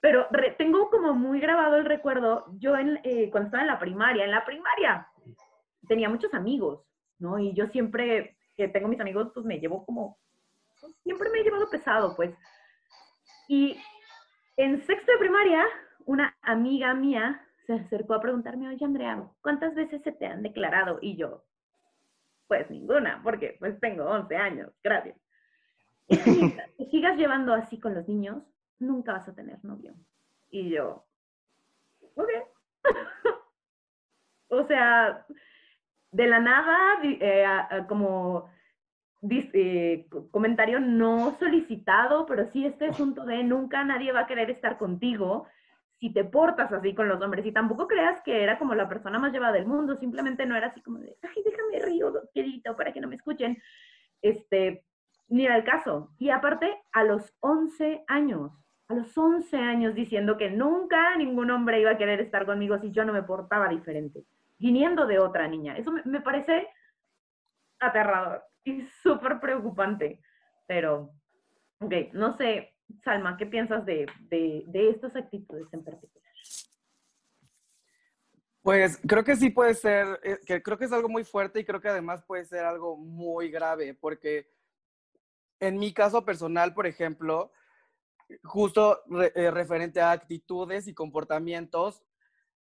Pero 0.00 0.26
re, 0.30 0.52
tengo 0.52 0.88
como 0.88 1.12
muy 1.12 1.40
grabado 1.40 1.76
el 1.76 1.84
recuerdo, 1.84 2.46
yo 2.58 2.74
en, 2.76 3.00
eh, 3.02 3.28
cuando 3.30 3.48
estaba 3.48 3.64
en 3.64 3.68
la 3.68 3.78
primaria, 3.78 4.24
en 4.24 4.30
la 4.30 4.44
primaria 4.44 5.08
tenía 5.86 6.08
muchos 6.08 6.32
amigos, 6.32 6.86
¿no? 7.18 7.38
Y 7.38 7.52
yo 7.54 7.66
siempre 7.66 8.38
que 8.56 8.68
tengo 8.68 8.88
mis 8.88 9.00
amigos, 9.00 9.30
pues 9.34 9.44
me 9.44 9.58
llevo 9.58 9.84
como, 9.84 10.18
siempre 11.02 11.28
me 11.28 11.40
he 11.40 11.44
llevado 11.44 11.68
pesado, 11.68 12.16
pues. 12.16 12.34
Y 13.48 13.76
en 14.56 14.80
sexto 14.86 15.12
de 15.12 15.18
primaria, 15.18 15.66
una 16.06 16.36
amiga 16.40 16.94
mía 16.94 17.42
se 17.66 17.74
acercó 17.74 18.14
a 18.14 18.20
preguntarme, 18.20 18.68
oye 18.68 18.84
Andrea, 18.84 19.28
¿cuántas 19.42 19.74
veces 19.74 20.02
se 20.02 20.12
te 20.12 20.26
han 20.26 20.42
declarado? 20.42 20.98
Y 21.02 21.16
yo, 21.16 21.44
pues 22.46 22.70
ninguna, 22.70 23.20
porque 23.22 23.56
pues 23.58 23.78
tengo 23.80 24.04
11 24.04 24.36
años, 24.36 24.72
gracias. 24.82 25.18
Y 26.08 26.16
si 26.16 26.86
sigas 26.90 27.18
llevando 27.18 27.52
así 27.52 27.78
con 27.80 27.94
los 27.94 28.06
niños, 28.08 28.42
nunca 28.78 29.12
vas 29.12 29.28
a 29.28 29.34
tener 29.34 29.62
novio. 29.64 29.94
Y 30.48 30.70
yo, 30.70 31.04
ok. 32.14 32.30
o 34.48 34.64
sea, 34.68 35.26
de 36.12 36.26
la 36.28 36.38
nada, 36.38 37.00
eh, 37.02 37.44
como 37.88 38.48
eh, 39.28 40.06
comentario 40.30 40.78
no 40.78 41.36
solicitado, 41.40 42.26
pero 42.26 42.48
sí 42.52 42.64
este 42.64 42.86
asunto 42.86 43.24
de 43.24 43.42
nunca 43.42 43.82
nadie 43.82 44.12
va 44.12 44.20
a 44.20 44.26
querer 44.28 44.50
estar 44.50 44.78
contigo 44.78 45.48
si 45.98 46.12
te 46.12 46.24
portas 46.24 46.72
así 46.72 46.94
con 46.94 47.08
los 47.08 47.20
hombres 47.22 47.44
y 47.46 47.52
tampoco 47.52 47.86
creas 47.88 48.20
que 48.22 48.42
era 48.42 48.58
como 48.58 48.74
la 48.74 48.88
persona 48.88 49.18
más 49.18 49.32
llevada 49.32 49.52
del 49.52 49.66
mundo, 49.66 49.96
simplemente 49.96 50.44
no 50.46 50.56
era 50.56 50.68
así 50.68 50.82
como 50.82 50.98
de, 50.98 51.16
ay, 51.22 51.42
déjame 51.44 51.78
río, 51.84 52.12
querido, 52.34 52.76
para 52.76 52.92
que 52.92 53.00
no 53.00 53.08
me 53.08 53.16
escuchen, 53.16 53.58
este, 54.20 54.84
ni 55.28 55.46
era 55.46 55.56
el 55.56 55.64
caso. 55.64 56.12
Y 56.18 56.30
aparte, 56.30 56.82
a 56.92 57.02
los 57.02 57.34
11 57.40 58.04
años, 58.08 58.52
a 58.88 58.94
los 58.94 59.16
11 59.16 59.56
años 59.56 59.94
diciendo 59.94 60.36
que 60.36 60.50
nunca 60.50 61.16
ningún 61.16 61.50
hombre 61.50 61.80
iba 61.80 61.92
a 61.92 61.98
querer 61.98 62.20
estar 62.20 62.46
conmigo 62.46 62.78
si 62.78 62.92
yo 62.92 63.04
no 63.04 63.12
me 63.12 63.22
portaba 63.22 63.68
diferente, 63.68 64.24
viniendo 64.58 65.06
de 65.06 65.18
otra 65.18 65.48
niña. 65.48 65.76
Eso 65.76 65.92
me 66.04 66.20
parece 66.20 66.68
aterrador 67.80 68.42
y 68.64 68.82
súper 69.02 69.40
preocupante, 69.40 70.20
pero, 70.66 71.10
ok, 71.80 71.94
no 72.12 72.36
sé, 72.36 72.75
Salma, 73.04 73.36
¿qué 73.36 73.46
piensas 73.46 73.84
de, 73.84 74.06
de, 74.30 74.64
de, 74.66 74.90
estas 74.90 75.14
actitudes 75.16 75.66
en 75.72 75.84
particular? 75.84 76.32
Pues 78.62 79.00
creo 79.06 79.22
que 79.22 79.36
sí 79.36 79.50
puede 79.50 79.74
ser, 79.74 80.20
eh, 80.24 80.38
que 80.44 80.62
creo 80.62 80.76
que 80.76 80.86
es 80.86 80.92
algo 80.92 81.08
muy 81.08 81.24
fuerte 81.24 81.60
y 81.60 81.64
creo 81.64 81.80
que 81.80 81.88
además 81.88 82.24
puede 82.24 82.44
ser 82.44 82.64
algo 82.64 82.96
muy 82.96 83.50
grave, 83.50 83.94
porque 83.94 84.50
en 85.60 85.78
mi 85.78 85.92
caso 85.92 86.24
personal, 86.24 86.74
por 86.74 86.86
ejemplo, 86.86 87.52
justo 88.42 89.02
eh, 89.34 89.50
referente 89.50 90.00
a 90.00 90.10
actitudes 90.10 90.88
y 90.88 90.94
comportamientos, 90.94 92.02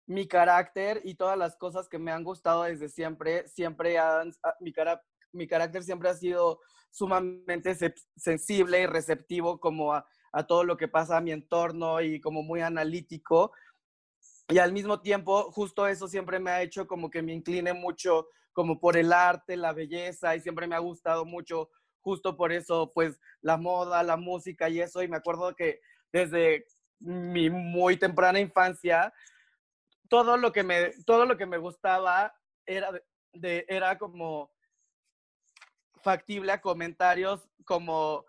mi 0.06 0.28
carácter 0.28 1.00
y 1.04 1.14
todas 1.14 1.38
las 1.38 1.56
cosas 1.56 1.88
que 1.88 1.98
me 1.98 2.12
han 2.12 2.24
gustado 2.24 2.64
desde 2.64 2.88
siempre, 2.88 3.48
siempre 3.48 3.98
han, 3.98 4.32
ah, 4.42 4.54
mi, 4.60 4.72
cara, 4.72 5.02
mi 5.34 5.46
carácter 5.46 5.82
siempre 5.82 6.08
ha 6.08 6.14
sido 6.14 6.60
sumamente 6.90 7.76
sensible 8.16 8.80
y 8.80 8.86
receptivo 8.86 9.58
como 9.58 9.92
a, 9.92 10.06
todo 10.48 10.64
lo 10.64 10.76
que 10.76 10.88
pasa 10.88 11.16
a 11.16 11.20
mi 11.20 11.32
entorno 11.32 12.00
y 12.00 12.20
como 12.20 12.42
muy 12.42 12.60
analítico. 12.60 13.52
Y 14.48 14.58
al 14.58 14.72
mismo 14.72 15.00
tiempo, 15.00 15.50
justo 15.52 15.86
eso 15.86 16.08
siempre 16.08 16.38
me 16.38 16.50
ha 16.50 16.62
hecho 16.62 16.86
como 16.86 17.10
que 17.10 17.22
me 17.22 17.32
incline 17.32 17.72
mucho 17.72 18.28
como 18.52 18.78
por 18.78 18.96
el 18.96 19.12
arte, 19.12 19.56
la 19.56 19.72
belleza 19.72 20.36
y 20.36 20.40
siempre 20.40 20.66
me 20.66 20.76
ha 20.76 20.80
gustado 20.80 21.24
mucho 21.24 21.70
justo 22.00 22.36
por 22.36 22.52
eso, 22.52 22.92
pues 22.94 23.18
la 23.40 23.56
moda, 23.56 24.02
la 24.02 24.16
música 24.16 24.68
y 24.68 24.80
eso. 24.80 25.02
Y 25.02 25.08
me 25.08 25.16
acuerdo 25.16 25.54
que 25.54 25.80
desde 26.12 26.66
mi 27.00 27.50
muy 27.50 27.96
temprana 27.96 28.38
infancia, 28.38 29.12
todo 30.08 30.36
lo 30.36 30.52
que 30.52 30.62
me, 30.62 30.90
todo 31.06 31.26
lo 31.26 31.36
que 31.36 31.46
me 31.46 31.58
gustaba 31.58 32.34
era, 32.66 32.90
de, 33.32 33.64
era 33.68 33.98
como 33.98 34.52
factible 36.04 36.52
a 36.52 36.60
comentarios 36.60 37.48
como 37.64 38.24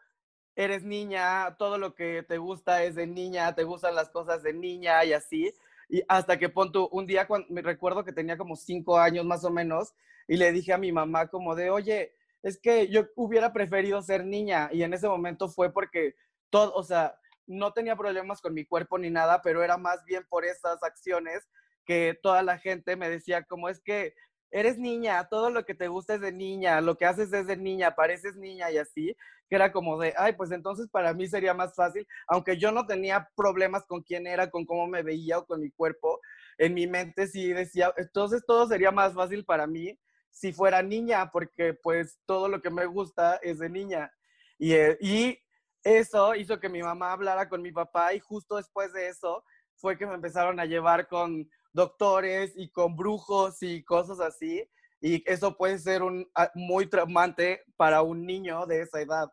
eres 0.55 0.83
niña, 0.83 1.55
todo 1.59 1.77
lo 1.77 1.93
que 1.93 2.23
te 2.23 2.37
gusta 2.37 2.83
es 2.83 2.95
de 2.95 3.05
niña, 3.05 3.53
te 3.53 3.65
gustan 3.65 3.93
las 3.93 4.09
cosas 4.09 4.41
de 4.41 4.53
niña 4.53 5.03
y 5.03 5.13
así. 5.13 5.53
Y 5.89 6.01
hasta 6.07 6.39
que 6.39 6.49
pon 6.49 6.71
un 6.91 7.05
día 7.05 7.27
cuando, 7.27 7.47
me 7.49 7.61
recuerdo 7.61 8.03
que 8.03 8.13
tenía 8.13 8.37
como 8.37 8.55
cinco 8.55 8.97
años 8.97 9.25
más 9.25 9.43
o 9.43 9.51
menos 9.51 9.93
y 10.27 10.37
le 10.37 10.51
dije 10.51 10.73
a 10.73 10.77
mi 10.77 10.91
mamá 10.91 11.27
como 11.27 11.53
de, 11.53 11.69
oye, 11.69 12.15
es 12.41 12.57
que 12.57 12.87
yo 12.87 13.07
hubiera 13.15 13.53
preferido 13.53 14.01
ser 14.01 14.25
niña 14.25 14.69
y 14.71 14.83
en 14.83 14.93
ese 14.93 15.07
momento 15.07 15.49
fue 15.49 15.71
porque 15.71 16.15
todo, 16.49 16.73
o 16.73 16.83
sea, 16.83 17.19
no 17.45 17.73
tenía 17.73 17.95
problemas 17.95 18.41
con 18.41 18.53
mi 18.53 18.65
cuerpo 18.65 18.97
ni 18.97 19.09
nada, 19.09 19.41
pero 19.43 19.63
era 19.63 19.77
más 19.77 20.03
bien 20.05 20.25
por 20.27 20.45
esas 20.45 20.81
acciones 20.81 21.47
que 21.85 22.17
toda 22.23 22.41
la 22.41 22.57
gente 22.57 22.95
me 22.95 23.09
decía 23.09 23.43
como 23.43 23.69
es 23.69 23.79
que 23.79 24.15
eres 24.51 24.77
niña, 24.77 25.27
todo 25.29 25.49
lo 25.49 25.65
que 25.65 25.75
te 25.75 25.87
gusta 25.87 26.15
es 26.15 26.21
de 26.21 26.31
niña, 26.31 26.81
lo 26.81 26.97
que 26.97 27.05
haces 27.05 27.31
es 27.33 27.47
de 27.47 27.57
niña, 27.57 27.95
pareces 27.95 28.35
niña 28.35 28.71
y 28.71 28.77
así, 28.77 29.15
que 29.49 29.55
era 29.55 29.71
como 29.71 29.99
de, 29.99 30.13
ay, 30.17 30.33
pues 30.33 30.51
entonces 30.51 30.87
para 30.89 31.13
mí 31.13 31.27
sería 31.27 31.53
más 31.53 31.75
fácil, 31.75 32.07
aunque 32.27 32.57
yo 32.57 32.71
no 32.71 32.85
tenía 32.85 33.29
problemas 33.35 33.85
con 33.85 34.01
quién 34.01 34.27
era, 34.27 34.49
con 34.49 34.65
cómo 34.65 34.87
me 34.87 35.03
veía 35.03 35.39
o 35.39 35.45
con 35.45 35.61
mi 35.61 35.71
cuerpo, 35.71 36.19
en 36.57 36.73
mi 36.73 36.87
mente 36.87 37.27
sí 37.27 37.53
decía, 37.53 37.93
entonces 37.97 38.43
todo 38.45 38.67
sería 38.67 38.91
más 38.91 39.13
fácil 39.13 39.45
para 39.45 39.67
mí 39.67 39.99
si 40.29 40.51
fuera 40.51 40.81
niña, 40.81 41.31
porque 41.31 41.73
pues 41.73 42.19
todo 42.25 42.49
lo 42.49 42.61
que 42.61 42.69
me 42.69 42.85
gusta 42.85 43.37
es 43.37 43.59
de 43.59 43.69
niña. 43.69 44.11
Y, 44.57 44.73
eh, 44.73 44.97
y 44.99 45.39
eso 45.81 46.35
hizo 46.35 46.59
que 46.59 46.67
mi 46.67 46.81
mamá 46.81 47.13
hablara 47.13 47.47
con 47.47 47.61
mi 47.61 47.71
papá 47.71 48.13
y 48.13 48.19
justo 48.19 48.57
después 48.57 48.91
de 48.91 49.07
eso 49.07 49.43
fue 49.75 49.97
que 49.97 50.05
me 50.05 50.15
empezaron 50.15 50.59
a 50.59 50.65
llevar 50.65 51.07
con 51.07 51.49
doctores 51.75 52.53
y 52.55 52.69
con 52.69 52.95
brujos 52.95 53.61
y 53.61 53.83
cosas 53.83 54.19
así. 54.19 54.67
Y 55.01 55.23
eso 55.29 55.55
puede 55.55 55.77
ser 55.77 56.01
un, 56.01 56.27
ah, 56.33 56.49
muy 56.55 56.87
traumante 56.89 57.61
para 57.75 58.01
un 58.01 58.25
niño 58.25 58.65
de 58.65 58.81
esa 58.81 59.01
edad. 59.01 59.31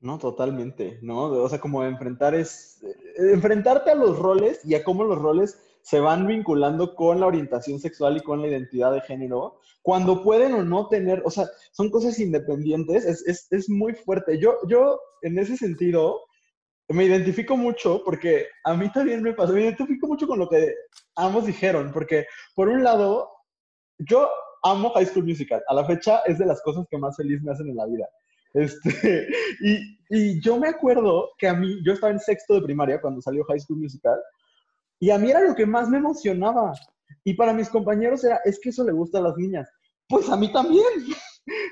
No, 0.00 0.18
totalmente, 0.18 0.98
¿no? 1.02 1.24
O 1.24 1.48
sea, 1.48 1.60
como 1.60 1.84
enfrentar 1.84 2.34
es, 2.34 2.82
eh, 2.82 3.32
enfrentarte 3.34 3.90
a 3.90 3.94
los 3.94 4.18
roles 4.18 4.64
y 4.64 4.74
a 4.74 4.82
cómo 4.82 5.04
los 5.04 5.18
roles 5.18 5.58
se 5.82 6.00
van 6.00 6.26
vinculando 6.26 6.94
con 6.94 7.20
la 7.20 7.26
orientación 7.26 7.78
sexual 7.80 8.16
y 8.16 8.20
con 8.20 8.40
la 8.40 8.48
identidad 8.48 8.92
de 8.92 9.00
género, 9.02 9.60
cuando 9.82 10.22
pueden 10.22 10.54
o 10.54 10.62
no 10.62 10.88
tener, 10.88 11.22
o 11.24 11.30
sea, 11.30 11.46
son 11.72 11.90
cosas 11.90 12.18
independientes, 12.18 13.04
es, 13.04 13.68
muy 13.68 13.94
fuerte. 13.94 14.38
Yo, 14.38 14.56
yo, 14.68 15.00
en 15.22 15.38
ese 15.38 15.56
sentido, 15.56 16.20
me 16.90 17.04
identifico 17.04 17.56
mucho 17.56 18.02
porque 18.04 18.46
a 18.64 18.74
mí 18.74 18.90
también 18.92 19.22
me 19.22 19.32
pasó, 19.32 19.52
me 19.52 19.62
identifico 19.62 20.06
mucho 20.06 20.26
con 20.26 20.38
lo 20.38 20.48
que 20.48 20.74
ambos 21.16 21.46
dijeron, 21.46 21.90
porque 21.92 22.26
por 22.54 22.68
un 22.68 22.82
lado, 22.82 23.30
yo 23.98 24.28
amo 24.62 24.90
High 24.90 25.06
School 25.06 25.26
Musical, 25.26 25.62
a 25.68 25.74
la 25.74 25.84
fecha 25.84 26.20
es 26.26 26.38
de 26.38 26.46
las 26.46 26.60
cosas 26.62 26.86
que 26.90 26.98
más 26.98 27.16
feliz 27.16 27.42
me 27.42 27.52
hacen 27.52 27.68
en 27.68 27.76
la 27.76 27.86
vida. 27.86 28.08
Este, 28.54 29.28
y, 29.60 29.98
y 30.10 30.40
yo 30.40 30.58
me 30.58 30.68
acuerdo 30.68 31.30
que 31.38 31.48
a 31.48 31.54
mí, 31.54 31.78
yo 31.84 31.92
estaba 31.92 32.12
en 32.12 32.18
sexto 32.18 32.54
de 32.54 32.62
primaria 32.62 33.00
cuando 33.00 33.22
salió 33.22 33.44
High 33.44 33.60
School 33.60 33.78
Musical, 33.80 34.18
y 35.00 35.10
a 35.10 35.18
mí 35.18 35.30
era 35.30 35.40
lo 35.40 35.54
que 35.54 35.66
más 35.66 35.88
me 35.88 35.98
emocionaba. 35.98 36.72
Y 37.24 37.34
para 37.34 37.54
mis 37.54 37.68
compañeros 37.68 38.22
era, 38.22 38.40
es 38.44 38.60
que 38.60 38.68
eso 38.68 38.84
le 38.84 38.92
gusta 38.92 39.18
a 39.18 39.22
las 39.22 39.36
niñas. 39.36 39.68
Pues 40.08 40.28
a 40.28 40.36
mí 40.36 40.52
también. 40.52 40.84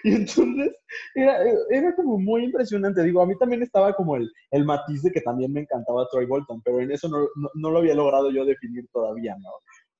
Y 0.08 0.14
entonces 0.14 0.74
era, 1.14 1.38
era 1.70 1.94
como 1.94 2.18
muy 2.18 2.44
impresionante. 2.44 3.02
Digo, 3.02 3.20
a 3.20 3.26
mí 3.26 3.36
también 3.36 3.62
estaba 3.62 3.92
como 3.94 4.16
el, 4.16 4.30
el 4.50 4.64
matiz 4.64 5.02
de 5.02 5.12
que 5.12 5.20
también 5.20 5.52
me 5.52 5.60
encantaba 5.60 6.08
Troy 6.10 6.24
Bolton, 6.24 6.62
pero 6.62 6.80
en 6.80 6.90
eso 6.90 7.08
no, 7.08 7.28
no, 7.54 7.70
lo 7.70 7.78
había 7.78 7.94
logrado 7.94 8.30
yo 8.30 8.46
definir 8.46 8.88
todavía, 8.90 9.36
¿no? 9.38 9.50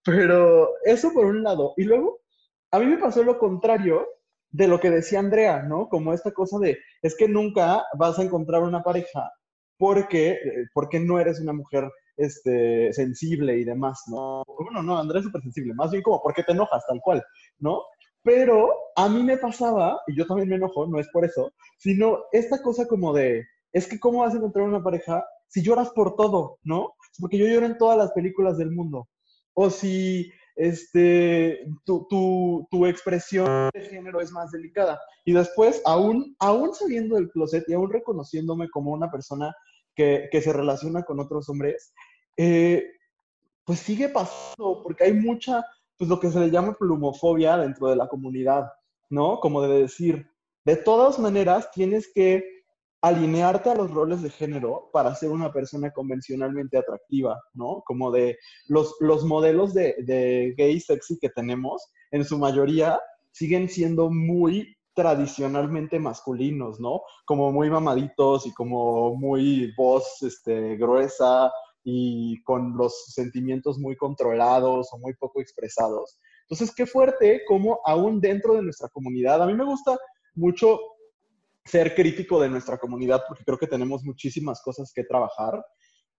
Pero 0.05 0.71
eso 0.85 1.13
por 1.13 1.27
un 1.27 1.43
lado. 1.43 1.75
Y 1.77 1.85
luego, 1.85 2.21
a 2.71 2.79
mí 2.79 2.87
me 2.87 2.97
pasó 2.97 3.23
lo 3.23 3.39
contrario 3.39 4.07
de 4.51 4.67
lo 4.67 4.81
que 4.81 4.91
decía 4.91 5.19
Andrea, 5.19 5.63
¿no? 5.63 5.91
Como 5.91 6.15
esta 6.15 6.33
cosa 6.33 6.59
de, 6.59 6.79
es 7.03 7.15
que 7.15 7.29
nunca 7.29 7.85
vas 7.99 8.19
a 8.19 8.23
encontrar 8.23 8.63
una 8.63 8.83
pareja 8.83 9.31
porque, 9.77 10.31
eh, 10.31 10.39
porque 10.73 11.01
no 11.01 11.21
eres 11.21 11.39
una 11.39 11.53
mujer 11.53 11.91
este, 12.17 12.95
sensible 12.95 13.59
y 13.59 13.65
demás, 13.65 14.05
¿no? 14.07 14.43
Bueno, 14.47 14.83
no, 14.83 14.99
Andrés 14.99 15.21
es 15.21 15.27
súper 15.27 15.43
sensible, 15.43 15.75
más 15.75 15.91
bien 15.91 16.03
como, 16.03 16.23
¿por 16.23 16.33
qué 16.33 16.43
te 16.43 16.53
enojas 16.53 16.83
tal 16.87 16.99
cual? 17.03 17.23
¿No? 17.59 17.83
Pero 18.23 18.75
a 18.97 19.09
mí 19.09 19.23
me 19.23 19.39
pasaba, 19.39 20.01
y 20.07 20.17
yo 20.17 20.27
también 20.27 20.49
me 20.49 20.57
enojo, 20.57 20.87
no 20.87 20.99
es 20.99 21.09
por 21.09 21.25
eso, 21.25 21.53
sino 21.79 22.25
esta 22.33 22.63
cosa 22.63 22.87
como 22.87 23.13
de, 23.13 23.45
es 23.73 23.87
que 23.87 23.99
¿cómo 23.99 24.21
vas 24.21 24.35
a 24.35 24.39
encontrar 24.39 24.67
una 24.67 24.83
pareja 24.83 25.25
si 25.49 25.63
lloras 25.63 25.91
por 25.91 26.17
todo, 26.17 26.59
¿no? 26.63 26.95
Porque 27.21 27.39
yo 27.39 27.47
lloro 27.47 27.67
en 27.67 27.79
todas 27.79 27.97
las 27.97 28.13
películas 28.13 28.59
del 28.59 28.71
mundo. 28.71 29.09
O 29.55 29.71
si 29.71 30.31
este, 30.59 31.65
tu, 31.85 32.07
tu, 32.09 32.67
tu, 32.71 32.85
expresión 32.85 33.71
de 33.73 33.81
género 33.81 34.21
es 34.21 34.33
más 34.33 34.51
delicada. 34.51 35.01
Y 35.25 35.33
después, 35.33 35.81
aún, 35.85 36.37
aún 36.41 36.75
saliendo 36.75 37.15
del 37.15 37.31
closet 37.31 37.65
y 37.69 37.75
aún 37.75 37.91
reconociéndome 37.91 38.69
como 38.69 38.93
una 38.93 39.11
persona 39.11 39.55
que, 39.95 40.29
que 40.31 40.43
se 40.43 40.53
relaciona 40.53 41.05
con 41.05 41.21
otros 41.21 41.49
hombres, 41.49 41.93
eh, 42.37 42.85
pues 43.65 43.79
sigue 43.81 44.09
pasando, 44.09 44.83
porque 44.83 45.05
hay 45.05 45.13
mucha, 45.13 45.65
pues 45.99 46.09
lo 46.09 46.21
que 46.21 46.31
se 46.31 46.41
le 46.41 46.51
llama 46.51 46.75
plumofobia 46.75 47.57
dentro 47.57 47.89
de 47.89 47.97
la 47.97 48.09
comunidad, 48.09 48.71
¿no? 49.11 49.41
Como 49.41 49.63
de 49.63 49.83
decir, 49.83 50.31
de 50.65 50.77
todas 50.77 51.19
maneras 51.19 51.71
tienes 51.73 52.11
que 52.15 52.45
alinearte 53.01 53.71
a 53.71 53.75
los 53.75 53.91
roles 53.91 54.23
de 54.23 54.31
género 54.31 54.91
para 54.93 55.15
ser 55.15 55.31
una 55.31 55.53
persona 55.53 55.91
convencionalmente 55.93 56.79
atractiva, 56.79 57.41
¿no? 57.55 57.83
Como 57.85 58.11
de 58.11 58.39
los, 58.67 58.95
los 59.01 59.25
modelos 59.25 59.75
de, 59.75 59.97
de 60.05 60.55
gay 60.57 60.81
sexy 60.81 61.19
que 61.19 61.31
tenemos, 61.31 61.91
en 62.11 62.25
su 62.25 62.39
mayoría 62.39 63.01
siguen 63.33 63.69
siendo 63.69 64.11
muy 64.11 64.77
tradicionalmente 64.95 66.01
masculinos, 66.01 66.81
¿no? 66.81 67.03
Como 67.25 67.53
muy 67.53 67.71
mamaditos 67.71 68.47
y 68.47 68.53
como 68.53 69.15
muy 69.15 69.73
voz 69.77 70.23
este, 70.23 70.77
gruesa 70.77 71.53
y 71.85 72.43
con 72.43 72.77
los 72.77 73.07
sentimientos 73.15 73.79
muy 73.79 73.97
controlados 73.97 74.89
o 74.93 74.99
muy 74.99 75.15
poco 75.15 75.41
expresados. 75.41 76.19
Entonces, 76.43 76.75
qué 76.75 76.87
fuerte 76.87 77.43
como 77.47 77.81
aún 77.85 78.21
dentro 78.21 78.55
de 78.55 78.63
nuestra 78.63 78.89
comunidad, 78.89 79.43
a 79.43 79.47
mí 79.47 79.55
me 79.55 79.65
gusta 79.65 79.99
mucho 80.35 80.79
ser 81.65 81.95
crítico 81.95 82.41
de 82.41 82.49
nuestra 82.49 82.79
comunidad 82.79 83.23
porque 83.29 83.45
creo 83.45 83.59
que 83.59 83.67
tenemos 83.67 84.03
muchísimas 84.03 84.63
cosas 84.63 84.93
que 84.95 85.05
trabajar. 85.05 85.63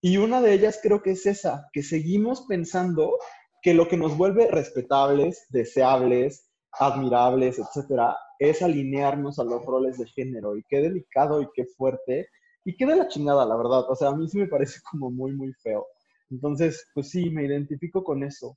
Y 0.00 0.16
una 0.16 0.40
de 0.40 0.52
ellas 0.52 0.78
creo 0.82 1.02
que 1.02 1.10
es 1.10 1.26
esa, 1.26 1.68
que 1.72 1.82
seguimos 1.82 2.46
pensando 2.48 3.18
que 3.62 3.74
lo 3.74 3.88
que 3.88 3.96
nos 3.96 4.16
vuelve 4.16 4.46
respetables, 4.46 5.46
deseables, 5.50 6.48
admirables, 6.72 7.58
etcétera, 7.58 8.16
es 8.38 8.62
alinearnos 8.62 9.38
a 9.38 9.44
los 9.44 9.64
roles 9.66 9.98
de 9.98 10.06
género. 10.06 10.56
Y 10.56 10.62
qué 10.68 10.80
delicado 10.80 11.42
y 11.42 11.48
qué 11.54 11.66
fuerte 11.76 12.28
y 12.64 12.76
qué 12.76 12.86
de 12.86 12.96
la 12.96 13.08
chingada, 13.08 13.46
la 13.46 13.56
verdad. 13.56 13.84
O 13.88 13.94
sea, 13.94 14.08
a 14.08 14.16
mí 14.16 14.28
sí 14.28 14.38
me 14.38 14.48
parece 14.48 14.80
como 14.90 15.10
muy, 15.10 15.32
muy 15.32 15.52
feo. 15.54 15.86
Entonces, 16.30 16.86
pues 16.94 17.10
sí, 17.10 17.30
me 17.30 17.44
identifico 17.44 18.04
con 18.04 18.22
eso. 18.22 18.56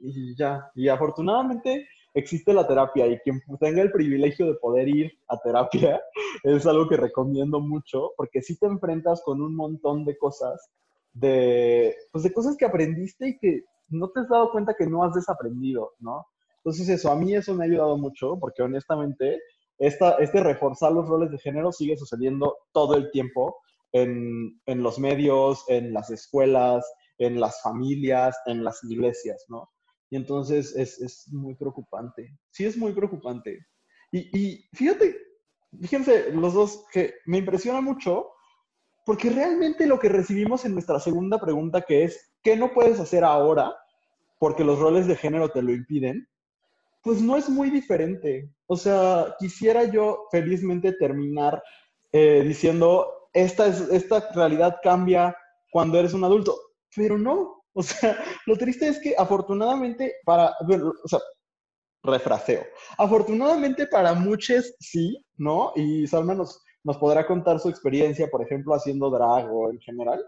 Y 0.00 0.36
ya. 0.36 0.70
Y 0.74 0.88
afortunadamente 0.88 1.86
existe 2.14 2.54
la 2.54 2.66
terapia 2.66 3.06
y 3.06 3.18
quien 3.18 3.42
tenga 3.58 3.82
el 3.82 3.90
privilegio 3.90 4.46
de 4.46 4.54
poder 4.54 4.88
ir 4.88 5.12
a 5.28 5.36
terapia 5.38 6.00
es 6.44 6.64
algo 6.64 6.88
que 6.88 6.96
recomiendo 6.96 7.60
mucho 7.60 8.12
porque 8.16 8.40
si 8.40 8.56
te 8.56 8.66
enfrentas 8.66 9.20
con 9.24 9.42
un 9.42 9.56
montón 9.56 10.04
de 10.04 10.16
cosas, 10.16 10.70
de, 11.12 11.94
pues 12.12 12.22
de 12.22 12.32
cosas 12.32 12.56
que 12.56 12.66
aprendiste 12.66 13.30
y 13.30 13.38
que 13.38 13.64
no 13.88 14.10
te 14.10 14.20
has 14.20 14.28
dado 14.28 14.52
cuenta 14.52 14.74
que 14.78 14.86
no 14.86 15.02
has 15.02 15.12
desaprendido, 15.14 15.92
¿no? 15.98 16.24
Entonces 16.58 16.88
eso, 16.88 17.10
a 17.10 17.16
mí 17.16 17.34
eso 17.34 17.52
me 17.54 17.64
ha 17.64 17.66
ayudado 17.66 17.98
mucho 17.98 18.38
porque 18.40 18.62
honestamente 18.62 19.40
esta, 19.78 20.16
este 20.16 20.42
reforzar 20.42 20.92
los 20.92 21.08
roles 21.08 21.30
de 21.30 21.38
género 21.38 21.72
sigue 21.72 21.96
sucediendo 21.96 22.56
todo 22.72 22.96
el 22.96 23.10
tiempo 23.10 23.56
en, 23.92 24.60
en 24.66 24.82
los 24.82 24.98
medios, 24.98 25.64
en 25.68 25.92
las 25.92 26.10
escuelas, 26.10 26.84
en 27.18 27.40
las 27.40 27.62
familias, 27.62 28.36
en 28.46 28.64
las 28.64 28.82
iglesias, 28.84 29.44
¿no? 29.48 29.70
Y 30.10 30.16
entonces 30.16 30.74
es, 30.76 31.00
es 31.00 31.32
muy 31.32 31.54
preocupante. 31.54 32.36
Sí, 32.50 32.64
es 32.64 32.76
muy 32.76 32.92
preocupante. 32.92 33.58
Y, 34.12 34.38
y, 34.38 34.68
fíjate, 34.72 35.16
fíjense 35.80 36.30
los 36.32 36.54
dos 36.54 36.84
que 36.92 37.14
me 37.26 37.38
impresiona 37.38 37.80
mucho 37.80 38.30
porque 39.04 39.30
realmente 39.30 39.86
lo 39.86 39.98
que 39.98 40.08
recibimos 40.08 40.64
en 40.64 40.72
nuestra 40.72 40.98
segunda 40.98 41.38
pregunta 41.38 41.82
que 41.82 42.04
es, 42.04 42.32
¿qué 42.42 42.56
no 42.56 42.72
puedes 42.72 42.98
hacer 43.00 43.22
ahora? 43.22 43.74
Porque 44.38 44.64
los 44.64 44.78
roles 44.78 45.06
de 45.06 45.16
género 45.16 45.50
te 45.50 45.62
lo 45.62 45.72
impiden, 45.72 46.26
pues 47.02 47.20
no 47.20 47.36
es 47.36 47.48
muy 47.48 47.70
diferente. 47.70 48.50
O 48.66 48.76
sea, 48.76 49.34
quisiera 49.38 49.84
yo 49.84 50.26
felizmente 50.30 50.92
terminar 50.92 51.62
eh, 52.12 52.42
diciendo, 52.46 53.28
esta, 53.32 53.66
es, 53.66 53.80
esta 53.90 54.30
realidad 54.32 54.76
cambia 54.82 55.36
cuando 55.70 55.98
eres 55.98 56.14
un 56.14 56.24
adulto, 56.24 56.56
pero 56.94 57.18
no. 57.18 57.64
O 57.72 57.82
sea, 57.82 58.16
lo 58.46 58.56
triste 58.56 58.88
es 58.88 59.00
que 59.00 59.14
afortunadamente 59.18 60.14
para, 60.24 60.54
o 60.60 61.08
sea, 61.08 61.18
refraseo. 62.02 62.64
Afortunadamente 62.98 63.86
para 63.86 64.14
muchos 64.14 64.74
sí, 64.78 65.24
¿no? 65.36 65.72
Y 65.74 66.06
Salma 66.06 66.34
nos, 66.34 66.62
nos 66.84 66.96
podrá 66.98 67.26
contar 67.26 67.58
su 67.58 67.68
experiencia, 67.68 68.28
por 68.28 68.42
ejemplo, 68.42 68.74
haciendo 68.74 69.10
drag 69.10 69.50
o 69.52 69.70
en 69.70 69.80
general, 69.80 70.24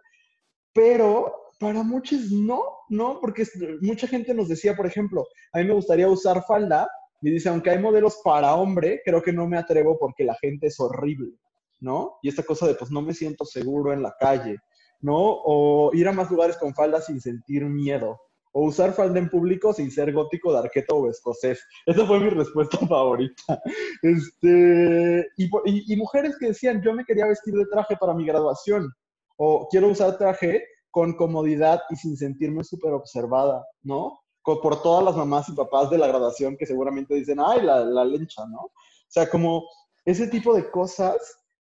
pero 0.73 1.47
para 1.59 1.83
muchos 1.83 2.31
no, 2.31 2.63
¿no? 2.89 3.21
Porque 3.21 3.45
mucha 3.81 4.07
gente 4.07 4.35
nos 4.35 4.49
decía, 4.49 4.75
por 4.75 4.87
ejemplo, 4.87 5.27
a 5.53 5.59
mí 5.59 5.65
me 5.65 5.75
gustaría 5.75 6.09
usar 6.09 6.45
falda 6.45 6.89
y 7.21 7.31
dice, 7.31 7.49
aunque 7.49 7.71
hay 7.71 7.79
modelos 7.79 8.21
para 8.23 8.55
hombre, 8.55 9.01
creo 9.05 9.23
que 9.23 9.33
no 9.33 9.47
me 9.47 9.59
atrevo 9.59 9.99
porque 9.99 10.25
la 10.25 10.35
gente 10.35 10.69
es 10.69 10.79
horrible, 10.79 11.33
¿no? 11.81 12.19
Y 12.23 12.29
esta 12.29 12.43
cosa 12.43 12.67
de, 12.67 12.75
pues 12.75 12.91
no 12.91 13.03
me 13.03 13.15
siento 13.15 13.45
seguro 13.45 13.93
en 13.93 14.03
la 14.03 14.15
calle, 14.19 14.59
¿no? 15.01 15.17
O 15.17 15.91
ir 15.95 16.09
a 16.09 16.13
más 16.13 16.31
lugares 16.31 16.57
con 16.57 16.75
falda 16.75 17.01
sin 17.01 17.21
sentir 17.21 17.65
miedo, 17.65 18.21
o 18.53 18.65
usar 18.65 18.93
falda 18.93 19.19
en 19.19 19.29
público 19.29 19.73
sin 19.73 19.91
ser 19.91 20.13
gótico, 20.13 20.53
de 20.53 20.59
arqueto 20.59 20.97
o 20.97 21.11
escocés. 21.11 21.63
Esa 21.85 22.07
fue 22.07 22.21
mi 22.21 22.31
respuesta 22.31 22.79
favorita. 22.89 23.61
Este, 24.03 25.27
y, 25.37 25.93
y, 25.93 25.97
mujeres 25.97 26.37
que 26.39 26.49
decían, 26.49 26.83
yo 26.83 26.93
me 26.95 27.05
quería 27.05 27.27
vestir 27.27 27.55
de 27.55 27.67
traje 27.67 27.97
para 27.97 28.15
mi 28.15 28.27
graduación, 28.27 28.91
o 29.37 29.69
quiero 29.71 29.89
usar 29.89 30.17
traje 30.19 30.65
con 30.91 31.15
comodidad 31.15 31.83
y 31.91 31.97
sin 31.97 32.17
sentirme 32.17 32.65
súper 32.65 32.93
observada, 32.93 33.63
¿no? 33.83 34.19
Por 34.47 34.83
todas 34.83 35.05
las 35.05 35.17
mamás 35.17 35.49
y 35.49 35.53
papás 35.53 35.91
de 35.91 35.99
la 35.99 36.07
graduación 36.07 36.57
que 36.57 36.67
seguramente 36.67 37.15
dicen, 37.15 37.39
ay, 37.45 37.63
la, 37.63 37.85
la 37.85 38.05
lencha, 38.05 38.47
¿no? 38.47 38.59
O 38.61 38.73
sea, 39.09 39.29
como 39.29 39.65
ese 40.05 40.29
tipo 40.29 40.55
de 40.55 40.71
cosas, 40.71 41.17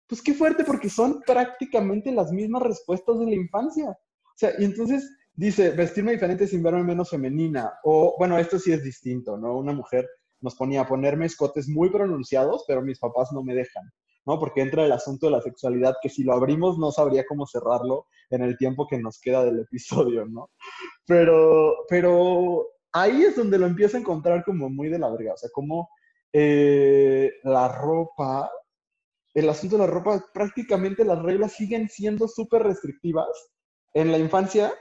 pues 0.06 0.22
qué 0.22 0.34
fuerte, 0.34 0.66
porque 0.66 0.90
son 0.90 1.22
prácticamente 1.26 2.12
las 2.12 2.32
mismas 2.32 2.62
respuestas 2.62 3.20
de 3.20 3.26
la 3.26 3.36
infancia. 3.36 3.90
O 3.90 4.38
sea, 4.38 4.52
y 4.60 4.66
entonces 4.66 5.10
Dice, 5.36 5.72
vestirme 5.72 6.12
diferente 6.12 6.46
sin 6.46 6.62
verme 6.62 6.84
menos 6.84 7.10
femenina. 7.10 7.74
O, 7.84 8.16
bueno, 8.20 8.38
esto 8.38 8.60
sí 8.60 8.72
es 8.72 8.84
distinto, 8.84 9.36
¿no? 9.36 9.58
Una 9.58 9.74
mujer 9.74 10.08
nos 10.42 10.56
ponía 10.56 10.82
a 10.82 10.88
ponerme 10.88 11.26
escotes 11.26 11.68
muy 11.68 11.90
pronunciados, 11.90 12.66
pero 12.68 12.84
mis 12.84 13.00
papás 13.00 13.32
no 13.32 13.44
me 13.44 13.56
dejan, 13.56 13.84
¿no? 14.26 14.40
Porque 14.40 14.62
entra 14.62 14.86
el 14.86 14.92
asunto 14.92 15.28
de 15.28 15.34
la 15.34 15.42
sexualidad, 15.42 15.96
que 16.02 16.10
si 16.10 16.24
lo 16.24 16.34
abrimos 16.34 16.78
no 16.78 16.92
sabría 16.92 17.26
cómo 17.28 17.46
cerrarlo 17.46 18.08
en 18.30 18.42
el 18.42 18.58
tiempo 18.58 18.88
que 18.88 18.98
nos 18.98 19.20
queda 19.20 19.44
del 19.44 19.60
episodio, 19.60 20.26
¿no? 20.26 20.50
Pero, 21.06 21.86
pero 21.90 22.68
ahí 22.92 23.24
es 23.24 23.36
donde 23.36 23.58
lo 23.58 23.66
empiezo 23.66 23.98
a 23.98 24.00
encontrar 24.00 24.44
como 24.44 24.70
muy 24.70 24.90
de 24.90 25.00
la 25.00 25.10
verga, 25.10 25.34
o 25.34 25.38
sea, 25.38 25.50
como 25.54 25.90
eh, 26.32 27.32
la 27.44 27.68
ropa, 27.68 28.50
el 29.34 29.50
asunto 29.50 29.78
de 29.78 29.86
la 29.86 29.92
ropa, 29.92 30.26
prácticamente 30.34 31.06
las 31.06 31.22
reglas 31.22 31.54
siguen 31.54 31.90
siendo 31.90 32.28
súper 32.28 32.64
restrictivas 32.64 33.28
en 33.94 34.12
la 34.12 34.18
infancia 34.18 34.74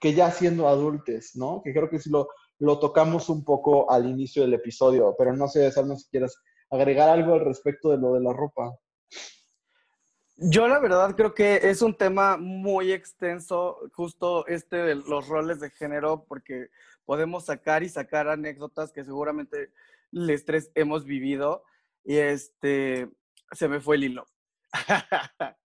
que 0.00 0.14
ya 0.14 0.30
siendo 0.30 0.68
adultos, 0.68 1.30
¿no? 1.34 1.62
Que 1.64 1.72
creo 1.72 1.88
que 1.88 1.98
sí 1.98 2.10
lo, 2.10 2.28
lo 2.58 2.78
tocamos 2.78 3.28
un 3.28 3.44
poco 3.44 3.90
al 3.90 4.06
inicio 4.06 4.42
del 4.42 4.54
episodio, 4.54 5.14
pero 5.18 5.34
no 5.34 5.48
sé, 5.48 5.70
Salma, 5.70 5.96
si 5.96 6.08
quieres 6.10 6.36
agregar 6.70 7.08
algo 7.08 7.34
al 7.34 7.40
respecto 7.40 7.90
de 7.90 7.98
lo 7.98 8.14
de 8.14 8.20
la 8.20 8.32
ropa. 8.32 8.74
Yo 10.36 10.66
la 10.66 10.80
verdad 10.80 11.14
creo 11.14 11.34
que 11.34 11.60
es 11.62 11.80
un 11.80 11.96
tema 11.96 12.36
muy 12.36 12.92
extenso, 12.92 13.78
justo 13.92 14.46
este 14.46 14.76
de 14.76 14.94
los 14.96 15.28
roles 15.28 15.60
de 15.60 15.70
género, 15.70 16.24
porque 16.28 16.70
podemos 17.04 17.46
sacar 17.46 17.82
y 17.82 17.88
sacar 17.88 18.28
anécdotas 18.28 18.92
que 18.92 19.04
seguramente 19.04 19.70
les 20.10 20.44
tres 20.44 20.70
hemos 20.74 21.04
vivido. 21.04 21.64
Y 22.04 22.16
este, 22.16 23.08
se 23.52 23.68
me 23.68 23.80
fue 23.80 23.96
el 23.96 24.04
hilo. 24.04 24.26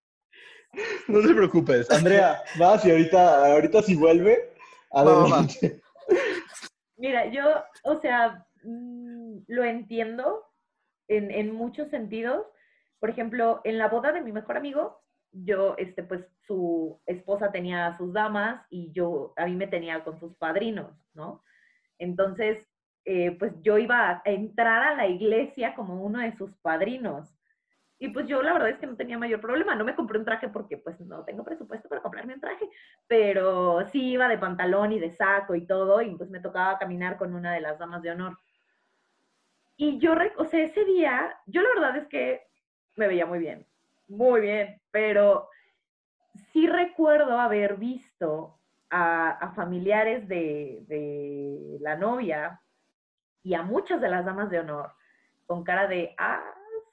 No 1.08 1.20
te 1.20 1.34
preocupes. 1.34 1.90
Andrea, 1.90 2.42
vas 2.58 2.84
y 2.84 2.90
ahorita, 2.90 3.52
ahorita 3.52 3.82
si 3.82 3.96
vuelve, 3.96 4.54
adelante. 4.92 5.80
Mira, 6.96 7.26
yo, 7.26 7.42
o 7.84 8.00
sea, 8.00 8.46
mm, 8.62 9.38
lo 9.48 9.64
entiendo 9.64 10.44
en, 11.08 11.30
en, 11.30 11.52
muchos 11.52 11.88
sentidos. 11.90 12.46
Por 13.00 13.10
ejemplo, 13.10 13.60
en 13.64 13.78
la 13.78 13.88
boda 13.88 14.12
de 14.12 14.20
mi 14.20 14.30
mejor 14.30 14.56
amigo, 14.56 15.02
yo, 15.32 15.74
este, 15.78 16.02
pues, 16.02 16.28
su 16.46 17.00
esposa 17.06 17.50
tenía 17.50 17.86
a 17.86 17.96
sus 17.96 18.12
damas 18.12 18.64
y 18.70 18.92
yo, 18.92 19.32
a 19.36 19.46
mí 19.46 19.56
me 19.56 19.66
tenía 19.66 20.04
con 20.04 20.18
sus 20.18 20.36
padrinos, 20.36 21.08
¿no? 21.14 21.42
Entonces, 21.98 22.70
eh, 23.04 23.36
pues 23.38 23.60
yo 23.62 23.78
iba 23.78 24.10
a 24.10 24.22
entrar 24.24 24.82
a 24.82 24.94
la 24.94 25.06
iglesia 25.06 25.74
como 25.74 26.02
uno 26.02 26.20
de 26.20 26.32
sus 26.32 26.54
padrinos. 26.58 27.34
Y 27.98 28.08
pues 28.08 28.26
yo 28.26 28.42
la 28.42 28.54
verdad 28.54 28.70
es 28.70 28.78
que 28.78 28.86
no 28.86 28.96
tenía 28.96 29.18
mayor 29.18 29.40
problema. 29.40 29.74
No 29.74 29.84
me 29.84 29.94
compré 29.94 30.18
un 30.18 30.24
traje 30.24 30.48
porque 30.48 30.78
pues 30.78 31.00
no 31.00 31.24
tengo 31.24 31.44
presupuesto 31.44 31.88
para 31.88 32.00
comprarme 32.00 32.34
un 32.34 32.40
traje, 32.40 32.68
pero 33.06 33.84
sí 33.86 34.12
iba 34.12 34.28
de 34.28 34.38
pantalón 34.38 34.92
y 34.92 34.98
de 34.98 35.10
saco 35.10 35.54
y 35.54 35.66
todo, 35.66 36.00
y 36.00 36.14
pues 36.16 36.30
me 36.30 36.40
tocaba 36.40 36.78
caminar 36.78 37.18
con 37.18 37.34
una 37.34 37.52
de 37.52 37.60
las 37.60 37.78
damas 37.78 38.02
de 38.02 38.10
honor. 38.10 38.38
Y 39.76 39.98
yo, 39.98 40.14
o 40.38 40.44
sea, 40.44 40.62
ese 40.62 40.84
día, 40.84 41.36
yo 41.46 41.62
la 41.62 41.68
verdad 41.70 41.96
es 41.96 42.06
que 42.06 42.49
me 42.96 43.08
veía 43.08 43.26
muy 43.26 43.38
bien, 43.38 43.66
muy 44.08 44.40
bien, 44.40 44.80
pero 44.90 45.48
sí 46.52 46.66
recuerdo 46.66 47.38
haber 47.38 47.76
visto 47.76 48.58
a, 48.90 49.52
familiares 49.54 50.26
de, 50.28 51.78
la 51.80 51.96
novia 51.96 52.60
y 53.42 53.54
a 53.54 53.62
muchas 53.62 54.00
de 54.00 54.08
las 54.08 54.24
damas 54.24 54.50
de 54.50 54.60
honor 54.60 54.92
con 55.46 55.64
cara 55.64 55.86
de, 55.86 56.14
ah, 56.18 56.44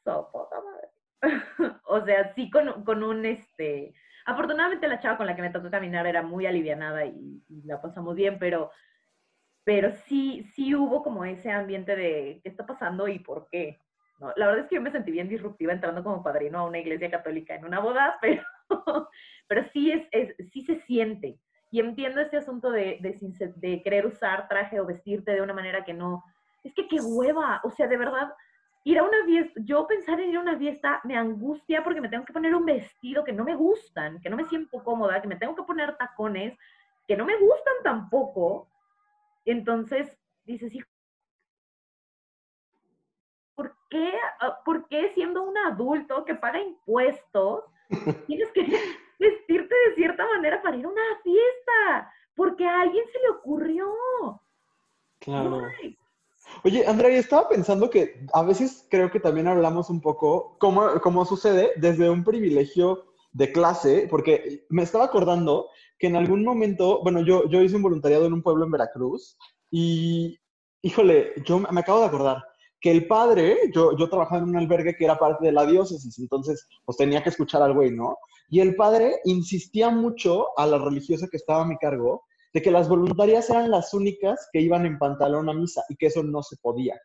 sopota 0.04 0.56
madre 0.62 0.88
o 1.86 2.06
sea, 2.06 2.34
sí 2.34 2.50
con, 2.50 2.84
con, 2.84 3.04
un, 3.04 3.26
este, 3.26 3.94
afortunadamente 4.26 4.88
la 4.88 5.00
chava 5.00 5.18
con 5.18 5.26
la 5.26 5.36
que 5.36 5.42
me 5.42 5.50
tocó 5.50 5.70
caminar 5.70 6.06
era 6.06 6.22
muy 6.22 6.46
alivianada 6.46 7.06
y, 7.06 7.42
la 7.66 7.82
pasamos 7.82 8.16
bien, 8.16 8.38
pero, 8.40 8.72
pero 9.64 9.92
sí, 10.08 10.44
sí 10.54 10.76
hubo 10.76 11.04
como 11.04 11.26
ese 11.26 11.52
ambiente 11.52 11.96
de 11.96 12.40
qué 12.44 12.50
está 12.50 12.66
pasando 12.66 13.08
y 13.08 13.20
por 13.20 13.48
qué. 13.50 13.80
La 14.20 14.48
verdad 14.48 14.60
es 14.60 14.68
que 14.68 14.76
yo 14.76 14.82
me 14.82 14.92
sentí 14.92 15.12
bien 15.12 15.30
disruptiva 15.30 15.74
entrando 15.74 16.04
como 16.04 16.24
padrino 16.24 16.60
a 16.60 16.66
una 16.66 16.80
iglesia 16.80 17.12
católica 17.12 17.56
en 17.56 17.66
una 17.66 17.80
boda, 17.80 18.18
pero, 18.22 18.44
pero 19.48 19.64
sí, 19.72 19.92
es, 19.92 20.08
es, 20.12 20.52
sí 20.52 20.64
se 20.64 20.80
siente. 20.82 21.38
Y 21.70 21.80
entiendo 21.80 22.22
ese 22.22 22.38
asunto 22.38 22.72
de, 22.72 22.98
de, 23.02 23.54
de 23.56 23.84
querer 23.84 24.06
usar 24.06 24.48
traje 24.48 24.80
o 24.80 24.86
vestirte 24.86 25.32
de 25.32 25.42
una 25.42 25.54
manera 25.54 25.84
que 25.84 25.94
no... 25.94 26.24
Es 26.64 26.74
que 26.74 26.88
qué 26.88 26.98
hueva, 27.00 27.62
o 27.64 27.70
sea, 27.70 27.88
de 27.88 27.98
verdad, 27.98 28.34
ir 28.84 29.00
a 29.00 29.04
una 29.04 29.26
fiesta, 29.26 29.62
yo 29.64 29.86
pensar 29.86 30.20
en 30.20 30.30
ir 30.30 30.38
a 30.38 30.42
una 30.42 30.58
fiesta 30.58 31.02
me 31.04 31.16
angustia 31.16 31.84
porque 31.84 32.02
me 32.02 32.10
tengo 32.10 32.26
que 32.26 32.34
poner 32.34 32.56
un 32.56 32.66
vestido 32.66 33.24
que 33.24 33.34
no 33.34 33.44
me 33.44 33.56
gustan, 33.56 34.20
que 34.22 34.30
no 34.30 34.38
me 34.38 34.46
siento 34.46 34.84
cómoda, 34.84 35.22
que 35.22 35.28
me 35.28 35.36
tengo 35.36 35.56
que 35.56 35.64
poner 35.64 35.96
tacones 35.98 36.58
que 37.08 37.16
no 37.16 37.26
me 37.26 37.38
gustan 37.38 37.76
tampoco. 37.84 38.68
Entonces, 39.46 40.12
dices, 40.46 40.74
hijo, 40.76 40.88
¿por 40.90 40.97
qué, 43.90 44.14
ah, 44.42 44.60
¿por 44.66 44.88
qué 44.88 45.12
siendo 45.14 45.44
un 45.44 45.58
adulto 45.58 46.26
que 46.26 46.36
paga 46.36 46.60
impuestos 46.62 47.64
tienes 48.28 48.52
que 48.52 48.62
vestirte 49.20 49.76
de 49.90 49.96
cierta 49.96 50.26
manera 50.36 50.62
para 50.62 50.78
ir 50.78 50.86
a 50.86 50.90
una 50.90 51.22
fiesta? 51.24 52.14
Porque 52.36 52.66
a 52.66 52.82
alguien 52.82 53.04
se 53.12 53.20
le 53.20 53.30
ocurrió. 53.30 53.88
Claro. 55.20 55.62
Oye, 56.64 56.86
Andrea, 56.88 57.18
estaba 57.18 57.50
pensando 57.50 57.90
que 57.90 58.26
a 58.34 58.44
veces 58.44 58.88
creo 58.90 59.12
que 59.12 59.20
también 59.20 59.48
hablamos 59.48 59.90
un 59.90 60.02
poco 60.02 60.56
cómo, 60.60 61.00
cómo 61.02 61.26
sucede 61.26 61.72
desde 61.76 62.10
un 62.10 62.24
privilegio 62.24 63.06
de 63.32 63.52
clase, 63.52 64.08
porque 64.10 64.66
me 64.70 64.84
estaba 64.84 65.06
acordando 65.06 65.70
que 66.00 66.08
en 66.08 66.16
algún 66.16 66.44
momento, 66.44 67.02
bueno, 67.04 67.22
yo, 67.22 67.48
yo 67.50 67.62
hice 67.62 67.76
un 67.76 67.82
voluntariado 67.82 68.26
en 68.26 68.34
un 68.34 68.42
pueblo 68.42 68.66
en 68.66 68.72
Veracruz 68.72 69.38
y, 69.70 70.40
híjole, 70.82 71.34
yo 71.46 71.60
me 71.60 71.80
acabo 71.80 72.00
de 72.00 72.06
acordar 72.06 72.47
que 72.80 72.92
el 72.92 73.08
padre, 73.08 73.58
yo, 73.74 73.98
yo 73.98 74.10
trabajaba 74.10 74.42
en 74.42 74.50
un 74.50 74.58
albergue 74.58 74.96
que 74.96 75.06
era 75.06 75.18
parte 75.18 75.46
de 75.46 75.52
la 75.52 75.66
diócesis, 75.66 76.20
entonces 76.20 76.68
pues 76.86 76.98
tenía 76.98 77.24
que 77.24 77.30
escuchar 77.30 77.62
al 77.62 77.74
güey, 77.74 77.92
¿no? 77.92 78.18
Y 78.50 78.60
el 78.60 78.76
padre 78.76 79.20
insistía 79.26 79.90
mucho 79.90 80.58
a 80.58 80.66
la 80.66 80.78
religiosa 80.78 81.28
que 81.30 81.38
estaba 81.38 81.64
a 81.64 81.68
mi 81.68 81.78
cargo 81.78 82.24
de 82.54 82.62
que 82.62 82.72
las 82.72 82.88
voluntarias 82.88 83.50
eran 83.50 83.72
las 83.72 83.94
únicas 83.94 84.48
que 84.52 84.62
iban 84.62 84.86
en 84.86 84.98
pantalón 84.98 85.50
a 85.50 85.54
misa 85.54 85.84
y 85.90 85.96
que 85.96 86.08
eso 86.08 86.24
no 86.24 86.42
se 86.44 86.58
podía. 86.58 87.00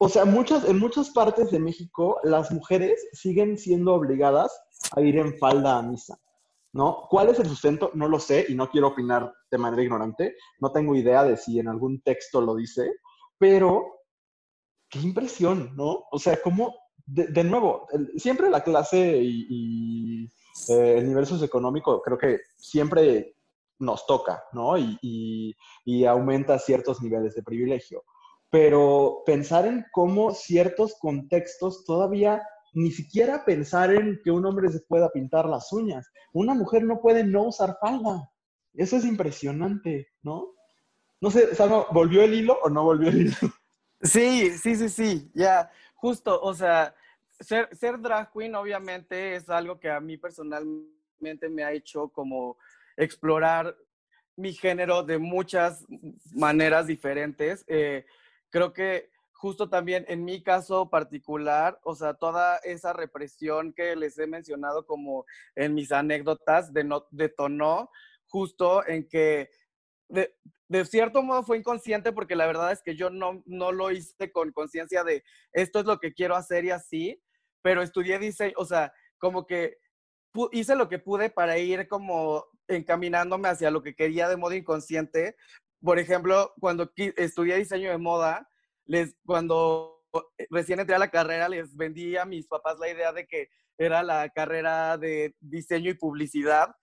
O 0.00 0.08
sea, 0.08 0.24
muchas, 0.24 0.68
en 0.68 0.78
muchas 0.78 1.10
partes 1.10 1.50
de 1.50 1.58
México 1.58 2.20
las 2.22 2.50
mujeres 2.50 3.08
siguen 3.12 3.58
siendo 3.58 3.94
obligadas 3.94 4.52
a 4.94 5.00
ir 5.00 5.18
en 5.18 5.36
falda 5.38 5.78
a 5.78 5.82
misa, 5.82 6.18
¿no? 6.72 7.06
¿Cuál 7.10 7.30
es 7.30 7.38
el 7.40 7.48
sustento? 7.48 7.90
No 7.94 8.08
lo 8.08 8.20
sé 8.20 8.46
y 8.48 8.54
no 8.54 8.70
quiero 8.70 8.88
opinar 8.88 9.32
de 9.50 9.58
manera 9.58 9.82
ignorante. 9.82 10.36
No 10.60 10.70
tengo 10.72 10.94
idea 10.94 11.24
de 11.24 11.36
si 11.36 11.58
en 11.58 11.68
algún 11.68 12.00
texto 12.02 12.40
lo 12.40 12.54
dice, 12.54 12.92
pero 13.38 13.97
qué 14.88 15.00
impresión, 15.00 15.74
¿no? 15.76 16.04
O 16.10 16.18
sea, 16.18 16.40
cómo 16.42 16.74
de, 17.08 17.44
nuevo, 17.44 17.86
siempre 18.16 18.50
la 18.50 18.62
clase 18.62 19.18
y, 19.22 20.24
eh, 20.68 20.96
el 20.98 21.08
nivel 21.08 21.26
socioeconómico 21.26 22.02
creo 22.02 22.18
que 22.18 22.40
siempre 22.56 23.34
nos 23.78 24.06
toca, 24.06 24.44
¿no? 24.52 24.76
Y, 24.76 25.56
y, 25.84 26.04
aumenta 26.04 26.58
ciertos 26.58 27.00
niveles 27.00 27.34
de 27.34 27.42
privilegio. 27.42 28.04
Pero 28.50 29.22
pensar 29.24 29.66
en 29.66 29.86
cómo 29.92 30.32
ciertos 30.32 30.96
contextos 30.98 31.84
todavía 31.84 32.42
ni 32.74 32.90
siquiera 32.90 33.44
pensar 33.44 33.92
en 33.92 34.20
que 34.22 34.30
un 34.30 34.44
hombre 34.44 34.68
se 34.70 34.80
pueda 34.80 35.10
pintar 35.10 35.46
las 35.46 35.72
uñas. 35.72 36.10
Una 36.32 36.54
mujer 36.54 36.84
no 36.84 37.00
puede 37.00 37.24
no 37.24 37.44
usar 37.44 37.78
falda. 37.80 38.30
Eso 38.74 38.96
es 38.96 39.04
impresionante, 39.04 40.08
¿no? 40.22 40.54
No 41.20 41.30
sé, 41.30 41.54
Salma, 41.54 41.86
¿volvió 41.90 42.22
el 42.22 42.34
hilo 42.34 42.58
o 42.62 42.68
no 42.68 42.84
volvió 42.84 43.08
el 43.08 43.22
hilo? 43.22 43.36
Sí, 44.00 44.50
sí, 44.58 44.76
sí, 44.76 44.88
sí, 44.88 45.30
ya, 45.34 45.70
justo, 45.94 46.40
o 46.40 46.54
sea, 46.54 46.94
ser, 47.40 47.68
drag 48.00 48.32
queen 48.32 48.54
obviamente 48.54 49.34
es 49.34 49.48
algo 49.48 49.78
que 49.80 49.90
a 49.90 50.00
mí 50.00 50.16
personalmente 50.16 51.48
me 51.50 51.64
ha 51.64 51.72
hecho 51.72 52.08
como 52.08 52.56
explorar 52.96 53.76
mi 54.36 54.52
género 54.52 55.02
de 55.02 55.18
muchas 55.18 55.84
maneras 56.32 56.86
diferentes. 56.86 57.64
Eh, 57.66 58.06
creo 58.50 58.72
que 58.72 59.10
justo 59.32 59.68
también 59.68 60.04
en 60.08 60.24
mi 60.24 60.42
caso 60.42 60.88
particular, 60.90 61.80
o 61.82 61.94
sea, 61.96 62.14
toda 62.14 62.58
esa 62.58 62.92
represión 62.92 63.72
que 63.72 63.96
les 63.96 64.16
he 64.18 64.26
mencionado 64.28 64.86
como 64.86 65.26
en 65.56 65.74
mis 65.74 65.90
anécdotas 65.90 66.72
detonó 67.10 67.90
justo 68.28 68.86
en 68.86 69.08
que 69.08 69.50
de, 70.08 70.34
de, 70.68 70.84
cierto 70.84 71.22
modo 71.22 71.42
fue 71.42 71.58
inconsciente 71.58 72.12
porque 72.12 72.36
la 72.36 72.46
verdad 72.46 72.72
es 72.72 72.82
que 72.82 72.94
yo 72.94 73.10
no, 73.10 73.42
no 73.46 73.72
lo 73.72 73.90
hice 73.90 74.30
con 74.32 74.52
conciencia 74.52 75.04
de 75.04 75.24
esto 75.52 75.80
es 75.80 75.86
lo 75.86 75.98
que 75.98 76.12
quiero 76.12 76.36
hacer 76.36 76.64
y 76.64 76.70
así, 76.70 77.22
pero 77.62 77.82
estudié 77.82 78.18
diseño, 78.18 78.54
o 78.56 78.64
sea, 78.64 78.92
como 79.18 79.46
que 79.46 79.78
hice 80.52 80.76
lo 80.76 80.88
que 80.88 80.98
pude 80.98 81.30
para 81.30 81.58
ir 81.58 81.88
como 81.88 82.46
encaminándome 82.68 83.48
hacia 83.48 83.70
lo 83.70 83.82
que 83.82 83.94
quería 83.94 84.28
de 84.28 84.36
modo 84.36 84.54
inconsciente. 84.54 85.36
Por 85.80 85.98
ejemplo, 85.98 86.52
cuando 86.60 86.92
estudié 86.96 87.56
diseño 87.56 87.90
de 87.90 87.98
moda, 87.98 88.48
les, 88.84 89.16
cuando 89.24 90.04
recién 90.50 90.80
entré 90.80 90.94
a 90.94 90.98
la 91.00 91.10
carrera, 91.10 91.48
les 91.48 91.76
vendí 91.76 92.16
a 92.16 92.24
mis 92.24 92.46
papás 92.46 92.78
la 92.78 92.90
idea 92.90 93.12
de 93.12 93.26
que 93.26 93.50
era 93.78 94.02
la 94.02 94.28
carrera 94.30 94.98
de 94.98 95.34
diseño 95.40 95.90
y 95.90 95.94
publicidad 95.94 96.74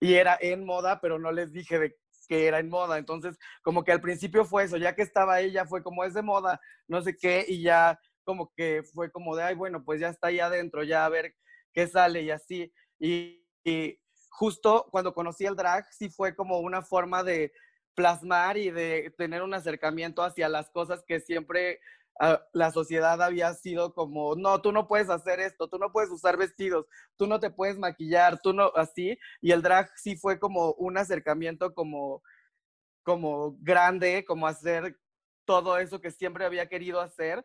y 0.00 0.14
era 0.14 0.36
en 0.40 0.64
moda, 0.64 1.00
pero 1.00 1.18
no 1.18 1.30
les 1.30 1.52
dije 1.52 1.78
de 1.78 1.96
que 2.26 2.46
era 2.46 2.58
en 2.58 2.68
moda. 2.68 2.98
Entonces, 2.98 3.38
como 3.62 3.84
que 3.84 3.92
al 3.92 4.00
principio 4.00 4.44
fue 4.44 4.64
eso, 4.64 4.76
ya 4.76 4.94
que 4.94 5.02
estaba 5.02 5.40
ella, 5.40 5.66
fue 5.66 5.82
como 5.82 6.04
es 6.04 6.14
de 6.14 6.22
moda, 6.22 6.60
no 6.88 7.02
sé 7.02 7.16
qué, 7.16 7.44
y 7.48 7.62
ya 7.62 7.98
como 8.24 8.52
que 8.56 8.82
fue 8.92 9.10
como 9.10 9.36
de, 9.36 9.42
ay, 9.42 9.54
bueno, 9.54 9.84
pues 9.84 10.00
ya 10.00 10.08
está 10.08 10.28
ahí 10.28 10.40
adentro, 10.40 10.84
ya 10.84 11.04
a 11.04 11.08
ver 11.08 11.34
qué 11.72 11.86
sale 11.86 12.22
y 12.22 12.30
así. 12.30 12.72
y 12.98 13.38
justo 14.30 14.86
cuando 14.90 15.14
conocí 15.14 15.44
el 15.44 15.56
drag, 15.56 15.86
sí 15.92 16.08
fue 16.08 16.34
como 16.34 16.60
una 16.60 16.82
forma 16.82 17.22
de 17.22 17.52
plasmar 17.94 18.56
y 18.56 18.70
de 18.70 19.12
tener 19.18 19.42
un 19.42 19.54
acercamiento 19.54 20.22
hacia 20.22 20.48
las 20.48 20.70
cosas 20.70 21.04
que 21.06 21.20
siempre 21.20 21.80
la 22.52 22.70
sociedad 22.70 23.20
había 23.22 23.52
sido 23.54 23.94
como, 23.94 24.36
no, 24.36 24.60
tú 24.60 24.72
no 24.72 24.86
puedes 24.86 25.10
hacer 25.10 25.40
esto, 25.40 25.68
tú 25.68 25.78
no 25.78 25.90
puedes 25.90 26.10
usar 26.10 26.36
vestidos, 26.36 26.86
tú 27.16 27.26
no 27.26 27.40
te 27.40 27.50
puedes 27.50 27.78
maquillar, 27.78 28.40
tú 28.40 28.52
no, 28.52 28.70
así. 28.76 29.18
Y 29.40 29.52
el 29.52 29.62
drag 29.62 29.90
sí 29.96 30.16
fue 30.16 30.38
como 30.38 30.72
un 30.74 30.98
acercamiento 30.98 31.74
como, 31.74 32.22
como 33.02 33.56
grande, 33.60 34.24
como 34.24 34.46
hacer 34.46 34.98
todo 35.44 35.78
eso 35.78 36.00
que 36.00 36.10
siempre 36.10 36.44
había 36.44 36.68
querido 36.68 37.00
hacer. 37.00 37.44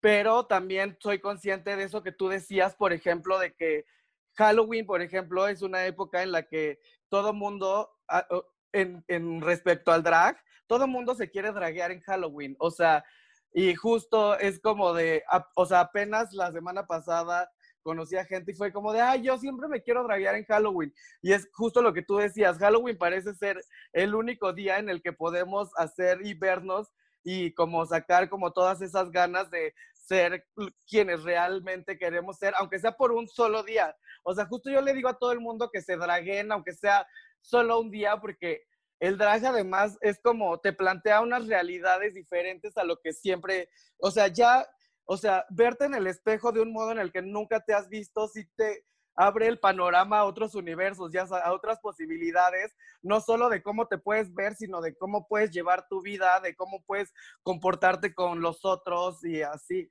Pero 0.00 0.46
también 0.46 0.96
soy 1.00 1.20
consciente 1.20 1.74
de 1.74 1.84
eso 1.84 2.02
que 2.02 2.12
tú 2.12 2.28
decías, 2.28 2.76
por 2.76 2.92
ejemplo, 2.92 3.38
de 3.38 3.54
que 3.54 3.86
Halloween, 4.34 4.86
por 4.86 5.02
ejemplo, 5.02 5.48
es 5.48 5.62
una 5.62 5.86
época 5.86 6.22
en 6.22 6.32
la 6.32 6.42
que 6.42 6.78
todo 7.08 7.32
mundo, 7.32 7.90
ah, 8.08 8.26
en, 8.72 9.04
en 9.08 9.40
respecto 9.40 9.90
al 9.90 10.02
drag, 10.02 10.38
todo 10.66 10.86
mundo 10.86 11.14
se 11.14 11.30
quiere 11.30 11.50
draguear 11.50 11.90
en 11.90 12.02
Halloween. 12.02 12.54
O 12.58 12.70
sea, 12.70 13.04
y 13.52 13.74
justo 13.74 14.38
es 14.38 14.60
como 14.60 14.92
de, 14.92 15.22
o 15.54 15.66
sea, 15.66 15.80
apenas 15.80 16.32
la 16.32 16.52
semana 16.52 16.86
pasada 16.86 17.50
conocí 17.82 18.16
a 18.16 18.24
gente 18.24 18.50
y 18.50 18.54
fue 18.54 18.72
como 18.72 18.92
de, 18.92 19.00
ay, 19.00 19.22
yo 19.22 19.38
siempre 19.38 19.68
me 19.68 19.80
quiero 19.80 20.02
draguear 20.02 20.34
en 20.34 20.44
Halloween. 20.44 20.92
Y 21.22 21.32
es 21.32 21.48
justo 21.52 21.80
lo 21.80 21.94
que 21.94 22.02
tú 22.02 22.16
decías, 22.16 22.58
Halloween 22.58 22.98
parece 22.98 23.32
ser 23.34 23.62
el 23.92 24.14
único 24.14 24.52
día 24.52 24.78
en 24.78 24.88
el 24.88 25.00
que 25.00 25.12
podemos 25.12 25.70
hacer 25.76 26.18
y 26.24 26.34
vernos 26.34 26.92
y 27.22 27.54
como 27.54 27.86
sacar 27.86 28.28
como 28.28 28.52
todas 28.52 28.82
esas 28.82 29.10
ganas 29.10 29.50
de 29.50 29.72
ser 29.94 30.46
quienes 30.86 31.22
realmente 31.22 31.98
queremos 31.98 32.38
ser, 32.38 32.54
aunque 32.58 32.78
sea 32.78 32.92
por 32.92 33.12
un 33.12 33.28
solo 33.28 33.62
día. 33.62 33.96
O 34.22 34.34
sea, 34.34 34.46
justo 34.46 34.70
yo 34.70 34.80
le 34.80 34.94
digo 34.94 35.08
a 35.08 35.18
todo 35.18 35.32
el 35.32 35.40
mundo 35.40 35.70
que 35.72 35.80
se 35.80 35.96
draguen, 35.96 36.52
aunque 36.52 36.72
sea 36.72 37.06
solo 37.40 37.80
un 37.80 37.90
día, 37.90 38.16
porque 38.20 38.64
el 39.00 39.18
drag 39.18 39.44
además 39.44 39.98
es 40.00 40.18
como 40.20 40.58
te 40.58 40.72
plantea 40.72 41.20
unas 41.20 41.46
realidades 41.46 42.14
diferentes 42.14 42.76
a 42.76 42.84
lo 42.84 43.00
que 43.00 43.12
siempre, 43.12 43.68
o 43.98 44.10
sea, 44.10 44.28
ya, 44.28 44.66
o 45.04 45.16
sea, 45.16 45.44
verte 45.50 45.84
en 45.84 45.94
el 45.94 46.06
espejo 46.06 46.52
de 46.52 46.60
un 46.60 46.72
modo 46.72 46.92
en 46.92 46.98
el 46.98 47.12
que 47.12 47.22
nunca 47.22 47.60
te 47.60 47.74
has 47.74 47.88
visto, 47.88 48.28
si 48.28 48.46
te 48.56 48.84
abre 49.16 49.46
el 49.46 49.58
panorama 49.58 50.18
a 50.18 50.24
otros 50.24 50.54
universos, 50.54 51.10
ya 51.12 51.22
a 51.22 51.52
otras 51.52 51.80
posibilidades, 51.80 52.74
no 53.02 53.20
solo 53.20 53.48
de 53.48 53.62
cómo 53.62 53.86
te 53.88 53.98
puedes 53.98 54.32
ver, 54.34 54.54
sino 54.54 54.80
de 54.80 54.94
cómo 54.94 55.26
puedes 55.26 55.50
llevar 55.50 55.88
tu 55.88 56.02
vida, 56.02 56.40
de 56.40 56.54
cómo 56.54 56.82
puedes 56.84 57.12
comportarte 57.42 58.14
con 58.14 58.40
los 58.40 58.64
otros 58.64 59.24
y 59.24 59.42
así. 59.42 59.90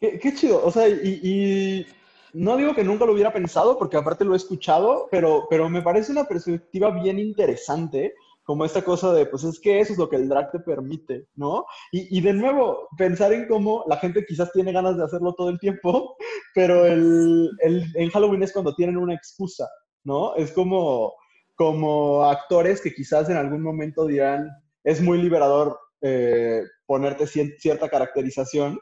Qué, 0.00 0.34
chido, 0.34 0.64
o 0.64 0.70
sea, 0.72 0.88
y, 0.88 1.86
no 2.32 2.56
digo 2.56 2.74
que 2.74 2.84
nunca 2.84 3.04
lo 3.04 3.12
hubiera 3.12 3.32
pensado, 3.32 3.78
porque 3.78 3.96
aparte 3.96 4.24
lo 4.24 4.34
he 4.34 4.36
escuchado, 4.36 5.08
pero, 5.10 5.46
pero 5.50 5.68
me 5.68 5.82
parece 5.82 6.12
una 6.12 6.24
perspectiva 6.24 6.90
bien 6.90 7.18
interesante, 7.18 8.14
como 8.44 8.64
esta 8.64 8.82
cosa 8.82 9.12
de, 9.12 9.26
pues 9.26 9.44
es 9.44 9.60
que 9.60 9.80
eso 9.80 9.92
es 9.92 9.98
lo 9.98 10.08
que 10.08 10.16
el 10.16 10.28
drag 10.28 10.50
te 10.50 10.58
permite, 10.58 11.28
¿no? 11.36 11.64
Y, 11.92 12.20
de 12.20 12.32
nuevo, 12.32 12.88
pensar 12.98 13.32
en 13.32 13.46
cómo 13.46 13.84
la 13.86 13.96
gente 13.98 14.24
quizás 14.26 14.50
tiene 14.52 14.72
ganas 14.72 14.96
de 14.96 15.04
hacerlo 15.04 15.34
todo 15.34 15.48
el 15.48 15.60
tiempo, 15.60 16.16
pero 16.54 16.84
el, 16.86 17.50
el, 17.60 17.84
en 17.94 18.10
Halloween 18.10 18.42
es 18.42 18.52
cuando 18.52 18.74
tienen 18.74 18.96
una 18.96 19.14
excusa, 19.14 19.68
¿no? 20.04 20.34
Es 20.34 20.50
como, 20.52 21.14
como 21.54 22.24
actores 22.24 22.80
que 22.80 22.92
quizás 22.92 23.28
en 23.28 23.36
algún 23.36 23.62
momento 23.62 24.06
dirán, 24.06 24.50
es 24.82 25.00
muy 25.00 25.22
liberador 25.22 25.78
eh, 26.00 26.62
ponerte 26.86 27.26
cierta 27.28 27.88
caracterización, 27.88 28.80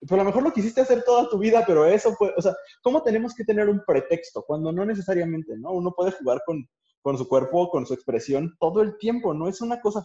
pero 0.00 0.20
a 0.20 0.24
lo 0.24 0.30
mejor 0.30 0.42
lo 0.42 0.52
quisiste 0.52 0.80
hacer 0.80 1.02
toda 1.02 1.28
tu 1.28 1.38
vida, 1.38 1.64
pero 1.66 1.84
eso 1.84 2.12
fue, 2.14 2.32
o 2.36 2.42
sea, 2.42 2.54
¿cómo 2.82 3.02
tenemos 3.02 3.34
que 3.34 3.44
tener 3.44 3.68
un 3.68 3.82
pretexto 3.84 4.44
cuando 4.46 4.70
no 4.72 4.84
necesariamente, 4.84 5.56
¿no? 5.56 5.72
Uno 5.72 5.92
puede 5.92 6.12
jugar 6.12 6.40
con, 6.46 6.68
con 7.02 7.18
su 7.18 7.28
cuerpo, 7.28 7.70
con 7.70 7.86
su 7.86 7.94
expresión 7.94 8.54
todo 8.60 8.82
el 8.82 8.96
tiempo, 8.98 9.34
no 9.34 9.48
es 9.48 9.60
una 9.60 9.80
cosa 9.80 10.04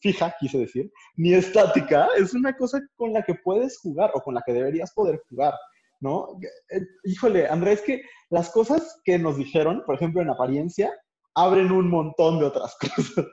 fija, 0.00 0.34
quise 0.38 0.58
decir, 0.58 0.92
ni 1.16 1.34
estática, 1.34 2.08
es 2.16 2.34
una 2.34 2.56
cosa 2.56 2.80
con 2.96 3.12
la 3.12 3.22
que 3.22 3.34
puedes 3.34 3.78
jugar 3.78 4.10
o 4.14 4.20
con 4.20 4.34
la 4.34 4.42
que 4.44 4.52
deberías 4.52 4.92
poder 4.92 5.20
jugar, 5.28 5.54
¿no? 6.00 6.28
Eh, 6.70 6.80
híjole, 7.04 7.48
Andrés, 7.48 7.82
que 7.82 8.02
las 8.30 8.50
cosas 8.50 9.00
que 9.04 9.18
nos 9.18 9.36
dijeron, 9.36 9.82
por 9.84 9.96
ejemplo, 9.96 10.22
en 10.22 10.30
apariencia, 10.30 10.92
abren 11.34 11.72
un 11.72 11.88
montón 11.88 12.38
de 12.38 12.46
otras 12.46 12.76
cosas. 12.80 13.26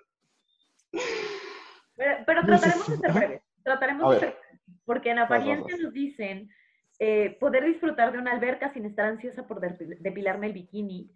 Pero, 1.95 2.45
trataremos 2.45 2.87
de 2.87 2.97
ser 2.97 3.13
breves. 3.13 3.41
Trataremos 3.63 4.13
de 4.13 4.19
ser 4.19 4.37
porque 4.85 5.11
en 5.11 5.19
apariencia 5.19 5.75
nos 5.77 5.93
dicen 5.93 6.49
eh, 6.99 7.37
poder 7.39 7.65
disfrutar 7.65 8.11
de 8.11 8.17
una 8.17 8.31
alberca 8.31 8.73
sin 8.73 8.85
estar 8.85 9.05
ansiosa 9.05 9.47
por 9.47 9.61
depilarme 9.61 10.47
el 10.47 10.53
bikini, 10.53 11.09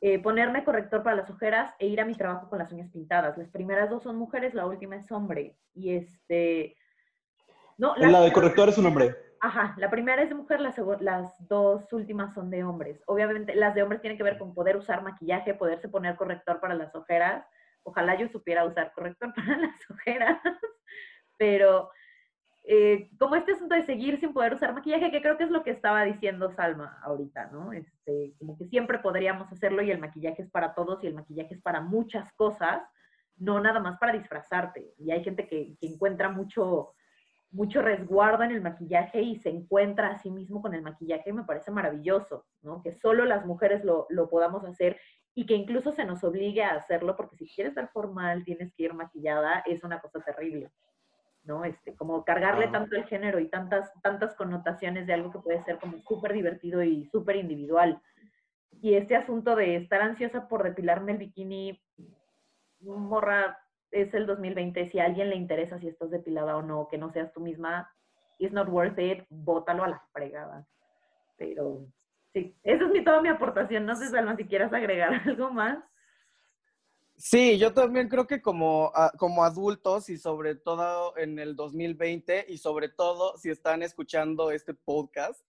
eh, 0.00 0.18
ponerme 0.20 0.64
corrector 0.64 1.02
para 1.02 1.16
las 1.16 1.28
ojeras 1.28 1.74
e 1.78 1.86
ir 1.86 2.00
a 2.00 2.06
mi 2.06 2.14
trabajo 2.14 2.48
con 2.48 2.58
las 2.58 2.72
uñas 2.72 2.90
pintadas. 2.90 3.36
Las 3.36 3.50
primeras 3.50 3.90
dos 3.90 4.04
son 4.04 4.16
mujeres, 4.16 4.54
la 4.54 4.66
última 4.66 4.96
es 4.96 5.10
hombre. 5.12 5.56
Y 5.74 5.94
este... 5.96 6.76
No, 7.76 7.94
la, 7.96 8.20
de 8.22 8.32
corrector 8.32 8.70
es 8.70 8.78
un 8.78 8.86
hombre. 8.86 9.14
Ajá, 9.40 9.74
la 9.76 9.90
primera 9.90 10.22
es 10.22 10.30
de 10.30 10.34
mujer, 10.34 10.60
las, 10.60 10.76
las 11.00 11.46
dos 11.46 11.92
últimas 11.92 12.32
son 12.34 12.50
de 12.50 12.64
hombres. 12.64 13.02
Obviamente, 13.06 13.54
las 13.54 13.74
de 13.74 13.82
hombres 13.82 14.00
tienen 14.00 14.16
que 14.16 14.24
ver 14.24 14.38
con 14.38 14.54
poder 14.54 14.76
usar 14.76 15.02
maquillaje, 15.02 15.54
poderse 15.54 15.88
poner 15.88 16.16
corrector 16.16 16.58
para 16.58 16.74
las 16.74 16.94
ojeras. 16.94 17.44
Ojalá 17.82 18.16
yo 18.16 18.28
supiera 18.28 18.64
usar 18.64 18.92
corrector 18.92 19.32
para 19.36 19.58
las 19.58 19.90
ojeras, 19.90 20.40
pero 21.36 21.90
eh, 22.70 23.08
como 23.18 23.34
este 23.34 23.52
asunto 23.52 23.74
de 23.74 23.86
seguir 23.86 24.20
sin 24.20 24.34
poder 24.34 24.52
usar 24.52 24.74
maquillaje, 24.74 25.10
que 25.10 25.22
creo 25.22 25.38
que 25.38 25.44
es 25.44 25.50
lo 25.50 25.64
que 25.64 25.70
estaba 25.70 26.04
diciendo 26.04 26.50
Salma 26.50 26.98
ahorita, 27.02 27.46
¿no? 27.46 27.72
Este, 27.72 28.34
como 28.38 28.58
que 28.58 28.66
siempre 28.66 28.98
podríamos 28.98 29.50
hacerlo 29.50 29.80
y 29.80 29.90
el 29.90 29.98
maquillaje 29.98 30.42
es 30.42 30.50
para 30.50 30.74
todos 30.74 31.02
y 31.02 31.06
el 31.06 31.14
maquillaje 31.14 31.54
es 31.54 31.62
para 31.62 31.80
muchas 31.80 32.30
cosas, 32.34 32.82
no 33.38 33.58
nada 33.58 33.80
más 33.80 33.98
para 33.98 34.12
disfrazarte. 34.12 34.92
Y 34.98 35.12
hay 35.12 35.24
gente 35.24 35.48
que, 35.48 35.78
encuentra 35.80 36.28
mucho, 36.28 36.92
mucho 37.50 37.80
resguardo 37.80 38.42
en 38.42 38.50
el 38.50 38.60
maquillaje 38.60 39.22
y 39.22 39.36
se 39.36 39.48
encuentra 39.48 40.08
a 40.08 40.18
sí 40.18 40.30
mismo 40.30 40.60
con 40.60 40.74
el 40.74 40.82
maquillaje 40.82 41.30
y 41.30 41.32
me 41.32 41.44
parece 41.44 41.70
maravilloso, 41.70 42.44
¿no? 42.60 42.82
Que 42.82 42.92
solo 42.92 43.24
las 43.24 43.46
mujeres 43.46 43.82
lo, 43.82 44.06
lo 44.10 44.28
podamos 44.28 44.62
hacer 44.66 45.00
y 45.34 45.46
que 45.46 45.54
incluso 45.54 45.90
se 45.90 46.04
nos 46.04 46.22
obligue 46.22 46.64
a 46.64 46.74
hacerlo, 46.74 47.16
porque 47.16 47.36
si 47.36 47.46
quieres 47.48 47.72
ser 47.72 47.88
formal, 47.88 48.44
tienes 48.44 48.74
que 48.74 48.82
ir 48.82 48.92
maquillada, 48.92 49.60
es 49.64 49.84
una 49.84 50.00
cosa 50.00 50.20
terrible. 50.20 50.70
¿No? 51.48 51.64
Este, 51.64 51.96
como 51.96 52.24
cargarle 52.24 52.68
tanto 52.68 52.94
el 52.94 53.04
género 53.06 53.40
y 53.40 53.48
tantas, 53.48 53.90
tantas 54.02 54.36
connotaciones 54.36 55.06
de 55.06 55.14
algo 55.14 55.32
que 55.32 55.40
puede 55.40 55.64
ser 55.64 55.78
como 55.78 55.98
súper 55.98 56.34
divertido 56.34 56.82
y 56.84 57.06
súper 57.06 57.36
individual. 57.36 58.00
Y 58.80 58.94
este 58.94 59.16
asunto 59.16 59.56
de 59.56 59.76
estar 59.76 60.02
ansiosa 60.02 60.46
por 60.46 60.62
depilarme 60.62 61.12
el 61.12 61.18
bikini, 61.18 61.82
morra, 62.80 63.58
es 63.90 64.12
el 64.12 64.26
2020, 64.26 64.90
si 64.90 65.00
a 65.00 65.06
alguien 65.06 65.30
le 65.30 65.36
interesa 65.36 65.78
si 65.78 65.88
estás 65.88 66.10
depilada 66.10 66.56
o 66.58 66.62
no, 66.62 66.86
que 66.88 66.98
no 66.98 67.10
seas 67.10 67.32
tú 67.32 67.40
misma, 67.40 67.90
it's 68.38 68.52
not 68.52 68.68
worth 68.68 68.98
it, 68.98 69.24
bótalo 69.30 69.82
a 69.84 69.88
la 69.88 70.02
fregada. 70.12 70.66
Pero 71.38 71.86
sí, 72.34 72.54
esa 72.62 72.84
es 72.84 72.90
mi, 72.90 73.02
toda 73.02 73.22
mi 73.22 73.28
aportación. 73.30 73.86
No 73.86 73.96
sé, 73.96 74.06
Salma, 74.08 74.36
si 74.36 74.44
quieras 74.44 74.72
agregar 74.72 75.12
algo 75.26 75.50
más. 75.50 75.78
Sí, 77.20 77.58
yo 77.58 77.74
también 77.74 78.08
creo 78.08 78.28
que 78.28 78.40
como, 78.40 78.92
como 79.18 79.42
adultos 79.42 80.08
y 80.08 80.18
sobre 80.18 80.54
todo 80.54 81.16
en 81.16 81.40
el 81.40 81.56
2020 81.56 82.46
y 82.48 82.58
sobre 82.58 82.88
todo 82.88 83.36
si 83.38 83.50
están 83.50 83.82
escuchando 83.82 84.52
este 84.52 84.72
podcast, 84.72 85.44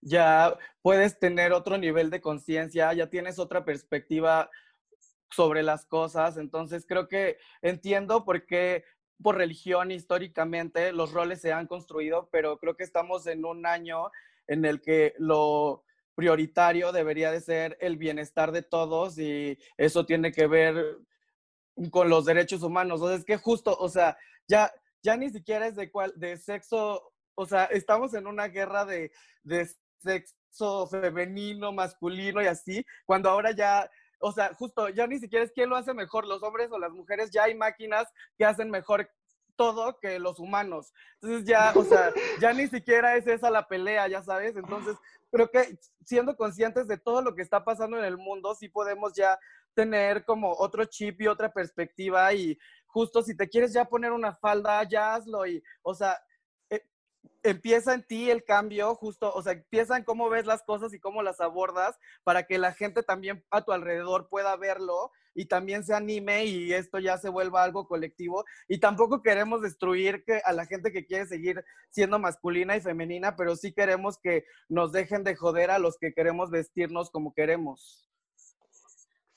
ya 0.00 0.56
puedes 0.82 1.18
tener 1.18 1.52
otro 1.52 1.78
nivel 1.78 2.10
de 2.10 2.20
conciencia, 2.20 2.92
ya 2.92 3.10
tienes 3.10 3.40
otra 3.40 3.64
perspectiva 3.64 4.50
sobre 5.32 5.64
las 5.64 5.84
cosas. 5.84 6.36
Entonces 6.36 6.86
creo 6.86 7.08
que 7.08 7.38
entiendo 7.60 8.24
por 8.24 8.46
qué 8.46 8.84
por 9.20 9.36
religión 9.36 9.90
históricamente 9.90 10.92
los 10.92 11.12
roles 11.12 11.40
se 11.40 11.52
han 11.52 11.66
construido, 11.66 12.28
pero 12.30 12.58
creo 12.58 12.76
que 12.76 12.84
estamos 12.84 13.26
en 13.26 13.44
un 13.44 13.66
año 13.66 14.12
en 14.46 14.64
el 14.64 14.80
que 14.80 15.14
lo 15.18 15.82
prioritario 16.14 16.92
debería 16.92 17.30
de 17.30 17.40
ser 17.40 17.76
el 17.80 17.96
bienestar 17.96 18.52
de 18.52 18.62
todos 18.62 19.18
y 19.18 19.58
eso 19.76 20.06
tiene 20.06 20.32
que 20.32 20.46
ver 20.46 20.98
con 21.90 22.08
los 22.08 22.24
derechos 22.24 22.62
humanos. 22.62 23.00
O 23.00 23.08
sea, 23.08 23.16
es 23.16 23.24
que 23.24 23.36
justo, 23.36 23.76
o 23.78 23.88
sea, 23.88 24.16
ya, 24.46 24.72
ya 25.02 25.16
ni 25.16 25.30
siquiera 25.30 25.66
es 25.66 25.76
de, 25.76 25.90
cual, 25.90 26.12
de 26.16 26.36
sexo, 26.36 27.12
o 27.34 27.46
sea, 27.46 27.64
estamos 27.64 28.14
en 28.14 28.26
una 28.26 28.48
guerra 28.48 28.84
de, 28.84 29.12
de 29.42 29.68
sexo 29.98 30.86
femenino, 30.88 31.72
masculino 31.72 32.42
y 32.42 32.46
así, 32.46 32.84
cuando 33.06 33.30
ahora 33.30 33.52
ya 33.52 33.90
o 34.20 34.32
sea, 34.32 34.54
justo, 34.54 34.88
ya 34.90 35.06
ni 35.06 35.18
siquiera 35.18 35.44
es 35.44 35.52
quién 35.52 35.70
lo 35.70 35.76
hace 35.76 35.94
mejor, 35.94 36.26
los 36.26 36.42
hombres 36.42 36.70
o 36.70 36.78
las 36.78 36.92
mujeres, 36.92 37.30
ya 37.30 37.44
hay 37.44 37.54
máquinas 37.54 38.06
que 38.36 38.44
hacen 38.44 38.70
mejor 38.70 39.10
todo 39.60 39.98
que 40.00 40.18
los 40.18 40.38
humanos. 40.38 40.90
Entonces 41.20 41.46
ya, 41.46 41.74
o 41.76 41.84
sea, 41.84 42.14
ya 42.40 42.50
ni 42.54 42.66
siquiera 42.66 43.16
es 43.16 43.26
esa 43.26 43.50
la 43.50 43.68
pelea, 43.68 44.08
ya 44.08 44.22
sabes. 44.22 44.56
Entonces, 44.56 44.96
creo 45.30 45.50
que 45.50 45.78
siendo 46.02 46.34
conscientes 46.34 46.88
de 46.88 46.96
todo 46.96 47.20
lo 47.20 47.34
que 47.34 47.42
está 47.42 47.62
pasando 47.62 47.98
en 47.98 48.06
el 48.06 48.16
mundo, 48.16 48.54
sí 48.54 48.70
podemos 48.70 49.12
ya 49.12 49.38
tener 49.74 50.24
como 50.24 50.50
otro 50.50 50.86
chip 50.86 51.20
y 51.20 51.26
otra 51.26 51.52
perspectiva 51.52 52.32
y 52.32 52.58
justo 52.86 53.22
si 53.22 53.36
te 53.36 53.50
quieres 53.50 53.74
ya 53.74 53.84
poner 53.84 54.12
una 54.12 54.34
falda, 54.34 54.82
ya 54.84 55.14
hazlo 55.14 55.46
y, 55.46 55.62
o 55.82 55.92
sea, 55.92 56.18
empieza 57.42 57.94
en 57.94 58.02
ti 58.06 58.30
el 58.30 58.44
cambio, 58.44 58.94
justo, 58.94 59.32
o 59.32 59.42
sea, 59.42 59.52
empieza 59.52 59.96
en 59.96 60.04
cómo 60.04 60.28
ves 60.28 60.46
las 60.46 60.62
cosas 60.62 60.92
y 60.94 61.00
cómo 61.00 61.22
las 61.22 61.40
abordas 61.40 61.98
para 62.24 62.44
que 62.44 62.58
la 62.58 62.72
gente 62.72 63.02
también 63.02 63.44
a 63.50 63.62
tu 63.62 63.72
alrededor 63.72 64.28
pueda 64.28 64.56
verlo 64.56 65.10
y 65.34 65.46
también 65.46 65.84
se 65.84 65.94
anime 65.94 66.44
y 66.44 66.72
esto 66.72 66.98
ya 66.98 67.16
se 67.18 67.28
vuelva 67.28 67.62
algo 67.62 67.86
colectivo. 67.86 68.44
Y 68.68 68.78
tampoco 68.78 69.22
queremos 69.22 69.62
destruir 69.62 70.24
a 70.44 70.52
la 70.52 70.66
gente 70.66 70.92
que 70.92 71.06
quiere 71.06 71.26
seguir 71.26 71.64
siendo 71.90 72.18
masculina 72.18 72.76
y 72.76 72.80
femenina, 72.80 73.36
pero 73.36 73.56
sí 73.56 73.72
queremos 73.72 74.18
que 74.18 74.44
nos 74.68 74.92
dejen 74.92 75.24
de 75.24 75.36
joder 75.36 75.70
a 75.70 75.78
los 75.78 75.96
que 75.98 76.12
queremos 76.12 76.50
vestirnos 76.50 77.10
como 77.10 77.32
queremos. 77.32 78.06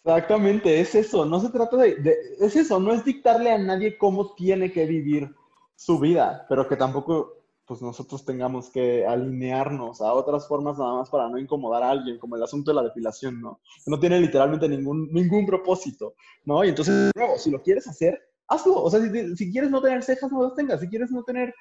Exactamente, 0.05 0.81
es 0.81 0.95
eso, 0.95 1.25
no 1.25 1.39
se 1.39 1.49
trata 1.49 1.77
de 1.77 1.95
es 2.41 2.57
eso, 2.57 2.77
no 2.77 2.91
es 2.91 3.05
dictarle 3.05 3.51
a 3.53 3.57
nadie 3.57 3.97
cómo 3.97 4.35
tiene 4.35 4.69
que 4.69 4.85
vivir 4.85 5.33
su 5.75 5.97
vida, 5.97 6.45
pero 6.49 6.67
que 6.67 6.75
tampoco 6.75 7.42
pues 7.73 7.81
nosotros 7.81 8.23
tengamos 8.23 8.69
que 8.69 9.03
alinearnos 9.03 9.99
a 9.99 10.13
otras 10.13 10.47
formas 10.47 10.77
nada 10.77 10.93
más 10.93 11.09
para 11.09 11.27
no 11.27 11.39
incomodar 11.39 11.81
a 11.81 11.89
alguien, 11.89 12.19
como 12.19 12.35
el 12.35 12.43
asunto 12.43 12.69
de 12.69 12.75
la 12.75 12.83
depilación, 12.83 13.41
¿no? 13.41 13.61
No 13.87 13.99
tiene 13.99 14.19
literalmente 14.19 14.69
ningún, 14.69 15.11
ningún 15.11 15.47
propósito, 15.47 16.13
¿no? 16.45 16.63
Y 16.63 16.69
entonces, 16.69 17.11
si 17.37 17.49
lo 17.49 17.63
quieres 17.63 17.87
hacer, 17.87 18.21
hazlo. 18.47 18.75
O 18.75 18.91
sea, 18.91 18.99
si, 18.99 19.35
si, 19.35 19.51
quieres 19.51 19.71
no 19.71 19.81
tener 19.81 20.03
cejas, 20.03 20.31
no 20.31 20.43
las 20.43 20.53
tengas. 20.53 20.81
Si 20.81 20.87
quieres 20.87 21.09
no 21.09 21.23
tener 21.23 21.51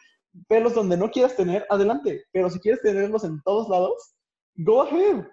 pelos 0.49 0.75
donde 0.75 0.99
no 0.99 1.11
quieras 1.11 1.35
tener, 1.35 1.67
adelante. 1.71 2.25
Pero 2.31 2.51
si 2.51 2.61
quieres 2.61 2.83
tenerlos 2.83 3.25
en 3.25 3.41
todos 3.43 3.71
lados, 3.71 4.15
go 4.57 4.83
ahead. 4.83 5.25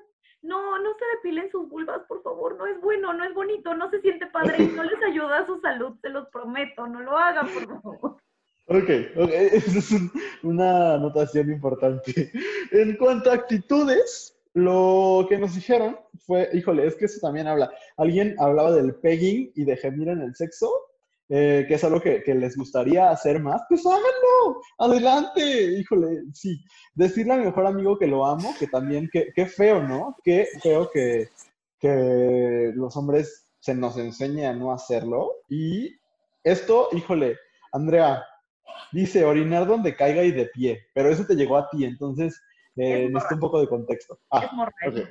No, 0.41 0.79
no 0.79 0.93
se 0.97 1.05
depilen 1.17 1.51
sus 1.51 1.67
vulvas, 1.67 2.03
por 2.07 2.23
favor. 2.23 2.55
No 2.57 2.67
es 2.67 2.79
bueno, 2.79 3.11
no 3.11 3.25
es 3.25 3.33
bonito, 3.33 3.75
no 3.75 3.89
se 3.89 3.99
siente 3.99 4.27
padre 4.27 4.63
y 4.63 4.67
no 4.77 4.83
les 4.83 5.03
ayuda 5.03 5.39
a 5.39 5.45
su 5.45 5.59
salud, 5.59 5.97
se 6.01 6.07
los 6.07 6.29
prometo. 6.29 6.87
No 6.87 7.01
lo 7.01 7.17
hagan, 7.17 7.49
por 7.53 7.67
favor. 7.67 8.17
Ok, 8.69 8.89
ok, 9.17 9.29
esa 9.53 9.79
es 9.79 9.91
una 10.43 10.93
anotación 10.93 11.51
importante. 11.51 12.31
En 12.71 12.95
cuanto 12.97 13.31
a 13.31 13.35
actitudes, 13.35 14.37
lo 14.53 15.25
que 15.27 15.39
nos 15.39 15.55
dijeron 15.55 15.97
fue, 16.19 16.49
híjole, 16.53 16.85
es 16.85 16.95
que 16.95 17.05
eso 17.05 17.19
también 17.19 17.47
habla. 17.47 17.71
Alguien 17.97 18.35
hablaba 18.37 18.71
del 18.71 18.93
pegging 18.95 19.51
y 19.55 19.63
de 19.65 19.75
gemir 19.75 20.09
en 20.09 20.21
el 20.21 20.35
sexo, 20.35 20.71
eh, 21.29 21.65
que 21.67 21.73
es 21.73 21.83
algo 21.83 21.99
que, 21.99 22.21
les 22.27 22.55
gustaría 22.55 23.09
hacer 23.09 23.39
más. 23.41 23.59
Pues 23.67 23.83
háganlo, 23.87 24.61
adelante, 24.77 25.41
híjole, 25.79 26.25
sí. 26.33 26.63
Decirle 26.93 27.33
a 27.33 27.37
mi 27.37 27.45
mejor 27.45 27.65
amigo 27.65 27.97
que 27.97 28.05
lo 28.05 28.23
amo, 28.23 28.53
que 28.59 28.67
también, 28.67 29.09
qué 29.11 29.45
feo, 29.47 29.81
¿no? 29.81 30.15
Qué 30.23 30.47
feo 30.61 30.91
que, 30.91 31.29
que 31.79 32.71
los 32.75 32.95
hombres 32.95 33.47
se 33.59 33.73
nos 33.73 33.97
enseñe 33.97 34.45
a 34.45 34.53
no 34.53 34.71
hacerlo. 34.71 35.37
Y 35.49 35.95
esto, 36.43 36.89
híjole, 36.91 37.35
Andrea, 37.71 38.23
Dice, 38.91 39.23
orinar 39.23 39.67
donde 39.67 39.95
caiga 39.95 40.23
y 40.23 40.31
de 40.31 40.45
pie, 40.47 40.87
pero 40.93 41.09
eso 41.09 41.25
te 41.25 41.35
llegó 41.35 41.57
a 41.57 41.69
ti, 41.69 41.85
entonces 41.85 42.41
eh, 42.75 43.07
necesito 43.09 43.35
un 43.35 43.41
poco 43.41 43.61
de 43.61 43.67
contexto. 43.67 44.19
Ah, 44.31 44.49
es 44.85 45.03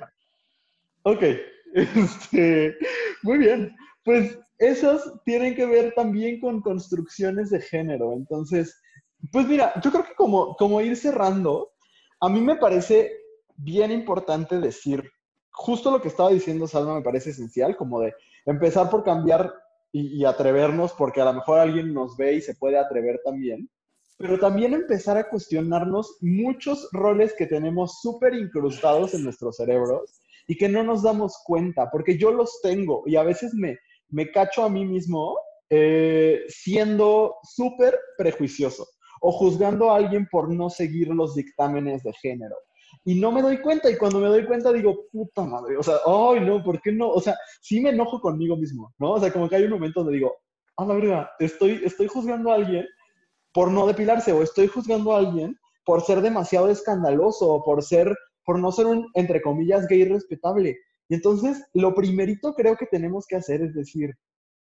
ok, 1.03 1.23
este, 1.73 2.75
muy 3.23 3.37
bien. 3.37 3.75
Pues 4.03 4.37
esos 4.57 5.21
tienen 5.23 5.55
que 5.55 5.65
ver 5.65 5.93
también 5.93 6.39
con 6.39 6.61
construcciones 6.61 7.49
de 7.49 7.61
género. 7.61 8.13
Entonces, 8.13 8.81
pues 9.31 9.47
mira, 9.47 9.73
yo 9.81 9.91
creo 9.91 10.03
que 10.03 10.15
como, 10.15 10.55
como 10.55 10.81
ir 10.81 10.95
cerrando, 10.95 11.71
a 12.19 12.29
mí 12.29 12.41
me 12.41 12.55
parece 12.55 13.11
bien 13.55 13.91
importante 13.91 14.59
decir, 14.59 15.09
justo 15.51 15.91
lo 15.91 16.01
que 16.01 16.07
estaba 16.07 16.29
diciendo 16.29 16.67
Salma 16.67 16.95
me 16.95 17.01
parece 17.01 17.31
esencial, 17.31 17.75
como 17.75 18.01
de 18.01 18.13
empezar 18.45 18.89
por 18.89 19.03
cambiar 19.03 19.53
y, 19.91 20.23
atrevernos, 20.25 20.93
porque 20.93 21.21
a 21.21 21.25
lo 21.25 21.33
mejor 21.33 21.59
alguien 21.59 21.93
nos 21.93 22.15
ve 22.15 22.35
y 22.35 22.41
se 22.41 22.55
puede 22.55 22.77
atrever 22.77 23.19
también, 23.23 23.69
pero 24.17 24.37
también 24.37 24.73
empezar 24.73 25.17
a 25.17 25.29
cuestionarnos 25.29 26.17
muchos 26.21 26.89
roles 26.91 27.33
que 27.37 27.47
tenemos 27.47 27.99
súper 28.01 28.33
incrustados 28.35 29.13
en 29.13 29.23
nuestros 29.23 29.57
cerebros 29.57 30.21
y 30.47 30.57
que 30.57 30.69
no 30.69 30.83
nos 30.83 31.03
damos 31.03 31.41
cuenta, 31.45 31.89
porque 31.91 32.17
yo 32.17 32.31
los 32.31 32.59
tengo 32.61 33.03
y 33.05 33.15
a 33.15 33.23
veces 33.23 33.53
me, 33.53 33.77
me 34.09 34.29
cacho 34.31 34.63
a 34.63 34.69
mí 34.69 34.85
mismo 34.85 35.37
eh, 35.69 36.43
siendo 36.47 37.35
súper 37.43 37.97
prejuicioso 38.17 38.87
o 39.21 39.31
juzgando 39.31 39.91
a 39.91 39.97
alguien 39.97 40.27
por 40.29 40.49
no 40.49 40.69
seguir 40.69 41.09
los 41.09 41.35
dictámenes 41.35 42.03
de 42.03 42.13
género 42.13 42.55
y 43.05 43.19
no 43.19 43.31
me 43.31 43.41
doy 43.41 43.61
cuenta. 43.61 43.89
Y 43.89 43.97
cuando 43.97 44.19
me 44.19 44.27
doy 44.27 44.45
cuenta 44.45 44.71
digo, 44.71 45.05
puta 45.11 45.43
madre, 45.43 45.77
o 45.77 45.83
sea, 45.83 45.95
ay, 46.05 46.41
no, 46.41 46.63
¿por 46.63 46.81
qué 46.81 46.91
no? 46.91 47.09
O 47.09 47.21
sea, 47.21 47.35
sí 47.61 47.79
me 47.81 47.89
enojo 47.89 48.19
conmigo 48.19 48.55
mismo, 48.55 48.93
¿no? 48.99 49.13
O 49.13 49.19
sea, 49.19 49.31
como 49.31 49.49
que 49.49 49.55
hay 49.55 49.63
un 49.63 49.71
momento 49.71 50.01
donde 50.01 50.17
digo, 50.17 50.35
ah, 50.77 50.85
la 50.85 50.93
verdad, 50.93 51.29
estoy, 51.39 51.81
estoy 51.83 52.07
juzgando 52.07 52.51
a 52.51 52.55
alguien 52.55 52.85
por 53.53 53.71
no 53.71 53.87
depilarse 53.87 54.31
o 54.31 54.43
estoy 54.43 54.67
juzgando 54.67 55.13
a 55.13 55.19
alguien 55.19 55.57
por 55.85 56.01
ser 56.03 56.21
demasiado 56.21 56.69
escandaloso 56.69 57.47
o 57.51 57.63
por 57.63 57.83
ser, 57.83 58.15
por 58.45 58.59
no 58.59 58.71
ser 58.71 58.85
un, 58.85 59.07
entre 59.15 59.41
comillas, 59.41 59.87
gay 59.87 60.05
respetable. 60.05 60.77
Y 61.09 61.15
entonces, 61.15 61.63
lo 61.73 61.95
primerito 61.95 62.53
creo 62.53 62.75
que 62.75 62.85
tenemos 62.85 63.25
que 63.27 63.37
hacer 63.37 63.61
es 63.61 63.73
decir, 63.73 64.11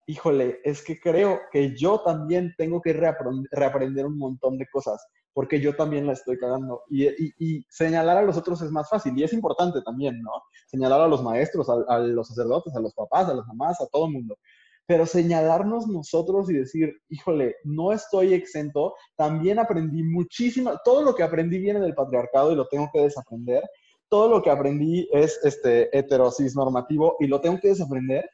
híjole, 0.06 0.60
es 0.64 0.82
que 0.82 0.98
creo 0.98 1.40
que 1.50 1.76
yo 1.76 2.00
también 2.00 2.54
tengo 2.56 2.80
que 2.80 2.92
reaprender 2.92 4.06
un 4.06 4.16
montón 4.16 4.56
de 4.56 4.66
cosas 4.72 5.04
porque 5.38 5.60
yo 5.60 5.76
también 5.76 6.04
la 6.04 6.14
estoy 6.14 6.36
cagando. 6.36 6.82
Y, 6.90 7.64
señalar 7.68 8.16
a 8.16 8.22
los 8.22 8.36
otros 8.36 8.60
es 8.60 8.72
más 8.72 8.88
fácil 8.90 9.16
y 9.16 9.22
es 9.22 9.32
importante 9.32 9.80
también, 9.82 10.20
¿no? 10.20 10.32
Señalar 10.66 11.00
a 11.00 11.06
los 11.06 11.22
maestros, 11.22 11.68
a, 11.70 11.98
los 12.00 12.26
sacerdotes, 12.26 12.74
a 12.74 12.80
los 12.80 12.92
papás, 12.92 13.28
a 13.28 13.34
las 13.34 13.46
mamás, 13.46 13.80
a 13.80 13.86
todo 13.86 14.06
el 14.06 14.14
mundo. 14.14 14.36
Pero 14.84 15.06
señalarnos 15.06 15.86
nosotros 15.86 16.50
y 16.50 16.54
decir, 16.54 16.92
híjole, 17.08 17.54
no 17.62 17.92
estoy 17.92 18.34
exento, 18.34 18.96
también 19.14 19.60
aprendí 19.60 20.02
muchísimo, 20.02 20.72
todo 20.84 21.04
lo 21.04 21.14
que 21.14 21.22
aprendí 21.22 21.60
viene 21.60 21.78
del 21.78 21.94
patriarcado 21.94 22.50
y 22.50 22.56
lo 22.56 22.66
tengo 22.66 22.90
que 22.92 23.02
desaprender, 23.02 23.62
todo 24.08 24.28
lo 24.28 24.42
que 24.42 24.50
aprendí 24.50 25.08
es 25.12 25.38
este 25.44 25.96
heterosis 25.96 26.56
normativo 26.56 27.14
y 27.20 27.28
lo 27.28 27.40
tengo 27.40 27.60
que 27.60 27.68
desaprender 27.68 28.28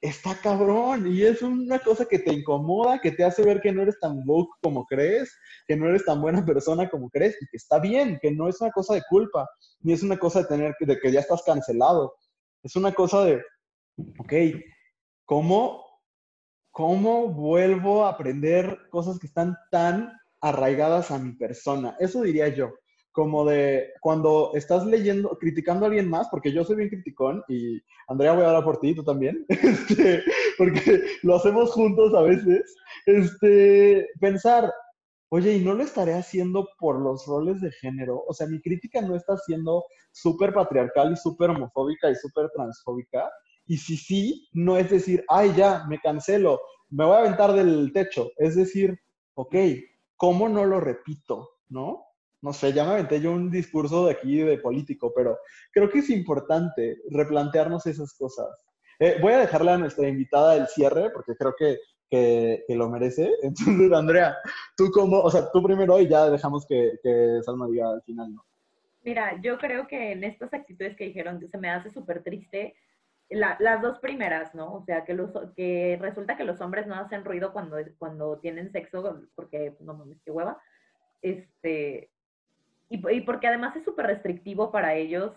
está 0.00 0.34
cabrón 0.40 1.06
y 1.12 1.22
es 1.22 1.42
una 1.42 1.78
cosa 1.78 2.06
que 2.06 2.18
te 2.18 2.32
incomoda, 2.32 3.00
que 3.00 3.12
te 3.12 3.24
hace 3.24 3.42
ver 3.42 3.60
que 3.60 3.72
no 3.72 3.82
eres 3.82 3.98
tan 4.00 4.22
woke 4.26 4.56
como 4.62 4.86
crees, 4.86 5.36
que 5.66 5.76
no 5.76 5.88
eres 5.88 6.04
tan 6.04 6.22
buena 6.22 6.44
persona 6.44 6.88
como 6.88 7.10
crees 7.10 7.36
y 7.40 7.46
que 7.46 7.56
está 7.56 7.78
bien, 7.78 8.18
que 8.20 8.30
no 8.30 8.48
es 8.48 8.60
una 8.60 8.70
cosa 8.70 8.94
de 8.94 9.02
culpa, 9.08 9.48
ni 9.80 9.92
es 9.92 10.02
una 10.02 10.18
cosa 10.18 10.40
de 10.40 10.48
tener 10.48 10.74
de 10.80 10.98
que 10.98 11.12
ya 11.12 11.20
estás 11.20 11.42
cancelado. 11.44 12.14
Es 12.62 12.76
una 12.76 12.92
cosa 12.92 13.24
de, 13.24 13.42
ok, 14.18 14.32
¿cómo, 15.26 15.84
¿cómo 16.70 17.28
vuelvo 17.28 18.06
a 18.06 18.10
aprender 18.10 18.78
cosas 18.90 19.18
que 19.18 19.26
están 19.26 19.54
tan 19.70 20.12
arraigadas 20.40 21.10
a 21.10 21.18
mi 21.18 21.32
persona? 21.32 21.96
Eso 21.98 22.22
diría 22.22 22.48
yo 22.48 22.72
como 23.12 23.44
de 23.44 23.92
cuando 24.00 24.52
estás 24.54 24.86
leyendo, 24.86 25.36
criticando 25.38 25.84
a 25.84 25.88
alguien 25.88 26.08
más, 26.08 26.28
porque 26.28 26.52
yo 26.52 26.64
soy 26.64 26.76
bien 26.76 26.88
criticón 26.88 27.42
y 27.48 27.82
Andrea 28.08 28.32
voy 28.32 28.44
a 28.44 28.48
hablar 28.48 28.64
por 28.64 28.78
ti, 28.78 28.94
tú 28.94 29.02
también, 29.02 29.44
este, 29.48 30.22
porque 30.56 31.02
lo 31.22 31.36
hacemos 31.36 31.72
juntos 31.72 32.14
a 32.14 32.22
veces, 32.22 32.74
este, 33.06 34.08
pensar, 34.20 34.72
oye, 35.30 35.56
¿y 35.56 35.64
no 35.64 35.74
lo 35.74 35.82
estaré 35.82 36.14
haciendo 36.14 36.68
por 36.78 37.00
los 37.00 37.26
roles 37.26 37.60
de 37.60 37.72
género? 37.72 38.22
O 38.28 38.34
sea, 38.34 38.46
mi 38.46 38.60
crítica 38.60 39.00
no 39.00 39.16
está 39.16 39.36
siendo 39.38 39.84
súper 40.12 40.52
patriarcal 40.52 41.12
y 41.12 41.16
súper 41.16 41.50
homofóbica 41.50 42.10
y 42.10 42.16
súper 42.16 42.50
transfóbica. 42.54 43.30
Y 43.66 43.76
si 43.76 43.96
sí, 43.96 44.48
no 44.52 44.76
es 44.76 44.90
decir, 44.90 45.24
ay, 45.28 45.52
ya, 45.56 45.84
me 45.88 46.00
cancelo, 46.00 46.60
me 46.88 47.04
voy 47.04 47.14
a 47.14 47.20
aventar 47.20 47.52
del 47.52 47.92
techo. 47.92 48.30
Es 48.36 48.56
decir, 48.56 48.98
ok, 49.34 49.54
¿cómo 50.16 50.48
no 50.48 50.64
lo 50.64 50.80
repito? 50.80 51.50
¿No? 51.68 52.09
No 52.42 52.52
sé, 52.52 52.72
ya 52.72 52.84
me 52.84 52.92
aventé 52.92 53.20
yo 53.20 53.32
un 53.32 53.50
discurso 53.50 54.06
de 54.06 54.12
aquí 54.12 54.38
de 54.38 54.58
político, 54.58 55.12
pero 55.14 55.38
creo 55.72 55.90
que 55.90 55.98
es 55.98 56.10
importante 56.10 56.98
replantearnos 57.10 57.86
esas 57.86 58.14
cosas. 58.14 58.48
Eh, 58.98 59.18
voy 59.20 59.32
a 59.32 59.38
dejarle 59.38 59.72
a 59.72 59.78
nuestra 59.78 60.08
invitada 60.08 60.56
el 60.56 60.66
cierre, 60.66 61.10
porque 61.10 61.34
creo 61.34 61.54
que, 61.58 61.78
que, 62.10 62.64
lo 62.74 62.88
merece. 62.88 63.30
Entonces, 63.42 63.92
Andrea, 63.92 64.36
tú 64.76 64.90
como, 64.90 65.20
o 65.20 65.30
sea, 65.30 65.50
tú 65.50 65.62
primero 65.62 66.00
y 66.00 66.08
ya 66.08 66.28
dejamos 66.28 66.66
que, 66.66 66.98
que 67.02 67.40
Salma 67.42 67.66
diga 67.66 67.90
al 67.90 68.02
final, 68.02 68.34
¿no? 68.34 68.44
Mira, 69.02 69.40
yo 69.40 69.56
creo 69.58 69.86
que 69.86 70.12
en 70.12 70.24
estas 70.24 70.52
actitudes 70.52 70.94
que 70.96 71.04
dijeron, 71.04 71.40
se 71.50 71.58
me 71.58 71.70
hace 71.70 71.90
súper 71.90 72.22
triste, 72.22 72.74
las 73.30 73.80
dos 73.80 73.98
primeras, 74.00 74.54
¿no? 74.54 74.74
O 74.74 74.82
sea, 74.82 75.04
que, 75.04 75.14
los, 75.14 75.30
que 75.56 75.96
resulta 76.00 76.36
que 76.36 76.44
los 76.44 76.60
hombres 76.60 76.86
no 76.86 76.96
hacen 76.96 77.24
ruido 77.24 77.52
cuando, 77.52 77.76
cuando 77.96 78.38
tienen 78.38 78.72
sexo, 78.72 79.22
porque 79.34 79.76
no 79.80 79.94
mames, 79.94 80.20
qué 80.24 80.30
hueva. 80.30 80.60
Este, 81.22 82.10
y, 82.90 83.20
porque 83.20 83.46
además 83.46 83.76
es 83.76 83.84
súper 83.84 84.06
restrictivo 84.06 84.72
para 84.72 84.94
ellos, 84.94 85.32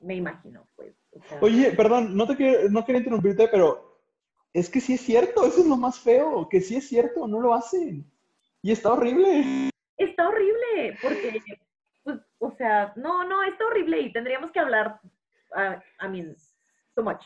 me 0.00 0.14
imagino, 0.14 0.64
pues. 0.76 0.94
Oye, 1.40 1.72
perdón, 1.72 2.16
no, 2.16 2.26
te 2.26 2.68
no 2.70 2.84
quería 2.84 3.00
interrumpirte, 3.00 3.48
pero 3.48 3.98
es 4.52 4.70
que 4.70 4.80
sí 4.80 4.94
es 4.94 5.00
cierto, 5.00 5.44
eso 5.44 5.60
es 5.60 5.66
lo 5.66 5.76
más 5.76 5.98
feo, 5.98 6.48
que 6.48 6.60
sí 6.60 6.76
es 6.76 6.88
cierto, 6.88 7.26
no 7.26 7.40
lo 7.40 7.52
hacen. 7.52 8.04
Y 8.62 8.70
está 8.70 8.92
horrible. 8.92 9.70
Está 9.96 10.28
horrible, 10.28 10.96
porque, 11.02 11.42
pues, 12.04 12.20
o 12.38 12.52
sea, 12.52 12.92
no, 12.94 13.24
no, 13.24 13.42
está 13.42 13.66
horrible 13.66 14.00
y 14.00 14.12
tendríamos 14.12 14.52
que 14.52 14.60
hablar, 14.60 15.00
I 16.00 16.08
mean, 16.08 16.36
so 16.94 17.02
much. 17.02 17.22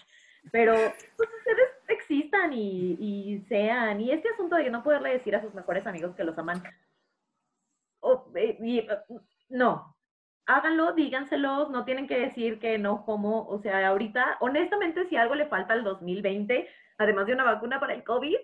Pero, 0.51 0.72
pues, 1.16 1.28
ustedes 1.39 1.68
existan 1.89 2.55
y, 2.55 2.97
y 2.98 3.44
sean, 3.51 4.01
y 4.01 4.12
este 4.12 4.31
asunto 4.31 4.56
de 4.56 4.70
no 4.70 4.82
poderle 4.82 5.10
decir 5.10 5.36
a 5.36 5.43
sus 5.43 5.52
mejores 5.52 5.86
amigos 5.86 6.16
que 6.16 6.24
los 6.24 6.39
aman, 6.39 6.62
eh, 8.35 8.59
eh, 8.60 8.89
no, 9.48 9.97
háganlo, 10.47 10.93
díganselos, 10.93 11.70
no 11.70 11.85
tienen 11.85 12.06
que 12.06 12.18
decir 12.18 12.59
que 12.59 12.78
no 12.78 13.05
como, 13.05 13.47
o 13.47 13.59
sea, 13.59 13.89
ahorita, 13.89 14.39
honestamente, 14.40 15.05
si 15.06 15.16
algo 15.16 15.35
le 15.35 15.47
falta 15.47 15.74
al 15.74 15.85
2020, 15.85 16.68
además 16.98 17.26
de 17.26 17.32
una 17.35 17.44
vacuna 17.44 17.81
para 17.81 17.94
el 17.94 18.05
COVID, 18.05 18.36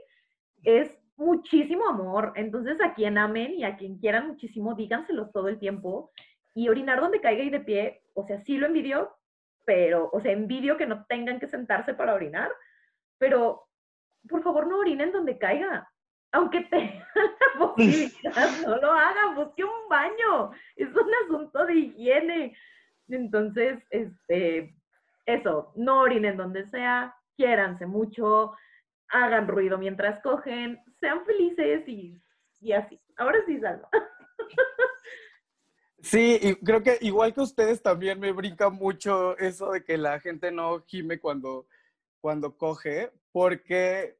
es 0.62 0.90
muchísimo 1.16 1.88
amor. 1.88 2.32
Entonces, 2.36 2.80
a 2.80 2.94
quien 2.94 3.18
amen 3.18 3.52
y 3.52 3.64
a 3.64 3.76
quien 3.76 3.98
quieran 3.98 4.28
muchísimo, 4.28 4.74
díganselos 4.74 5.32
todo 5.32 5.48
el 5.48 5.58
tiempo. 5.58 6.10
Y 6.54 6.68
orinar 6.68 7.00
donde 7.00 7.20
caiga 7.20 7.44
y 7.44 7.50
de 7.50 7.60
pie, 7.60 8.02
o 8.14 8.24
sea, 8.24 8.40
sí 8.40 8.58
lo 8.58 8.66
envidio, 8.66 9.16
pero, 9.64 10.10
o 10.12 10.20
sea, 10.20 10.32
envidio 10.32 10.76
que 10.76 10.86
no 10.86 11.04
tengan 11.06 11.38
que 11.38 11.46
sentarse 11.46 11.94
para 11.94 12.14
orinar, 12.14 12.50
pero 13.18 13.68
por 14.28 14.42
favor 14.42 14.66
no 14.66 14.78
orinen 14.78 15.12
donde 15.12 15.38
caiga 15.38 15.88
aunque 16.32 16.60
tengan 16.62 17.04
la 17.14 17.58
posibilidad, 17.58 18.66
no 18.66 18.76
lo 18.76 18.92
hagan, 18.92 19.34
busque 19.34 19.64
un 19.64 19.88
baño. 19.88 20.52
Es 20.76 20.88
un 20.88 21.10
asunto 21.24 21.66
de 21.66 21.74
higiene. 21.74 22.56
Entonces, 23.08 23.78
este, 23.90 24.74
eso, 25.26 25.72
no 25.76 26.02
orinen 26.02 26.36
donde 26.36 26.64
sea, 26.66 27.14
quiéranse 27.36 27.86
mucho, 27.86 28.54
hagan 29.08 29.48
ruido 29.48 29.78
mientras 29.78 30.20
cogen, 30.22 30.80
sean 31.00 31.24
felices 31.24 31.88
y, 31.88 32.20
y 32.60 32.72
así. 32.72 33.00
Ahora 33.16 33.38
sí, 33.46 33.58
Salva. 33.60 33.88
Sí, 36.02 36.38
y 36.40 36.54
creo 36.54 36.82
que 36.82 36.96
igual 37.02 37.34
que 37.34 37.42
ustedes 37.42 37.82
también 37.82 38.18
me 38.18 38.32
brinca 38.32 38.70
mucho 38.70 39.36
eso 39.36 39.72
de 39.72 39.84
que 39.84 39.98
la 39.98 40.18
gente 40.18 40.50
no 40.50 40.82
gime 40.86 41.20
cuando, 41.20 41.66
cuando 42.22 42.56
coge, 42.56 43.12
porque 43.32 44.16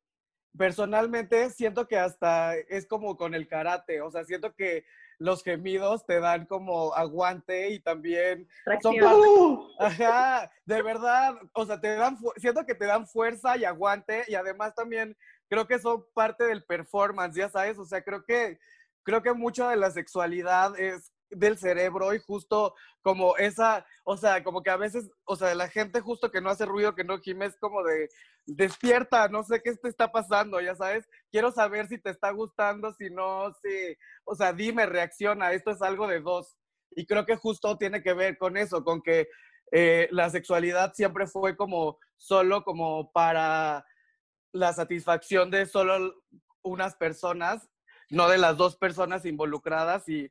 personalmente 0.56 1.50
siento 1.50 1.86
que 1.86 1.98
hasta 1.98 2.56
es 2.56 2.86
como 2.86 3.16
con 3.16 3.34
el 3.34 3.48
karate, 3.48 4.00
o 4.00 4.10
sea, 4.10 4.24
siento 4.24 4.54
que 4.54 4.84
los 5.18 5.44
gemidos 5.44 6.06
te 6.06 6.18
dan 6.18 6.46
como 6.46 6.94
aguante 6.94 7.70
y 7.70 7.80
también 7.80 8.48
son 8.82 8.94
Ajá, 9.78 10.50
de 10.64 10.82
verdad, 10.82 11.36
o 11.52 11.66
sea, 11.66 11.80
te 11.80 11.94
dan 11.94 12.18
siento 12.36 12.64
que 12.64 12.74
te 12.74 12.86
dan 12.86 13.06
fuerza 13.06 13.56
y 13.56 13.64
aguante 13.64 14.24
y 14.28 14.34
además 14.34 14.74
también 14.74 15.16
creo 15.48 15.66
que 15.66 15.78
son 15.78 16.04
parte 16.14 16.44
del 16.44 16.64
performance, 16.64 17.36
ya 17.36 17.48
sabes, 17.48 17.78
o 17.78 17.84
sea, 17.84 18.02
creo 18.02 18.24
que 18.24 18.58
creo 19.02 19.22
que 19.22 19.32
mucho 19.32 19.68
de 19.68 19.76
la 19.76 19.90
sexualidad 19.90 20.78
es 20.78 21.12
del 21.30 21.58
cerebro 21.58 22.14
y 22.14 22.18
justo 22.18 22.74
como 23.02 23.36
esa, 23.36 23.86
o 24.04 24.16
sea, 24.16 24.42
como 24.44 24.62
que 24.62 24.70
a 24.70 24.76
veces, 24.76 25.10
o 25.24 25.36
sea, 25.36 25.54
la 25.54 25.68
gente 25.68 26.00
justo 26.00 26.30
que 26.30 26.40
no 26.40 26.50
hace 26.50 26.66
ruido, 26.66 26.94
que 26.94 27.04
no 27.04 27.18
gime, 27.18 27.46
es 27.46 27.56
como 27.58 27.82
de 27.82 28.08
despierta, 28.46 29.28
no 29.28 29.42
sé 29.42 29.62
qué 29.62 29.74
te 29.74 29.88
está 29.88 30.10
pasando, 30.10 30.60
ya 30.60 30.74
sabes, 30.74 31.08
quiero 31.30 31.52
saber 31.52 31.86
si 31.88 31.98
te 31.98 32.10
está 32.10 32.30
gustando, 32.30 32.92
si 32.92 33.10
no, 33.10 33.52
si, 33.62 33.96
o 34.24 34.34
sea, 34.34 34.52
dime, 34.52 34.86
reacciona, 34.86 35.52
esto 35.52 35.70
es 35.70 35.82
algo 35.82 36.06
de 36.06 36.20
dos. 36.20 36.56
Y 36.90 37.06
creo 37.06 37.24
que 37.24 37.36
justo 37.36 37.78
tiene 37.78 38.02
que 38.02 38.12
ver 38.12 38.36
con 38.36 38.56
eso, 38.56 38.82
con 38.82 39.00
que 39.00 39.28
eh, 39.72 40.08
la 40.10 40.28
sexualidad 40.30 40.92
siempre 40.94 41.26
fue 41.26 41.56
como 41.56 41.98
solo 42.16 42.64
como 42.64 43.12
para 43.12 43.84
la 44.52 44.72
satisfacción 44.72 45.50
de 45.50 45.66
solo 45.66 46.14
unas 46.62 46.96
personas, 46.96 47.70
no 48.10 48.28
de 48.28 48.38
las 48.38 48.56
dos 48.56 48.76
personas 48.76 49.24
involucradas 49.24 50.08
y 50.08 50.30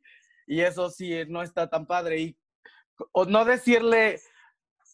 y 0.49 0.61
eso 0.61 0.89
sí 0.89 1.13
no 1.27 1.43
está 1.43 1.69
tan 1.69 1.85
padre. 1.85 2.19
Y 2.19 2.39
o 3.11 3.25
no 3.25 3.45
decirle, 3.45 4.19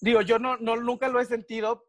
digo, 0.02 0.22
yo 0.22 0.38
no, 0.38 0.58
no 0.58 0.76
nunca 0.76 1.08
lo 1.08 1.22
he 1.22 1.26
sentido, 1.26 1.86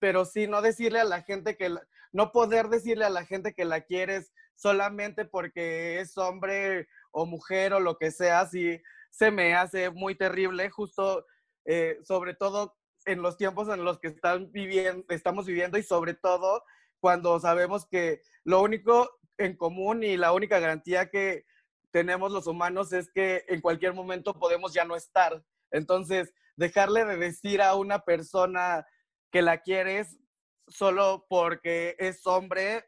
pero 0.00 0.24
sí 0.24 0.48
no 0.48 0.60
decirle 0.60 0.98
a 0.98 1.04
la 1.04 1.22
gente 1.22 1.56
que, 1.56 1.72
no 2.12 2.32
poder 2.32 2.68
decirle 2.68 3.04
a 3.04 3.10
la 3.10 3.24
gente 3.24 3.54
que 3.54 3.64
la 3.64 3.82
quieres 3.82 4.32
solamente 4.56 5.24
porque 5.24 6.00
es 6.00 6.18
hombre 6.18 6.88
o 7.12 7.24
mujer 7.24 7.72
o 7.72 7.78
lo 7.80 7.98
que 7.98 8.10
sea, 8.10 8.46
sí 8.46 8.82
se 9.10 9.30
me 9.30 9.54
hace 9.54 9.90
muy 9.90 10.16
terrible, 10.16 10.68
justo 10.70 11.24
eh, 11.66 12.00
sobre 12.02 12.34
todo 12.34 12.76
en 13.04 13.22
los 13.22 13.36
tiempos 13.36 13.68
en 13.68 13.84
los 13.84 14.00
que 14.00 14.08
estamos 14.08 15.46
viviendo 15.46 15.78
y 15.78 15.84
sobre 15.84 16.14
todo 16.14 16.64
cuando 16.98 17.38
sabemos 17.38 17.86
que 17.86 18.22
lo 18.42 18.60
único 18.60 19.08
en 19.38 19.56
común 19.56 20.02
y 20.02 20.16
la 20.16 20.32
única 20.32 20.58
garantía 20.58 21.10
que 21.10 21.44
tenemos 21.94 22.32
los 22.32 22.48
humanos 22.48 22.92
es 22.92 23.08
que 23.08 23.44
en 23.46 23.60
cualquier 23.60 23.94
momento 23.94 24.36
podemos 24.36 24.74
ya 24.74 24.84
no 24.84 24.96
estar. 24.96 25.44
Entonces, 25.70 26.34
dejarle 26.56 27.04
de 27.04 27.16
decir 27.16 27.62
a 27.62 27.76
una 27.76 28.00
persona 28.00 28.84
que 29.30 29.42
la 29.42 29.62
quieres 29.62 30.18
solo 30.66 31.24
porque 31.28 31.94
es 32.00 32.26
hombre, 32.26 32.84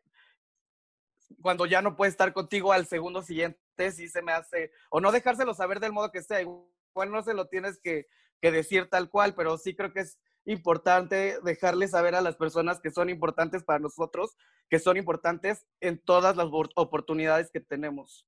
cuando 1.40 1.66
ya 1.66 1.82
no 1.82 1.94
puede 1.94 2.10
estar 2.10 2.32
contigo 2.32 2.72
al 2.72 2.88
segundo 2.88 3.22
siguiente, 3.22 3.92
sí 3.92 4.08
se 4.08 4.22
me 4.22 4.32
hace, 4.32 4.72
o 4.90 5.00
no 5.00 5.12
dejárselo 5.12 5.54
saber 5.54 5.78
del 5.78 5.92
modo 5.92 6.10
que 6.10 6.24
sea, 6.24 6.40
igual 6.40 7.12
no 7.12 7.22
se 7.22 7.34
lo 7.34 7.46
tienes 7.46 7.78
que, 7.80 8.08
que 8.40 8.50
decir 8.50 8.90
tal 8.90 9.08
cual, 9.08 9.36
pero 9.36 9.56
sí 9.56 9.76
creo 9.76 9.92
que 9.92 10.00
es 10.00 10.18
importante 10.46 11.38
dejarle 11.44 11.86
saber 11.86 12.16
a 12.16 12.22
las 12.22 12.34
personas 12.34 12.80
que 12.80 12.90
son 12.90 13.08
importantes 13.08 13.62
para 13.62 13.78
nosotros, 13.78 14.36
que 14.68 14.80
son 14.80 14.96
importantes 14.96 15.64
en 15.78 16.02
todas 16.02 16.36
las 16.36 16.48
oportunidades 16.74 17.52
que 17.52 17.60
tenemos. 17.60 18.26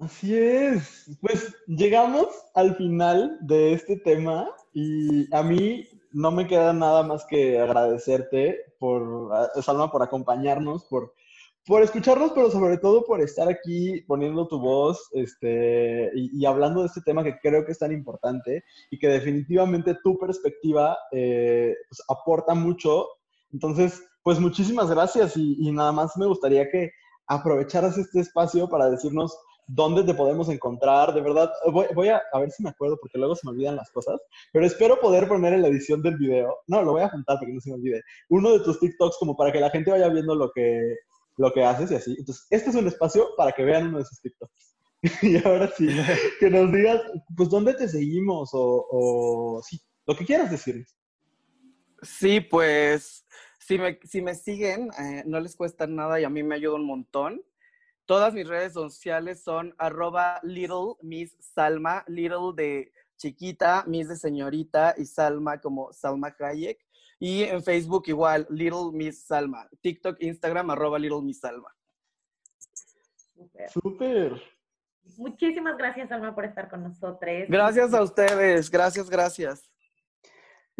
Así 0.00 0.34
es. 0.34 1.10
Pues 1.20 1.54
llegamos 1.66 2.28
al 2.54 2.74
final 2.76 3.36
de 3.42 3.74
este 3.74 3.98
tema 3.98 4.48
y 4.72 5.32
a 5.34 5.42
mí 5.42 5.86
no 6.10 6.30
me 6.30 6.46
queda 6.46 6.72
nada 6.72 7.02
más 7.02 7.26
que 7.26 7.60
agradecerte 7.60 8.60
por, 8.78 9.30
Salma, 9.60 9.92
por 9.92 10.02
acompañarnos, 10.02 10.84
por, 10.86 11.12
por 11.66 11.82
escucharnos, 11.82 12.32
pero 12.32 12.50
sobre 12.50 12.78
todo 12.78 13.04
por 13.04 13.20
estar 13.20 13.46
aquí 13.50 14.00
poniendo 14.06 14.48
tu 14.48 14.58
voz 14.58 15.06
este, 15.12 16.10
y, 16.14 16.46
hablando 16.46 16.80
de 16.80 16.86
este 16.86 17.02
tema 17.02 17.22
que 17.22 17.38
creo 17.38 17.66
que 17.66 17.72
es 17.72 17.78
tan 17.78 17.92
importante 17.92 18.64
y 18.90 18.98
que 18.98 19.08
definitivamente 19.08 19.98
tu 20.02 20.18
perspectiva 20.18 20.96
eh, 21.12 21.74
pues, 21.90 22.02
aporta 22.08 22.54
mucho. 22.54 23.06
Entonces, 23.52 24.02
pues 24.22 24.40
muchísimas 24.40 24.88
gracias 24.88 25.36
y 25.36 25.70
nada 25.72 25.92
más 25.92 26.16
me 26.16 26.26
gustaría 26.26 26.70
que 26.70 26.90
aprovecharas 27.26 27.98
este 27.98 28.20
espacio 28.20 28.66
para 28.68 28.88
decirnos 28.88 29.36
dónde 29.72 30.02
te 30.04 30.14
podemos 30.14 30.48
encontrar. 30.48 31.14
De 31.14 31.20
verdad, 31.20 31.52
voy, 31.94 32.08
a, 32.08 32.22
a, 32.32 32.38
ver 32.40 32.50
si 32.50 32.62
me 32.62 32.70
acuerdo 32.70 32.98
porque 33.00 33.18
luego 33.18 33.36
se 33.36 33.46
me 33.46 33.52
olvidan 33.52 33.76
las 33.76 33.90
cosas, 33.90 34.20
pero 34.52 34.66
espero 34.66 34.98
poder 35.00 35.28
poner 35.28 35.52
en 35.52 35.62
la 35.62 35.68
edición 35.68 36.02
del 36.02 36.16
video, 36.16 36.58
no, 36.66 36.82
lo 36.82 36.92
voy 36.92 37.02
a 37.02 37.08
juntar 37.08 37.36
para 37.36 37.46
que 37.46 37.54
no 37.54 37.60
se 37.60 37.70
me 37.70 37.76
olvide, 37.76 38.02
uno 38.28 38.52
de 38.52 38.60
tus 38.60 38.80
TikToks 38.80 39.16
como 39.18 39.36
para 39.36 39.52
que 39.52 39.60
la 39.60 39.70
gente 39.70 39.90
vaya 39.90 40.08
viendo 40.08 40.34
lo 40.34 40.50
que, 40.52 40.96
lo 41.36 41.52
que 41.52 41.64
haces 41.64 41.90
y 41.90 41.94
así. 41.94 42.16
Entonces, 42.18 42.46
este 42.50 42.70
es 42.70 42.76
un 42.76 42.88
espacio 42.88 43.28
para 43.36 43.52
que 43.52 43.64
vean 43.64 43.88
uno 43.88 43.98
de 43.98 44.04
esos 44.04 44.20
TikToks. 44.20 44.76
y 45.22 45.36
ahora 45.46 45.70
sí, 45.76 45.88
que 46.40 46.50
nos 46.50 46.72
digas, 46.72 47.00
pues, 47.36 47.48
¿dónde 47.48 47.74
te 47.74 47.88
seguimos? 47.88 48.50
O, 48.52 48.86
o 48.90 49.62
sí, 49.62 49.80
lo 50.06 50.14
que 50.16 50.26
quieras 50.26 50.50
decir. 50.50 50.84
Sí, 52.02 52.40
pues, 52.40 53.24
si 53.58 53.78
me, 53.78 53.98
si 54.02 54.20
me 54.20 54.34
siguen, 54.34 54.90
eh, 54.98 55.22
no 55.26 55.38
les 55.38 55.54
cuesta 55.54 55.86
nada 55.86 56.20
y 56.20 56.24
a 56.24 56.30
mí 56.30 56.42
me 56.42 56.56
ayuda 56.56 56.74
un 56.74 56.86
montón. 56.86 57.42
Todas 58.10 58.34
mis 58.34 58.48
redes 58.48 58.72
sociales 58.72 59.40
son 59.40 59.72
arroba 59.78 60.40
little 60.42 60.96
miss 61.00 61.36
salma, 61.38 62.02
little 62.08 62.52
de 62.56 62.90
chiquita, 63.16 63.84
miss 63.86 64.08
de 64.08 64.16
señorita 64.16 64.96
y 64.98 65.04
salma 65.04 65.60
como 65.60 65.92
Salma 65.92 66.34
Hayek. 66.36 66.84
Y 67.20 67.44
en 67.44 67.62
Facebook 67.62 68.02
igual, 68.08 68.48
little 68.50 68.90
miss 68.92 69.22
salma. 69.22 69.68
TikTok, 69.80 70.20
Instagram, 70.20 70.70
arroba 70.70 70.98
little 70.98 71.22
miss 71.22 71.38
salma. 71.38 71.72
Súper. 73.68 74.42
Muchísimas 75.16 75.78
gracias, 75.78 76.10
Alma, 76.10 76.34
por 76.34 76.46
estar 76.46 76.68
con 76.68 76.82
nosotros. 76.82 77.30
Gracias 77.46 77.94
a 77.94 78.02
ustedes, 78.02 78.68
gracias, 78.72 79.08
gracias. 79.08 79.70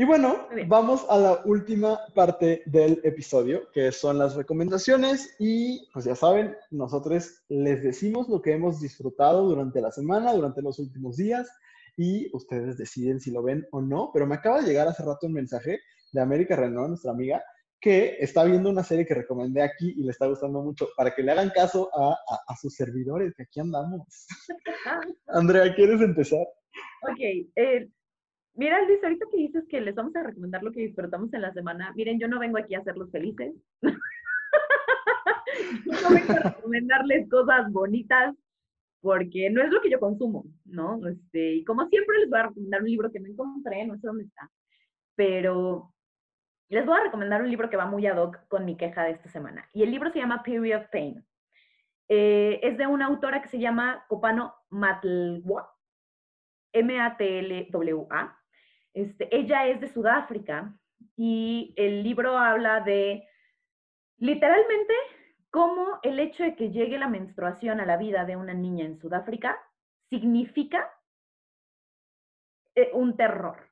Y 0.01 0.05
bueno, 0.07 0.49
vamos 0.67 1.05
a 1.11 1.19
la 1.19 1.43
última 1.45 2.01
parte 2.15 2.63
del 2.65 3.03
episodio, 3.05 3.71
que 3.71 3.93
son 3.93 4.17
las 4.17 4.35
recomendaciones. 4.35 5.37
Y 5.39 5.91
pues 5.93 6.07
ya 6.07 6.15
saben, 6.15 6.57
nosotros 6.71 7.43
les 7.51 7.83
decimos 7.83 8.27
lo 8.27 8.41
que 8.41 8.55
hemos 8.55 8.81
disfrutado 8.81 9.47
durante 9.47 9.79
la 9.83 9.93
semana, 9.93 10.33
durante 10.33 10.63
los 10.63 10.79
últimos 10.79 11.19
días, 11.19 11.51
y 11.99 12.35
ustedes 12.35 12.79
deciden 12.79 13.21
si 13.21 13.31
lo 13.31 13.43
ven 13.43 13.69
o 13.73 13.83
no. 13.83 14.11
Pero 14.15 14.27
me 14.27 14.37
acaba 14.37 14.63
de 14.63 14.69
llegar 14.69 14.89
hace 14.89 15.05
rato 15.05 15.27
un 15.27 15.35
mensaje 15.35 15.81
de 16.13 16.21
América 16.23 16.57
Renault, 16.57 16.89
nuestra 16.89 17.11
amiga, 17.11 17.43
que 17.79 18.17
está 18.21 18.45
viendo 18.45 18.71
una 18.71 18.83
serie 18.83 19.05
que 19.05 19.13
recomendé 19.13 19.61
aquí 19.61 19.93
y 19.99 20.03
le 20.03 20.13
está 20.13 20.27
gustando 20.29 20.63
mucho, 20.63 20.89
para 20.97 21.15
que 21.15 21.23
le 21.23 21.33
hagan 21.33 21.51
caso 21.51 21.91
a, 21.95 22.57
sus 22.59 22.75
servidores, 22.75 23.35
que 23.37 23.43
aquí 23.43 23.61
andamos. 23.61 24.27
Andrea, 25.27 25.75
¿quieres 25.75 26.01
empezar? 26.01 26.47
Ok. 27.03 27.21
Eh, 27.55 27.91
mira, 28.55 28.83
Luis, 28.85 29.03
ahorita 29.03 29.27
que 29.31 29.37
dices 29.37 29.65
que 29.69 29.81
les 29.81 29.95
vamos 29.95 30.15
a 30.17 30.23
recomendar 30.23 30.63
lo 30.63 30.73
que 30.73 30.81
disfrutamos 30.81 31.33
en 31.33 31.43
la 31.43 31.53
semana, 31.53 31.93
miren, 31.95 32.19
yo 32.19 32.29
no 32.29 32.39
vengo 32.39 32.59
aquí 32.59 32.75
a 32.75 32.81
hacerlos 32.81 33.11
felices. 33.11 33.55
no 35.87 36.11
vengo 36.11 36.33
a 36.33 36.51
recomendarles 36.51 37.29
cosas 37.29 37.71
bonitas 37.73 38.35
porque 39.01 39.51
no 39.51 39.63
es 39.63 39.71
lo 39.71 39.81
que 39.81 39.91
yo 39.91 39.99
consumo, 39.99 40.45
¿no? 40.65 41.07
Este, 41.09 41.55
y 41.55 41.65
como 41.65 41.89
siempre 41.89 42.19
les 42.19 42.29
voy 42.29 42.41
a 42.41 42.49
recomendar 42.49 42.83
un 42.83 42.89
libro 42.89 43.11
que 43.11 43.21
me 43.21 43.31
encontré, 43.31 43.87
no 43.87 43.97
sé 43.97 44.07
dónde 44.07 44.25
está, 44.25 44.51
pero 45.15 45.93
les 46.69 46.87
voy 46.87 46.99
a 46.99 47.05
recomendar 47.05 47.43
un 47.43 47.51
libro 47.51 47.69
que 47.69 47.77
va 47.77 47.87
muy 47.87 48.07
ad 48.07 48.19
hoc 48.19 48.47
con 48.49 48.65
mi 48.65 48.77
queja 48.77 49.05
de 49.05 49.13
esta 49.13 49.29
semana. 49.29 49.69
Y 49.73 49.83
el 49.83 49.91
libro 49.91 50.13
se 50.13 50.19
llama 50.19 50.43
Period 50.43 50.83
of 50.83 50.89
Pain. 50.91 51.25
Eh, 52.09 52.61
es 52.63 52.77
de 52.77 52.87
una 52.87 53.07
autora 53.07 53.43
que 53.43 53.49
se 53.49 53.59
llama 53.59 54.05
Copano 54.09 54.55
Matlwa, 54.69 55.73
M-A-T-L-W-A. 56.73 58.40
Este, 58.95 59.35
ella 59.35 59.67
es 59.67 59.81
de 59.81 59.89
Sudáfrica 59.89 60.75
y 61.17 61.75
el 61.77 62.03
libro 62.03 62.37
habla 62.37 62.81
de 62.81 63.27
literalmente 64.19 64.95
cómo 65.51 65.99
el 66.03 66.19
hecho 66.19 66.43
de 66.45 66.57
que 66.57 66.71
llegue 66.71 66.99
la 66.99 67.09
menstruación 67.09 67.81
a 67.81 67.87
la 67.87 67.97
vida 67.97 68.25
de 68.25 68.37
una 68.37 68.55
niña 68.55 68.85
en 68.85 68.99
Sudáfrica 68.99 69.59
significa 70.09 70.91
eh, 72.75 72.91
un 72.93 73.17
terror. 73.17 73.69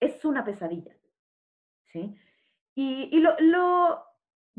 Es 0.00 0.24
una 0.24 0.44
pesadilla. 0.44 0.96
Y, 2.74 3.20
lo, 3.20 4.04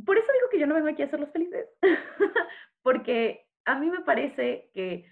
por 0.04 0.18
eso 0.18 0.32
digo 0.34 0.50
que 0.52 0.60
yo 0.60 0.68
no 0.68 0.74
vengo 0.74 0.88
aquí 0.90 1.04
a 1.04 1.06
hacerlos 1.06 1.32
felices, 1.32 1.68
porque 2.82 3.48
a 3.66 3.78
mí 3.78 3.90
me 3.90 4.02
parece 4.02 4.72
que 4.74 5.06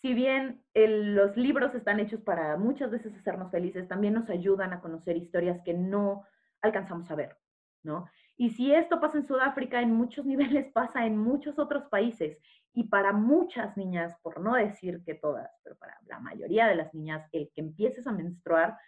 si 0.00 0.14
bien 0.14 0.62
los 0.74 1.36
libros 1.36 1.74
están 1.74 1.98
hechos 1.98 2.20
para 2.20 2.56
muchas 2.56 2.90
veces 2.90 3.14
hacernos 3.16 3.50
felices, 3.50 3.88
también 3.88 4.14
nos 4.14 4.30
ayudan 4.30 4.72
a 4.72 4.80
conocer 4.80 5.16
historias 5.16 5.60
que 5.64 5.74
no 5.74 6.24
alcanzamos 6.62 7.10
a 7.10 7.16
ver, 7.16 7.36
¿no? 7.82 8.08
Y 8.36 8.50
si 8.50 8.72
esto 8.72 9.00
pasa 9.00 9.18
en 9.18 9.26
Sudáfrica, 9.26 9.82
en 9.82 9.92
muchos 9.92 10.24
niveles 10.26 10.70
pasa 10.72 11.04
en 11.04 11.18
muchos 11.18 11.58
otros 11.58 11.84
países. 11.90 12.38
Y 12.72 12.84
para 12.84 13.12
muchas 13.12 13.76
niñas, 13.76 14.14
por 14.22 14.40
no 14.40 14.54
decir 14.54 15.02
que 15.04 15.14
todas, 15.14 15.50
pero 15.64 15.76
para 15.76 15.98
la 16.06 16.20
mayoría 16.20 16.68
de 16.68 16.76
las 16.76 16.94
niñas, 16.94 17.28
el 17.32 17.50
que 17.52 17.60
empieces 17.60 18.06
a 18.06 18.12
menstruar 18.12 18.78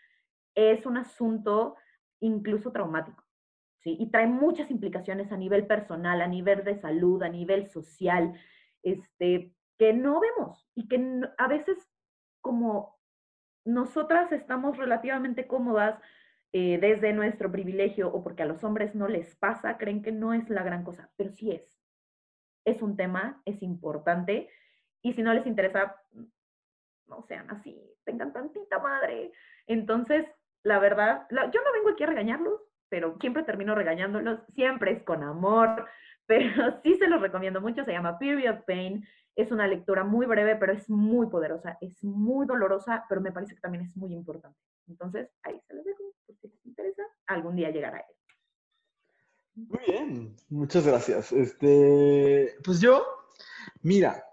es 0.54 0.86
un 0.86 0.96
asunto 0.96 1.76
incluso 2.20 2.70
traumático. 2.70 3.24
¿sí? 3.80 3.96
Y 3.98 4.10
trae 4.10 4.28
muchas 4.28 4.70
implicaciones 4.70 5.32
a 5.32 5.36
nivel 5.36 5.66
personal, 5.66 6.20
a 6.20 6.28
nivel 6.28 6.62
de 6.62 6.78
salud, 6.78 7.20
a 7.24 7.28
nivel 7.28 7.68
social, 7.68 8.34
este, 8.82 9.52
que 9.80 9.94
no 9.94 10.20
vemos 10.20 10.68
y 10.74 10.88
que 10.88 11.22
a 11.38 11.48
veces 11.48 11.78
como 12.42 13.00
nosotras 13.64 14.30
estamos 14.30 14.76
relativamente 14.76 15.46
cómodas 15.46 15.98
eh, 16.52 16.76
desde 16.78 17.14
nuestro 17.14 17.50
privilegio 17.50 18.12
o 18.12 18.22
porque 18.22 18.42
a 18.42 18.46
los 18.46 18.62
hombres 18.62 18.94
no 18.94 19.08
les 19.08 19.34
pasa, 19.36 19.78
creen 19.78 20.02
que 20.02 20.12
no 20.12 20.34
es 20.34 20.50
la 20.50 20.62
gran 20.62 20.84
cosa, 20.84 21.10
pero 21.16 21.30
sí 21.30 21.52
es. 21.52 21.80
Es 22.66 22.82
un 22.82 22.94
tema, 22.94 23.40
es 23.46 23.62
importante 23.62 24.50
y 25.00 25.14
si 25.14 25.22
no 25.22 25.32
les 25.32 25.46
interesa, 25.46 25.96
no 27.06 27.22
sean 27.22 27.50
así, 27.50 27.82
tengan 28.04 28.34
tantita 28.34 28.80
madre. 28.80 29.32
Entonces, 29.66 30.26
la 30.62 30.78
verdad, 30.78 31.26
yo 31.30 31.62
no 31.64 31.72
vengo 31.72 31.88
aquí 31.88 32.04
a 32.04 32.08
regañarlos, 32.08 32.60
pero 32.90 33.16
siempre 33.18 33.44
termino 33.44 33.74
regañándolos, 33.74 34.40
siempre 34.54 34.92
es 34.92 35.02
con 35.04 35.22
amor, 35.22 35.88
pero 36.26 36.78
sí 36.82 36.96
se 36.96 37.08
los 37.08 37.22
recomiendo 37.22 37.62
mucho, 37.62 37.82
se 37.82 37.92
llama 37.92 38.18
Period 38.18 38.64
Pain, 38.66 39.06
es 39.36 39.50
una 39.50 39.66
lectura 39.66 40.04
muy 40.04 40.26
breve, 40.26 40.56
pero 40.56 40.72
es 40.72 40.88
muy 40.90 41.28
poderosa, 41.28 41.78
es 41.80 42.02
muy 42.02 42.46
dolorosa, 42.46 43.04
pero 43.08 43.20
me 43.20 43.32
parece 43.32 43.54
que 43.54 43.60
también 43.60 43.84
es 43.84 43.96
muy 43.96 44.12
importante. 44.12 44.58
Entonces, 44.88 45.30
ahí 45.42 45.60
se 45.66 45.74
los 45.74 45.84
dejo, 45.84 46.02
por 46.26 46.36
si 46.36 46.48
les 46.48 46.66
interesa, 46.66 47.02
algún 47.26 47.56
día 47.56 47.70
llegará 47.70 47.98
él. 47.98 48.14
Muy 49.54 49.80
bien, 49.86 50.36
muchas 50.48 50.86
gracias. 50.86 51.32
Este, 51.32 52.54
pues 52.64 52.80
yo, 52.80 53.04
mira, 53.82 54.24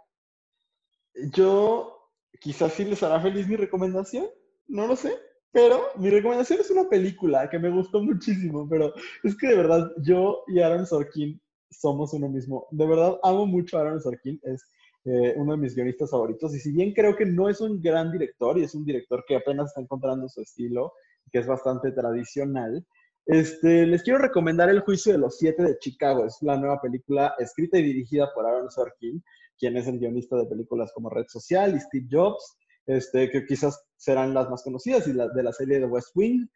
yo 1.34 2.12
quizás 2.40 2.74
sí 2.74 2.86
les 2.86 3.02
hará 3.04 3.20
feliz 3.20 3.48
mi 3.48 3.56
recomendación, 3.56 4.28
no 4.68 4.88
lo 4.88 4.96
sé, 4.96 5.18
pero 5.52 5.82
mi 5.96 6.10
recomendación 6.10 6.60
es 6.60 6.70
una 6.70 6.88
película 6.88 7.50
que 7.50 7.60
me 7.60 7.70
gustó 7.70 8.02
muchísimo, 8.02 8.68
pero 8.70 8.94
es 9.24 9.36
que 9.36 9.48
de 9.48 9.56
verdad 9.56 9.92
yo 10.04 10.44
y 10.48 10.60
Aaron 10.60 10.86
Sorkin 10.86 11.42
somos 11.70 12.14
uno 12.14 12.30
mismo. 12.30 12.68
De 12.72 12.86
verdad 12.86 13.18
amo 13.24 13.46
mucho 13.46 13.78
a 13.78 13.82
Aaron 13.82 14.02
Sorkin, 14.02 14.40
es 14.44 14.64
eh, 15.08 15.34
uno 15.38 15.54
de 15.54 15.58
mis 15.58 15.76
guionistas 15.76 16.12
favoritos. 16.12 16.54
Y 16.56 16.60
si 16.60 16.72
bien 16.72 16.94
creo 16.94 17.16
que 17.16 17.26
no 17.26 17.50
es 17.50 17.62
un 17.62 17.82
gran 17.82 18.12
director 18.12 18.58
y 18.58 18.64
es 18.64 18.76
un 18.76 18.86
director 18.86 19.24
que 19.28 19.36
apenas 19.36 19.68
está 19.68 19.82
encontrando 19.82 20.28
su 20.30 20.42
estilo, 20.42 20.94
que 21.32 21.40
es 21.40 21.48
bastante 21.48 21.92
tradicional, 21.92 22.86
este, 23.26 23.86
les 23.86 24.04
quiero 24.04 24.20
recomendar 24.20 24.70
El 24.70 24.82
juicio 24.82 25.12
de 25.12 25.18
los 25.18 25.38
siete 25.38 25.64
de 25.64 25.78
Chicago. 25.80 26.26
Es 26.26 26.38
la 26.42 26.58
nueva 26.58 26.82
película 26.82 27.36
escrita 27.40 27.78
y 27.78 27.84
dirigida 27.84 28.32
por 28.34 28.46
Aaron 28.46 28.70
Sorkin, 28.70 29.24
quien 29.58 29.76
es 29.78 29.88
el 29.88 30.00
guionista 30.00 30.38
de 30.38 30.46
películas 30.46 30.92
como 30.94 31.10
Red 31.10 31.26
Social 31.28 31.76
y 31.76 31.80
Steve 31.80 32.08
Jobs 32.12 32.58
este, 32.88 33.30
que 33.30 33.46
quizás 33.46 33.86
serán 33.98 34.34
las 34.34 34.50
más 34.50 34.64
conocidas 34.64 35.08
y 35.08 35.12
de 35.12 35.44
la 35.44 35.52
serie 35.52 35.80
de 35.80 35.86
West 35.86 36.10
Wing. 36.16 36.48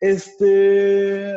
Este, 0.00 1.34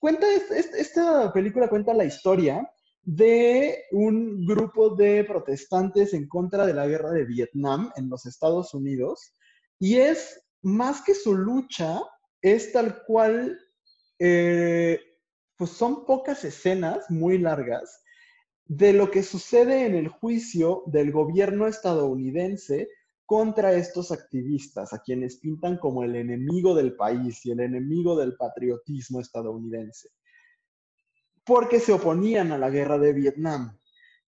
cuenta, 0.00 0.26
esta 0.50 1.32
película 1.32 1.68
cuenta 1.68 1.94
la 1.94 2.04
historia 2.04 2.68
de 3.06 3.84
un 3.92 4.44
grupo 4.44 4.96
de 4.96 5.22
protestantes 5.22 6.12
en 6.12 6.26
contra 6.26 6.66
de 6.66 6.74
la 6.74 6.88
guerra 6.88 7.12
de 7.12 7.24
Vietnam 7.24 7.90
en 7.96 8.10
los 8.10 8.26
Estados 8.26 8.74
Unidos 8.74 9.32
y 9.78 9.96
es 9.96 10.42
más 10.62 11.02
que 11.02 11.14
su 11.14 11.36
lucha, 11.36 12.00
es 12.42 12.72
tal 12.72 13.04
cual, 13.06 13.58
eh, 14.18 14.98
pues 15.56 15.70
son 15.70 16.04
pocas 16.04 16.44
escenas 16.44 17.08
muy 17.08 17.38
largas 17.38 18.02
de 18.64 18.92
lo 18.92 19.12
que 19.12 19.22
sucede 19.22 19.86
en 19.86 19.94
el 19.94 20.08
juicio 20.08 20.82
del 20.86 21.12
gobierno 21.12 21.68
estadounidense 21.68 22.88
contra 23.24 23.72
estos 23.72 24.10
activistas, 24.10 24.92
a 24.92 24.98
quienes 24.98 25.38
pintan 25.38 25.78
como 25.78 26.02
el 26.02 26.16
enemigo 26.16 26.74
del 26.74 26.96
país 26.96 27.46
y 27.46 27.52
el 27.52 27.60
enemigo 27.60 28.16
del 28.16 28.36
patriotismo 28.36 29.20
estadounidense, 29.20 30.08
porque 31.46 31.78
se 31.80 31.92
oponían 31.92 32.52
a 32.52 32.58
la 32.58 32.70
guerra 32.70 32.98
de 32.98 33.12
Vietnam. 33.12 33.78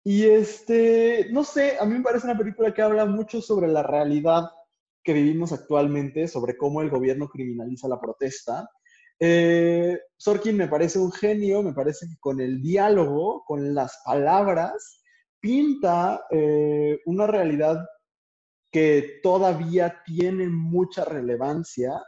Y 0.03 0.25
este, 0.25 1.27
no 1.31 1.43
sé, 1.43 1.77
a 1.79 1.85
mí 1.85 1.93
me 1.93 2.03
parece 2.03 2.25
una 2.25 2.37
película 2.37 2.73
que 2.73 2.81
habla 2.81 3.05
mucho 3.05 3.41
sobre 3.41 3.67
la 3.67 3.83
realidad 3.83 4.49
que 5.03 5.13
vivimos 5.13 5.53
actualmente, 5.53 6.27
sobre 6.27 6.57
cómo 6.57 6.81
el 6.81 6.89
gobierno 6.89 7.29
criminaliza 7.29 7.87
la 7.87 7.99
protesta. 7.99 8.67
Eh, 9.19 9.97
Sorkin 10.17 10.57
me 10.57 10.67
parece 10.67 10.99
un 10.99 11.11
genio, 11.11 11.61
me 11.61 11.73
parece 11.73 12.07
que 12.07 12.17
con 12.19 12.41
el 12.41 12.61
diálogo, 12.61 13.43
con 13.45 13.73
las 13.73 14.01
palabras, 14.03 15.01
pinta 15.39 16.25
eh, 16.31 16.99
una 17.05 17.27
realidad 17.27 17.85
que 18.71 19.19
todavía 19.21 20.01
tiene 20.03 20.49
mucha 20.49 21.05
relevancia 21.05 22.01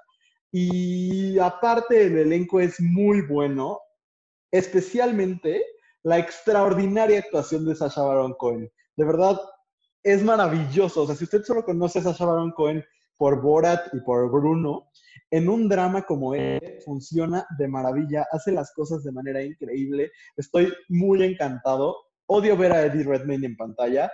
y 0.52 1.38
aparte 1.38 2.06
el 2.08 2.18
elenco 2.18 2.60
es 2.60 2.80
muy 2.80 3.22
bueno, 3.22 3.80
especialmente 4.58 5.64
la 6.04 6.18
extraordinaria 6.18 7.20
actuación 7.20 7.66
de 7.66 7.76
Sasha 7.76 8.02
Baron 8.02 8.34
Cohen. 8.34 8.72
De 8.96 9.06
verdad, 9.06 9.40
es 10.04 10.24
maravilloso. 10.24 11.04
O 11.04 11.08
sea, 11.08 11.16
si 11.16 11.24
usted 11.24 11.44
solo 11.44 11.66
conoce 11.66 12.00
a 12.00 12.04
Sasha 12.04 12.26
Baron 12.26 12.52
Cohen 12.52 12.84
por 13.18 13.42
Borat 13.42 13.94
y 13.94 14.00
por 14.02 14.32
Bruno, 14.32 14.92
en 15.32 15.50
un 15.50 15.68
drama 15.68 16.04
como 16.04 16.36
este 16.36 16.80
funciona 16.82 17.46
de 17.58 17.68
maravilla, 17.68 18.26
hace 18.32 18.52
las 18.52 18.72
cosas 18.74 19.04
de 19.04 19.12
manera 19.12 19.42
increíble. 19.42 20.12
Estoy 20.38 20.72
muy 20.90 21.24
encantado. 21.24 21.98
Odio 22.28 22.56
ver 22.56 22.72
a 22.72 22.86
Eddie 22.86 23.04
Redmayne 23.04 23.48
en 23.48 23.58
pantalla, 23.58 24.12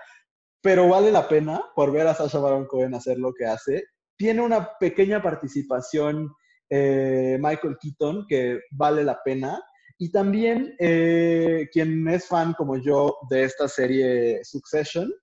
pero 0.61 0.87
vale 0.87 1.11
la 1.11 1.27
pena 1.27 1.61
por 1.75 1.91
ver 1.91 2.07
a 2.07 2.15
Sasha 2.15 2.39
Baron 2.39 2.65
Cohen 2.65 2.93
hacer 2.93 3.19
lo 3.19 3.33
que 3.33 3.45
hace. 3.45 3.83
Tiene 4.17 4.41
una 4.41 4.77
pequeña 4.79 5.21
participación 5.21 6.33
eh, 6.69 7.37
Michael 7.39 7.77
Keaton 7.79 8.25
que 8.27 8.61
vale 8.71 9.03
la 9.03 9.21
pena. 9.23 9.61
Y 10.01 10.09
también 10.09 10.73
eh, 10.79 11.69
quien 11.71 12.07
es 12.07 12.27
fan 12.27 12.55
como 12.57 12.75
yo 12.75 13.17
de 13.29 13.43
esta 13.43 13.67
serie 13.67 14.43
Succession, 14.43 15.13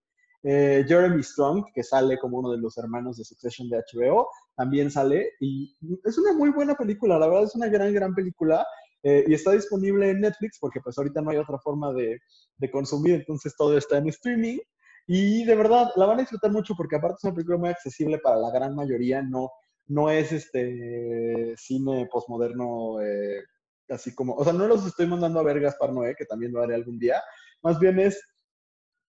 eh, 0.44 0.84
Jeremy 0.86 1.20
Strong, 1.20 1.64
que 1.74 1.82
sale 1.82 2.16
como 2.16 2.38
uno 2.38 2.52
de 2.52 2.58
los 2.58 2.78
hermanos 2.78 3.16
de 3.16 3.24
Succession 3.24 3.68
de 3.68 3.82
HBO, 3.92 4.28
también 4.56 4.88
sale. 4.88 5.32
Y 5.40 5.76
es 6.04 6.16
una 6.16 6.32
muy 6.32 6.50
buena 6.50 6.76
película, 6.76 7.18
la 7.18 7.26
verdad 7.26 7.42
es 7.42 7.56
una 7.56 7.66
gran, 7.66 7.92
gran 7.92 8.14
película 8.14 8.64
y 9.02 9.32
está 9.32 9.52
disponible 9.52 10.10
en 10.10 10.20
Netflix 10.20 10.58
porque 10.60 10.80
pues 10.80 10.98
ahorita 10.98 11.22
no 11.22 11.30
hay 11.30 11.38
otra 11.38 11.58
forma 11.58 11.92
de, 11.92 12.20
consumir, 12.70 13.14
entonces 13.14 13.54
todo 13.56 13.76
está 13.76 13.98
en 13.98 14.08
streaming. 14.10 14.58
Y 15.08 15.44
de 15.44 15.56
verdad, 15.56 15.90
la 15.96 16.06
van 16.06 16.18
a 16.18 16.20
disfrutar 16.20 16.52
mucho 16.52 16.74
porque 16.76 16.94
aparte 16.94 17.16
es 17.18 17.24
una 17.24 17.34
película 17.34 17.58
muy 17.58 17.70
accesible 17.70 18.18
para 18.18 18.36
la 18.36 18.52
gran 18.52 18.76
mayoría, 18.76 19.22
no, 19.22 19.50
no 19.88 20.08
es 20.08 20.30
este 20.30 21.54
cine 21.56 22.08
postmoderno 22.12 23.00
eh, 23.00 23.42
así 23.88 24.14
como, 24.14 24.34
o 24.34 24.44
sea, 24.44 24.52
no 24.52 24.66
los 24.66 24.86
estoy 24.86 25.06
mandando 25.06 25.40
a 25.40 25.44
ver 25.44 25.60
Gaspar 25.60 25.92
Noé, 25.92 26.14
que 26.16 26.24
también 26.24 26.52
lo 26.52 26.62
haré 26.62 26.74
algún 26.74 26.98
día, 26.98 27.22
más 27.62 27.78
bien 27.78 27.98
es, 27.98 28.20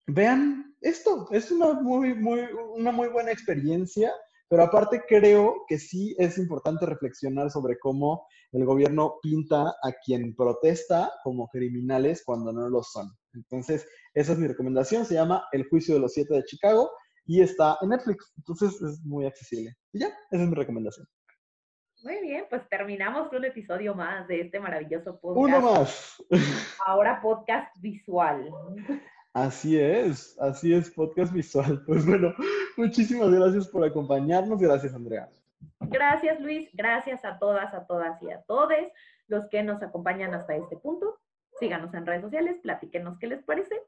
vean 0.07 0.75
esto, 0.81 1.27
es 1.31 1.51
una 1.51 1.73
muy, 1.73 2.13
muy, 2.13 2.41
una 2.75 2.91
muy 2.91 3.07
buena 3.07 3.31
experiencia 3.31 4.11
pero 4.47 4.63
aparte 4.63 5.01
creo 5.07 5.65
que 5.67 5.79
sí 5.79 6.15
es 6.19 6.37
importante 6.37 6.85
reflexionar 6.85 7.49
sobre 7.49 7.79
cómo 7.79 8.27
el 8.51 8.63
gobierno 8.65 9.15
pinta 9.21 9.69
a 9.81 9.91
quien 10.03 10.35
protesta 10.35 11.11
como 11.23 11.47
criminales 11.47 12.23
cuando 12.23 12.53
no 12.53 12.69
lo 12.69 12.83
son. 12.83 13.11
Entonces, 13.33 13.87
esa 14.13 14.33
es 14.33 14.37
mi 14.37 14.47
recomendación. 14.47 15.05
Se 15.05 15.15
llama 15.15 15.45
El 15.51 15.67
juicio 15.67 15.95
de 15.95 16.01
los 16.01 16.13
siete 16.13 16.35
de 16.35 16.43
Chicago 16.43 16.91
y 17.25 17.41
está 17.41 17.77
en 17.81 17.89
Netflix. 17.89 18.31
Entonces, 18.37 18.79
es 18.81 19.03
muy 19.03 19.25
accesible. 19.25 19.75
Y 19.91 19.99
ya, 19.99 20.07
esa 20.07 20.43
es 20.43 20.47
mi 20.47 20.55
recomendación. 20.55 21.07
Muy 22.05 22.21
bien, 22.21 22.45
pues 22.51 22.61
terminamos 22.69 23.33
un 23.33 23.45
episodio 23.45 23.95
más 23.95 24.27
de 24.27 24.41
este 24.41 24.59
maravilloso 24.59 25.19
podcast. 25.19 25.57
Uno 25.57 25.59
más. 25.59 26.23
Ahora 26.85 27.19
podcast 27.19 27.75
visual. 27.81 28.51
Así 29.33 29.79
es, 29.79 30.37
así 30.39 30.71
es, 30.71 30.91
podcast 30.91 31.33
visual. 31.33 31.81
Pues 31.87 32.05
bueno, 32.05 32.31
muchísimas 32.77 33.31
gracias 33.31 33.67
por 33.67 33.83
acompañarnos. 33.83 34.59
Gracias, 34.59 34.93
Andrea. 34.93 35.27
Gracias, 35.79 36.39
Luis. 36.39 36.69
Gracias 36.73 37.25
a 37.25 37.39
todas, 37.39 37.73
a 37.73 37.87
todas 37.87 38.21
y 38.21 38.29
a 38.29 38.43
todos 38.43 38.69
los 39.27 39.49
que 39.49 39.63
nos 39.63 39.81
acompañan 39.81 40.35
hasta 40.35 40.55
este 40.55 40.77
punto. 40.77 41.19
Síganos 41.59 41.91
en 41.95 42.05
redes 42.05 42.21
sociales, 42.21 42.59
platíquenos 42.61 43.17
qué 43.17 43.25
les 43.25 43.43
parece. 43.43 43.81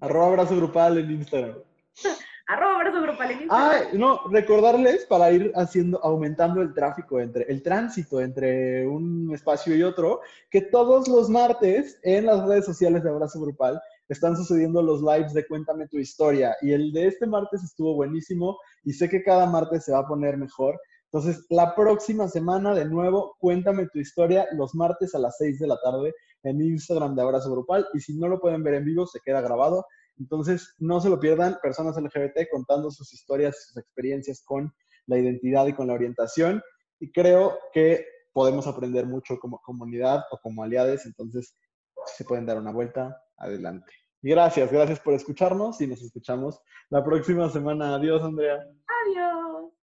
Arroba 0.00 0.28
abrazo 0.28 0.54
grupal 0.54 0.96
en 0.98 1.10
Instagram. 1.10 1.56
Arroba 2.48 2.82
grupal 2.82 3.30
en 3.30 3.42
Instagram. 3.42 3.48
Ah, 3.50 3.80
no, 3.92 4.22
recordarles 4.30 5.04
para 5.04 5.30
ir 5.30 5.52
haciendo, 5.54 6.02
aumentando 6.02 6.62
el 6.62 6.72
tráfico 6.72 7.20
entre, 7.20 7.44
el 7.44 7.62
tránsito 7.62 8.22
entre 8.22 8.86
un 8.86 9.30
espacio 9.34 9.76
y 9.76 9.82
otro, 9.82 10.20
que 10.50 10.62
todos 10.62 11.08
los 11.08 11.28
martes 11.28 12.00
en 12.02 12.24
las 12.24 12.46
redes 12.48 12.64
sociales 12.64 13.04
de 13.04 13.10
Abrazo 13.10 13.38
Grupal 13.38 13.78
están 14.08 14.34
sucediendo 14.34 14.80
los 14.80 15.02
lives 15.02 15.34
de 15.34 15.46
Cuéntame 15.46 15.88
tu 15.88 15.98
historia. 15.98 16.56
Y 16.62 16.72
el 16.72 16.90
de 16.92 17.08
este 17.08 17.26
martes 17.26 17.62
estuvo 17.62 17.94
buenísimo 17.94 18.58
y 18.82 18.94
sé 18.94 19.10
que 19.10 19.22
cada 19.22 19.44
martes 19.44 19.84
se 19.84 19.92
va 19.92 19.98
a 19.98 20.08
poner 20.08 20.38
mejor. 20.38 20.80
Entonces, 21.12 21.44
la 21.50 21.74
próxima 21.74 22.28
semana, 22.28 22.74
de 22.74 22.86
nuevo, 22.86 23.36
cuéntame 23.40 23.88
tu 23.92 23.98
historia 23.98 24.46
los 24.52 24.74
martes 24.74 25.14
a 25.14 25.18
las 25.18 25.36
6 25.36 25.58
de 25.58 25.66
la 25.66 25.78
tarde 25.82 26.14
en 26.42 26.62
Instagram 26.62 27.14
de 27.14 27.22
Abrazo 27.22 27.50
Grupal. 27.50 27.86
Y 27.92 28.00
si 28.00 28.16
no 28.16 28.26
lo 28.26 28.40
pueden 28.40 28.62
ver 28.62 28.74
en 28.74 28.86
vivo, 28.86 29.06
se 29.06 29.20
queda 29.20 29.42
grabado. 29.42 29.84
Entonces, 30.18 30.74
no 30.78 31.00
se 31.00 31.08
lo 31.08 31.20
pierdan, 31.20 31.58
personas 31.62 31.96
LGBT 31.96 32.50
contando 32.50 32.90
sus 32.90 33.12
historias, 33.12 33.68
sus 33.68 33.76
experiencias 33.76 34.42
con 34.44 34.72
la 35.06 35.18
identidad 35.18 35.66
y 35.66 35.72
con 35.72 35.86
la 35.86 35.94
orientación. 35.94 36.62
Y 37.00 37.12
creo 37.12 37.58
que 37.72 38.04
podemos 38.32 38.66
aprender 38.66 39.06
mucho 39.06 39.38
como 39.38 39.60
comunidad 39.60 40.24
o 40.30 40.38
como 40.38 40.62
aliados. 40.62 41.06
Entonces, 41.06 41.56
se 42.06 42.24
pueden 42.24 42.46
dar 42.46 42.58
una 42.58 42.72
vuelta, 42.72 43.16
adelante. 43.36 43.92
gracias, 44.22 44.70
gracias 44.72 45.00
por 45.00 45.14
escucharnos 45.14 45.80
y 45.80 45.86
nos 45.86 46.02
escuchamos 46.02 46.60
la 46.90 47.04
próxima 47.04 47.48
semana. 47.50 47.94
Adiós, 47.94 48.22
Andrea. 48.22 48.56
Adiós. 48.56 49.77